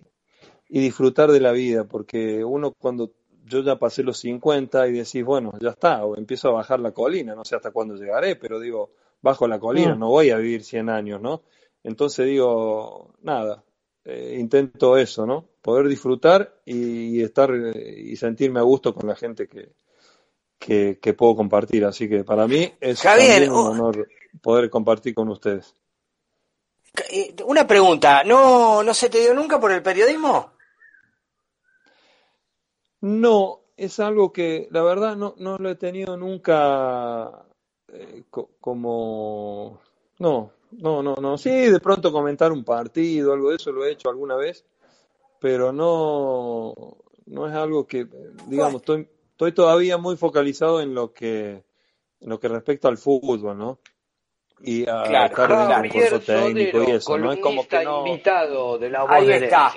y 0.69 0.79
disfrutar 0.79 1.31
de 1.31 1.39
la 1.39 1.51
vida, 1.51 1.85
porque 1.85 2.43
uno 2.45 2.71
cuando 2.77 3.11
yo 3.45 3.61
ya 3.61 3.77
pasé 3.77 4.03
los 4.03 4.17
50 4.19 4.87
y 4.87 4.93
decís, 4.93 5.23
bueno, 5.25 5.51
ya 5.59 5.71
está, 5.71 6.05
o 6.05 6.15
empiezo 6.17 6.49
a 6.49 6.53
bajar 6.53 6.79
la 6.79 6.91
colina, 6.93 7.35
no 7.35 7.43
sé 7.43 7.55
hasta 7.55 7.71
cuándo 7.71 7.95
llegaré, 7.95 8.35
pero 8.37 8.59
digo, 8.59 8.91
bajo 9.21 9.47
la 9.47 9.59
colina, 9.59 9.95
Mm. 9.95 9.99
no 9.99 10.09
voy 10.09 10.29
a 10.29 10.37
vivir 10.37 10.63
100 10.63 10.89
años, 10.89 11.19
¿no? 11.21 11.41
Entonces 11.83 12.27
digo, 12.27 13.13
nada, 13.21 13.63
eh, 14.05 14.37
intento 14.39 14.97
eso, 14.97 15.25
¿no? 15.25 15.45
Poder 15.63 15.87
disfrutar 15.87 16.61
y, 16.65 17.23
estar 17.23 17.49
eh, 17.51 17.95
y 17.97 18.15
sentirme 18.17 18.59
a 18.59 18.63
gusto 18.63 18.93
con 18.93 19.07
la 19.07 19.15
gente 19.15 19.47
que, 19.47 19.71
que, 20.59 20.99
que 21.01 21.13
puedo 21.13 21.37
compartir. 21.37 21.85
Así 21.85 22.07
que 22.09 22.23
para 22.25 22.45
mí 22.47 22.71
es 22.81 23.01
Javier, 23.01 23.49
un 23.49 23.55
oh. 23.55 23.71
honor 23.71 24.07
poder 24.41 24.69
compartir 24.69 25.15
con 25.15 25.29
ustedes. 25.29 25.73
Eh, 27.09 27.33
Una 27.45 27.65
pregunta, 27.65 28.23
¿no, 28.25 28.83
¿no 28.83 28.93
se 28.93 29.09
te 29.09 29.21
dio 29.21 29.33
nunca 29.33 29.57
por 29.59 29.71
el 29.71 29.81
periodismo? 29.81 30.51
No, 33.01 33.61
es 33.77 33.99
algo 33.99 34.31
que 34.33 34.67
la 34.69 34.83
verdad 34.83 35.15
no, 35.15 35.33
no 35.37 35.57
lo 35.57 35.69
he 35.69 35.75
tenido 35.75 36.17
nunca 36.17 37.45
eh, 37.87 38.23
co- 38.29 38.51
como... 38.59 39.79
No, 40.19 40.51
no, 40.71 41.01
no, 41.01 41.15
no. 41.15 41.37
Sí, 41.37 41.49
de 41.49 41.79
pronto 41.79 42.11
comentar 42.11 42.51
un 42.51 42.63
partido, 42.65 43.33
algo 43.33 43.49
de 43.49 43.55
eso 43.55 43.71
lo 43.71 43.85
he 43.85 43.91
hecho 43.93 44.09
alguna 44.09 44.35
vez, 44.35 44.65
pero 45.43 45.73
no, 45.73 46.73
no 47.25 47.47
es 47.49 47.53
algo 47.53 47.85
que, 47.85 48.07
digamos, 48.47 48.75
estoy, 48.75 49.09
estoy 49.31 49.51
todavía 49.51 49.97
muy 49.97 50.15
focalizado 50.15 50.79
en 50.79 50.95
lo 50.95 51.11
que, 51.11 51.65
en 52.21 52.29
lo 52.29 52.39
que 52.39 52.47
respecta 52.47 52.87
al 52.87 52.97
fútbol, 52.97 53.57
¿no? 53.57 53.79
Y 54.61 54.87
a 54.89 55.03
Claro, 55.03 55.25
estar 55.35 55.51
un 55.51 55.57
Javier 55.89 56.19
técnico 56.21 56.81
y 56.81 56.91
eso, 56.91 57.17
¿no? 57.17 57.33
Es 57.33 57.41
como 57.41 57.67
que 57.67 57.83
no... 57.83 58.07
invitado 58.07 58.77
de 58.77 58.89
la 58.89 59.05
Ahí 59.09 59.27
de 59.27 59.35
está. 59.35 59.73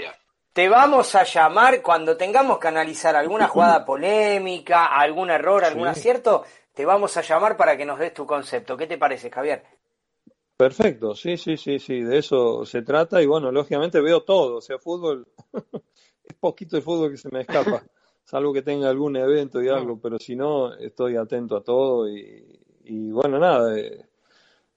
Te 0.52 0.68
vamos 0.68 1.12
a 1.16 1.24
llamar 1.24 1.82
cuando 1.82 2.16
tengamos 2.16 2.60
que 2.60 2.68
analizar 2.68 3.16
alguna 3.16 3.48
jugada 3.48 3.84
polémica, 3.84 4.86
algún 4.86 5.30
error, 5.30 5.64
algún 5.64 5.86
Sí. 5.86 5.90
acierto. 5.90 6.44
te 6.74 6.84
vamos 6.84 7.16
a 7.16 7.22
llamar 7.22 7.56
para 7.56 7.76
que 7.76 7.84
nos 7.84 7.98
des 7.98 8.14
tu 8.14 8.24
concepto. 8.24 8.76
¿Qué 8.76 8.86
te 8.86 8.98
parece, 8.98 9.30
Javier? 9.32 9.64
Perfecto, 10.56 11.14
sí, 11.14 11.36
sí, 11.36 11.58
sí, 11.58 11.78
sí, 11.78 12.00
de 12.00 12.16
eso 12.16 12.64
se 12.64 12.80
trata 12.80 13.20
y 13.22 13.26
bueno, 13.26 13.52
lógicamente 13.52 14.00
veo 14.00 14.22
todo, 14.22 14.56
o 14.56 14.60
sea, 14.62 14.78
fútbol, 14.78 15.28
es 16.24 16.34
poquito 16.40 16.78
el 16.78 16.82
fútbol 16.82 17.10
que 17.10 17.18
se 17.18 17.28
me 17.30 17.42
escapa, 17.42 17.84
salvo 18.24 18.54
que 18.54 18.62
tenga 18.62 18.88
algún 18.88 19.16
evento 19.16 19.62
y 19.62 19.68
algo, 19.68 20.00
pero 20.00 20.18
si 20.18 20.34
no, 20.34 20.72
estoy 20.72 21.16
atento 21.16 21.56
a 21.56 21.62
todo 21.62 22.08
y, 22.08 22.58
y 22.84 23.10
bueno, 23.10 23.38
nada, 23.38 23.78
eh, 23.78 24.06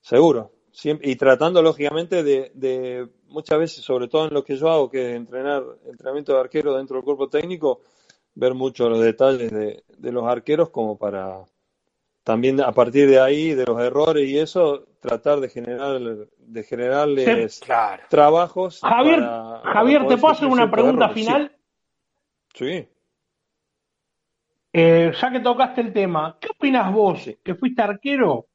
seguro, 0.02 0.52
siempre, 0.74 1.10
y 1.10 1.16
tratando 1.16 1.62
lógicamente 1.62 2.24
de, 2.24 2.52
de, 2.56 3.08
muchas 3.30 3.58
veces, 3.58 3.86
sobre 3.86 4.10
todo 4.10 4.28
en 4.28 4.34
lo 4.34 4.44
que 4.44 4.58
yo 4.58 4.68
hago, 4.70 4.90
que 4.90 5.12
es 5.12 5.16
entrenar, 5.16 5.64
entrenamiento 5.86 6.34
de 6.34 6.40
arquero 6.42 6.76
dentro 6.76 6.98
del 6.98 7.06
cuerpo 7.06 7.30
técnico, 7.30 7.80
ver 8.36 8.54
mucho 8.54 8.90
los 8.90 9.00
detalles 9.00 9.50
de, 9.50 9.84
de 9.98 10.12
los 10.12 10.26
arqueros 10.26 10.72
como 10.72 10.98
para 10.98 11.46
también 12.30 12.62
a 12.62 12.72
partir 12.72 13.10
de 13.10 13.20
ahí, 13.20 13.56
de 13.56 13.66
los 13.66 13.82
errores 13.82 14.30
y 14.30 14.38
eso, 14.38 14.86
tratar 15.00 15.40
de 15.40 15.50
generar 15.50 16.00
de 16.00 16.64
generarles 16.64 17.56
Sí, 17.56 17.66
claro. 17.66 18.04
trabajos. 18.08 18.82
Javier, 18.82 19.16
para- 19.20 19.62
Javier, 19.74 20.08
¿te 20.08 20.18
puedo 20.18 20.34
hacer 20.34 20.48
una 20.48 20.70
pregunta 20.70 21.06
errores. 21.06 21.26
final? 21.26 21.58
Sí. 22.54 22.88
Eh, 24.74 25.12
ya 25.20 25.32
que 25.32 25.40
tocaste 25.40 25.82
el 25.82 25.92
tema, 25.92 26.38
¿qué 26.40 26.50
opinas 26.56 26.94
vos, 26.94 27.28
que 27.44 27.56
fuiste 27.56 27.82
arquero, 27.82 28.46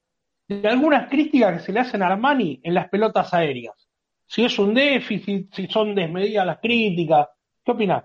de 0.46 0.68
algunas 0.68 1.08
críticas 1.10 1.54
que 1.58 1.66
se 1.66 1.72
le 1.72 1.80
hacen 1.80 2.00
a 2.04 2.06
Armani 2.06 2.60
en 2.62 2.74
las 2.74 2.88
pelotas 2.88 3.34
aéreas? 3.34 3.74
Si 4.24 4.44
es 4.44 4.56
un 4.60 4.72
déficit, 4.72 5.52
si 5.52 5.66
son 5.66 5.96
desmedidas 5.96 6.46
las 6.46 6.60
críticas, 6.60 7.26
¿qué 7.64 7.72
opinás? 7.72 8.04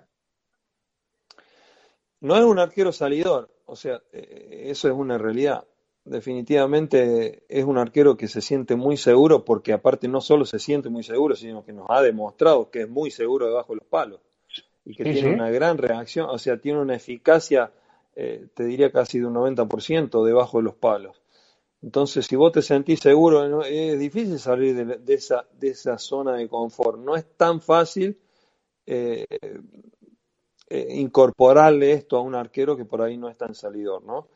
No 2.22 2.36
es 2.36 2.44
un 2.44 2.58
arquero 2.58 2.92
salidor, 2.92 3.52
o 3.70 3.76
sea, 3.76 4.02
eh, 4.14 4.64
eso 4.68 4.88
es 4.88 4.94
una 4.94 5.18
realidad. 5.18 5.66
Definitivamente 6.06 7.44
es 7.50 7.66
un 7.66 7.78
arquero 7.78 8.18
que 8.18 8.28
se 8.28 8.42
siente 8.42 8.76
muy 8.76 8.98
seguro 8.98 9.46
porque 9.46 9.74
aparte 9.74 10.08
no 10.08 10.22
solo 10.22 10.46
se 10.46 10.60
siente 10.60 10.90
muy 10.90 11.04
seguro, 11.04 11.36
sino 11.36 11.64
que 11.64 11.74
nos 11.74 11.86
ha 11.90 12.02
demostrado 12.02 12.70
que 12.72 12.82
es 12.82 12.90
muy 12.90 13.12
seguro 13.12 13.48
debajo 13.48 13.74
de 13.74 13.80
los 13.80 13.88
palos 13.88 14.22
y 14.86 14.96
que 14.96 15.06
Sí, 15.06 15.12
tiene 15.14 15.28
sí. 15.28 15.30
una 15.30 15.50
gran 15.52 15.78
reacción, 15.78 16.28
o 16.30 16.38
sea, 16.40 16.60
tiene 16.60 16.80
una 16.82 16.96
eficacia, 16.96 17.72
eh, 18.16 18.48
te 18.54 18.66
diría 18.66 18.92
casi 18.92 19.20
de 19.20 19.28
un 19.28 19.34
90% 19.34 20.26
debajo 20.26 20.58
de 20.60 20.64
los 20.66 20.76
palos. 20.76 21.22
Entonces, 21.82 22.26
si 22.28 22.36
vos 22.36 22.52
te 22.52 22.62
sentís 22.62 23.00
seguro, 23.02 23.48
no- 23.50 23.64
es 23.64 24.00
difícil 24.00 24.40
salir 24.40 24.76
de, 24.76 24.98
de 24.98 25.14
esa, 25.14 25.48
de 25.54 25.70
esa 25.70 25.98
zona 25.98 26.36
de 26.36 26.48
confort. 26.50 27.00
No 27.00 27.16
es 27.16 27.26
tan 27.38 27.62
fácil 27.62 28.18
eh, 28.88 29.26
eh, 30.70 30.88
incorporarle 30.96 31.92
esto 31.94 32.18
a 32.18 32.22
un 32.22 32.36
arquero 32.36 32.78
que 32.78 32.86
por 32.86 33.02
ahí 33.02 33.18
no 33.18 33.30
es 33.30 33.38
tan 33.38 33.56
salidor, 33.56 34.04
¿no? 34.04 34.28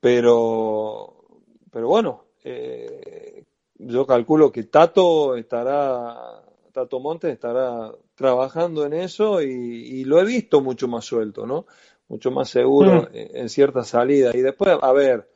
Pero, 0.00 1.24
pero 1.70 1.88
bueno, 1.88 2.24
eh, 2.44 3.44
yo 3.78 4.06
calculo 4.06 4.50
que 4.50 4.64
Tato 4.64 5.36
estará, 5.36 6.42
Tato 6.72 7.00
Montes 7.00 7.32
estará 7.32 7.92
trabajando 8.14 8.84
en 8.86 8.94
eso 8.94 9.42
y, 9.42 9.48
y 9.50 10.04
lo 10.04 10.20
he 10.20 10.24
visto 10.24 10.60
mucho 10.60 10.88
más 10.88 11.04
suelto, 11.04 11.46
¿no? 11.46 11.66
Mucho 12.08 12.30
más 12.30 12.50
seguro 12.50 13.02
Mm. 13.02 13.08
en, 13.16 13.36
en 13.36 13.48
cierta 13.48 13.84
salida. 13.84 14.30
Y 14.34 14.40
después, 14.40 14.76
a 14.80 14.92
ver, 14.92 15.28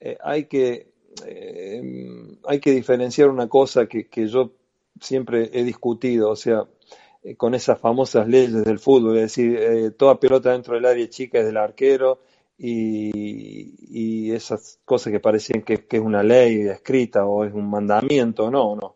eh, 0.00 0.18
hay 0.22 0.44
que, 0.46 0.92
eh, 1.26 1.82
hay 2.44 2.60
que 2.60 2.70
diferenciar 2.72 3.28
una 3.30 3.48
cosa 3.48 3.86
que, 3.86 4.08
que 4.08 4.26
yo 4.26 4.52
siempre 5.00 5.50
he 5.52 5.62
discutido, 5.64 6.30
o 6.30 6.36
sea, 6.36 6.64
eh, 7.26 7.36
con 7.36 7.54
esas 7.54 7.78
famosas 7.80 8.28
leyes 8.28 8.64
del 8.64 8.78
fútbol, 8.78 9.16
es 9.16 9.22
decir, 9.22 9.56
eh, 9.56 9.90
toda 9.90 10.20
pelota 10.20 10.52
dentro 10.52 10.74
del 10.74 10.86
área 10.86 11.08
chica 11.08 11.38
es 11.40 11.46
del 11.46 11.56
arquero 11.56 12.20
y, 12.58 13.74
y 14.28 14.32
esas 14.32 14.80
cosas 14.84 15.12
que 15.12 15.20
parecían 15.20 15.62
que, 15.62 15.86
que 15.86 15.96
es 15.98 16.02
una 16.02 16.22
ley 16.22 16.60
escrita 16.68 17.26
o 17.26 17.44
es 17.44 17.52
un 17.52 17.68
mandamiento, 17.68 18.50
no, 18.50 18.76
no. 18.76 18.94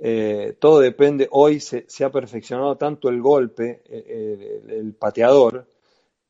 Eh, 0.00 0.56
todo 0.60 0.80
depende, 0.80 1.28
hoy 1.32 1.60
se, 1.60 1.84
se 1.88 2.04
ha 2.04 2.10
perfeccionado 2.10 2.76
tanto 2.76 3.08
el 3.08 3.20
golpe, 3.20 3.82
el, 3.88 4.70
el 4.70 4.94
pateador, 4.94 5.66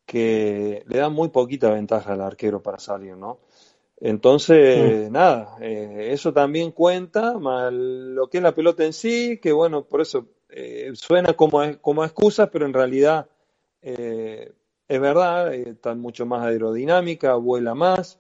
que 0.07 0.85
le 0.87 0.99
da 0.99 1.11
muy 1.11 1.29
poquita 1.29 1.71
ventaja 1.71 2.15
al 2.15 2.23
arquero 2.23 2.63
para 2.63 2.79
salir, 2.79 3.17
¿no? 3.17 3.41
Entonces, 4.01 5.11
nada, 5.11 5.57
eh, 5.61 6.11
eso 6.13 6.33
también 6.33 6.71
cuenta, 6.73 7.39
más 7.39 7.73
lo 7.73 8.29
que 8.29 8.39
es 8.39 8.43
la 8.43 8.55
pelota 8.55 8.85
en 8.85 8.93
sí, 8.93 9.39
que 9.43 9.53
bueno, 9.53 9.85
por 9.85 10.01
eso 10.01 10.27
eh, 10.51 10.91
suena 10.95 11.35
como, 11.35 11.61
como 11.81 12.05
excusa, 12.05 12.51
pero 12.51 12.67
en 12.67 12.75
realidad 12.75 13.29
eh, 13.83 14.53
es 14.89 15.01
verdad, 15.01 15.55
eh, 15.55 15.71
está 15.71 15.95
mucho 15.95 16.27
más 16.27 16.45
aerodinámica, 16.45 17.35
vuela 17.35 17.75
más, 17.75 18.19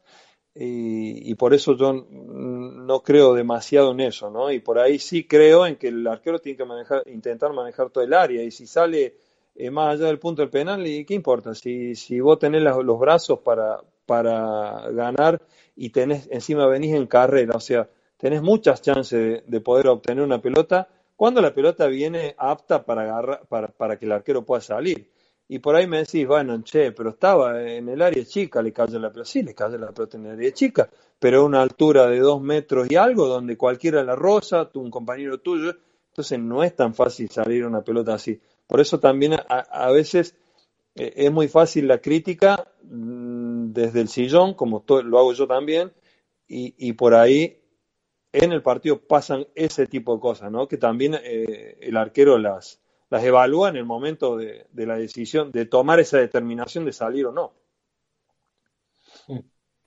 y, 0.60 1.34
por 1.36 1.54
eso 1.54 1.76
yo 1.76 1.92
no 1.92 3.02
creo 3.04 3.32
demasiado 3.34 3.92
en 3.92 4.00
eso, 4.00 4.28
¿no? 4.28 4.50
Y 4.50 4.58
por 4.58 4.78
ahí 4.80 4.98
sí 4.98 5.24
creo 5.24 5.64
en 5.66 5.76
que 5.76 5.88
el 5.88 6.04
arquero 6.06 6.40
tiene 6.40 6.56
que 6.56 6.64
manejar, 6.64 7.04
intentar 7.06 7.52
manejar 7.52 7.90
todo 7.90 8.02
el 8.02 8.12
área, 8.12 8.42
y 8.42 8.50
si 8.50 8.66
sale 8.66 9.14
eh, 9.54 9.70
más 9.70 9.94
allá 9.94 10.06
del 10.06 10.18
punto 10.18 10.42
del 10.42 10.50
penal, 10.50 10.84
¿y 10.86 11.04
qué 11.04 11.14
importa? 11.14 11.54
Si, 11.54 11.94
si 11.94 12.18
vos 12.20 12.38
tenés 12.40 12.62
los 12.62 12.98
brazos 12.98 13.38
para, 13.40 13.80
para 14.04 14.90
ganar 14.90 15.40
y 15.76 15.90
tenés, 15.90 16.28
encima 16.30 16.66
venís 16.66 16.94
en 16.94 17.06
carrera, 17.06 17.54
o 17.56 17.60
sea, 17.60 17.88
tenés 18.16 18.42
muchas 18.42 18.82
chances 18.82 19.42
de 19.46 19.60
poder 19.60 19.86
obtener 19.88 20.24
una 20.24 20.42
pelota 20.42 20.88
cuando 21.18 21.42
la 21.42 21.52
pelota 21.52 21.88
viene 21.88 22.36
apta 22.38 22.84
para, 22.84 23.02
agarrar, 23.02 23.42
para, 23.76 23.98
que 23.98 24.06
el 24.06 24.12
arquero 24.12 24.44
pueda 24.44 24.60
salir. 24.60 25.10
Y 25.48 25.58
por 25.58 25.74
ahí 25.74 25.88
me 25.88 25.98
decís, 25.98 26.24
bueno, 26.24 26.62
che, 26.62 26.92
pero 26.92 27.10
estaba 27.10 27.60
en 27.60 27.88
el 27.88 28.00
área 28.02 28.24
chica, 28.24 28.62
le 28.62 28.72
cayó 28.72 29.00
la 29.00 29.10
pelota. 29.10 29.28
Sí, 29.28 29.42
le 29.42 29.52
cayó 29.52 29.78
la 29.78 29.90
pelota 29.90 30.16
en 30.16 30.26
el 30.26 30.32
área 30.34 30.52
chica, 30.52 30.88
pero 31.18 31.40
a 31.40 31.44
una 31.44 31.60
altura 31.60 32.06
de 32.06 32.20
dos 32.20 32.40
metros 32.40 32.86
y 32.88 32.94
algo, 32.94 33.26
donde 33.26 33.56
cualquiera 33.56 34.04
la 34.04 34.14
rosa, 34.14 34.70
un 34.74 34.92
compañero 34.92 35.40
tuyo. 35.40 35.74
Entonces 36.10 36.38
no 36.38 36.62
es 36.62 36.76
tan 36.76 36.94
fácil 36.94 37.28
salir 37.30 37.66
una 37.66 37.82
pelota 37.82 38.14
así. 38.14 38.40
Por 38.68 38.78
eso 38.78 39.00
también 39.00 39.32
a, 39.32 39.40
a 39.40 39.90
veces 39.90 40.36
eh, 40.94 41.14
es 41.16 41.32
muy 41.32 41.48
fácil 41.48 41.88
la 41.88 41.98
crítica 41.98 42.70
mm, 42.84 43.72
desde 43.72 44.02
el 44.02 44.08
sillón, 44.08 44.54
como 44.54 44.84
lo 44.86 45.18
hago 45.18 45.32
yo 45.32 45.48
también, 45.48 45.92
y, 46.46 46.76
y 46.78 46.92
por 46.92 47.14
ahí 47.16 47.60
en 48.32 48.52
el 48.52 48.62
partido 48.62 49.00
pasan 49.00 49.46
ese 49.54 49.86
tipo 49.86 50.14
de 50.14 50.20
cosas, 50.20 50.50
¿no? 50.50 50.68
Que 50.68 50.76
también 50.76 51.14
eh, 51.14 51.78
el 51.80 51.96
arquero 51.96 52.38
las, 52.38 52.80
las 53.10 53.24
evalúa 53.24 53.68
en 53.68 53.76
el 53.76 53.84
momento 53.84 54.36
de, 54.36 54.66
de 54.70 54.86
la 54.86 54.96
decisión, 54.96 55.50
de 55.52 55.66
tomar 55.66 56.00
esa 56.00 56.18
determinación 56.18 56.84
de 56.84 56.92
salir 56.92 57.26
o 57.26 57.32
no. 57.32 57.52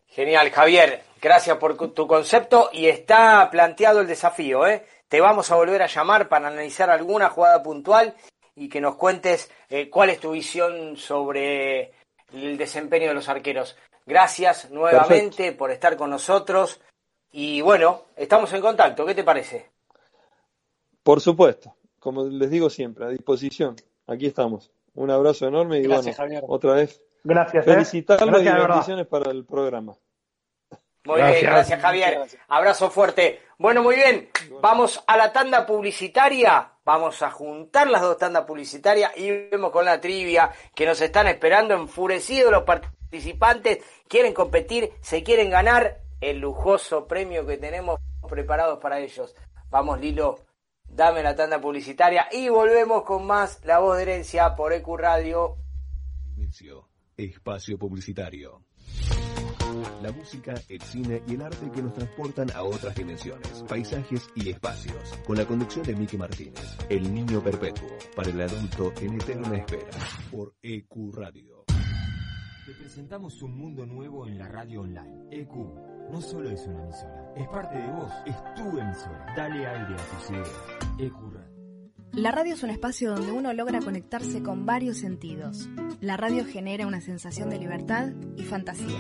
Genial, 0.08 0.50
Javier. 0.50 1.04
Gracias 1.22 1.58
por 1.58 1.94
tu 1.94 2.08
concepto 2.08 2.70
y 2.74 2.88
está 2.88 3.48
planteado 3.52 4.02
el 4.02 4.08
desafío, 4.08 4.66
¿eh? 4.66 4.86
Te 5.08 5.22
vamos 5.22 5.52
a 5.52 5.56
volver 5.56 5.84
a 5.84 5.88
llamar 5.88 6.28
para 6.28 6.48
analizar 6.48 6.90
alguna 6.90 7.30
jugada 7.30 7.62
puntual 7.62 8.16
y 8.56 8.68
que 8.70 8.82
nos 8.82 8.96
cuentes 8.96 9.52
eh, 9.70 9.90
cuál 9.90 10.10
es 10.10 10.20
tu 10.20 10.32
visión 10.32 10.98
sobre 10.98 11.92
el 12.34 12.58
desempeño 12.58 13.10
de 13.10 13.14
los 13.14 13.30
arqueros. 13.30 13.78
Gracias 14.06 14.72
nuevamente 14.72 15.52
por 15.52 15.70
estar 15.70 15.96
con 15.96 16.10
nosotros 16.10 16.82
y 17.32 17.62
bueno, 17.62 18.04
estamos 18.16 18.52
en 18.54 18.62
contacto. 18.62 19.06
¿Qué 19.06 19.16
te 19.16 19.24
parece? 19.24 19.70
Por 21.04 21.22
supuesto, 21.22 21.76
como 22.00 22.26
les 22.26 22.50
digo 22.50 22.70
siempre, 22.70 23.06
a 23.06 23.10
disposición. 23.10 23.76
Aquí 24.08 24.28
estamos. 24.28 24.72
Un 24.94 25.10
abrazo 25.10 25.48
enorme 25.48 25.80
y 25.80 25.84
Gracias, 25.84 26.18
bueno, 26.18 26.36
Javier. 26.36 26.44
otra 26.48 26.74
vez 26.74 27.02
Gracias, 27.24 27.66
¿eh? 27.66 27.72
felicitarlos 27.74 28.42
Gracias, 28.44 28.56
y 28.64 28.68
bendiciones 28.68 29.08
para 29.08 29.32
el 29.32 29.46
programa. 29.46 29.96
Muy 31.06 31.18
Gracias. 31.18 31.42
bien, 31.42 31.52
gracias 31.54 31.82
Javier. 31.82 32.22
Abrazo 32.48 32.90
fuerte. 32.92 33.40
Bueno, 33.58 33.82
muy 33.82 33.96
bien. 33.96 34.30
Vamos 34.62 35.04
a 35.08 35.18
la 35.18 35.32
tanda 35.32 35.66
publicitaria. 35.66 36.74
Vamos 36.84 37.22
a 37.22 37.32
juntar 37.32 37.90
las 37.90 38.02
dos 38.02 38.18
tandas 38.18 38.46
publicitarias 38.46 39.12
y 39.16 39.32
vemos 39.50 39.72
con 39.72 39.86
la 39.86 40.00
trivia 40.02 40.52
que 40.76 40.86
nos 40.86 41.00
están 41.02 41.28
esperando 41.28 41.74
enfurecidos 41.74 42.52
los 42.52 42.64
participantes. 42.64 43.80
Quieren 44.08 44.34
competir, 44.34 44.92
se 45.02 45.24
quieren 45.24 45.50
ganar 45.50 46.00
el 46.22 46.40
lujoso 46.40 47.08
premio 47.08 47.46
que 47.46 47.58
tenemos 47.58 48.00
preparados 48.30 48.80
para 48.80 49.00
ellos. 49.00 49.36
Vamos, 49.70 50.00
Lilo, 50.00 50.40
dame 50.88 51.24
la 51.24 51.36
tanda 51.36 51.60
publicitaria 51.60 52.28
y 52.32 52.50
volvemos 52.50 53.04
con 53.04 53.26
más 53.26 53.60
La 53.66 53.80
Voz 53.80 53.98
de 53.98 54.04
Herencia 54.04 54.56
por 54.56 54.72
EQ 54.72 54.88
Radio. 54.98 55.58
Inicio. 56.38 56.88
Espacio 57.18 57.78
publicitario. 57.78 58.64
La 60.02 60.12
música, 60.12 60.54
el 60.68 60.82
cine 60.82 61.22
y 61.28 61.36
el 61.36 61.42
arte 61.44 61.70
que 61.72 61.82
nos 61.82 61.94
transportan 61.94 62.52
a 62.52 62.64
otras 62.64 62.96
dimensiones, 62.96 63.64
paisajes 63.68 64.28
y 64.36 64.50
espacios. 64.50 65.18
Con 65.26 65.38
la 65.38 65.46
conducción 65.46 65.86
de 65.86 65.96
Miki 65.96 66.18
Martínez, 66.18 66.78
El 66.90 67.14
Niño 67.14 67.42
Perpetuo, 67.42 67.88
para 68.16 68.30
el 68.30 68.42
adulto 68.42 68.92
en 69.00 69.14
eterna 69.14 69.58
espera, 69.58 69.92
por 70.32 70.54
EQ 70.62 71.14
Radio. 71.14 71.64
Te 72.66 72.74
presentamos 72.74 73.42
un 73.42 73.58
mundo 73.58 73.86
nuevo 73.86 74.28
en 74.28 74.38
la 74.38 74.48
radio 74.48 74.82
online. 74.82 75.28
EQ 75.32 76.01
no 76.12 76.22
solo 76.22 76.50
es 76.50 76.68
una 76.68 76.84
emisora, 76.84 77.34
es 77.38 77.48
parte 77.48 77.78
de 77.78 77.88
vos, 77.88 78.12
es 78.26 78.36
tu 78.56 78.78
emisora. 78.78 79.34
Dale 79.36 79.66
aire 79.66 79.96
a 79.96 80.18
tus 80.18 80.30
ideas. 80.30 80.50
Radio. 81.00 81.52
La 82.12 82.32
radio 82.32 82.54
es 82.54 82.64
un 82.64 82.70
espacio 82.70 83.12
donde 83.12 83.32
uno 83.32 83.54
logra 83.54 83.80
conectarse 83.80 84.44
con 84.44 84.66
varios 84.66 84.98
sentidos. 84.98 85.70
La 86.02 86.18
radio 86.18 86.46
genera 86.46 86.86
una 86.86 87.00
sensación 87.00 87.50
de 87.50 87.60
libertad 87.60 88.10
y 88.36 88.44
fantasía. 88.44 89.00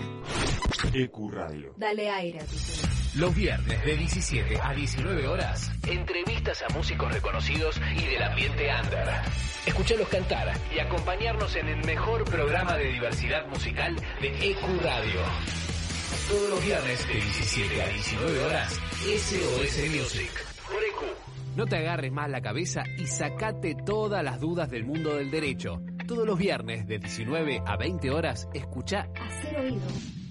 EQ 0.94 1.32
Radio. 1.32 1.74
Dale 1.78 2.10
aire 2.10 2.40
a 2.40 2.46
tu 2.46 2.56
vida. 2.56 2.90
Los 3.16 3.36
viernes 3.36 3.86
de 3.86 3.98
17 3.98 4.62
a 4.62 4.74
19 4.74 5.28
horas, 5.28 5.70
entrevistas 5.86 6.62
a 6.62 6.74
músicos 6.74 7.12
reconocidos 7.12 7.82
y 7.98 8.06
del 8.06 8.24
ambiente 8.24 8.70
under. 8.82 9.10
Escuchalos 9.66 10.08
cantar 10.08 10.54
y 10.74 10.80
acompañarnos 10.80 11.54
en 11.58 11.68
el 11.68 11.86
mejor 11.86 12.24
programa 12.24 12.78
de 12.78 12.86
diversidad 12.86 13.46
musical 13.48 13.98
de 14.22 14.52
EQ 14.52 14.82
Radio. 14.82 15.20
Todos 16.32 16.50
los 16.50 16.66
viernes 16.66 17.08
de 17.08 17.14
17 17.14 17.82
a 17.82 17.88
19 17.90 18.46
horas, 18.46 18.74
SOS 19.04 19.90
Music. 19.90 20.32
Por 20.66 20.82
EQ. 20.82 21.18
No 21.58 21.66
te 21.66 21.76
agarres 21.76 22.12
más 22.14 22.30
la 22.30 22.42
cabeza 22.42 22.84
y 22.98 23.06
sacate 23.06 23.76
todas 23.86 24.24
las 24.24 24.40
dudas 24.40 24.70
del 24.72 24.86
mundo 24.86 25.16
del 25.16 25.30
derecho. 25.30 25.82
Todos 26.08 26.26
los 26.26 26.40
viernes 26.40 26.88
de 26.88 27.00
19 27.00 27.62
a 27.66 27.76
20 27.76 28.12
horas, 28.12 28.48
escucha 28.54 29.10
Hacer 29.20 29.60
oído. 29.60 29.82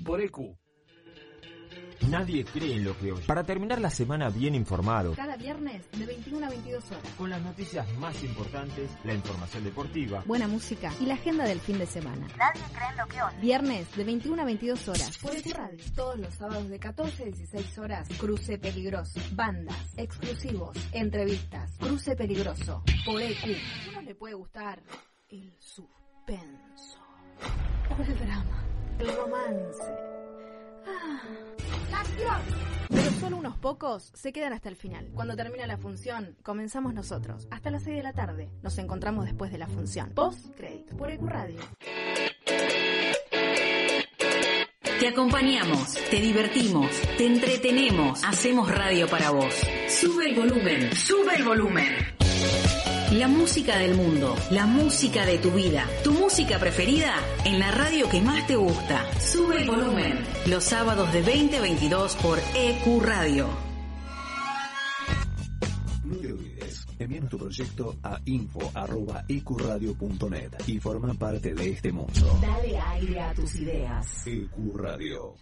por 0.04 0.22
EQ. 0.22 0.56
Nadie 2.08 2.44
cree 2.44 2.76
en 2.76 2.84
lo 2.84 2.96
que 2.98 3.12
oye. 3.12 3.24
Para 3.26 3.44
terminar 3.44 3.80
la 3.80 3.90
semana 3.90 4.30
bien 4.30 4.54
informado, 4.54 5.14
Cada 5.14 5.36
viernes 5.36 5.84
de 5.92 6.06
21 6.06 6.46
a 6.46 6.50
22 6.50 6.90
horas. 6.90 7.02
con 7.18 7.30
las 7.30 7.40
noticias 7.42 7.86
más 7.98 8.22
importantes, 8.24 8.90
la 9.04 9.14
información 9.14 9.64
deportiva, 9.64 10.22
Buena 10.26 10.48
música 10.48 10.92
y 11.00 11.06
la 11.06 11.14
agenda 11.14 11.44
del 11.44 11.60
fin 11.60 11.78
de 11.78 11.86
semana. 11.86 12.26
Nadie 12.38 12.62
cree 12.74 12.88
en 12.90 12.96
lo 12.96 13.06
que 13.06 13.22
oye. 13.22 13.36
Viernes 13.40 13.96
de 13.96 14.04
21 14.04 14.42
a 14.42 14.44
22 14.44 14.88
horas. 14.88 15.18
Por 15.18 15.36
EQ 15.36 15.52
Radio. 15.54 15.78
Todos 15.94 16.18
los 16.18 16.34
sábados 16.34 16.68
de 16.68 16.78
14 16.78 17.22
a 17.22 17.26
16 17.26 17.78
horas. 17.78 18.08
Cruce 18.18 18.58
peligroso. 18.58 19.20
Bandas. 19.32 19.76
Exclusivos. 19.96 20.76
Entrevistas. 20.92 21.76
Cruce 21.78 22.16
peligroso. 22.16 22.82
Por 23.04 23.20
EQ. 23.22 23.44
A 23.44 23.90
uno 23.90 24.00
le 24.02 24.14
puede 24.14 24.34
gustar 24.34 24.82
el 25.28 25.54
suspenso. 25.60 26.98
O 27.96 28.02
el 28.02 28.18
drama. 28.18 28.64
El 28.98 29.16
romance. 29.16 29.82
Pero 32.88 33.10
solo 33.20 33.36
unos 33.36 33.56
pocos 33.56 34.10
se 34.14 34.32
quedan 34.32 34.52
hasta 34.52 34.68
el 34.68 34.76
final. 34.76 35.10
Cuando 35.14 35.36
termina 35.36 35.66
la 35.66 35.76
función, 35.76 36.36
comenzamos 36.42 36.94
nosotros. 36.94 37.46
Hasta 37.50 37.70
las 37.70 37.82
6 37.84 37.96
de 37.96 38.02
la 38.02 38.12
tarde. 38.12 38.50
Nos 38.62 38.78
encontramos 38.78 39.24
después 39.24 39.52
de 39.52 39.58
la 39.58 39.66
función. 39.66 40.10
Post 40.10 40.54
crédito. 40.56 40.96
Por 40.96 41.10
EQ 41.10 41.22
Radio. 41.22 41.60
Te 45.00 45.08
acompañamos, 45.08 45.94
te 46.10 46.20
divertimos, 46.20 46.90
te 47.16 47.24
entretenemos, 47.24 48.22
hacemos 48.22 48.70
radio 48.70 49.08
para 49.08 49.30
vos. 49.30 49.54
Sube 49.88 50.28
el 50.28 50.34
volumen, 50.34 50.94
sube 50.94 51.36
el 51.36 51.44
volumen. 51.44 52.29
La 53.12 53.26
música 53.26 53.76
del 53.76 53.96
mundo, 53.96 54.36
la 54.52 54.66
música 54.66 55.26
de 55.26 55.38
tu 55.38 55.50
vida, 55.50 55.84
tu 56.04 56.12
música 56.12 56.60
preferida 56.60 57.16
en 57.44 57.58
la 57.58 57.72
radio 57.72 58.08
que 58.08 58.20
más 58.20 58.46
te 58.46 58.54
gusta. 58.54 59.04
Sube 59.20 59.62
el 59.62 59.68
volumen. 59.68 60.20
Los 60.46 60.62
sábados 60.62 61.12
de 61.12 61.20
20 61.20 61.56
a 61.56 61.60
22 61.60 62.14
por 62.16 62.38
EQ 62.54 63.02
Radio. 63.02 63.48
No 66.04 66.16
te 66.18 66.32
olvides, 66.32 66.86
envíanos 67.00 67.30
tu 67.30 67.38
proyecto 67.38 67.96
a 68.00 68.20
info.ecuradio.net 68.26 70.52
y 70.68 70.78
forma 70.78 71.12
parte 71.14 71.52
de 71.52 71.68
este 71.68 71.90
mundo. 71.90 72.38
Dale 72.40 72.78
aire 72.78 73.20
a 73.22 73.34
tus 73.34 73.56
ideas. 73.56 74.24
EQ 74.24 74.76
Radio. 74.76 75.34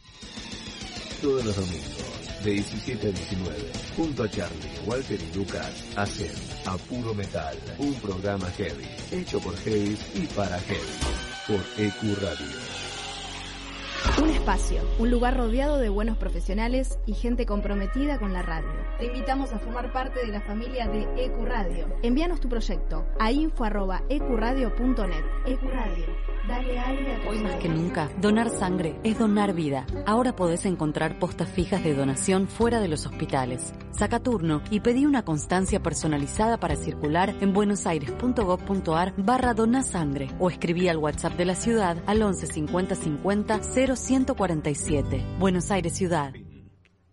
Todos 1.20 1.44
los 1.44 1.54
domingos, 1.54 2.44
de 2.44 2.52
17 2.52 3.08
a 3.08 3.10
19, 3.10 3.72
junto 3.94 4.22
a 4.22 4.30
Charlie, 4.30 4.70
Walter 4.86 5.20
y 5.20 5.34
Lucas, 5.36 5.84
hacen 5.96 6.32
A 6.68 6.76
Puro 6.76 7.14
Metal, 7.14 7.56
un 7.78 7.94
programa 7.94 8.46
heavy, 8.58 8.84
hecho 9.10 9.40
por 9.40 9.56
heavy 9.56 9.96
y 10.14 10.26
para 10.26 10.60
heavy, 10.60 10.98
por 11.46 11.60
EQ 11.78 12.20
Radio. 12.20 12.46
Un 14.28 14.34
espacio, 14.34 14.82
un 14.98 15.10
lugar 15.10 15.38
rodeado 15.38 15.78
de 15.78 15.88
buenos 15.88 16.18
profesionales 16.18 16.98
y 17.06 17.14
gente 17.14 17.46
comprometida 17.46 18.18
con 18.18 18.34
la 18.34 18.42
radio. 18.42 18.68
Te 18.98 19.06
invitamos 19.06 19.54
a 19.54 19.58
formar 19.58 19.90
parte 19.90 20.20
de 20.20 20.26
la 20.26 20.42
familia 20.42 20.86
de 20.86 21.08
EQ 21.16 21.46
Radio. 21.46 21.86
Envíanos 22.02 22.38
tu 22.38 22.46
proyecto 22.46 23.06
a 23.18 23.32
info@ecuradio.net. 23.32 25.24
EQ 25.46 25.62
Radio. 25.72 26.04
Dale 26.46 26.78
aire 26.78 27.14
a 27.14 27.22
tu 27.22 27.28
Hoy 27.28 27.38
más 27.40 27.54
que 27.56 27.68
nunca, 27.68 28.10
donar 28.20 28.50
sangre 28.50 28.98
es 29.02 29.18
donar 29.18 29.54
vida. 29.54 29.86
Ahora 30.06 30.36
podés 30.36 30.66
encontrar 30.66 31.18
postas 31.18 31.48
fijas 31.48 31.82
de 31.84 31.94
donación 31.94 32.48
fuera 32.48 32.80
de 32.80 32.88
los 32.88 33.06
hospitales. 33.06 33.72
Saca 33.92 34.20
turno 34.20 34.62
y 34.70 34.80
pedí 34.80 35.06
una 35.06 35.24
constancia 35.24 35.82
personalizada 35.82 36.58
para 36.58 36.76
circular 36.76 37.34
en 37.40 37.52
buenosaires.gov.ar 37.52 39.14
barra 39.16 39.54
donasangre 39.54 40.28
o 40.38 40.50
escribí 40.50 40.88
al 40.88 40.98
WhatsApp 40.98 41.34
de 41.34 41.44
la 41.44 41.54
ciudad 41.54 41.96
al 42.06 42.22
11 42.22 42.46
50 42.46 42.94
50 42.94 43.62
0147. 44.26 45.24
Buenos 45.38 45.70
Aires 45.70 45.96
Ciudad. 45.96 46.32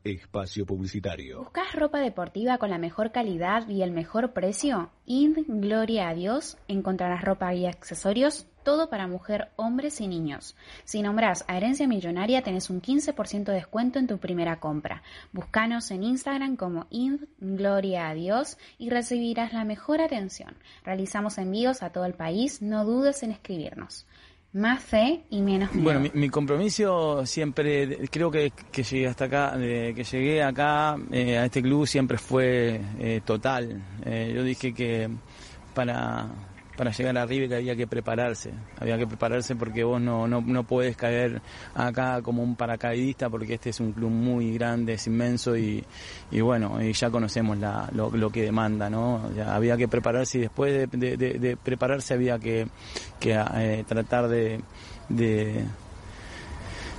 Espacio 0.04 0.66
Publicitario. 0.66 1.40
¿Buscas 1.40 1.74
ropa 1.74 2.00
deportiva 2.00 2.58
con 2.58 2.70
la 2.72 2.80
mejor 2.80 3.12
calidad 3.12 3.68
y 3.68 3.84
el 3.84 3.92
mejor 3.92 4.34
precio? 4.34 4.90
Id 5.06 5.38
Gloria 5.48 6.10
a 6.10 6.16
Dios 6.16 6.58
encontrarás 6.68 7.24
ropa 7.24 7.54
y 7.54 7.68
accesorios, 7.68 8.48
todo 8.64 8.90
para 8.90 9.08
mujer, 9.08 9.50
hombres 9.56 10.02
y 10.02 10.08
niños. 10.08 10.56
Si 10.84 11.04
nombras 11.04 11.46
a 11.48 11.58
Herencia 11.58 11.88
Millonaria 11.88 12.42
tenés 12.42 12.72
un 12.72 12.82
15% 12.82 13.46
de 13.46 13.54
descuento 13.54 14.00
en 14.00 14.08
tu 14.08 14.18
primera 14.18 14.60
compra. 14.60 15.04
Búscanos 15.32 15.92
en 15.92 16.04
Instagram 16.04 16.56
como 16.56 16.88
Id 16.90 17.22
Gloria 17.40 18.10
a 18.10 18.16
Dios 18.16 18.58
y 18.80 18.90
recibirás 18.90 19.54
la 19.54 19.64
mejor 19.64 20.02
atención. 20.02 20.56
Realizamos 20.84 21.38
envíos 21.38 21.84
a 21.84 21.92
todo 21.92 22.06
el 22.06 22.14
país, 22.14 22.64
no 22.64 22.84
dudes 22.84 23.22
en 23.22 23.32
escribirnos. 23.32 24.08
Más 24.56 24.82
fe 24.82 25.24
y 25.30 25.42
menos 25.42 25.70
miedo. 25.74 25.84
Bueno, 25.84 26.00
mi, 26.00 26.12
mi 26.14 26.30
compromiso 26.30 27.26
siempre, 27.26 28.08
creo 28.10 28.32
que, 28.32 28.54
que 28.72 28.84
llegué 28.84 29.08
hasta 29.08 29.26
acá, 29.26 29.58
de- 29.58 29.92
que 29.94 30.06
llegué 30.06 30.42
acá 30.42 30.96
eh, 31.12 31.38
a 31.38 31.44
este 31.46 31.62
club 31.62 31.86
siempre 31.86 32.18
fue 32.18 32.80
eh, 32.98 33.20
total. 33.26 33.84
Eh, 34.06 34.32
yo 34.34 34.44
dije 34.44 34.74
que 34.74 35.10
para, 35.74 36.28
para 36.78 36.92
llegar 36.92 37.18
arriba 37.18 37.48
que 37.48 37.56
había 37.56 37.76
que 37.76 37.88
prepararse, 37.88 38.52
había 38.80 38.98
que 38.98 39.08
prepararse 39.08 39.56
porque 39.56 39.84
vos 39.84 40.02
no, 40.02 40.28
no, 40.28 40.42
no 40.42 40.64
puedes 40.64 40.96
caer 40.98 41.42
acá 41.74 42.22
como 42.22 42.44
un 42.44 42.56
paracaidista 42.56 43.30
porque 43.30 43.54
este 43.56 43.70
es 43.70 43.80
un 43.80 43.92
club 43.94 44.10
muy 44.10 44.54
grande, 44.54 44.94
es 44.94 45.08
inmenso 45.08 45.56
y, 45.58 45.84
y 46.32 46.42
bueno, 46.42 46.82
y 46.82 46.94
ya 46.94 47.10
conocemos 47.10 47.58
la, 47.58 47.90
lo, 47.94 48.10
lo 48.12 48.30
que 48.30 48.44
demanda, 48.44 48.90
¿no? 48.90 49.22
Había 49.48 49.78
que 49.78 49.88
prepararse 49.88 50.38
y 50.38 50.42
después 50.42 50.74
de, 50.92 50.98
de- 50.98 51.18
de- 51.18 51.40
de 51.40 51.58
prepararse 51.58 52.14
había 52.14 52.38
que, 52.40 52.68
que 53.20 53.34
eh, 53.56 53.84
tratar 53.88 54.28
de, 54.28 54.60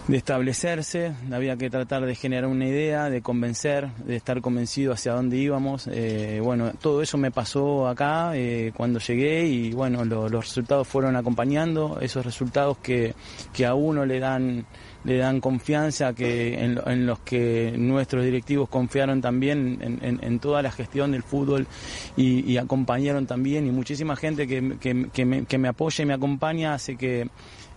de, 0.09 0.17
establecerse, 0.17 1.13
había 1.33 1.57
que 1.57 1.69
tratar 1.71 2.05
de 2.07 2.15
generar 2.15 2.47
una 2.49 2.67
idea, 2.67 3.11
de 3.11 3.23
convencer, 3.23 3.89
de 4.07 4.17
estar 4.17 4.41
convencido 4.41 4.93
hacia 4.93 5.13
dónde 5.13 5.37
íbamos. 5.37 5.89
Eh, 5.91 6.41
bueno, 6.43 6.73
todo 6.81 7.03
eso 7.03 7.19
me 7.19 7.31
pasó 7.31 7.89
acá 7.89 8.33
eh, 8.37 8.73
cuando 8.77 8.99
llegué 9.01 9.47
y 9.47 9.73
bueno, 9.73 10.05
lo- 10.05 10.29
los 10.29 10.45
resultados 10.47 10.87
fueron 10.87 11.17
acompañando, 11.17 11.99
esos 12.01 12.25
resultados 12.25 12.79
que, 12.79 13.15
que 13.53 13.67
a 13.67 13.75
uno 13.75 14.05
le 14.07 14.21
dan 14.21 14.67
le 15.05 15.19
dan 15.19 15.41
confianza 15.41 16.15
que 16.15 16.55
en, 16.65 16.81
en 16.85 17.07
los 17.07 17.21
que 17.21 17.73
nuestros 17.79 18.25
directivos 18.25 18.69
confiaron 18.69 19.21
también 19.21 19.79
en, 19.81 19.99
en- 20.03 20.19
en 20.21 20.39
toda 20.41 20.63
la 20.63 20.73
gestión 20.73 21.13
del 21.13 21.23
fútbol 21.23 21.69
y, 22.17 22.41
y 22.51 22.57
acompañaron 22.59 23.25
también 23.25 23.69
y 23.69 23.71
muchísima 23.71 24.17
gente 24.17 24.49
que, 24.49 24.77
que- 24.81 25.07
que 25.13 25.25
me, 25.25 25.45
que 25.47 25.59
me 25.59 25.69
apoya 25.69 26.03
y 26.03 26.07
me 26.07 26.15
acompaña 26.15 26.75
hace 26.75 26.97
que, 26.97 27.29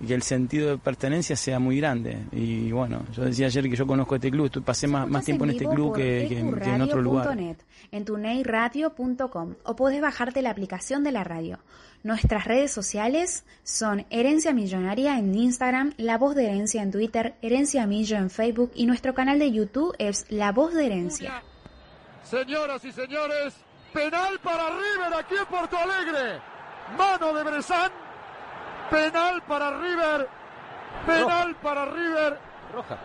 que 0.06 0.14
el 0.14 0.22
sentido 0.24 0.70
de 0.70 0.78
pertenencia 0.78 1.36
sea 1.36 1.60
muy 1.60 1.78
grande 1.78 2.20
y 2.32 2.72
bueno 2.72 3.04
yo 3.14 3.24
decía 3.26 3.48
ayer 3.48 3.70
que 3.70 3.76
yo 3.76 3.86
conozco 3.86 4.16
este 4.16 4.32
club 4.32 4.50
pasé 4.64 4.88
más, 4.88 5.08
más 5.10 5.26
tiempo 5.26 5.44
en 5.44 5.52
este 5.52 5.66
club 5.68 5.96
que, 5.96 6.26
que 6.30 6.40
en- 6.40 6.60
que 6.60 6.70
en 6.70 6.82
otro 6.82 7.02
lugar 7.02 7.26
ecuradio.net, 7.26 7.58
en 7.92 8.06
tuneiradio.com 8.06 9.56
o 9.64 9.76
podés 9.76 10.02
bajarte 10.02 10.42
la 10.42 10.52
aplicación 10.52 11.04
de 11.04 11.12
la 11.12 11.24
radio. 11.24 11.60
Nuestras 12.04 12.46
redes 12.46 12.72
sociales 12.72 13.44
son 13.64 14.06
Herencia 14.10 14.54
Millonaria 14.54 15.20
en 15.20 15.36
Instagram, 15.36 15.94
La 15.98 16.18
Voz 16.18 16.34
de 16.36 16.46
Herencia 16.46 16.82
en 16.82 16.92
Twitter, 16.92 17.36
Herencia 17.42 17.86
Millo 17.88 18.16
en 18.18 18.30
Facebook 18.30 18.72
y 18.76 18.86
nuestro 18.86 19.14
canal 19.14 19.38
de 19.38 19.52
YouTube 19.52 19.94
es 20.00 20.26
La 20.30 20.54
Voz 20.54 20.74
de 20.74 20.86
Herencia. 20.86 21.44
Señoras 22.24 22.86
y 22.86 22.92
señores, 22.94 23.54
penal 23.94 24.40
para 24.44 24.70
River 24.70 25.20
aquí 25.20 25.36
en 25.36 25.46
Porto 25.48 25.76
Alegre. 25.78 26.40
Mano 26.98 27.34
de 27.34 27.44
Bresan. 27.44 27.92
Penal 28.90 29.42
para 29.44 29.80
River. 29.80 30.28
Penal 31.06 31.56
para 31.56 31.86
River. 31.86 32.40
Roja. 32.74 32.98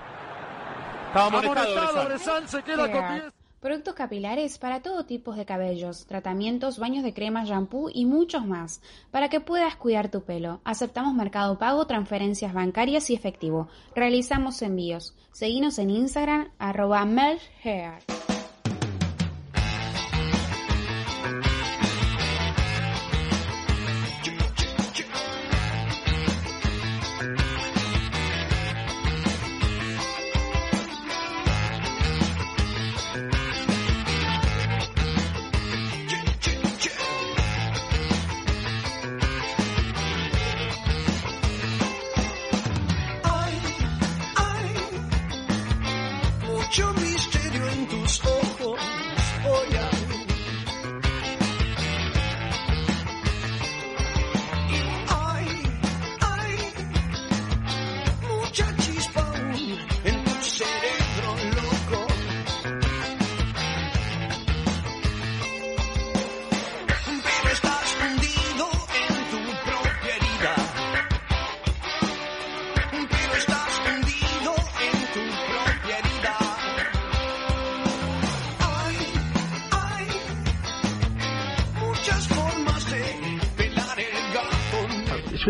Estaba 1.08 2.04
Bresan. 2.04 2.48
Se 2.48 2.62
queda 2.62 2.90
con 2.90 3.14
10. 3.20 3.32
Productos 3.60 3.94
capilares 3.94 4.58
para 4.58 4.82
todo 4.82 5.06
tipo 5.06 5.32
de 5.32 5.46
cabellos, 5.46 6.04
tratamientos, 6.04 6.78
baños 6.78 7.02
de 7.02 7.14
crema, 7.14 7.44
shampoo 7.44 7.88
y 7.90 8.04
muchos 8.04 8.44
más, 8.46 8.82
para 9.10 9.30
que 9.30 9.40
puedas 9.40 9.74
cuidar 9.76 10.10
tu 10.10 10.22
pelo. 10.22 10.60
Aceptamos 10.64 11.14
mercado 11.14 11.58
pago, 11.58 11.86
transferencias 11.86 12.52
bancarias 12.52 13.08
y 13.08 13.14
efectivo. 13.14 13.68
Realizamos 13.94 14.60
envíos. 14.60 15.14
Seguinos 15.32 15.78
en 15.78 15.88
Instagram, 15.88 16.50
arroba 16.58 17.06
melhair. 17.06 18.02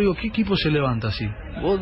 Digo, 0.05 0.15
¿qué 0.21 0.29
equipo 0.29 0.57
se 0.57 0.71
levanta 0.71 1.09
así? 1.09 1.27
Vos 1.61 1.81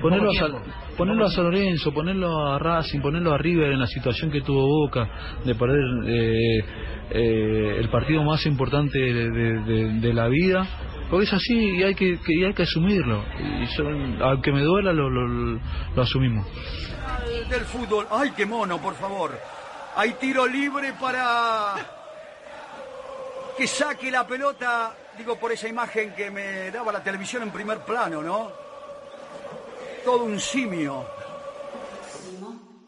ponerlo 0.00 0.30
a, 0.30 0.34
San, 0.34 0.52
ponerlo 0.96 1.24
a 1.26 1.30
San 1.30 1.44
Lorenzo, 1.44 1.92
ponerlo 1.94 2.46
a 2.52 2.58
Racing, 2.58 3.00
ponerlo 3.00 3.32
a 3.32 3.38
River 3.38 3.72
en 3.72 3.80
la 3.80 3.86
situación 3.86 4.30
que 4.30 4.40
tuvo 4.42 4.66
Boca 4.66 5.08
de 5.44 5.54
perder 5.54 5.80
eh, 6.06 6.64
eh, 7.10 7.76
el 7.78 7.88
partido 7.88 8.22
más 8.22 8.44
importante 8.46 8.98
de, 8.98 9.30
de- 9.30 9.58
de- 9.62 9.92
de 10.00 10.12
la 10.12 10.28
vida. 10.28 10.66
Porque 11.10 11.26
es 11.26 11.32
así 11.34 11.76
y 11.78 11.82
hay 11.82 11.94
que, 11.94 12.18
que- 12.18 12.34
y 12.34 12.44
hay 12.44 12.54
que 12.54 12.62
asumirlo. 12.62 13.22
Y 13.38 14.22
aunque 14.22 14.52
me 14.52 14.62
duela, 14.62 14.92
lo, 14.92 15.08
lo- 15.10 15.60
lo 15.94 16.02
asumimos. 16.02 16.46
del 17.50 17.60
fútbol. 17.62 18.06
¡Ay, 18.10 18.30
qué 18.36 18.46
mono, 18.46 18.78
por 18.80 18.94
favor! 18.94 19.30
Hay 19.96 20.12
tiro 20.14 20.46
libre 20.46 20.92
para 21.00 21.74
que 23.56 23.66
saque 23.66 24.10
la 24.10 24.26
pelota, 24.26 24.92
digo 25.16 25.36
por 25.36 25.52
esa 25.52 25.68
imagen 25.68 26.14
que 26.14 26.30
me 26.30 26.70
daba 26.70 26.92
la 26.92 27.02
televisión 27.02 27.42
en 27.42 27.50
primer 27.50 27.80
plano, 27.84 28.22
¿no? 28.22 28.50
Todo 30.04 30.24
un 30.24 30.38
simio. 30.38 31.06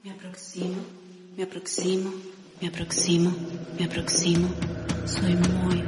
Me 0.03 0.11
aproximo, 0.11 0.77
me 1.37 1.45
aproximo, 1.45 2.13
me 2.61 2.69
aproximo, 2.69 3.33
me 3.79 3.85
aproximo. 3.85 4.49
Soy 5.05 5.35
muy, 5.35 5.85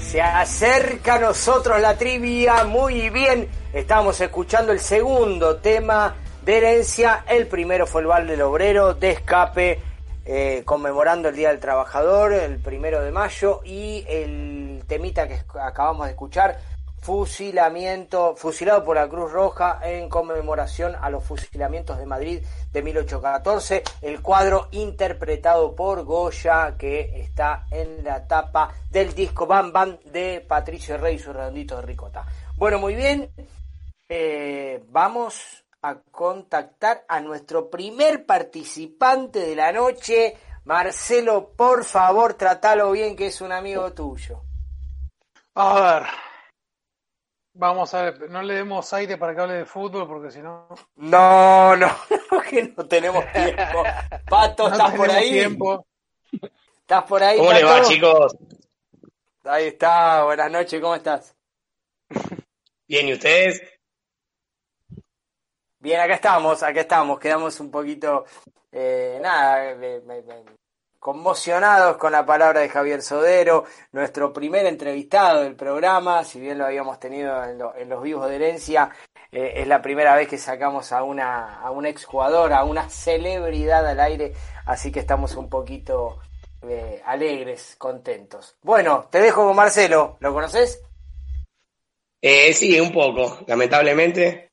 Se 0.00 0.22
acerca 0.22 1.16
a 1.16 1.18
nosotros 1.18 1.78
la 1.80 1.98
trivia, 1.98 2.64
muy 2.64 3.10
bien. 3.10 3.48
Estamos 3.74 4.18
escuchando 4.20 4.72
el 4.72 4.80
segundo 4.80 5.56
tema 5.56 6.14
de 6.46 6.58
herencia. 6.58 7.24
El 7.28 7.48
primero 7.48 7.88
fue 7.88 8.02
el 8.02 8.06
Val 8.06 8.28
del 8.28 8.40
Obrero 8.40 8.94
de 8.94 9.10
escape, 9.10 9.80
eh, 10.24 10.62
conmemorando 10.64 11.28
el 11.28 11.34
Día 11.34 11.48
del 11.48 11.58
Trabajador, 11.58 12.32
el 12.32 12.60
primero 12.60 13.02
de 13.02 13.10
mayo. 13.10 13.62
Y 13.64 14.04
el 14.08 14.84
temita 14.86 15.26
que 15.26 15.40
acabamos 15.60 16.06
de 16.06 16.12
escuchar, 16.12 16.56
fusilamiento, 17.00 18.36
fusilado 18.36 18.84
por 18.84 18.94
la 18.94 19.08
Cruz 19.08 19.32
Roja 19.32 19.80
en 19.82 20.08
conmemoración 20.08 20.94
a 21.00 21.10
los 21.10 21.24
fusilamientos 21.24 21.98
de 21.98 22.06
Madrid 22.06 22.40
de 22.72 22.82
1814. 22.82 23.82
El 24.00 24.22
cuadro 24.22 24.68
interpretado 24.70 25.74
por 25.74 26.04
Goya, 26.04 26.76
que 26.78 27.22
está 27.22 27.66
en 27.72 28.04
la 28.04 28.24
tapa 28.24 28.72
del 28.88 29.16
disco 29.16 29.46
Bam 29.46 29.72
Bam 29.72 29.98
de 30.04 30.44
Patricio 30.46 30.96
Rey 30.96 31.16
y 31.16 31.18
su 31.18 31.32
redondito 31.32 31.74
de 31.74 31.82
ricota. 31.82 32.24
Bueno, 32.54 32.78
muy 32.78 32.94
bien. 32.94 33.28
Eh, 34.08 34.84
vamos 34.90 35.65
a 35.82 35.94
contactar 36.10 37.04
a 37.08 37.20
nuestro 37.20 37.70
primer 37.70 38.26
participante 38.26 39.40
de 39.40 39.56
la 39.56 39.72
noche. 39.72 40.36
Marcelo, 40.64 41.50
por 41.56 41.84
favor, 41.84 42.34
tratalo 42.34 42.90
bien, 42.90 43.14
que 43.14 43.28
es 43.28 43.40
un 43.40 43.52
amigo 43.52 43.92
tuyo. 43.92 44.42
A 45.54 45.74
ver. 46.00 46.08
Vamos 47.58 47.94
a 47.94 48.02
ver, 48.10 48.30
no 48.30 48.42
le 48.42 48.54
demos 48.54 48.92
aire 48.92 49.16
para 49.16 49.34
que 49.34 49.40
hable 49.40 49.54
de 49.54 49.64
fútbol 49.64 50.06
porque 50.06 50.30
si 50.30 50.40
no. 50.40 50.68
No, 50.96 51.74
no, 51.76 51.88
que 52.50 52.74
no 52.76 52.86
tenemos 52.86 53.24
tiempo. 53.32 53.82
Pato, 54.28 54.68
No 54.68 54.74
¿estás 54.74 54.94
por 54.94 55.10
ahí? 55.10 55.30
tiempo. 55.30 55.86
¿Estás 56.80 57.04
por 57.04 57.22
ahí? 57.22 57.38
¿Cómo 57.38 57.52
le 57.52 57.64
va, 57.64 57.76
Pato? 57.78 57.88
chicos? 57.88 58.36
Ahí 59.44 59.68
está, 59.68 60.24
buenas 60.24 60.50
noches, 60.50 60.80
¿cómo 60.82 60.96
estás? 60.96 61.34
Bien, 62.86 63.08
¿y 63.08 63.14
ustedes? 63.14 63.62
Bien, 65.86 66.00
acá 66.00 66.14
estamos, 66.14 66.64
acá 66.64 66.80
estamos, 66.80 67.16
quedamos 67.20 67.60
un 67.60 67.70
poquito, 67.70 68.24
eh, 68.72 69.20
nada, 69.22 69.72
conmocionados 70.98 71.96
con 71.96 72.10
la 72.10 72.26
palabra 72.26 72.58
de 72.58 72.68
Javier 72.68 73.02
Sodero, 73.02 73.62
nuestro 73.92 74.32
primer 74.32 74.66
entrevistado 74.66 75.42
del 75.42 75.54
programa, 75.54 76.24
si 76.24 76.40
bien 76.40 76.58
lo 76.58 76.66
habíamos 76.66 76.98
tenido 76.98 77.44
en, 77.44 77.58
lo- 77.58 77.76
en 77.76 77.88
los 77.88 78.02
vivos 78.02 78.28
de 78.28 78.34
herencia, 78.34 78.90
eh, 79.30 79.52
es 79.58 79.68
la 79.68 79.80
primera 79.80 80.16
vez 80.16 80.26
que 80.26 80.38
sacamos 80.38 80.90
a 80.90 81.04
una, 81.04 81.60
a 81.60 81.70
un 81.70 81.86
exjugador, 81.86 82.52
a 82.52 82.64
una 82.64 82.90
celebridad 82.90 83.86
al 83.86 84.00
aire, 84.00 84.32
así 84.64 84.90
que 84.90 84.98
estamos 84.98 85.36
un 85.36 85.48
poquito 85.48 86.18
eh, 86.62 87.00
alegres, 87.06 87.76
contentos. 87.78 88.56
Bueno, 88.60 89.06
te 89.08 89.20
dejo 89.20 89.46
con 89.46 89.54
Marcelo, 89.54 90.16
¿lo 90.18 90.34
conoces? 90.34 90.82
Eh, 92.20 92.52
sí, 92.52 92.80
un 92.80 92.92
poco, 92.92 93.44
lamentablemente. 93.46 94.45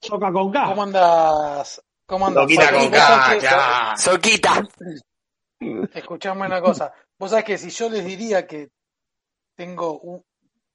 Soca 0.00 0.32
con 0.32 0.50
K. 0.52 0.64
¿Cómo 0.66 0.82
andas? 0.82 1.82
¿Cómo 2.06 2.26
andas? 2.26 2.42
Loquita 2.42 2.72
con 2.72 2.90
K, 2.90 3.36
claro. 3.40 3.96
Soquita. 3.96 4.68
Escuchame 5.94 6.46
una 6.46 6.60
cosa. 6.60 6.92
Vos 7.18 7.30
sabés 7.30 7.44
que 7.44 7.58
si 7.58 7.70
yo 7.70 7.88
les 7.90 8.04
diría 8.04 8.46
que 8.46 8.68
tengo 9.56 9.98
un- 9.98 10.24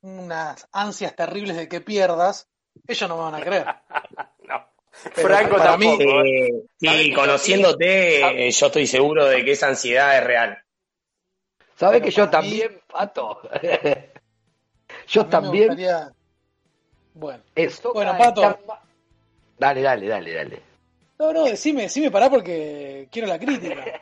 unas 0.01 0.67
ansias 0.73 1.15
terribles 1.15 1.55
de 1.55 1.67
que 1.69 1.79
pierdas, 1.81 2.49
ellos 2.87 3.09
no 3.09 3.15
me 3.17 3.23
van 3.23 3.35
a 3.35 3.41
creer. 3.41 3.65
Pero 5.15 5.27
Franco 5.27 5.57
para 5.57 5.75
mí, 5.77 5.97
Eh, 5.99 6.65
sí, 6.79 7.13
conociéndote, 7.15 8.47
eh, 8.47 8.51
yo 8.51 8.65
estoy 8.67 8.85
seguro 8.85 9.25
de 9.25 9.43
que 9.43 9.53
esa 9.53 9.67
ansiedad 9.69 10.17
es 10.19 10.23
real. 10.23 10.63
¿Sabes 11.75 12.03
que 12.03 12.11
yo 12.11 12.25
mí- 12.25 12.31
también, 12.31 12.81
Pato? 12.87 13.41
yo 15.07 15.25
también. 15.25 15.67
gustaría- 15.69 16.13
Bueno, 17.15 17.43
Eso, 17.55 17.91
bueno, 17.93 18.15
Pato. 18.17 18.41
ya- 18.41 18.59
Dale, 19.63 19.81
dale, 19.81 20.07
dale, 20.09 20.33
dale. 20.33 20.61
No, 21.19 21.31
no, 21.31 21.45
decime, 21.45 21.83
decime 21.83 22.11
pará 22.11 22.29
porque 22.29 23.07
quiero 23.09 23.27
la 23.29 23.39
crítica. 23.39 23.85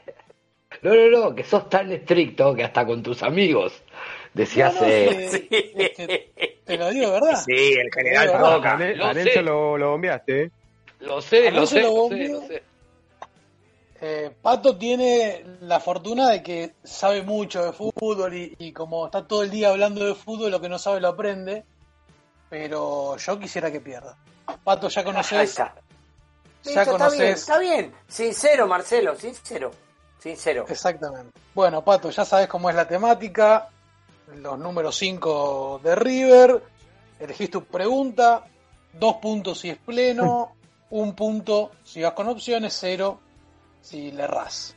No, 0.84 0.96
no, 0.96 1.10
no, 1.10 1.36
que 1.36 1.44
sos 1.44 1.70
tan 1.70 1.92
estricto 1.92 2.56
que 2.56 2.64
hasta 2.64 2.84
con 2.88 3.04
tus 3.04 3.22
amigos 3.22 3.84
decías. 4.34 4.74
No, 4.74 4.82
no, 4.82 4.88
eh, 4.88 5.26
es 5.26 5.32
que- 5.42 5.72
es 5.76 5.90
que 5.92 6.60
te 6.66 6.78
lo 6.78 6.90
digo 6.90 7.08
de 7.08 7.12
verdad. 7.12 7.44
Sí, 7.46 7.74
el 7.74 7.92
general 7.94 8.28
de 8.28 8.34
toca. 8.34 8.76
verdad. 8.78 9.16
Lo 9.36 9.42
lo, 9.44 9.78
lo 9.78 9.90
bombeaste, 9.92 10.42
¿eh? 10.44 10.52
Lo 11.02 11.22
sé, 11.22 11.52
lo 11.52 11.68
sé, 11.68 11.82
lo 11.82 11.88
lo 11.90 11.94
sé, 11.94 12.00
bombeó. 12.00 12.42
lo 12.42 12.48
sé. 12.48 12.64
Eh, 14.02 14.32
Pato 14.42 14.76
tiene 14.78 15.44
la 15.62 15.80
fortuna 15.80 16.30
de 16.32 16.42
que 16.42 16.72
sabe 16.84 17.22
mucho 17.22 17.64
de 17.64 17.74
fútbol 17.74 18.34
y, 18.34 18.56
y 18.58 18.72
como 18.72 19.06
está 19.06 19.28
todo 19.28 19.44
el 19.44 19.52
día 19.52 19.70
hablando 19.70 20.04
de 20.04 20.16
fútbol, 20.16 20.50
lo 20.50 20.60
que 20.62 20.70
no 20.70 20.80
sabe 20.80 21.00
lo 21.02 21.10
aprende. 21.10 21.64
Pero 22.50 23.18
yo 23.18 23.40
quisiera 23.40 23.72
que 23.72 23.82
pierda. 23.82 24.18
Pato, 24.64 24.88
ya 24.88 25.04
conoces, 25.04 25.50
está. 25.50 25.76
ya 26.64 26.72
Listo, 26.72 26.82
está 26.82 26.84
bien, 26.84 26.98
conoces. 26.98 27.40
está 27.40 27.60
bien. 27.60 27.94
Sincero, 28.08 28.68
Marcelo, 28.68 29.16
sincero. 29.16 29.72
Sincero. 30.20 30.66
Exactamente. 30.70 31.32
Bueno, 31.56 31.84
Pato, 31.84 32.10
ya 32.12 32.24
sabes 32.26 32.48
cómo 32.48 32.70
es 32.70 32.76
la 32.76 32.88
temática. 32.88 33.70
Los 34.36 34.58
números 34.60 34.96
5 34.98 35.82
de 35.84 35.96
River. 35.96 36.64
Elegís 37.20 37.50
tu 37.50 37.64
pregunta. 37.66 38.46
Dos 38.94 39.16
puntos 39.16 39.60
si 39.60 39.70
es 39.70 39.78
pleno. 39.78 40.56
un 40.92 41.16
punto 41.16 41.72
si 41.84 42.02
vas 42.02 42.14
con 42.14 42.28
opciones. 42.28 42.78
Cero 42.80 43.20
si 43.82 44.12
le 44.12 44.24
errás. 44.24 44.76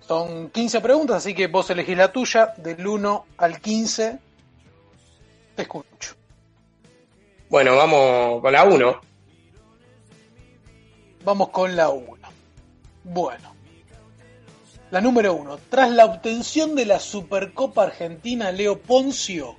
Son 0.00 0.50
15 0.50 0.80
preguntas, 0.80 1.18
así 1.18 1.34
que 1.34 1.46
vos 1.46 1.70
elegís 1.70 1.96
la 1.96 2.10
tuya. 2.10 2.54
Del 2.56 2.84
1 2.84 3.26
al 3.36 3.60
15. 3.60 4.18
Te 5.54 5.62
escucho. 5.62 6.16
Bueno, 7.52 7.76
vamos 7.76 8.40
con 8.40 8.50
la 8.50 8.64
1. 8.64 9.00
Vamos 11.22 11.48
con 11.50 11.76
la 11.76 11.90
1. 11.90 12.16
Bueno. 13.04 13.54
La 14.90 15.02
número 15.02 15.34
1. 15.34 15.58
Tras 15.68 15.90
la 15.90 16.06
obtención 16.06 16.74
de 16.74 16.86
la 16.86 16.98
Supercopa 16.98 17.82
Argentina, 17.82 18.50
Leo 18.52 18.80
Poncio 18.80 19.56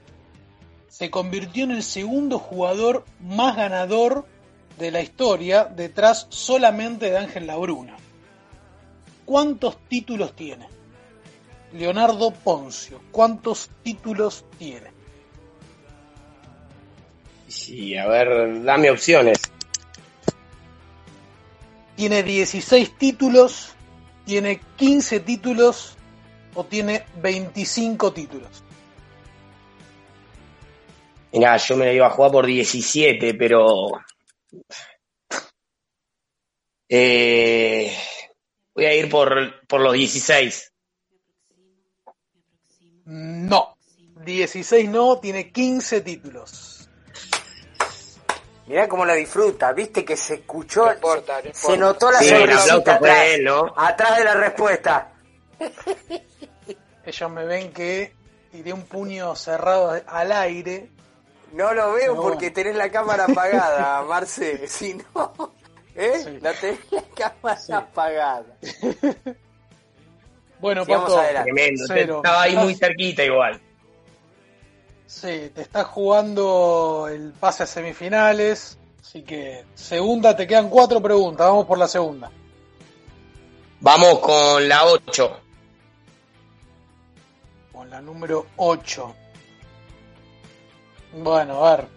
se 0.89 1.11
convirtió 1.11 1.65
en 1.65 1.69
el 1.69 1.83
segundo 1.83 2.39
jugador 2.39 3.05
más 3.19 3.55
ganador 3.57 4.25
de 4.79 4.89
la 4.89 5.01
historia, 5.01 5.65
detrás 5.65 6.25
solamente 6.29 7.11
de 7.11 7.19
Ángel 7.19 7.45
Labruna. 7.45 7.95
¿Cuántos 9.23 9.77
títulos 9.87 10.35
tiene? 10.35 10.67
Leonardo 11.73 12.31
Poncio, 12.31 13.01
¿cuántos 13.11 13.69
títulos 13.83 14.45
tiene? 14.57 14.92
Sí, 17.53 17.95
a 17.95 18.07
ver, 18.07 18.63
dame 18.63 18.89
opciones. 18.89 19.37
¿Tiene 21.95 22.23
16 22.23 22.97
títulos? 22.97 23.75
¿Tiene 24.25 24.59
15 24.75 25.19
títulos? 25.19 25.95
¿O 26.55 26.65
tiene 26.65 27.05
25 27.21 28.11
títulos? 28.11 28.63
Mirá, 31.31 31.57
yo 31.57 31.77
me 31.77 31.85
la 31.85 31.93
iba 31.93 32.07
a 32.07 32.09
jugar 32.09 32.31
por 32.31 32.45
17, 32.47 33.35
pero. 33.35 33.91
Eh, 36.89 37.95
voy 38.73 38.85
a 38.85 38.95
ir 38.95 39.09
por, 39.09 39.65
por 39.67 39.79
los 39.79 39.93
16. 39.93 40.73
No. 43.05 43.77
16 44.25 44.89
no, 44.89 45.19
tiene 45.19 45.51
15 45.51 46.01
títulos. 46.01 46.72
Mirá 48.73 48.87
cómo 48.89 49.05
lo 49.05 49.13
disfruta, 49.13 49.71
viste 49.71 50.03
que 50.03 50.17
se 50.17 50.33
escuchó, 50.33 50.87
No 50.87 50.93
importa, 50.93 51.39
no 51.43 51.51
se 51.53 51.77
notó 51.77 52.09
la 52.09 52.17
Sí, 52.17 52.29
sonrisita 52.29 52.95
atrás, 52.95 53.25
él, 53.27 53.43
¿no? 53.43 53.71
atrás 53.77 54.17
de 54.17 54.23
la 54.23 54.33
respuesta. 54.33 55.11
Ellos 57.05 57.29
me 57.29 57.45
ven 57.45 57.71
que 57.71 58.15
tiré 58.51 58.73
un 58.73 58.81
puño 58.81 59.35
cerrado 59.35 60.01
al 60.07 60.31
aire. 60.31 60.89
No 61.51 61.71
lo 61.75 61.93
veo 61.93 62.15
porque 62.19 62.49
tenés 62.49 62.75
la 62.75 62.89
cámara 62.89 63.25
apagada, 63.25 64.01
Marce. 64.09 64.67
Si 64.67 64.95
no, 64.95 65.53
¿eh? 65.93 66.39
No 66.41 66.51
tenés 66.53 66.79
la 66.89 67.03
cámara 67.13 67.59
apagada. 67.77 68.57
Bueno, 70.59 70.83
Pato. 70.85 71.21
Tremendo. 71.43 71.83
cero. 71.87 72.21
Estaba 72.23 72.43
ahí 72.43 72.55
muy 72.55 72.73
cerquita 72.73 73.21
igual. 73.23 73.61
Sí, 75.13 75.51
te 75.53 75.61
estás 75.61 75.85
jugando 75.85 77.07
el 77.07 77.33
pase 77.33 77.63
a 77.63 77.65
semifinales. 77.67 78.79
Así 78.99 79.21
que, 79.21 79.63
segunda, 79.75 80.35
te 80.35 80.47
quedan 80.47 80.69
cuatro 80.69 81.01
preguntas. 81.01 81.47
Vamos 81.47 81.67
por 81.67 81.77
la 81.77 81.87
segunda. 81.87 82.31
Vamos 83.79 84.19
con 84.19 84.67
la 84.67 84.85
8. 84.85 85.39
Con 87.71 87.89
la 87.91 88.01
número 88.01 88.47
8. 88.57 89.15
Bueno, 91.13 91.63
a 91.63 91.75
ver. 91.77 91.87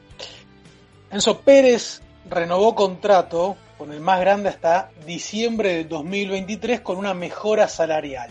Enzo 1.11 1.41
Pérez 1.41 2.03
renovó 2.29 2.75
contrato 2.75 3.57
con 3.79 3.93
el 3.93 4.01
más 4.01 4.21
grande 4.21 4.51
hasta 4.51 4.91
diciembre 5.07 5.71
de 5.71 5.85
2023 5.85 6.83
con 6.83 6.99
una 6.99 7.15
mejora 7.15 7.67
salarial. 7.67 8.31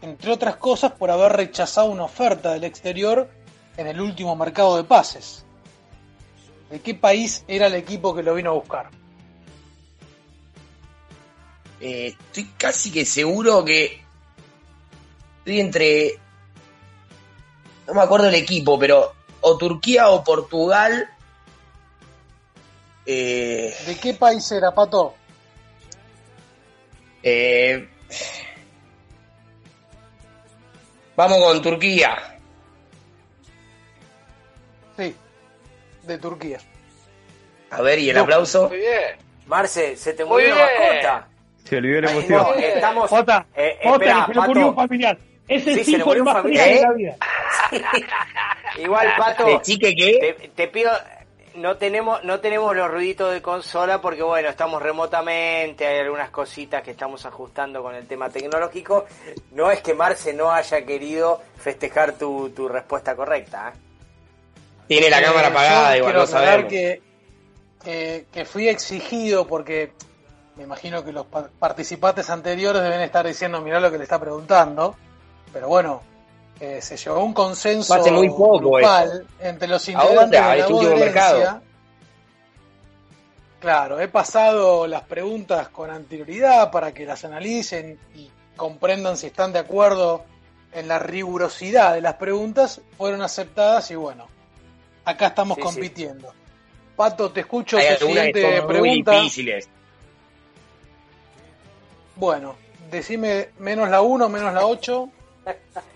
Entre 0.00 0.30
otras 0.30 0.56
cosas 0.56 0.92
por 0.92 1.10
haber 1.10 1.32
rechazado 1.32 1.90
una 1.90 2.04
oferta 2.04 2.52
del 2.52 2.62
exterior 2.62 3.28
en 3.78 3.86
el 3.86 4.00
último 4.00 4.34
mercado 4.34 4.76
de 4.76 4.84
pases. 4.84 5.44
¿De 6.68 6.80
qué 6.80 6.94
país 6.94 7.44
era 7.46 7.68
el 7.68 7.74
equipo 7.74 8.14
que 8.14 8.24
lo 8.24 8.34
vino 8.34 8.50
a 8.50 8.54
buscar? 8.54 8.90
Eh, 11.80 12.08
estoy 12.08 12.44
casi 12.58 12.90
que 12.90 13.04
seguro 13.04 13.64
que 13.64 14.02
estoy 15.38 15.60
entre 15.60 16.18
no 17.86 17.94
me 17.94 18.02
acuerdo 18.02 18.26
el 18.26 18.34
equipo 18.34 18.76
pero 18.80 19.14
o 19.42 19.56
Turquía 19.56 20.08
o 20.10 20.24
Portugal 20.24 21.08
eh, 23.06 23.72
¿De 23.86 23.96
qué 23.96 24.12
país 24.14 24.50
era, 24.50 24.74
Pato? 24.74 25.14
eh, 27.22 27.88
vamos 31.14 31.38
con 31.38 31.62
Turquía 31.62 32.37
de 36.08 36.18
Turquía. 36.18 36.58
a 37.70 37.82
ver 37.82 37.98
y 37.98 38.10
el 38.10 38.16
No, 38.16 38.22
aplauso 38.22 38.68
Muy 38.68 38.78
bien. 38.78 39.28
Marce, 39.46 39.96
se 39.96 40.12
te 40.12 40.24
murió 40.24 40.54
la 40.54 40.66
mascota. 40.66 41.28
Se 41.64 41.76
olvidó 41.76 42.00
la 42.00 42.10
emoción. 42.10 42.42
no, 42.42 42.54
estamos. 42.54 43.10
Jota, 43.10 43.46
eh, 43.54 43.78
que 43.82 43.98
se 43.98 44.34
le 44.34 44.40
murió 44.46 44.68
un 44.68 44.74
familiar. 44.74 45.18
Ese 45.46 45.74
Sí, 45.74 45.84
sí, 45.84 45.92
se 45.92 45.98
le 45.98 46.04
fue 46.04 46.16
el 46.16 46.24
más 46.24 46.34
familiar, 46.34 46.68
de 46.68 46.80
la 46.82 46.92
vida. 46.92 47.16
Igual, 48.78 49.08
Pato. 49.16 49.46
¿De 49.46 49.62
chique 49.62 49.94
qué? 49.94 50.34
Te, 50.38 50.48
te 50.48 50.68
pido. 50.68 50.90
No 51.54 51.76
tenemos, 51.76 52.22
no 52.24 52.38
tenemos 52.40 52.76
los 52.76 52.90
ruiditos 52.90 53.32
de 53.32 53.42
consola 53.42 54.00
porque, 54.00 54.22
bueno, 54.22 54.48
estamos 54.48 54.80
remotamente, 54.80 55.86
hay 55.86 56.00
algunas 56.00 56.30
cositas 56.30 56.82
que 56.82 56.92
estamos 56.92 57.26
ajustando 57.26 57.82
con 57.82 57.94
el 57.94 58.06
tema 58.06 58.28
tecnológico. 58.28 59.06
No 59.52 59.70
es 59.70 59.80
que 59.80 59.94
Marce 59.94 60.34
no 60.34 60.52
haya 60.52 60.84
querido 60.84 61.42
festejar 61.56 62.12
tu, 62.12 62.50
tu 62.50 62.68
respuesta 62.68 63.16
correcta. 63.16 63.72
¿eh? 63.74 63.87
Tiene 64.88 65.10
la 65.10 65.20
Eh, 65.20 65.24
cámara 65.24 65.48
apagada 65.48 65.96
igual 65.96 66.14
no 66.14 66.26
sabemos 66.26 66.68
Que, 66.70 67.02
que, 67.84 68.26
que 68.32 68.44
fui 68.44 68.68
exigido 68.68 69.46
porque 69.46 69.92
me 70.56 70.64
imagino 70.64 71.04
que 71.04 71.12
los 71.12 71.26
pa- 71.26 71.48
participantes 71.58 72.28
anteriores 72.30 72.82
deben 72.82 73.00
estar 73.02 73.24
diciendo, 73.26 73.60
mirá 73.60 73.78
lo 73.78 73.90
que 73.92 73.98
le 73.98 74.02
está 74.04 74.18
preguntando. 74.18 74.96
Pero 75.52 75.68
bueno, 75.68 76.02
eh, 76.58 76.80
se 76.82 76.96
llegó 76.96 77.16
a 77.16 77.22
un 77.22 77.32
consenso 77.32 77.96
muy 78.12 78.28
poco 78.28 78.58
grupal 78.58 79.24
entre 79.38 79.68
los 79.68 79.88
Ahora, 79.90 80.24
integrantes 80.24 80.66
de 80.66 80.74
la 80.84 80.90
este 80.90 81.04
mercado. 81.04 81.60
Claro, 83.60 84.00
he 84.00 84.08
pasado 84.08 84.86
las 84.86 85.02
preguntas 85.02 85.68
con 85.68 85.90
anterioridad 85.90 86.70
para 86.70 86.92
que 86.92 87.04
las 87.04 87.24
analicen 87.24 87.98
y 88.14 88.30
comprendan 88.56 89.16
si 89.16 89.26
están 89.28 89.52
de 89.52 89.58
acuerdo 89.60 90.24
en 90.72 90.86
la 90.86 90.98
rigurosidad 91.00 91.94
de 91.94 92.00
las 92.00 92.14
preguntas. 92.14 92.80
Fueron 92.96 93.22
aceptadas 93.22 93.90
y 93.90 93.96
bueno, 93.96 94.26
acá 95.10 95.28
estamos 95.28 95.56
Sí, 95.56 95.62
sí. 95.62 95.66
compitiendo. 95.66 96.32
Pato, 96.96 97.30
te 97.30 97.40
escucho 97.40 97.78
hay 97.78 97.96
tu 97.98 98.06
algunas 98.06 98.26
que 98.26 98.32
siguiente 98.34 98.80
muy 98.80 99.02
difíciles 99.02 99.68
Bueno, 102.16 102.56
decime 102.90 103.50
menos 103.58 103.88
la 103.88 104.00
1, 104.02 104.28
menos 104.28 104.52
la 104.52 104.66
8. 104.66 105.08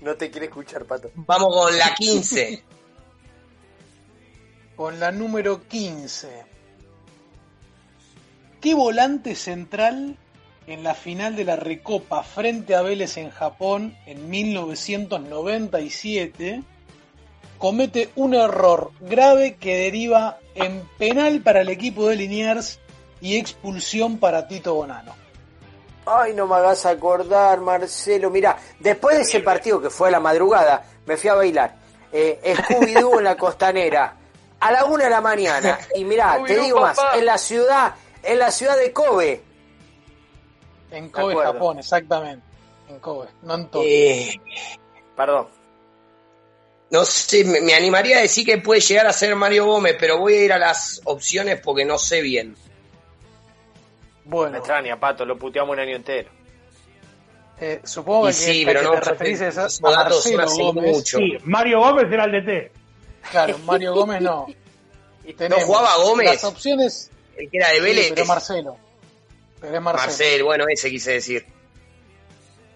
No 0.00 0.14
te 0.14 0.30
quiere 0.30 0.46
escuchar, 0.46 0.86
Pato. 0.86 1.10
vamos 1.14 1.54
con 1.54 1.76
la 1.76 1.94
15 1.94 2.62
Con 4.76 4.98
la 4.98 5.12
número 5.12 5.68
15. 5.68 6.46
¿Qué 8.62 8.74
volante 8.74 9.34
central 9.36 10.16
en 10.66 10.82
la 10.82 10.94
final 10.94 11.36
de 11.36 11.44
la 11.44 11.56
Recopa 11.56 12.22
frente 12.22 12.74
a 12.74 12.80
Vélez 12.80 13.18
en 13.18 13.28
Japón 13.30 13.94
en 14.06 14.30
1997 14.30 16.62
comete 17.60 18.08
un 18.16 18.34
error 18.34 18.90
grave 19.00 19.56
que 19.56 19.76
deriva 19.76 20.38
en 20.54 20.88
penal 20.98 21.42
para 21.42 21.60
el 21.60 21.68
equipo 21.68 22.08
de 22.08 22.16
Liniers 22.16 22.80
y 23.20 23.36
expulsión 23.36 24.18
para 24.18 24.48
Tito 24.48 24.74
Bonano? 24.74 25.14
Ay, 26.06 26.32
no 26.32 26.46
me 26.46 26.56
hagas 26.56 26.86
acordar, 26.86 27.60
Marcelo. 27.60 28.30
Mira, 28.30 28.56
después 28.80 29.16
de 29.16 29.22
ese 29.22 29.40
partido 29.40 29.80
que 29.80 29.90
fue 29.90 30.08
a 30.08 30.12
la 30.12 30.20
madrugada, 30.20 30.84
me 31.04 31.18
fui 31.18 31.28
a 31.28 31.34
bailar. 31.34 31.76
Eh, 32.10 32.40
Scooby-Doo 32.42 33.18
en 33.18 33.24
la 33.24 33.36
costanera, 33.36 34.16
a 34.58 34.72
la 34.72 34.86
una 34.86 35.04
de 35.04 35.10
la 35.10 35.20
mañana. 35.20 35.78
Y 35.94 36.04
mirá, 36.04 36.42
te 36.44 36.58
digo 36.58 36.80
más, 36.80 36.98
en 37.14 37.26
la 37.26 37.36
ciudad, 37.36 37.94
en 38.22 38.38
la 38.38 38.50
ciudad 38.50 38.78
de 38.78 38.90
Kobe. 38.90 39.42
En 40.90 41.10
Kobe. 41.10 41.36
Japón, 41.36 41.78
exactamente. 41.78 42.44
En 42.88 42.98
Kobe, 43.00 43.28
no 43.42 43.54
en 43.54 43.68
Tokio. 43.68 43.86
Eh, 43.86 44.40
Perdón. 45.14 45.59
No 46.90 47.04
sé 47.04 47.44
me, 47.44 47.60
me 47.60 47.74
animaría 47.74 48.18
a 48.18 48.22
decir 48.22 48.44
que 48.46 48.58
puede 48.58 48.80
llegar 48.80 49.06
a 49.06 49.12
ser 49.12 49.34
Mario 49.36 49.66
Gómez 49.66 49.96
pero 49.98 50.18
voy 50.18 50.34
a 50.34 50.44
ir 50.44 50.52
a 50.52 50.58
las 50.58 51.00
opciones 51.04 51.60
porque 51.60 51.84
no 51.84 51.98
sé 51.98 52.20
bien 52.22 52.56
Me 54.24 54.30
Bueno, 54.30 54.58
extraña, 54.58 54.98
Pato, 54.98 55.24
lo 55.24 55.38
puteamos 55.38 55.72
un 55.74 55.80
año 55.80 55.96
entero. 55.96 56.30
eh, 57.60 57.80
supongo 57.84 58.28
Y 58.30 58.34
que, 58.34 58.38
sí, 58.38 58.64
que 58.64 58.66
pero 58.66 58.80
te 58.82 58.86
no, 58.86 58.96
referís 59.00 59.40
es 59.40 59.58
a, 59.58 59.68
Marcelo 59.80 60.48
Gómez. 60.50 60.84
mucho. 60.90 61.18
Sí, 61.18 61.36
Mario 61.44 61.80
Gómez 61.80 62.06
era 62.12 62.24
el 62.24 62.32
DT. 62.32 62.72
Claro, 63.30 63.58
Mario 63.58 63.94
Gómez 63.94 64.20
no. 64.22 64.46
Tenemos 65.36 65.64
jugaba 65.64 65.96
Gómez? 65.96 66.26
Las 66.26 66.44
opciones. 66.44 67.10
el 67.36 67.50
que 67.50 67.58
era 67.58 67.70
de 67.70 67.80
Sí, 67.80 67.80
Vélez 67.80 68.08
pero 68.08 68.24
Marcelo. 68.26 68.76
Pero 69.60 69.76
es 69.76 69.82
Marcelo. 69.82 70.06
Marcel 70.06 70.42
bueno 70.44 70.64
ese 70.68 70.90
quise 70.90 71.12
decir 71.12 71.46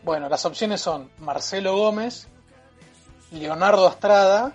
Bueno, 0.02 0.28
las 0.28 0.44
opciones 0.44 0.80
son 0.80 1.10
Marcelo 1.18 1.76
Gómez, 1.76 2.28
Leonardo 3.34 3.88
Estrada 3.88 4.52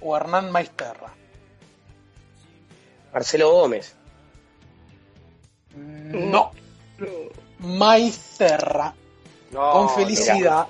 o 0.00 0.16
Hernán 0.16 0.50
Maisterra. 0.50 1.12
Marcelo 3.12 3.50
Gómez 3.52 3.94
No. 5.76 6.52
Maisterra. 7.60 8.94
No, 9.50 9.72
con 9.72 9.90
felicidad. 9.90 10.66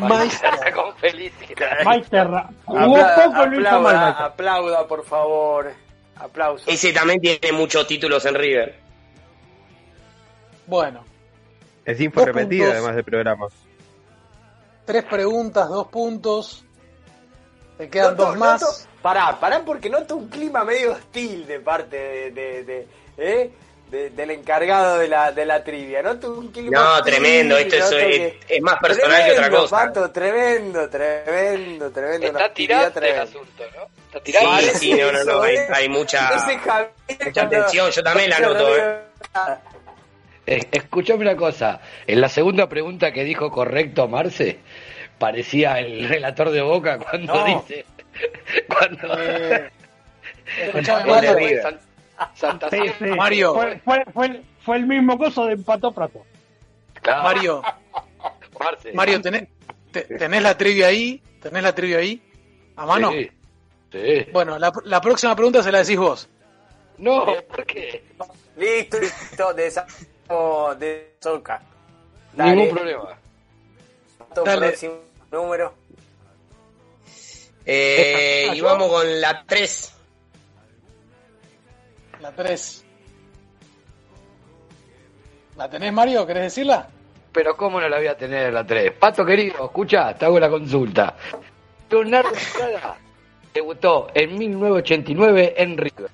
Maisterra. 0.00 0.72
Con 0.72 0.96
felicidad. 0.96 1.84
Maisterra. 1.84 2.50
Aplauda, 2.66 3.28
Maisterra. 3.46 4.24
aplauda, 4.24 4.86
por 4.86 5.04
favor. 5.04 5.72
Aplausos. 6.18 6.66
ese 6.68 6.92
también 6.94 7.20
tiene 7.20 7.52
muchos 7.52 7.86
títulos 7.86 8.24
en 8.24 8.34
River 8.36 8.74
Bueno, 10.66 11.04
Es 11.84 12.00
info 12.00 12.24
repetida 12.24 12.64
puntos. 12.64 12.74
además 12.78 12.94
del 12.96 13.04
programa. 13.04 13.46
Tres 14.86 15.04
preguntas, 15.04 15.68
dos 15.68 15.88
puntos. 15.88 16.64
Te 17.76 17.90
quedan 17.90 18.12
Noto- 18.16 18.24
dos 18.28 18.36
más. 18.38 18.62
noto- 18.62 18.74
pará, 19.02 19.38
pará, 19.38 19.62
porque 19.64 19.90
noto 19.90 20.16
un 20.16 20.28
clima 20.28 20.64
medio 20.64 20.92
hostil 20.92 21.46
de 21.46 21.60
parte 21.60 21.96
de, 21.96 22.30
de- 22.30 22.64
de- 22.64 22.86
¿eh? 23.18 23.50
de- 23.90 24.10
del 24.10 24.30
encargado 24.32 24.98
de 24.98 25.06
la, 25.08 25.30
de 25.30 25.44
la 25.44 25.62
trivia. 25.62 26.02
Noto 26.02 26.32
un 26.32 26.48
clima 26.50 26.70
No, 26.80 26.92
hostil, 26.94 27.12
tremendo, 27.14 27.56
esto 27.58 27.76
es, 27.76 27.82
es- 27.84 27.90
que- 27.92 28.40
es 28.56 28.62
más 28.62 28.80
personal 28.80 29.24
que 29.24 29.30
otra 29.32 29.42
Tremendo, 29.44 29.60
cosa. 29.62 29.76
Pato, 29.76 30.10
tremendo, 30.10 30.88
tremendo, 30.90 31.90
tremendo. 31.90 32.30
una 32.30 32.38
Está 32.40 32.54
tirante 32.54 33.10
el 33.10 33.20
asunto, 33.20 33.62
¿no? 33.76 33.82
Está 34.06 34.20
tirante. 34.20 34.62
Sí, 34.70 34.78
sí, 34.78 34.92
no, 34.94 35.12
no, 35.12 35.24
no, 35.24 35.42
hay, 35.42 35.56
hay 35.72 35.88
mucha, 35.88 36.30
Ese 36.34 36.58
Javier 36.58 36.90
mucha 37.26 37.42
atención, 37.42 37.90
yo 37.90 38.02
también 38.02 38.30
la 38.30 38.40
noto, 38.40 38.76
¿eh? 38.76 38.98
Eh, 40.48 40.60
escuchame 40.70 41.22
una 41.22 41.36
cosa, 41.36 41.80
en 42.06 42.20
la 42.20 42.28
segunda 42.28 42.68
pregunta 42.68 43.10
que 43.12 43.24
dijo 43.24 43.50
correcto 43.50 44.06
Marce, 44.06 44.60
parecía 45.18 45.78
el 45.80 46.08
relator 46.08 46.50
de 46.50 46.62
Boca 46.62 46.98
cuando 46.98 47.34
No. 47.34 47.44
dice, 47.44 47.84
cuando, 48.68 49.18
Eh, 49.20 49.70
Mario. 51.06 51.62
San- 51.62 51.80
Santa 52.34 52.70
Sí. 52.70 52.78
Mario. 53.16 53.54
Fue, 53.54 53.78
fue, 53.84 54.04
fue, 54.12 54.26
el- 54.26 54.44
fue 54.64 54.76
el 54.76 54.86
mismo 54.86 55.18
coso 55.18 55.44
de 55.46 55.52
empató 55.54 55.92
Prato. 55.92 56.24
Claro. 57.02 57.22
Mario, 57.22 57.62
Marce. 58.58 58.92
Mario, 58.92 59.20
¿tenés, 59.20 59.48
te- 59.92 60.02
¿tenés 60.02 60.42
la 60.42 60.56
trivia 60.56 60.86
ahí? 60.88 61.22
¿Tenés 61.42 61.62
la 61.62 61.74
trivia 61.74 61.98
ahí? 61.98 62.22
¿A 62.76 62.86
mano? 62.86 63.10
Sí. 63.12 63.30
Sí. 63.92 64.26
Bueno, 64.32 64.58
la, 64.58 64.72
la 64.84 65.00
próxima 65.00 65.34
pregunta 65.36 65.62
se 65.62 65.70
la 65.70 65.78
decís 65.78 65.96
vos. 65.98 66.28
No, 66.98 67.26
¿por 67.48 67.64
qué? 67.66 68.02
Listo, 68.56 68.98
listo, 68.98 69.52
de 69.54 69.66
esa 69.66 69.86
de 70.78 71.14
Soca. 71.20 71.62
Dale. 72.32 72.56
Ningún 72.56 72.74
problema. 72.74 73.18
Dale. 74.44 74.66
próximo 74.68 74.94
número. 75.30 75.74
Eh, 77.64 78.52
y 78.54 78.60
vamos 78.60 78.88
con 78.88 79.20
la 79.20 79.44
3. 79.46 79.94
La 82.20 82.32
3. 82.32 82.84
¿La 85.56 85.70
tenés, 85.70 85.92
Mario? 85.92 86.26
¿Querés 86.26 86.44
decirla? 86.44 86.88
Pero 87.32 87.56
¿cómo 87.56 87.80
no 87.80 87.88
la 87.88 87.98
voy 87.98 88.06
a 88.06 88.16
tener 88.16 88.52
la 88.52 88.64
3? 88.64 88.92
Pato 88.92 89.24
querido, 89.24 89.64
escucha, 89.64 90.14
te 90.14 90.24
hago 90.24 90.38
la 90.38 90.48
consulta. 90.48 91.16
Leonardo 91.90 92.30
Estrada 92.30 92.96
debutó 93.54 94.08
en 94.14 94.38
1989 94.38 95.54
en 95.56 95.76
River 95.76 96.10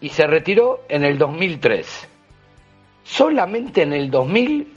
y 0.00 0.08
se 0.08 0.26
retiró 0.26 0.84
en 0.88 1.04
el 1.04 1.18
2003. 1.18 2.08
Solamente 3.04 3.82
en 3.82 3.92
el 3.92 4.10
2000 4.10 4.72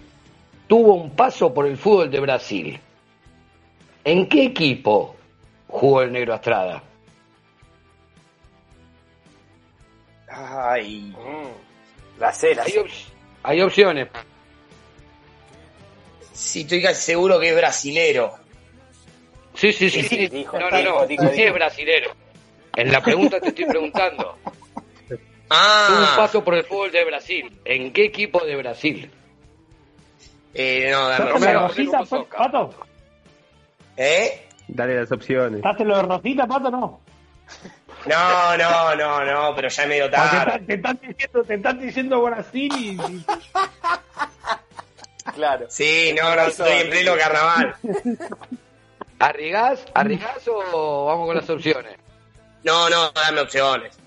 tuvo 0.68 0.96
un 0.96 1.12
paso 1.12 1.54
por 1.54 1.66
el 1.68 1.78
fútbol 1.78 2.10
de 2.10 2.20
Brasil. 2.20 2.80
¿En 4.06 4.28
qué 4.28 4.46
equipo 4.46 5.16
jugó 5.68 6.02
el 6.02 6.12
Negro 6.12 6.34
Estrada? 6.36 6.84
Ay. 10.30 11.16
La 12.20 12.32
C, 12.34 12.56
la 12.56 12.64
Hay, 12.64 12.78
op- 12.78 12.88
hay 13.44 13.62
opciones. 13.62 14.08
Sí, 16.34 16.62
estoy 16.62 16.82
casi 16.82 17.02
seguro 17.02 17.40
que 17.40 17.50
es 17.50 17.56
brasilero. 17.56 18.34
Sí, 19.54 19.72
sí, 19.72 19.90
sí. 19.90 20.02
Sí, 20.02 20.08
sí, 20.10 20.16
sí. 20.18 20.28
dijo, 20.30 20.60
no, 20.60 20.70
no, 20.72 20.82
no. 20.82 21.06
dijo, 21.06 21.24
Sí 21.30 21.32
dijo. 21.38 21.48
es 21.48 21.54
brasilero. 21.54 22.12
En 22.76 22.92
la 22.92 23.02
pregunta 23.04 23.40
te 23.40 23.50
estoy 23.50 23.66
preguntando. 23.66 24.36
Tuvo 25.08 25.18
un 25.18 25.26
Ah, 25.50 26.14
paso 26.18 26.44
por 26.44 26.56
el 26.56 26.64
fútbol 26.64 26.92
de 26.92 27.06
Brasil. 27.06 27.52
¿En 27.66 27.94
qué 27.94 28.06
equipo 28.06 28.44
de 28.44 28.56
Brasil? 28.56 29.12
eh, 30.56 30.90
no, 30.92 31.08
dame 31.10 31.26
¿Estás 31.26 31.44
en 31.48 31.54
lo 31.54 31.62
de 31.62 32.28
Pato? 32.28 32.76
¿Eh? 33.98 34.48
Dale 34.68 34.96
las 35.00 35.12
opciones. 35.12 35.58
¿Estás 35.58 35.80
en 35.80 35.88
lo 35.88 35.98
de 35.98 36.04
Rosita, 36.04 36.48
Pato? 36.48 36.72
No. 36.72 37.02
No, 38.06 38.58
no, 38.58 38.96
no, 38.96 39.24
no, 39.26 39.56
pero 39.56 39.70
ya 39.70 39.84
es 39.84 39.90
medio 39.90 40.06
Te, 40.06 40.12
tarde. 40.12 40.60
te 40.60 40.74
están 40.74 41.00
diciendo, 41.02 41.44
te 41.44 41.54
están 41.54 41.80
diciendo 41.80 42.22
Brasil 42.22 42.72
y, 42.78 42.90
y- 43.02 43.26
Claro. 45.36 45.66
Sí, 45.70 46.14
no, 46.20 46.36
no, 46.36 46.42
estoy 46.44 46.72
en 46.82 46.90
pleno 46.90 47.16
carnaval. 47.18 47.76
¿Arrigás? 49.20 49.86
¿Arrigás 49.94 50.48
o 50.48 51.06
vamos 51.06 51.28
con 51.28 51.36
las 51.38 51.50
opciones? 51.50 51.96
No, 52.64 52.90
no, 52.90 53.10
dame 53.12 53.42
opciones. 53.42 53.98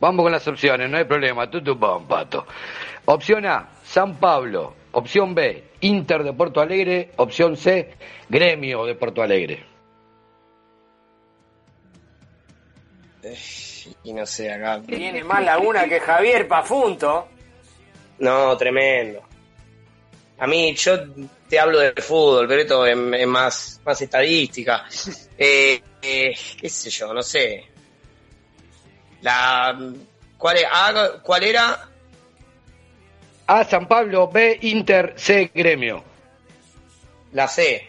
Vamos 0.00 0.22
con 0.24 0.32
las 0.32 0.48
opciones, 0.48 0.88
no 0.90 0.96
hay 0.96 1.04
problema. 1.04 1.50
Tú, 1.50 1.62
tú, 1.62 1.78
pato. 1.78 2.46
Opción 3.04 3.44
A, 3.46 3.68
San 3.84 4.16
Pablo. 4.16 4.74
Opción 4.92 5.34
B, 5.34 5.62
Inter 5.82 6.24
de 6.24 6.32
Porto 6.32 6.60
Alegre. 6.60 7.12
Opción 7.16 7.56
C, 7.56 7.94
Gremio 8.28 8.84
de 8.86 8.94
Porto 8.94 9.22
Alegre. 9.22 9.64
Y 14.04 14.12
no 14.12 14.26
sé, 14.26 14.52
acá. 14.52 14.82
Tiene 14.86 15.22
más 15.24 15.44
laguna 15.44 15.86
que 15.88 16.00
Javier 16.00 16.48
Pafunto. 16.48 17.28
No, 18.18 18.56
tremendo. 18.56 19.22
A 20.38 20.46
mí, 20.46 20.74
yo 20.74 20.98
te 21.48 21.58
hablo 21.58 21.78
de 21.78 21.92
fútbol, 22.02 22.48
pero 22.48 22.62
esto 22.62 22.86
es, 22.86 22.96
es 22.96 23.26
más, 23.26 23.80
más 23.84 24.00
estadística. 24.02 24.84
Eh, 25.38 25.80
eh, 26.02 26.32
qué 26.60 26.68
sé 26.68 26.90
yo, 26.90 27.12
no 27.14 27.22
sé. 27.22 27.64
La, 29.22 29.78
¿cuál, 30.36 30.56
es- 30.56 30.66
ah, 30.70 31.10
¿Cuál 31.22 31.44
era? 31.44 31.88
A, 33.46 33.64
San 33.64 33.86
Pablo. 33.86 34.28
B, 34.28 34.58
Inter. 34.62 35.14
C, 35.16 35.50
Gremio. 35.54 36.02
La 37.32 37.48
C. 37.48 37.86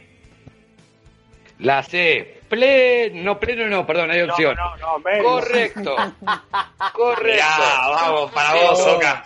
La 1.60 1.84
C. 1.84 2.42
Pleno, 2.50 3.24
no, 3.24 3.40
pleno 3.40 3.68
no, 3.68 3.86
perdón, 3.86 4.12
hay 4.12 4.22
opción. 4.22 4.56
No, 4.56 4.78
no, 4.78 5.00
menos. 5.00 5.24
Correcto. 5.24 5.96
Correcto. 6.94 7.24
Mirá, 7.34 7.88
vamos, 7.90 8.32
para 8.32 8.54
vos, 8.54 8.88
Oca. 8.88 9.24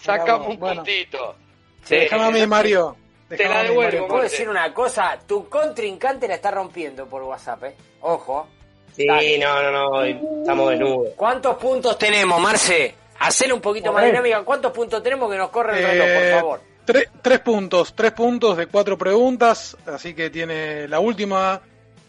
Sacamos 0.00 0.48
un 0.48 0.58
Bueno. 0.58 0.76
puntito. 0.82 1.36
Sí, 1.84 1.96
déjame 1.96 2.24
a 2.24 2.30
mí, 2.30 2.46
Mario. 2.46 2.96
Te 3.28 3.46
la 3.46 3.62
devuelvo, 3.62 3.82
Mario. 3.82 4.08
¿Puedo 4.08 4.22
decir 4.22 4.48
una 4.48 4.72
cosa? 4.72 5.18
Tu 5.26 5.48
contrincante 5.50 6.26
la 6.28 6.34
está 6.36 6.50
rompiendo 6.50 7.06
por 7.06 7.22
WhatsApp, 7.24 7.64
¿eh? 7.64 7.74
Ojo. 8.00 8.48
Sí, 8.96 9.06
Dale. 9.06 9.38
no, 9.38 9.62
no, 9.62 9.70
no, 9.70 10.04
estamos 10.04 10.70
desnudos. 10.70 11.08
¿Cuántos 11.14 11.56
puntos 11.56 11.98
tenemos, 11.98 12.40
Marce? 12.40 12.94
Hacer 13.20 13.52
un 13.52 13.60
poquito 13.60 13.92
más 13.92 14.04
dinámica. 14.04 14.42
¿Cuántos 14.44 14.72
puntos 14.72 15.02
tenemos 15.02 15.30
que 15.30 15.36
nos 15.38 15.50
corre 15.50 15.78
el 15.78 15.84
reloj, 15.86 16.06
por 16.06 16.22
Eh, 16.24 16.34
favor? 16.40 16.60
tre- 16.86 17.10
tres 17.22 17.40
puntos, 17.40 17.94
tres 17.94 18.12
puntos 18.12 18.56
de 18.56 18.66
cuatro 18.66 18.96
preguntas, 18.96 19.76
así 19.86 20.14
que 20.14 20.30
tiene 20.30 20.86
la 20.88 21.00
última. 21.00 21.60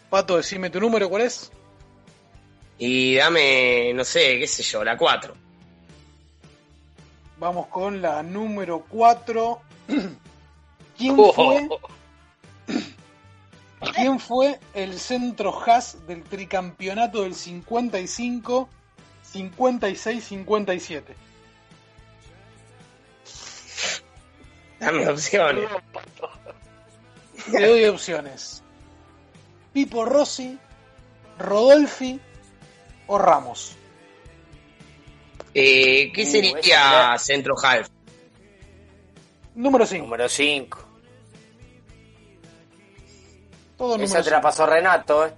Pato, 0.08 0.36
decime 0.36 0.70
tu 0.70 0.80
número, 0.80 1.08
¿cuál 1.08 1.22
es? 1.22 1.50
Y 2.78 3.16
dame, 3.16 3.92
no 3.94 4.04
sé, 4.04 4.38
qué 4.38 4.46
sé 4.46 4.62
yo, 4.62 4.82
la 4.82 4.96
4. 4.96 5.34
Vamos 7.38 7.66
con 7.68 8.00
la 8.02 8.22
número 8.22 8.84
cuatro. 8.88 9.60
¿Quién 10.98 11.14
Oh. 11.18 11.32
fue, 11.32 11.68
¿Quién 13.94 14.20
fue 14.20 14.58
el 14.74 14.98
centro 14.98 15.58
Haas 15.64 16.06
del 16.06 16.22
tricampeonato 16.22 17.22
del 17.22 17.34
55, 17.34 18.68
56, 19.32 20.24
57? 20.24 21.14
Dame 24.80 25.08
opciones. 25.08 25.68
Te 27.50 27.66
doy 27.66 27.84
opciones. 27.84 28.62
Pipo 29.72 30.04
Rossi, 30.04 30.58
Rodolfi 31.38 32.20
o 33.06 33.18
Ramos. 33.18 33.76
Eh, 35.54 36.10
¿Qué 36.12 36.22
Uh, 36.22 36.26
sería 36.26 37.18
Centro 37.18 37.54
Half? 37.62 37.88
Número 39.54 39.86
5. 39.86 40.04
Número 40.04 40.28
5. 40.28 40.78
Todo 43.76 43.96
Esa 43.96 44.04
número 44.04 44.24
te 44.24 44.30
la 44.30 44.40
pasó 44.40 44.66
Renato, 44.66 45.26
¿eh? 45.26 45.32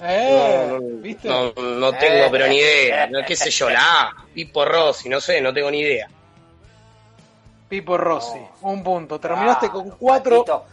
Eh, 0.00 0.66
No, 0.68 0.78
no, 0.80 0.86
¿viste? 1.00 1.28
No, 1.28 1.52
no 1.52 1.92
tengo, 1.92 2.30
pero 2.30 2.46
ni 2.48 2.56
idea. 2.56 3.06
No, 3.06 3.20
¿Qué 3.26 3.36
sé 3.36 3.50
yo? 3.50 3.70
La 3.70 4.02
A, 4.08 4.12
Pipo 4.34 4.64
Rossi, 4.64 5.08
no 5.08 5.20
sé, 5.20 5.40
no 5.40 5.52
tengo 5.54 5.70
ni 5.70 5.80
idea. 5.80 6.08
Pipo 7.68 7.96
Rossi, 7.96 8.38
un 8.62 8.82
punto. 8.82 9.18
Terminaste 9.18 9.68
con 9.70 9.90
cuatro. 9.90 10.44
Patito, 10.44 10.64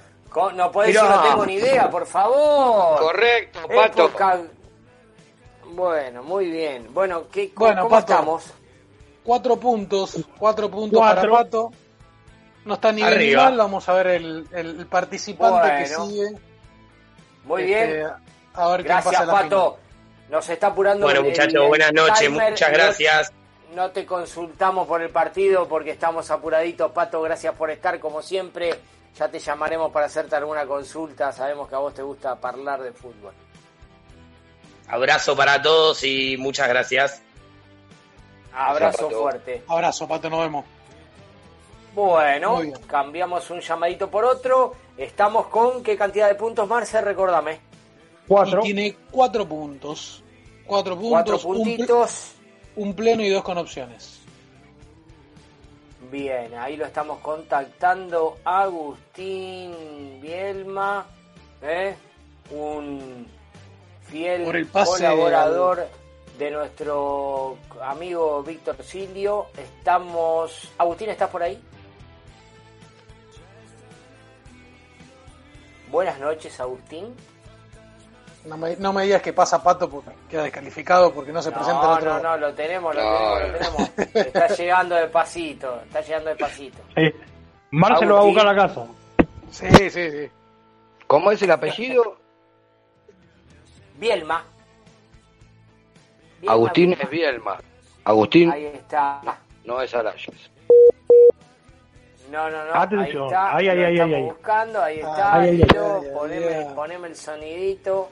No 0.55 0.71
Mirá. 0.87 1.01
decir 1.01 1.01
no 1.17 1.21
tengo 1.23 1.45
ni 1.45 1.53
idea, 1.55 1.89
por 1.89 2.05
favor. 2.05 2.99
Correcto, 2.99 3.59
Pato. 3.67 4.05
Época- 4.07 4.41
Bueno, 5.73 6.23
muy 6.23 6.49
bien. 6.51 6.93
Bueno, 6.93 7.23
¿qué, 7.31 7.53
cómo, 7.53 7.67
Bueno, 7.67 7.81
cómo 7.83 7.95
Pato. 7.95 8.13
estamos? 8.13 8.43
Cuatro 9.23 9.55
puntos. 9.57 10.17
Cuatro 10.37 10.69
puntos 10.69 10.99
Cuatro. 10.99 11.31
para 11.31 11.43
Pato. 11.43 11.71
No 12.65 12.73
está 12.75 12.91
ni 12.91 13.03
bien 13.03 13.35
mal. 13.37 13.57
Vamos 13.57 13.87
a 13.87 13.93
ver 13.93 14.07
el, 14.07 14.47
el- 14.51 14.85
participante 14.87 15.67
que 15.83 15.95
Bueno. 15.95 16.05
sigue. 16.05 16.39
Muy 17.45 17.61
Este, 17.63 17.93
bien. 17.93 18.07
A 18.53 18.67
ver 18.69 18.81
quién 18.81 18.87
Gracias, 18.87 19.13
pasa 19.13 19.23
a 19.23 19.25
la 19.25 19.33
Pato. 19.33 19.77
Nos 20.29 20.49
está 20.49 20.67
apurando 20.67 21.05
Bueno, 21.05 21.23
muchachos, 21.23 21.67
buenas 21.67 21.91
noches, 21.93 22.29
muchas 22.29 22.71
gracias. 22.71 23.33
No 23.75 23.91
te 23.91 24.05
consultamos 24.05 24.87
por 24.87 25.01
el 25.01 25.09
partido 25.09 25.67
porque 25.67 25.91
estamos 25.91 26.29
apuraditos, 26.31 26.91
Pato. 26.91 27.21
Gracias 27.21 27.53
por 27.55 27.69
estar 27.69 27.99
como 27.99 28.21
siempre. 28.21 28.79
Ya 29.17 29.29
te 29.29 29.39
llamaremos 29.39 29.91
para 29.91 30.05
hacerte 30.05 30.35
alguna 30.35 30.65
consulta. 30.65 31.31
Sabemos 31.31 31.69
que 31.69 31.75
a 31.75 31.79
vos 31.79 31.93
te 31.93 32.01
gusta 32.01 32.37
hablar 32.41 32.81
de 32.81 32.91
fútbol. 32.91 33.33
Abrazo 34.87 35.35
para 35.35 35.61
todos 35.61 36.03
y 36.03 36.35
muchas 36.37 36.67
gracias. 36.67 37.21
Abrazo 38.53 39.09
fuerte. 39.09 39.63
Abrazo, 39.67 40.07
Pato, 40.07 40.29
nos 40.29 40.41
vemos. 40.41 40.65
Bueno, 41.93 42.61
cambiamos 42.87 43.49
un 43.49 43.59
llamadito 43.59 44.09
por 44.09 44.25
otro. 44.25 44.75
Estamos 44.97 45.47
con 45.47 45.83
qué 45.83 45.97
cantidad 45.97 46.27
de 46.27 46.35
puntos, 46.35 46.67
Marce, 46.67 47.01
recordame. 47.01 47.70
Cuatro. 48.27 48.61
Y 48.61 48.63
tiene 48.63 48.97
cuatro 49.09 49.47
puntos. 49.47 50.23
Cuatro 50.65 50.95
puntos. 50.95 51.11
Cuatro 51.11 51.39
puntitos. 51.39 52.31
Un, 52.75 52.93
pleno 52.93 53.23
y 53.23 53.29
dos 53.29 53.43
con 53.43 53.57
opciones. 53.57 54.21
Bien, 56.11 56.53
ahí 56.55 56.77
lo 56.77 56.85
estamos 56.85 57.19
contactando. 57.19 58.37
Agustín 58.43 60.19
Bielma, 60.21 61.05
¿eh? 61.61 61.95
un 62.51 63.27
fiel 64.03 64.43
Por 64.43 64.55
el 64.55 64.65
pase 64.67 65.05
colaborador 65.05 65.87
de 66.37 66.51
nuestro 66.51 67.57
amigo 67.81 68.43
Víctor 68.43 68.77
Silio. 68.83 69.47
Estamos. 69.57 70.71
Agustín, 70.77 71.09
¿estás 71.09 71.29
por 71.29 71.43
ahí? 71.43 71.61
Buenas 75.91 76.19
noches, 76.19 76.59
Agustín. 76.59 77.13
No 78.45 78.57
me, 78.57 78.75
no 78.77 78.91
me 78.91 79.03
digas 79.03 79.21
que 79.21 79.33
pasa 79.33 79.61
Pato 79.61 79.87
porque 79.89 80.09
queda 80.29 80.43
descalificado 80.43 81.13
porque 81.13 81.31
no 81.31 81.41
se 81.43 81.51
presenta 81.51 81.81
el 81.81 81.87
No, 81.87 81.93
otro. 81.93 82.13
no, 82.15 82.19
no, 82.21 82.37
lo 82.37 82.53
tenemos, 82.53 82.95
lo 82.95 83.01
No, 83.03 83.37
tenemos, 83.37 83.79
lo 83.79 83.85
tenemos. 83.95 84.25
Está 84.27 84.47
llegando 84.55 84.95
de 84.95 85.07
pasito, 85.07 85.81
está 85.83 86.01
llegando 86.01 86.29
de 86.31 86.35
pasito. 86.37 86.79
Eh, 86.95 87.15
Marce 87.71 88.05
lo 88.05 88.15
va 88.15 88.21
a 88.21 88.25
buscar 88.25 88.47
a 88.47 88.55
casa. 88.55 88.85
Sí, 89.51 89.67
sí, 89.89 90.09
sí. 90.11 90.29
¿Cómo 91.07 91.31
es 91.31 91.41
el 91.43 91.51
apellido? 91.51 92.17
Bielma. 93.97 94.43
Bielma, 96.39 96.53
Agustín 96.53 96.85
Bielma. 96.89 97.03
es 97.03 97.09
Bielma. 97.11 97.57
Agustín 98.05 98.51
Ahí 98.51 98.65
está. 98.65 99.21
no 99.65 99.79
es 99.81 99.93
Arayas. 99.93 100.49
No, 102.31 102.49
no, 102.49 102.65
no. 102.65 102.73
Atención. 102.73 103.23
Ahí 103.23 103.27
está. 103.27 103.55
Ay, 103.57 103.67
estamos 103.67 103.85
ay, 104.09 104.13
ay. 104.15 104.23
buscando. 104.23 104.81
Ahí 104.81 104.99
está. 104.99 105.33
Ay, 105.35 105.63
poneme, 106.13 106.67
poneme 106.73 107.07
el 107.09 107.15
sonidito. 107.15 108.09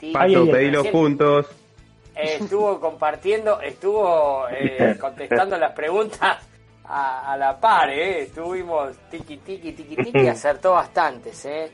Los 0.00 0.48
Recién, 0.48 0.92
puntos. 0.92 1.46
eh, 2.16 2.38
estuvo 2.40 2.80
compartiendo, 2.80 3.60
estuvo 3.60 4.48
eh, 4.48 4.96
contestando 5.00 5.56
las 5.58 5.72
preguntas 5.72 6.38
a, 6.84 7.32
a 7.32 7.36
la 7.36 7.58
par, 7.58 7.90
¿eh? 7.90 8.22
Estuvimos 8.22 8.96
tiki 9.10 9.36
tiki 9.38 9.72
tiki 9.72 9.96
tiki, 9.96 10.26
acertó 10.28 10.72
bastantes, 10.72 11.44
¿eh? 11.46 11.70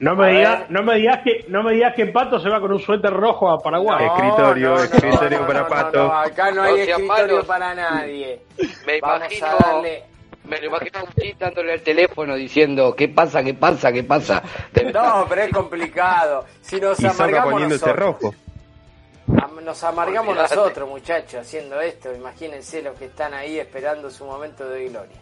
No 0.00 0.16
me 0.16 0.32
digas, 0.32 0.70
no 0.70 0.82
me 0.82 0.96
digas 0.96 1.20
que, 1.24 1.44
no 1.48 1.62
me 1.62 1.72
digas 1.74 1.94
que 1.94 2.06
Pato 2.06 2.38
se 2.40 2.48
va 2.50 2.60
con 2.60 2.72
un 2.72 2.80
suéter 2.80 3.12
rojo 3.12 3.48
a 3.50 3.58
Paraguay. 3.58 4.06
Escritorio, 4.06 4.74
escritorio 4.74 5.46
para 5.46 5.66
Pato. 5.68 6.04
no, 6.08 6.12
acá 6.12 6.50
no 6.50 6.56
No 6.56 6.62
hay 6.64 6.80
escritorio 6.80 7.44
para 7.46 7.74
nadie. 7.74 8.40
Me 8.86 9.00
Vamos 9.00 9.18
imagino, 9.20 9.46
a 9.46 9.56
darle. 9.72 10.04
Me 10.44 10.60
lo 10.60 10.66
imagino 10.66 10.98
a 10.98 11.00
Agustín 11.00 11.36
dándole 11.38 11.74
el 11.74 11.82
teléfono 11.82 12.34
diciendo 12.34 12.94
¿qué 12.94 13.08
pasa, 13.08 13.42
qué 13.42 13.54
pasa, 13.54 13.92
qué 13.92 14.02
pasa? 14.04 14.42
No, 14.92 15.26
pero 15.28 15.42
es 15.42 15.52
complicado. 15.52 16.44
Si 16.60 16.80
nos 16.80 17.00
Y 17.00 17.06
amargamos 17.06 17.52
poniéndose 17.52 17.86
nosotros, 17.86 18.20
rojo. 18.22 18.34
nos 19.62 19.82
amargamos 19.84 20.36
nosotros, 20.36 20.88
muchachos, 20.88 21.40
haciendo 21.40 21.80
esto. 21.80 22.14
Imagínense 22.14 22.82
los 22.82 22.96
que 22.98 23.06
están 23.06 23.34
ahí 23.34 23.58
esperando 23.58 24.10
su 24.10 24.24
momento 24.24 24.68
de 24.68 24.88
gloria. 24.88 25.16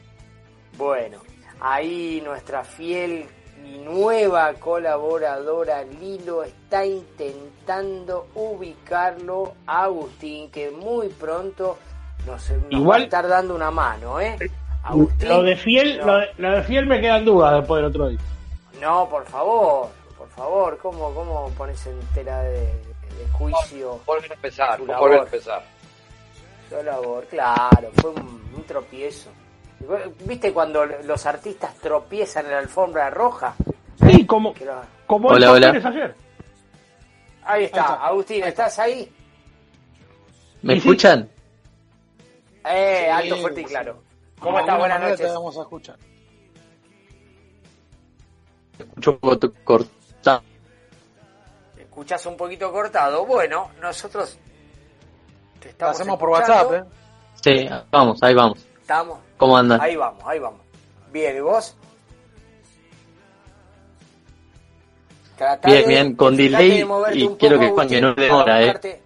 Bueno, 0.76 1.18
ahí 1.60 2.20
nuestra 2.24 2.64
fiel 2.64 3.26
y 3.64 3.78
nueva 3.78 4.52
colaboradora 4.54 5.84
Lilo 5.84 6.42
está 6.42 6.84
intentando 6.84 8.28
ubicarlo 8.34 9.54
a 9.66 9.84
Agustín, 9.84 10.50
que 10.50 10.70
muy 10.70 11.08
pronto 11.08 11.78
nos, 12.26 12.50
nos 12.70 12.88
va 12.88 12.96
a 12.96 13.00
estar 13.00 13.28
dando 13.28 13.54
una 13.54 13.70
mano, 13.70 14.20
¿eh? 14.20 14.36
Agustín, 14.82 15.28
Lo 15.28 15.42
de 15.42 15.56
fiel, 15.56 15.98
no. 15.98 16.06
lo 16.06 16.16
de, 16.18 16.26
lo 16.38 16.50
de 16.52 16.62
fiel 16.64 16.86
me 16.86 17.00
quedan 17.00 17.24
dudas 17.24 17.54
después 17.60 17.78
del 17.82 17.90
otro 17.90 18.08
día. 18.08 18.18
No, 18.80 19.08
por 19.08 19.24
favor, 19.26 19.88
por 20.18 20.28
favor, 20.30 20.78
¿cómo, 20.78 21.14
cómo 21.14 21.50
pones 21.56 21.86
en 21.86 22.00
tela 22.14 22.42
de, 22.42 22.60
de 22.60 23.28
juicio 23.32 24.00
Volver 24.04 24.30
a 24.32 24.34
empezar, 24.34 24.78
Su 24.78 24.86
volver 24.86 25.20
a 25.20 25.22
empezar. 25.22 25.62
su 26.68 26.82
labor? 26.82 27.24
Claro, 27.26 27.90
fue 28.00 28.10
un, 28.10 28.50
un 28.56 28.62
tropiezo. 28.64 29.30
¿Viste 30.24 30.52
cuando 30.52 30.84
los 30.84 31.26
artistas 31.26 31.74
tropiezan 31.76 32.46
en 32.46 32.52
la 32.52 32.58
alfombra 32.58 33.10
roja? 33.10 33.54
Sí, 34.04 34.26
como, 34.26 34.52
Que 34.54 34.64
lo- 34.64 34.82
como 35.06 35.28
Hola, 35.28 35.52
hola. 35.52 35.70
Ayer. 35.70 36.14
Ahí 37.44 37.64
está, 37.64 37.94
Agustín, 38.04 38.42
¿estás 38.44 38.78
ahí? 38.78 39.12
¿Me 40.62 40.74
escuchan? 40.74 41.28
Eh, 42.64 43.02
Sí, 43.04 43.10
alto, 43.10 43.36
fuerte 43.38 43.60
y 43.60 43.64
sí. 43.64 43.70
claro. 43.70 44.02
¿Cómo 44.42 44.58
estás? 44.60 44.78
Buenas 44.78 45.00
noches. 45.00 45.18
Te 45.18 45.26
vamos 45.26 45.56
a 45.56 45.60
escuchar. 45.62 45.96
Escucho 48.78 49.10
un 49.12 49.18
poco 49.18 49.52
cortado. 49.64 50.42
Escuchás 51.78 52.26
un 52.26 52.36
poquito 52.36 52.72
cortado. 52.72 53.24
Bueno, 53.26 53.70
nosotros 53.80 54.38
te 55.60 55.66
Lo 55.66 55.70
estamos 55.70 56.00
hacemos 56.00 56.18
por. 56.18 56.28
WhatsApp, 56.30 56.72
¿eh? 56.72 56.84
Sí, 57.42 57.68
vamos, 57.90 58.22
ahí 58.22 58.34
vamos. 58.34 58.58
Estamos. 58.80 59.18
¿Cómo 59.36 59.56
andan? 59.56 59.80
Ahí 59.80 59.96
vamos, 59.96 60.22
ahí 60.26 60.38
vamos. 60.38 60.60
Bien, 61.12 61.36
¿y 61.36 61.40
vos? 61.40 61.76
Tratá 65.36 65.68
Bien, 65.68 65.82
de- 65.82 65.88
bien, 65.88 66.16
con 66.16 66.36
delay 66.36 66.82
de 66.82 67.16
y 67.18 67.28
quiero 67.36 67.58
que 67.58 67.70
Juan 67.70 67.88
que 67.88 68.00
no 68.00 68.14
demora, 68.14 68.62
eh. 68.62 69.01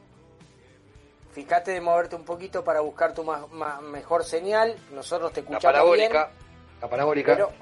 Fíjate 1.37 1.73
de 1.73 1.83
moverte 1.83 2.17
un 2.17 2.25
poquito 2.25 2.65
para 2.65 2.81
buscar 2.81 3.13
tu 3.13 3.23
ma- 3.23 3.47
ma- 3.53 3.79
mejor 3.83 4.25
señal. 4.25 4.75
Nosotros 4.95 5.35
te 5.35 5.43
La 5.43 5.49
escuchamos 5.51 5.63
parabólica, 5.65 6.25
bien, 6.29 6.81
la 6.81 6.89
parabólica. 6.89 7.33
pero 7.35 7.53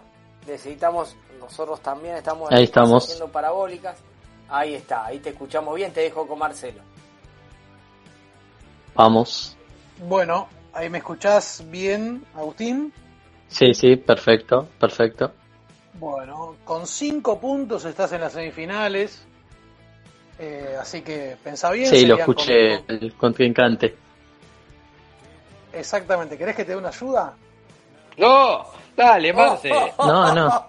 necesitamos, 0.46 1.16
nosotros 1.40 1.80
también 1.80 2.14
estamos, 2.14 2.52
Ahí 2.52 2.62
estamos. 2.62 3.02
haciendo 3.02 3.26
parabólicas. 3.32 3.98
Ahí 4.48 4.74
está, 4.76 5.06
ahí 5.06 5.18
te 5.18 5.30
escuchamos 5.30 5.74
bien. 5.74 5.92
Te 5.92 6.02
dejo 6.02 6.24
con 6.24 6.38
Marcelo. 6.38 6.82
Vamos. 8.94 9.56
Bueno, 9.98 10.46
ahí 10.72 10.88
me 10.88 10.98
escuchás 10.98 11.64
bien, 11.68 12.24
Agustín. 12.36 12.92
Sí, 13.48 13.74
sí, 13.74 13.96
perfecto, 13.96 14.68
perfecto. 14.78 15.32
Bueno, 15.94 16.54
con 16.64 16.86
cinco 16.86 17.40
puntos 17.40 17.84
estás 17.86 18.12
en 18.12 18.20
las 18.20 18.34
semifinales. 18.34 19.26
Eh, 20.38 20.76
así 20.80 21.02
que 21.02 21.36
pensá 21.42 21.70
bien. 21.70 21.86
Sí, 21.88 22.06
lo 22.06 22.16
serían 22.16 22.26
con- 22.26 22.36
escuché 22.38 22.84
el 22.88 23.14
contrincante. 23.14 23.96
Exactamente. 25.72 26.36
¿Querés 26.38 26.56
que 26.56 26.64
te 26.64 26.72
dé 26.72 26.76
una 26.78 26.88
ayuda? 26.88 27.34
No, 28.16 28.66
dale, 28.96 29.32
Marce. 29.32 29.70
No, 29.98 30.34
no. 30.34 30.66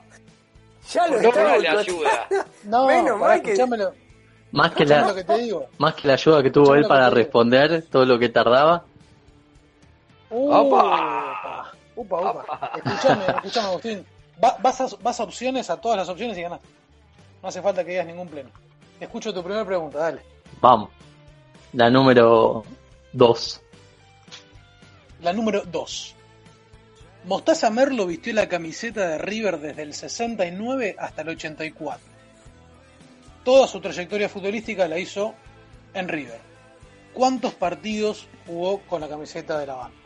Ya 0.92 1.08
lo 1.08 1.22
No 1.22 1.30
estaba 1.30 1.50
dale 1.50 1.68
ayuda. 1.70 2.28
No, 2.64 2.88
Menos 2.88 3.20
pará, 3.20 3.34
mal 3.36 3.42
que-. 3.42 3.56
Más 4.52 4.72
que 4.72 4.86
la, 4.86 5.08
lo 5.08 5.16
que 5.16 5.24
te 5.24 5.38
digo. 5.40 5.68
más 5.80 5.94
que 5.96 6.08
la 6.08 6.14
ayuda 6.14 6.42
que 6.42 6.50
tuvo 6.50 6.64
Escuchame 6.76 6.82
él 6.82 6.88
para 6.88 7.02
te 7.02 7.10
digo. 7.10 7.16
responder 7.16 7.86
todo 7.92 8.06
lo 8.06 8.18
que 8.18 8.30
tardaba. 8.30 8.84
Uh, 10.30 10.52
Opa. 10.54 11.72
Upa, 11.96 12.22
upa. 12.22 12.72
Escuchame, 12.76 13.26
escuchame, 13.36 13.68
Agustín. 13.68 14.06
Va- 14.44 14.58
vas, 14.62 14.82
a, 14.82 14.88
vas 15.02 15.20
a 15.20 15.24
opciones, 15.24 15.70
a 15.70 15.80
todas 15.82 15.98
las 15.98 16.10
opciones 16.10 16.38
y 16.38 16.42
ganás. 16.42 16.60
No 17.42 17.50
hace 17.50 17.62
falta 17.62 17.84
que 17.84 17.92
digas 17.92 18.06
ningún 18.06 18.28
pleno. 18.28 18.50
Escucho 19.00 19.34
tu 19.34 19.44
primera 19.44 19.66
pregunta, 19.66 20.00
dale. 20.00 20.22
Vamos. 20.62 20.90
La 21.74 21.90
número 21.90 22.64
2. 23.14 23.62
La 25.22 25.34
número 25.34 25.64
2. 25.66 26.16
Mostaza 27.26 27.70
Merlo 27.70 28.06
vistió 28.06 28.34
la 28.34 28.48
camiseta 28.48 29.10
de 29.10 29.18
River 29.18 29.60
desde 29.60 29.82
el 29.82 29.94
69 29.94 30.96
hasta 30.98 31.24
el 31.24 31.30
84. 31.30 32.06
Toda 33.44 33.68
su 33.68 33.82
trayectoria 33.82 34.30
futbolística 34.30 34.88
la 34.88 35.00
hizo 35.00 35.34
en 35.94 36.08
River. 36.08 36.40
¿Cuántos 37.14 37.54
partidos 37.54 38.28
jugó 38.46 38.82
con 38.82 39.02
la 39.02 39.08
camiseta 39.08 39.58
de 39.60 39.68
la 39.68 39.76
banda? 39.76 39.98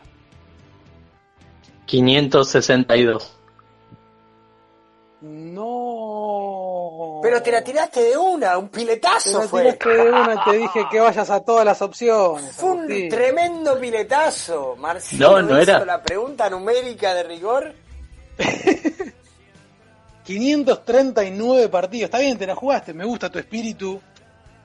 562. 1.86 3.39
No. 5.22 7.20
Pero 7.22 7.42
te 7.42 7.52
la 7.52 7.62
tiraste 7.62 8.02
de 8.02 8.16
una, 8.16 8.56
un 8.58 8.68
Te 8.70 8.78
piletazo 8.80 9.40
la 9.42 9.48
fue. 9.48 9.62
tiraste 9.62 9.88
de 9.90 10.10
una 10.10 10.34
y 10.34 10.50
te 10.50 10.56
dije 10.56 10.86
que 10.90 11.00
vayas 11.00 11.28
a 11.30 11.40
todas 11.40 11.64
las 11.64 11.82
opciones. 11.82 12.52
Fue 12.56 12.70
un 12.70 12.78
Agustín. 12.80 13.08
tremendo 13.10 13.78
piletazo. 13.78 14.76
Marcelo 14.76 15.30
No, 15.32 15.42
no 15.42 15.60
hizo 15.60 15.72
era. 15.72 15.84
la 15.84 16.02
pregunta 16.02 16.48
numérica 16.50 17.14
de 17.14 17.22
rigor. 17.24 17.74
539 20.24 21.68
partidos. 21.68 22.04
Está 22.04 22.18
bien, 22.18 22.38
te 22.38 22.46
la 22.46 22.54
jugaste. 22.54 22.94
Me 22.94 23.04
gusta 23.04 23.30
tu 23.30 23.38
espíritu 23.38 24.00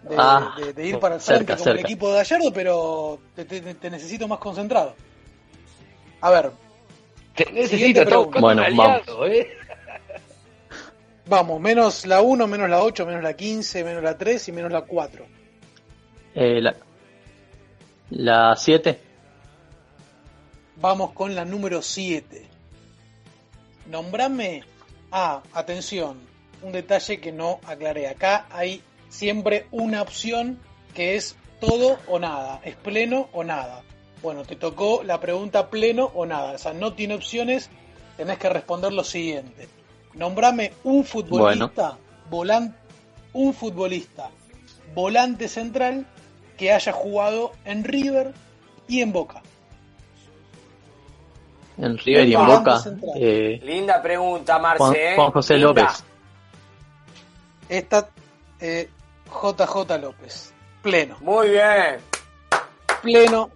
de, 0.03 0.15
Ah, 0.17 0.53
de- 0.57 0.73
de 0.73 0.85
ir 0.87 0.99
para 0.99 1.15
el 1.15 1.21
frente 1.21 1.45
cerca, 1.47 1.57
como 1.57 1.71
el 1.71 1.79
equipo 1.79 2.09
de 2.09 2.15
Gallardo, 2.17 2.53
pero 2.53 3.19
te, 3.35 3.45
te- 3.45 3.73
te 3.75 3.89
necesito 3.89 4.27
más 4.27 4.39
concentrado. 4.39 4.93
A 6.21 6.29
ver, 6.29 6.51
Te 7.35 7.51
necesito, 7.51 8.01
buscando 8.05 8.39
Bueno, 8.41 8.63
vamos. 8.75 9.01
¿eh? 9.27 9.47
Vamos, 11.27 11.59
menos 11.59 12.05
la 12.05 12.21
1, 12.21 12.47
menos 12.47 12.69
la 12.69 12.83
8, 12.83 13.05
menos 13.05 13.23
la 13.23 13.35
15, 13.35 13.83
menos 13.83 14.03
la 14.03 14.17
3 14.17 14.47
y 14.47 14.51
menos 14.51 14.71
la 14.71 14.81
4. 14.81 15.25
Eh, 16.35 16.61
la, 16.61 16.75
la 18.09 18.55
7. 18.55 18.99
Vamos 20.77 21.11
con 21.13 21.33
la 21.33 21.45
número 21.45 21.81
7. 21.81 22.45
Nombrame. 23.87 24.63
Ah, 25.11 25.41
atención. 25.53 26.19
Un 26.61 26.71
detalle 26.71 27.19
que 27.19 27.31
no 27.31 27.59
aclaré. 27.65 28.07
Acá 28.07 28.47
hay 28.49 28.81
siempre 29.09 29.67
una 29.71 30.01
opción 30.01 30.59
que 30.93 31.15
es 31.15 31.35
todo 31.59 31.97
o 32.07 32.19
nada. 32.19 32.59
Es 32.63 32.75
pleno 32.75 33.29
o 33.31 33.43
nada. 33.43 33.83
Bueno, 34.21 34.43
te 34.43 34.55
tocó 34.55 35.03
la 35.03 35.19
pregunta 35.19 35.69
pleno 35.69 36.11
o 36.13 36.25
nada. 36.25 36.53
O 36.53 36.57
sea, 36.57 36.73
no 36.73 36.93
tiene 36.93 37.15
opciones. 37.15 37.69
Tenés 38.17 38.37
que 38.37 38.49
responder 38.49 38.91
lo 38.91 39.03
siguiente. 39.03 39.67
Nombrame 40.15 40.73
un 40.83 41.03
futbolista, 41.03 41.97
volan- 42.29 42.75
un 43.33 43.53
futbolista, 43.53 44.29
volante 44.93 45.47
central 45.47 46.05
que 46.57 46.71
haya 46.71 46.91
jugado 46.93 47.51
en 47.65 47.83
River 47.83 48.33
y 48.87 49.01
en 49.01 49.11
Boca. 49.11 49.41
En 51.77 51.97
River 51.97 52.27
y 52.29 52.33
en 52.33 52.39
Volante 52.45 52.89
Boca. 52.91 53.19
eh, 53.19 53.59
Linda 53.63 54.01
pregunta, 54.01 54.57
Marce. 54.59 54.77
Juan, 54.83 54.95
¿eh? 54.95 55.13
Juan 55.17 55.31
José 55.31 55.53
Linda. 55.57 55.67
López. 55.81 56.03
Esta 57.67 58.09
eh, 58.61 58.89
JJ 59.27 59.97
López. 60.01 60.53
Pleno. 60.81 61.17
Muy 61.19 61.49
bien. 61.49 61.97
Pleno. 63.01 63.49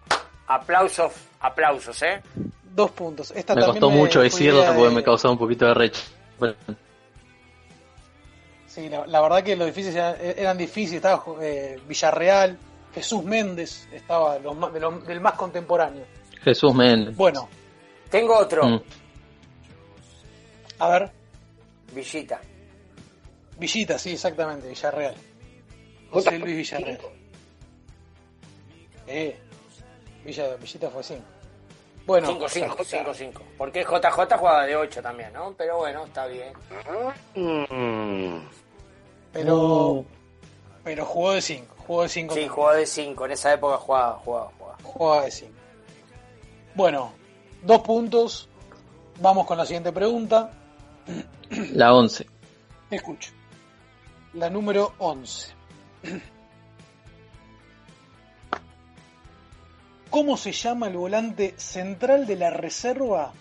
Aplausos, 0.48 1.14
aplausos, 1.40 2.02
¿eh? 2.02 2.22
Dos 2.64 2.92
puntos. 2.92 3.32
Esta 3.32 3.56
Me 3.56 3.64
costó 3.66 3.90
mucho 3.90 4.22
decirlo 4.22 4.66
porque 4.66 4.82
de- 4.82 4.90
me 4.96 5.04
causó 5.04 5.32
un 5.32 5.38
poquito 5.38 5.66
de 5.68 5.74
rechazo. 5.76 6.12
Sí, 8.68 8.88
la, 8.90 9.06
la 9.08 9.22
verdad 9.22 9.44
que 9.44 9.56
los 9.56 9.68
difíciles 9.68 9.96
eran, 9.96 10.16
eran 10.22 10.58
difíciles. 10.58 10.98
Estaba 11.04 11.24
eh, 11.44 11.80
Villarreal, 11.88 12.58
Jesús 12.94 13.24
Méndez, 13.24 13.88
estaba 13.92 14.36
de 14.36 14.42
los 14.42 14.56
más- 14.56 14.72
de 14.74 14.80
los- 14.80 15.06
del 15.08 15.20
más 15.22 15.34
contemporáneo. 15.34 16.06
Jesús 16.42 16.74
Méndez. 16.74 17.16
Bueno, 17.16 17.50
Tengo 18.10 18.38
otro. 18.38 18.66
Mm. 18.68 18.82
a 20.80 20.90
ver, 20.90 21.12
Villita. 21.94 22.42
Villita, 23.60 24.00
sí, 24.00 24.12
exactamente, 24.14 24.68
Villarreal. 24.70 25.16
José 26.10 26.40
Luis 26.40 26.56
Villarreal. 26.56 27.00
Eh, 29.08 29.38
Villa, 30.24 30.56
Villita 30.56 30.90
fue 30.90 31.04
5. 31.04 31.24
Bueno, 32.10 32.40
5-5, 32.40 32.76
5-5. 33.06 33.42
Porque 33.56 33.84
JJ 33.84 34.36
jugaba 34.36 34.66
de 34.66 34.76
8 34.76 35.00
también, 35.00 35.32
¿no? 35.32 35.54
Pero 35.56 35.78
bueno, 35.78 36.06
está 36.06 36.26
bien. 36.26 36.54
Mm. 37.36 38.48
pero, 39.32 40.04
pero 40.84 41.06
jugó 41.06 41.34
de 41.34 41.42
5. 41.44 41.76
Jugó 41.86 42.02
de 42.02 42.10
5. 42.10 42.34
Sí, 42.34 42.48
jugaba 42.48 42.76
de 42.78 42.88
5. 42.88 43.26
En 43.26 43.32
esa 43.32 43.54
época 43.54 43.78
jugaba, 43.78 44.14
jugaba, 44.26 44.52
jugaba. 44.58 44.78
Jugaba 44.82 45.26
de 45.26 45.32
5. 45.32 45.54
Bueno, 46.74 47.14
dos 47.62 47.82
puntos. 47.82 48.50
Vamos 49.20 49.46
con 49.46 49.60
la 49.60 49.68
siguiente 49.68 49.92
pregunta. 49.92 50.50
La 51.74 51.94
11. 51.94 52.26
Escucho. 52.90 53.34
La 54.34 54.50
número 54.50 54.94
11. 54.98 55.54
¿Cómo 60.10 60.38
se 60.38 60.52
llama 60.52 60.88
el 60.88 60.98
volante 60.98 61.54
central 61.58 62.26
de 62.26 62.36
la 62.36 62.50
reserva 62.50 63.34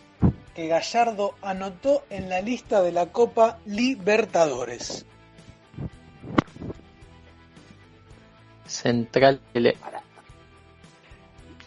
que 0.55 0.69
Gallardo 0.69 1.35
anotó 1.41 2.05
en 2.11 2.29
la 2.29 2.43
lista 2.43 2.83
de 2.83 2.93
la 2.93 3.07
Copa 3.07 3.59
Libertadores? 3.65 5.07
Central. 8.67 9.41
L. 9.55 9.77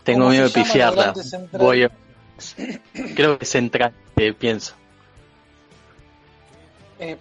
Tengo 0.04 0.20
¿Cómo 0.20 0.32
miedo 0.32 0.46
de 0.46 0.52
pifiarla. 0.52 1.14
Voy 1.54 1.84
a... 1.84 1.92
Creo 3.16 3.40
que 3.40 3.46
central, 3.46 3.94
eh, 4.18 4.34
pienso. 4.34 4.76
Eh, 7.00 7.18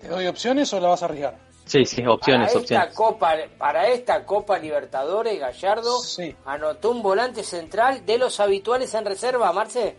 ¿Te 0.00 0.08
doy 0.08 0.26
opciones 0.26 0.72
o 0.72 0.80
la 0.80 0.88
vas 0.88 1.02
a 1.02 1.06
arriesgar? 1.06 1.49
Sí, 1.70 1.84
sí, 1.84 2.04
opciones, 2.04 2.48
para 2.48 2.60
opciones. 2.60 2.88
Esta 2.88 2.96
Copa, 2.96 3.34
para 3.56 3.86
esta 3.88 4.26
Copa 4.26 4.58
Libertadores, 4.58 5.38
Gallardo 5.38 5.98
anotó 6.44 6.90
un 6.90 7.00
volante 7.00 7.44
central 7.44 8.04
de 8.04 8.18
los 8.18 8.40
habituales 8.40 8.92
en 8.94 9.04
reserva, 9.04 9.52
Marce. 9.52 9.96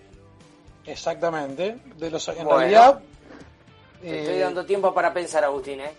Exactamente. 0.86 1.78
De 1.96 2.12
los, 2.12 2.28
en 2.28 2.44
Bueno. 2.44 2.58
realidad, 2.58 3.00
Te 4.02 4.20
estoy 4.20 4.36
eh, 4.36 4.40
dando 4.40 4.66
tiempo 4.66 4.94
para 4.94 5.14
pensar, 5.14 5.46
Agustín, 5.46 5.80
¿eh? 5.80 5.94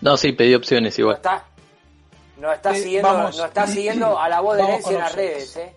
No, 0.00 0.16
sí, 0.16 0.32
pedí 0.32 0.54
opciones 0.54 0.96
No 0.98 1.02
igual. 1.02 1.16
está, 1.16 1.44
no 2.38 2.50
está 2.52 2.70
Eh, 2.70 2.80
siguiendo, 2.82 3.08
vamos. 3.12 3.36
no 3.36 3.44
está 3.44 3.66
siguiendo 3.66 4.18
a 4.18 4.28
la 4.30 4.40
voz 4.40 4.56
de 4.56 4.62
herencia 4.62 4.92
en 4.92 4.98
las 4.98 5.14
redes, 5.14 5.56
¿eh? 5.58 5.74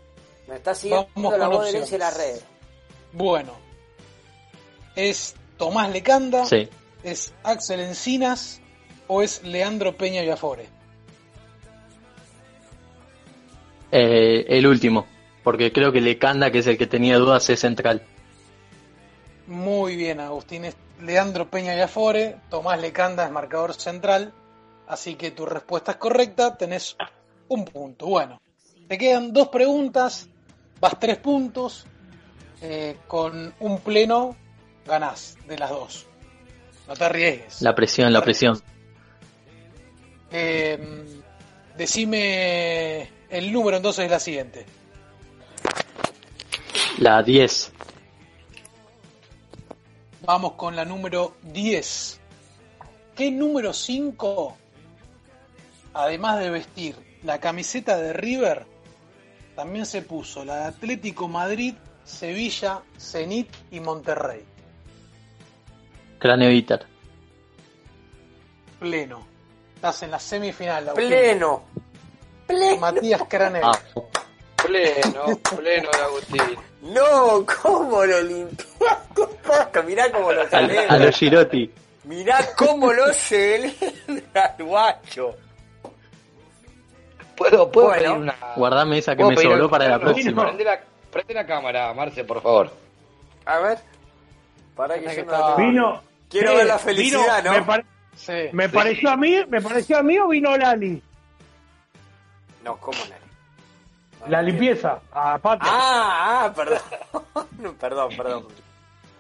No 0.48 0.54
está 0.56 0.74
siguiendo 0.76 1.08
Vamos 1.16 1.34
a 1.34 1.38
la 1.38 1.48
voz 1.50 1.64
de 1.66 1.70
herencia 1.72 1.96
en 1.96 2.00
las 2.02 2.16
redes. 2.18 2.46
Bueno, 3.12 3.52
¿es 4.96 5.36
Tomás 5.58 5.90
Lecanda? 5.90 6.46
Sí. 6.46 6.70
¿Es 7.04 7.34
Axel 7.44 7.80
Encinas? 7.80 8.62
¿O 9.08 9.22
es 9.22 9.44
Leandro 9.44 9.96
Peña 9.98 10.22
Viafore? 10.22 10.68
Eh, 13.92 14.46
el 14.50 14.68
último, 14.68 15.08
porque 15.44 15.72
creo 15.72 15.92
que 15.92 16.02
Lecanda, 16.02 16.52
que 16.52 16.60
es 16.60 16.68
el 16.68 16.78
que 16.78 16.86
tenía 16.86 17.18
dudas, 17.18 17.50
es 17.50 17.60
central. 17.60 18.04
Muy 19.48 19.96
bien, 19.96 20.20
Agustín. 20.20 20.66
Es 20.66 20.76
Leandro 21.02 21.50
Peña 21.50 21.74
Viafore. 21.74 22.38
Tomás 22.50 22.80
Lecanda 22.80 23.26
es 23.26 23.32
marcador 23.32 23.74
central. 23.74 24.32
Así 24.88 25.16
que 25.16 25.32
tu 25.32 25.46
respuesta 25.46 25.94
es 25.94 25.98
correcta. 25.98 26.56
Tenés 26.56 26.96
un 27.48 27.66
punto. 27.66 28.06
Bueno, 28.06 28.40
te 28.88 28.98
quedan 28.98 29.34
dos 29.34 29.48
preguntas. 29.48 30.30
Vas 30.80 31.00
tres 31.00 31.18
puntos. 31.18 31.88
Eh, 32.62 32.98
con 33.08 33.54
un 33.60 33.80
pleno 33.80 34.36
ganás 34.86 35.38
de 35.48 35.58
las 35.58 35.70
dos. 35.72 36.09
No 36.90 36.96
te 36.96 37.06
arriesgues. 37.06 37.62
La 37.62 37.76
presión, 37.76 38.12
la 38.12 38.24
presión. 38.24 38.60
Eh, 40.32 41.06
decime 41.78 43.12
el 43.30 43.54
número 43.54 43.78
entonces 43.78 44.06
es 44.06 44.12
la 44.12 44.20
siguiente. 44.20 44.66
La 46.98 47.22
10. 47.22 47.72
Vamos 50.26 50.54
con 50.54 50.76
la 50.76 50.84
número 50.84 51.36
10. 51.44 52.20
¿Qué 53.16 53.30
número 53.30 53.72
5, 53.72 54.58
además 55.94 56.40
de 56.40 56.50
vestir 56.50 56.96
la 57.22 57.40
camiseta 57.40 57.98
de 57.98 58.14
River, 58.14 58.66
también 59.56 59.86
se 59.86 60.02
puso 60.02 60.44
la 60.44 60.56
de 60.56 60.64
Atlético 60.66 61.28
Madrid, 61.28 61.76
Sevilla, 62.04 62.82
Zenit 62.98 63.50
y 63.70 63.80
Monterrey? 63.80 64.49
Cráneo 66.20 66.50
Vitar. 66.50 66.86
Pleno. 68.80 69.26
Estás 69.76 70.04
en 70.04 70.12
la 70.12 70.20
semifinal. 70.20 70.90
Agustín. 70.90 71.08
Pleno. 71.10 71.64
Pleno. 72.48 72.78
Matías 72.78 73.22
Cranel. 73.30 73.64
Ah, 73.64 73.72
Pleno, 74.66 75.38
pleno 75.56 75.90
de 75.90 76.02
Agustín. 76.04 76.42
No, 76.82 77.46
¿cómo 77.62 78.06
lo 78.06 78.22
limpiaste, 78.22 79.26
Paco? 79.48 79.84
Mirá 79.84 80.12
cómo 80.12 80.32
lo 80.34 80.46
celebra. 80.48 80.94
a 80.96 80.98
los 80.98 81.16
Girotti. 81.16 81.72
Mirá 82.04 82.38
cómo 82.58 82.92
lo 82.92 83.14
celebra 83.14 84.56
el 84.58 84.66
guacho. 84.66 85.36
¿Puedo, 87.38 87.72
puedo 87.72 87.88
Bueno. 87.88 88.02
pedir 88.04 88.18
una. 88.18 88.36
Guardame 88.58 88.98
esa 88.98 89.16
que 89.16 89.24
¿puedo 89.24 89.38
me 89.38 89.42
sobró 89.44 89.70
para 89.70 89.88
la 89.88 89.98
No, 89.98 90.02
próxima. 90.02 90.44
Prende 90.44 90.64
la, 90.66 90.80
prende 91.10 91.34
la 91.34 91.46
cámara, 91.46 91.94
Marce, 91.94 92.24
por 92.26 92.42
favor. 92.42 92.72
A 93.46 93.60
ver. 93.60 93.78
Para 94.76 94.96
que 94.96 95.02
Tenés 95.02 95.18
yo 95.18 95.26
que 95.26 95.32
no 95.32 95.56
Vino. 95.56 96.02
Quiero 96.30 96.56
ver 96.56 96.66
la 96.68 96.78
felicidad, 96.80 97.42
vino- 97.44 97.54
¿no? 97.54 97.60
Me, 97.60 97.66
pare- 97.66 97.86
Sí. 98.16 98.34
me 98.52 98.70
pareció 98.70 99.10
a 99.12 99.18
mí, 99.18 99.44
me 99.48 99.62
pareció 99.62 99.98
a 99.98 100.04
mí 100.04 100.18
o 100.20 100.28
vino 100.28 100.56
Lali. 100.58 101.02
No, 102.64 102.78
¿cómo 102.78 102.98
no? 103.06 104.28
La 104.28 104.42
limpieza, 104.42 105.00
a 105.14 105.38
Pato. 105.38 105.66
Ah, 105.66 106.44
ah, 106.46 106.54
perdón. 106.54 106.80
perdón, 107.80 108.18
perdón. 108.18 108.48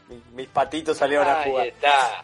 Mis, 0.09 0.25
mis 0.33 0.47
patitos 0.49 0.97
salieron 0.97 1.27
a 1.27 1.39
Ahí 1.41 1.49
jugar. 1.51 1.67
está. 1.67 2.23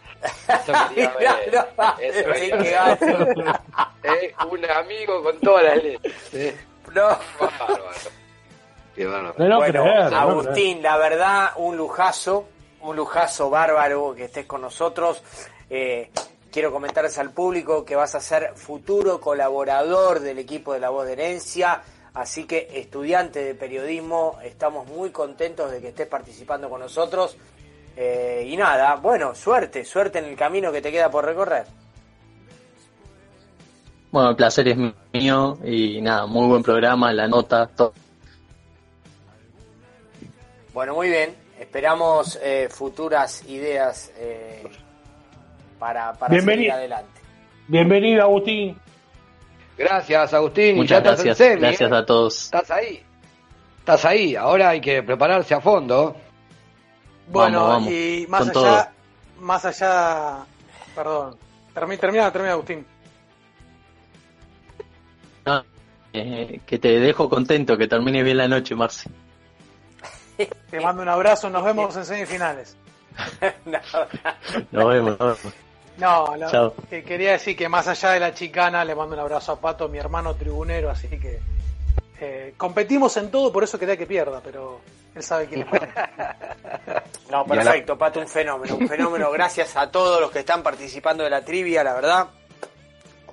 Eso 0.57 0.73
quería 0.89 1.13
Mirá, 1.17 1.35
ver. 1.35 1.67
no, 1.77 1.95
Eso 1.99 2.71
gato. 2.71 3.61
Eh, 4.03 4.33
un 4.51 4.65
amigo 4.69 5.23
con 5.23 5.39
todas 5.39 5.63
las 5.63 5.83
letras. 5.83 6.13
Eh, 6.33 6.57
No. 6.93 7.17
bárbaro. 7.39 7.85
Qué 8.95 9.05
bárbaro. 9.05 9.33
De 9.37 9.49
no 9.49 9.57
bueno, 9.57 9.83
creer, 9.83 10.03
de 10.05 10.11
no 10.11 10.17
Agustín, 10.17 10.81
la 10.83 10.97
verdad, 10.97 11.51
un 11.55 11.77
lujazo, 11.77 12.49
un 12.85 12.95
lujazo 12.95 13.49
bárbaro 13.49 14.13
que 14.15 14.25
estés 14.25 14.45
con 14.45 14.61
nosotros. 14.61 15.21
Eh, 15.69 16.11
quiero 16.51 16.71
comentarles 16.71 17.17
al 17.17 17.31
público 17.31 17.83
que 17.83 17.95
vas 17.95 18.15
a 18.15 18.19
ser 18.19 18.53
futuro 18.55 19.19
colaborador 19.19 20.19
del 20.19 20.39
equipo 20.39 20.73
de 20.73 20.79
La 20.79 20.89
Voz 20.89 21.05
de 21.05 21.13
Herencia. 21.13 21.81
Así 22.13 22.45
que, 22.45 22.69
estudiante 22.73 23.43
de 23.43 23.55
periodismo, 23.55 24.39
estamos 24.43 24.87
muy 24.87 25.09
contentos 25.09 25.69
de 25.71 25.81
que 25.81 25.89
estés 25.89 26.07
participando 26.07 26.69
con 26.69 26.79
nosotros. 26.79 27.35
Eh, 27.97 28.45
y 28.47 28.55
nada, 28.55 28.95
bueno, 28.95 29.35
suerte, 29.35 29.83
suerte 29.83 30.19
en 30.19 30.25
el 30.25 30.35
camino 30.35 30.71
que 30.71 30.81
te 30.81 30.91
queda 30.91 31.09
por 31.09 31.25
recorrer. 31.25 31.65
Bueno, 34.11 34.29
el 34.29 34.35
placer 34.37 34.67
es 34.69 34.77
mío 35.11 35.57
y 35.63 35.99
nada, 36.01 36.25
muy 36.25 36.47
buen 36.47 36.63
programa, 36.63 37.11
la 37.11 37.27
nota, 37.27 37.67
todo. 37.67 37.93
Bueno, 40.73 40.93
muy 40.93 41.09
bien. 41.09 41.44
Esperamos 41.59 42.37
eh, 42.41 42.67
futuras 42.69 43.43
ideas 43.47 44.11
eh, 44.17 44.63
para, 45.79 46.13
para 46.13 46.39
seguir 46.39 46.71
adelante. 46.71 47.21
Bienvenido, 47.67 48.23
Agustín. 48.23 48.77
Gracias, 49.77 50.33
Agustín. 50.33 50.75
Muchas 50.75 51.03
ya 51.03 51.09
gracias, 51.11 51.39
en 51.39 51.47
semi, 51.47 51.61
gracias 51.61 51.91
¿eh? 51.91 51.95
a 51.95 52.05
todos. 52.05 52.43
Estás 52.45 52.71
ahí. 52.71 53.03
Estás 53.79 54.05
ahí. 54.05 54.35
Ahora 54.35 54.69
hay 54.69 54.81
que 54.81 55.01
prepararse 55.03 55.53
a 55.53 55.61
fondo. 55.61 56.15
Bueno, 57.27 57.61
Vamos, 57.61 57.73
vamos, 57.73 57.91
y 57.91 58.25
más 58.29 58.51
con 58.51 58.65
allá, 58.65 58.91
más 59.39 59.65
allá, 59.65 60.45
perdón, 60.93 61.37
termina, 61.73 61.99
termina, 61.99 62.31
termina, 62.31 62.53
Agustín. 62.53 62.85
eh, 66.13 66.59
que 66.65 66.77
te 66.77 66.99
dejo 66.99 67.27
contento, 67.27 67.77
que 67.77 67.87
termine 67.87 68.21
bien 68.21 68.37
la 68.37 68.47
noche, 68.47 68.75
Marci. 68.75 69.09
Te 70.69 70.79
mando 70.79 71.01
un 71.01 71.09
abrazo, 71.09 71.49
nos 71.49 71.63
vemos 71.63 71.95
en 71.95 72.05
semifinales. 72.05 72.75
Nos 73.65 74.87
vemos. 74.87 75.19
Nos 75.19 75.41
vemos. 75.43 75.53
No, 75.97 76.35
lo- 76.35 76.73
quería 76.89 77.31
decir 77.31 77.55
que 77.55 77.69
más 77.69 77.87
allá 77.87 78.11
de 78.11 78.19
la 78.19 78.33
chicana, 78.33 78.83
le 78.83 78.93
mando 78.95 79.13
un 79.15 79.21
abrazo 79.21 79.53
a 79.53 79.59
Pato, 79.61 79.87
mi 79.87 79.97
hermano 79.97 80.35
tribunero, 80.35 80.89
así 80.89 81.07
que 81.07 81.39
eh, 82.19 82.53
competimos 82.57 83.15
en 83.15 83.31
todo, 83.31 83.51
por 83.53 83.63
eso 83.63 83.79
quería 83.79 83.95
que 83.95 84.05
pierda, 84.05 84.41
pero 84.43 84.81
él 85.15 85.23
sabe 85.23 85.45
quién 85.47 85.61
es 85.61 85.67
Pato. 85.67 85.87
No, 87.31 87.43
perfecto, 87.45 87.97
Pato, 87.97 88.19
un 88.19 88.27
fenómeno, 88.27 88.75
un 88.75 88.87
fenómeno. 88.87 89.31
Gracias 89.31 89.75
a 89.77 89.89
todos 89.89 90.21
los 90.21 90.29
que 90.31 90.39
están 90.39 90.61
participando 90.61 91.23
de 91.23 91.29
la 91.29 91.41
trivia, 91.43 91.83
la 91.83 91.93
verdad, 91.93 92.27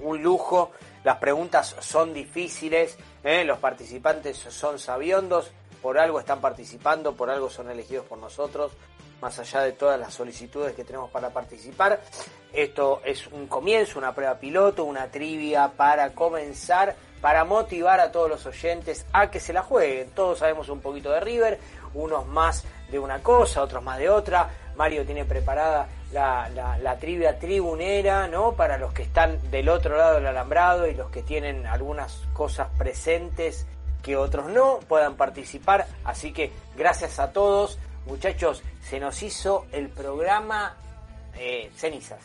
un 0.00 0.22
lujo. 0.22 0.70
Las 1.04 1.16
preguntas 1.18 1.74
son 1.80 2.14
difíciles, 2.14 2.96
¿eh? 3.24 3.44
los 3.44 3.58
participantes 3.58 4.38
son 4.38 4.78
sabiondos, 4.78 5.50
por 5.82 5.98
algo 5.98 6.20
están 6.20 6.40
participando, 6.40 7.14
por 7.14 7.28
algo 7.28 7.50
son 7.50 7.68
elegidos 7.68 8.06
por 8.06 8.18
nosotros, 8.18 8.72
más 9.20 9.38
allá 9.38 9.60
de 9.60 9.72
todas 9.72 9.98
las 9.98 10.14
solicitudes 10.14 10.74
que 10.74 10.84
tenemos 10.84 11.10
para 11.10 11.30
participar. 11.30 12.00
Esto 12.52 13.02
es 13.04 13.26
un 13.26 13.46
comienzo, 13.46 13.98
una 13.98 14.14
prueba 14.14 14.38
piloto, 14.38 14.84
una 14.84 15.10
trivia 15.10 15.72
para 15.76 16.14
comenzar, 16.14 16.94
para 17.20 17.44
motivar 17.44 18.00
a 18.00 18.12
todos 18.12 18.28
los 18.28 18.46
oyentes 18.46 19.06
a 19.12 19.30
que 19.30 19.40
se 19.40 19.52
la 19.52 19.62
jueguen. 19.62 20.10
Todos 20.10 20.38
sabemos 20.38 20.68
un 20.68 20.80
poquito 20.80 21.10
de 21.10 21.20
River, 21.20 21.59
unos 21.94 22.26
más 22.26 22.64
de 22.90 22.98
una 22.98 23.22
cosa, 23.22 23.62
otros 23.62 23.82
más 23.82 23.98
de 23.98 24.10
otra. 24.10 24.50
Mario 24.76 25.04
tiene 25.04 25.24
preparada 25.24 25.88
la, 26.12 26.96
trivia 27.00 27.38
tribunera, 27.38 28.28
¿no? 28.28 28.52
Para 28.52 28.78
los 28.78 28.92
que 28.92 29.02
están 29.02 29.38
del 29.50 29.68
otro 29.68 29.96
lado 29.96 30.16
del 30.16 30.26
alambrado 30.26 30.86
y 30.86 30.94
los 30.94 31.10
que 31.10 31.22
tienen 31.22 31.66
algunas 31.66 32.22
cosas 32.32 32.68
presentes 32.78 33.66
que 34.02 34.16
otros 34.16 34.48
no 34.48 34.80
puedan 34.88 35.16
participar. 35.16 35.86
Así 36.04 36.32
que 36.32 36.52
gracias 36.76 37.18
a 37.18 37.32
todos. 37.32 37.78
Muchachos, 38.06 38.62
se 38.82 38.98
nos 38.98 39.22
hizo 39.22 39.66
el 39.72 39.88
programa 39.88 40.76
eh, 41.34 41.70
cenizas. 41.76 42.20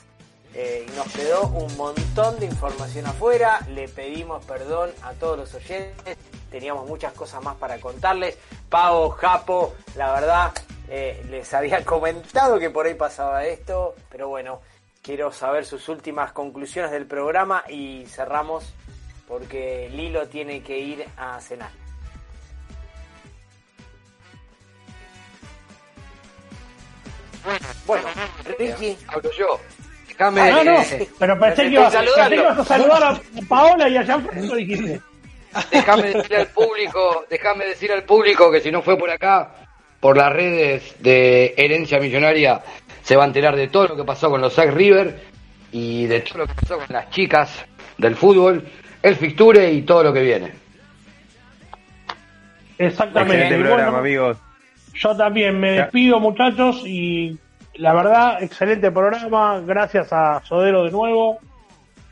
Eh, 0.54 0.88
nos 0.96 1.08
quedó 1.14 1.48
un 1.50 1.76
montón 1.78 2.40
de 2.40 2.48
información 2.48 3.06
afuera. 3.06 3.60
Le 3.70 3.88
pedimos 3.88 4.44
perdón 4.46 4.92
a 5.04 5.14
todos 5.14 5.38
los 5.38 5.54
oyentes. 5.54 6.18
Teníamos 6.50 6.88
muchas 6.88 7.14
cosas 7.14 7.44
más 7.44 7.56
para 7.58 7.80
contarles. 7.80 8.38
Pavo, 8.70 9.10
Japo, 9.12 9.76
la 9.96 10.12
verdad, 10.14 10.52
eh, 10.90 11.24
les 11.30 11.54
había 11.54 11.86
comentado 11.86 12.58
que 12.58 12.70
por 12.70 12.88
ahí 12.88 12.96
pasaba 12.96 13.46
esto. 13.46 13.96
Pero 14.10 14.30
bueno, 14.30 14.62
quiero 15.04 15.32
saber 15.32 15.66
sus 15.66 15.90
últimas 15.90 16.32
conclusiones 16.32 16.92
del 16.92 17.06
programa 17.06 17.64
y 17.70 18.06
cerramos 18.08 18.74
porque 19.28 19.90
Lilo 19.92 20.28
tiene 20.28 20.62
que 20.62 20.80
ir 20.80 21.06
a 21.18 21.40
cenar. 21.42 21.70
Bueno, 27.86 28.08
Ricky. 28.58 28.98
Hablo 29.08 29.32
yo. 29.38 29.60
Déjame. 30.08 30.42
Ah, 30.42 30.52
no, 30.52 30.64
no, 30.64 30.82
eh, 30.82 31.10
pero 31.20 31.40
pensé 31.40 31.64
que, 31.64 31.70
ibas, 31.70 31.96
a 31.96 32.66
saludar 32.66 33.04
a 33.04 33.22
Paola 33.48 33.88
y 33.88 33.98
a 33.98 34.04
Gianfranco 34.04 34.56
dijiste. 34.56 35.02
Déjame 35.72 36.14
decir 36.14 36.36
al 36.36 36.48
público, 36.48 37.26
déjame 37.30 37.66
decir 37.66 37.92
al 37.92 38.04
público 38.04 38.52
que 38.52 38.62
si 38.62 38.72
no 38.72 38.82
fue 38.82 38.98
por 38.98 39.10
acá, 39.10 39.56
por 40.00 40.18
las 40.18 40.32
redes 40.32 40.96
de 41.00 41.54
Herencia 41.58 42.00
Millonaria, 42.00 42.62
se 43.02 43.16
va 43.16 43.24
a 43.24 43.28
enterar 43.28 43.56
de 43.56 43.70
todo 43.70 43.90
lo 43.90 43.96
que 43.96 44.04
pasó 44.04 44.30
con 44.30 44.42
los 44.42 44.54
Sac 44.54 44.72
River 44.72 45.20
y 45.72 46.06
de 46.06 46.20
todo 46.22 46.40
lo 46.40 46.48
que 46.48 46.54
pasó 46.54 46.78
con 46.78 46.88
las 46.90 47.10
chicas 47.10 47.66
del 47.98 48.16
fútbol, 48.16 48.68
el 49.08 49.16
fixture 49.16 49.72
y 49.72 49.82
todo 49.84 50.04
lo 50.04 50.14
que 50.14 50.22
viene. 50.22 50.54
Exactamente. 52.78 53.36
Excelente 53.36 53.60
Y 53.60 53.64
programa, 53.64 53.92
bueno, 53.92 53.98
amigos. 54.00 54.38
Yo 54.94 55.16
también 55.16 55.60
me 55.60 55.72
despido, 55.72 56.20
muchachos, 56.20 56.84
y 56.86 57.38
la 57.76 57.94
verdad, 57.94 58.42
excelente 58.42 58.92
programa. 58.92 59.60
Gracias 59.62 60.12
a 60.12 60.42
Sodero 60.44 60.84
de 60.86 60.92
nuevo. 60.92 61.40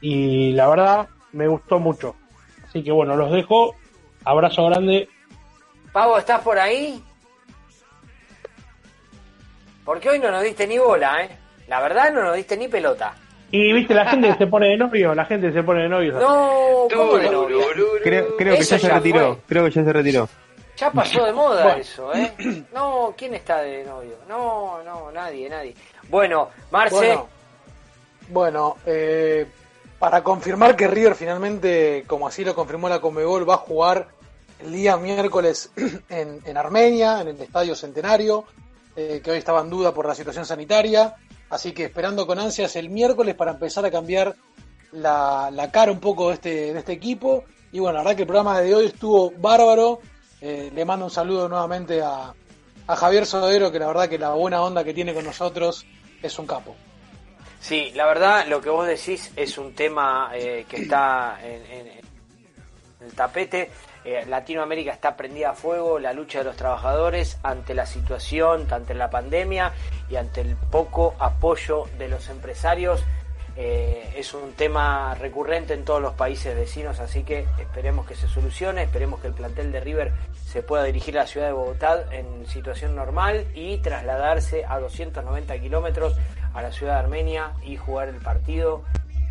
Y 0.02 0.52
la 0.52 0.68
verdad, 0.68 1.08
me 1.32 1.48
gustó 1.48 1.80
mucho. 1.80 2.16
Así 2.68 2.84
que 2.84 2.92
bueno, 2.92 3.16
los 3.16 3.32
dejo. 3.32 3.76
Abrazo 4.24 4.66
grande. 4.68 5.10
Pavo, 5.92 6.18
¿estás 6.18 6.42
por 6.42 6.60
ahí? 6.60 7.02
Porque 9.84 10.10
hoy 10.10 10.20
no 10.20 10.32
nos 10.32 10.44
diste 10.44 10.68
ni 10.68 10.78
bola, 10.78 11.24
¿eh? 11.24 11.30
La 11.68 11.80
verdad 11.80 12.12
no 12.12 12.24
nos 12.24 12.36
diste 12.36 12.58
ni 12.58 12.68
pelota. 12.68 13.16
Y 13.52 13.74
viste, 13.74 13.94
la 13.94 14.10
gente 14.10 14.36
se 14.38 14.48
pone 14.48 14.68
de 14.68 14.78
novio, 14.78 15.14
la 15.16 15.26
gente 15.26 15.52
se 15.54 15.64
pone 15.64 15.84
de 15.84 15.90
novio. 15.90 16.20
No, 16.20 16.88
¿cómo 16.94 17.18
de? 17.18 17.28
Creo, 18.04 18.36
creo 18.38 18.58
que 18.58 18.64
ya 18.64 18.80
se 18.80 18.90
retiró. 18.90 19.36
fue. 19.36 19.44
Creo 19.48 19.66
que 19.66 19.72
ya 19.72 19.84
se 19.84 19.94
retiró. 19.94 20.30
Ya 20.78 20.92
pasó 20.92 21.24
de 21.26 21.32
moda 21.32 21.64
Bueno. 21.64 21.80
eso, 21.80 22.14
¿eh? 22.14 22.34
No, 22.74 23.14
¿quién 23.18 23.34
está 23.34 23.62
de 23.62 23.86
novio? 23.86 24.16
No, 24.28 24.84
no, 24.84 25.12
nadie, 25.12 25.50
nadie. 25.50 25.74
Bueno, 26.10 26.50
Marce, 26.70 26.96
Bueno, 26.96 27.28
bueno 28.30 28.78
eh, 28.86 29.46
para 30.00 30.22
confirmar 30.22 30.76
que 30.76 30.88
River 30.88 31.16
finalmente, 31.16 32.04
como 32.08 32.28
así 32.28 32.44
lo 32.44 32.54
confirmó 32.54 32.90
la 32.90 33.00
Conmebol, 33.00 33.50
va 33.50 33.54
a 33.54 33.58
jugar 33.58 34.08
el 34.60 34.74
día 34.74 34.98
miércoles 34.98 35.72
en, 36.10 36.42
en 36.44 36.58
Armenia, 36.58 37.22
en 37.22 37.30
el 37.30 37.42
Estadio 37.42 37.74
Centenario, 37.76 38.44
eh, 38.98 39.22
que 39.24 39.32
hoy 39.32 39.38
estaba 39.38 39.62
en 39.62 39.70
duda 39.70 39.94
por 39.94 40.06
la 40.06 40.16
situación 40.16 40.46
sanitaria. 40.46 41.16
Así 41.50 41.74
que 41.74 41.86
esperando 41.86 42.26
con 42.26 42.40
ansias 42.40 42.76
el 42.76 42.90
miércoles 42.90 43.36
para 43.36 43.52
empezar 43.52 43.86
a 43.86 43.92
cambiar 43.92 44.36
la, 44.92 45.50
la 45.52 45.72
cara 45.72 45.92
un 45.92 46.00
poco 46.00 46.30
de 46.30 46.36
este, 46.36 46.74
de 46.74 46.80
este 46.80 46.94
equipo. 46.94 47.44
Y 47.72 47.80
bueno, 47.80 47.98
la 47.98 48.04
verdad 48.04 48.16
que 48.16 48.22
el 48.24 48.28
programa 48.28 48.60
de 48.62 48.74
hoy 48.74 48.86
estuvo 48.88 49.32
bárbaro. 49.32 50.00
Eh, 50.42 50.72
le 50.74 50.86
mando 50.86 51.06
un 51.06 51.12
saludo 51.12 51.48
nuevamente 51.48 52.02
a, 52.02 52.34
a 52.88 52.96
Javier 52.96 53.26
Sodero, 53.26 53.72
que 53.72 53.80
la 53.80 53.88
verdad 53.88 54.10
que 54.10 54.18
la 54.18 54.32
buena 54.32 54.62
onda 54.62 54.84
que 54.84 54.94
tiene 54.94 55.14
con 55.14 55.26
nosotros 55.26 55.86
es 56.22 56.40
un 56.40 56.48
capo. 56.48 56.76
sí, 57.60 57.92
la 57.96 58.06
verdad 58.06 58.48
lo 58.48 58.62
que 58.62 58.70
vos 58.70 58.88
decís 58.88 59.32
es 59.36 59.58
un 59.58 59.74
tema 59.74 60.32
eh, 60.34 60.66
que 60.68 60.78
está 60.78 61.40
en, 61.44 61.88
el 63.02 63.14
tapete. 63.14 63.72
Eh, 64.06 64.24
Latinoamérica 64.28 64.92
está 64.92 65.18
prendida 65.18 65.50
a 65.50 65.54
fuego, 65.54 65.98
la 65.98 66.14
lucha 66.14 66.40
de 66.40 66.46
los 66.46 66.56
trabajadores 66.56 67.40
ante 67.42 67.74
la 67.74 67.88
situación, 67.88 68.68
ante 68.72 68.94
la 68.94 69.10
pandemia 69.10 69.74
y 70.12 70.16
ante 70.16 70.42
el 70.42 70.56
poco 70.56 71.16
apoyo 71.18 71.86
de 71.98 72.08
los 72.08 72.30
empresarios. 72.30 73.04
Eh, 73.58 74.14
es 74.16 74.36
un 74.36 74.54
tema 74.54 75.16
recurrente 75.16 75.74
en 75.74 75.86
todos 75.86 76.04
los 76.04 76.14
países 76.14 76.56
vecinos, 76.56 77.00
así 77.00 77.24
que 77.24 77.48
esperemos 77.58 78.06
que 78.06 78.14
se 78.14 78.28
solucione, 78.28 78.84
esperemos 78.84 79.22
que 79.22 79.28
el 79.28 79.34
plantel 79.34 79.72
de 79.72 79.80
River 79.80 80.12
se 80.36 80.62
pueda 80.62 80.84
dirigir 80.84 81.18
a 81.18 81.22
la 81.22 81.28
ciudad 81.28 81.48
de 81.48 81.54
Bogotá 81.54 82.06
en 82.12 82.46
situación 82.46 82.96
normal 82.96 83.48
y 83.56 83.80
trasladarse 83.80 84.66
a 84.68 84.78
290 84.80 85.58
kilómetros 85.58 86.16
a 86.54 86.62
la 86.62 86.72
ciudad 86.72 86.94
de 86.94 87.00
Armenia 87.00 87.54
y 87.64 87.76
jugar 87.76 88.10
el 88.10 88.18
partido 88.18 88.84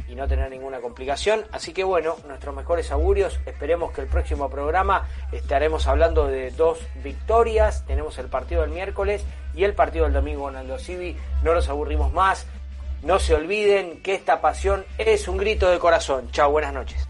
y 0.08 0.14
no 0.14 0.28
tener 0.28 0.50
ninguna 0.50 0.80
complicación. 0.80 1.44
Así 1.52 1.72
que 1.72 1.84
bueno, 1.84 2.16
nuestros 2.26 2.54
mejores 2.54 2.90
augurios. 2.90 3.40
Esperemos 3.46 3.92
que 3.92 4.02
el 4.02 4.06
próximo 4.06 4.50
programa 4.50 5.08
estaremos 5.32 5.86
hablando 5.86 6.26
de 6.26 6.50
dos 6.50 6.78
victorias. 7.02 7.84
Tenemos 7.86 8.18
el 8.18 8.26
partido 8.26 8.62
del 8.62 8.70
miércoles 8.70 9.24
y 9.54 9.64
el 9.64 9.74
partido 9.74 10.04
del 10.04 10.14
domingo 10.14 10.42
con 10.42 10.56
Aldo 10.56 10.78
Civi. 10.78 11.16
No 11.42 11.54
los 11.54 11.68
aburrimos 11.68 12.12
más. 12.12 12.46
No 13.02 13.18
se 13.18 13.34
olviden 13.34 14.00
que 14.02 14.14
esta 14.14 14.40
pasión 14.40 14.84
es 14.98 15.28
un 15.28 15.36
grito 15.36 15.68
de 15.68 15.78
corazón. 15.78 16.30
Chao, 16.30 16.50
buenas 16.50 16.72
noches. 16.72 17.06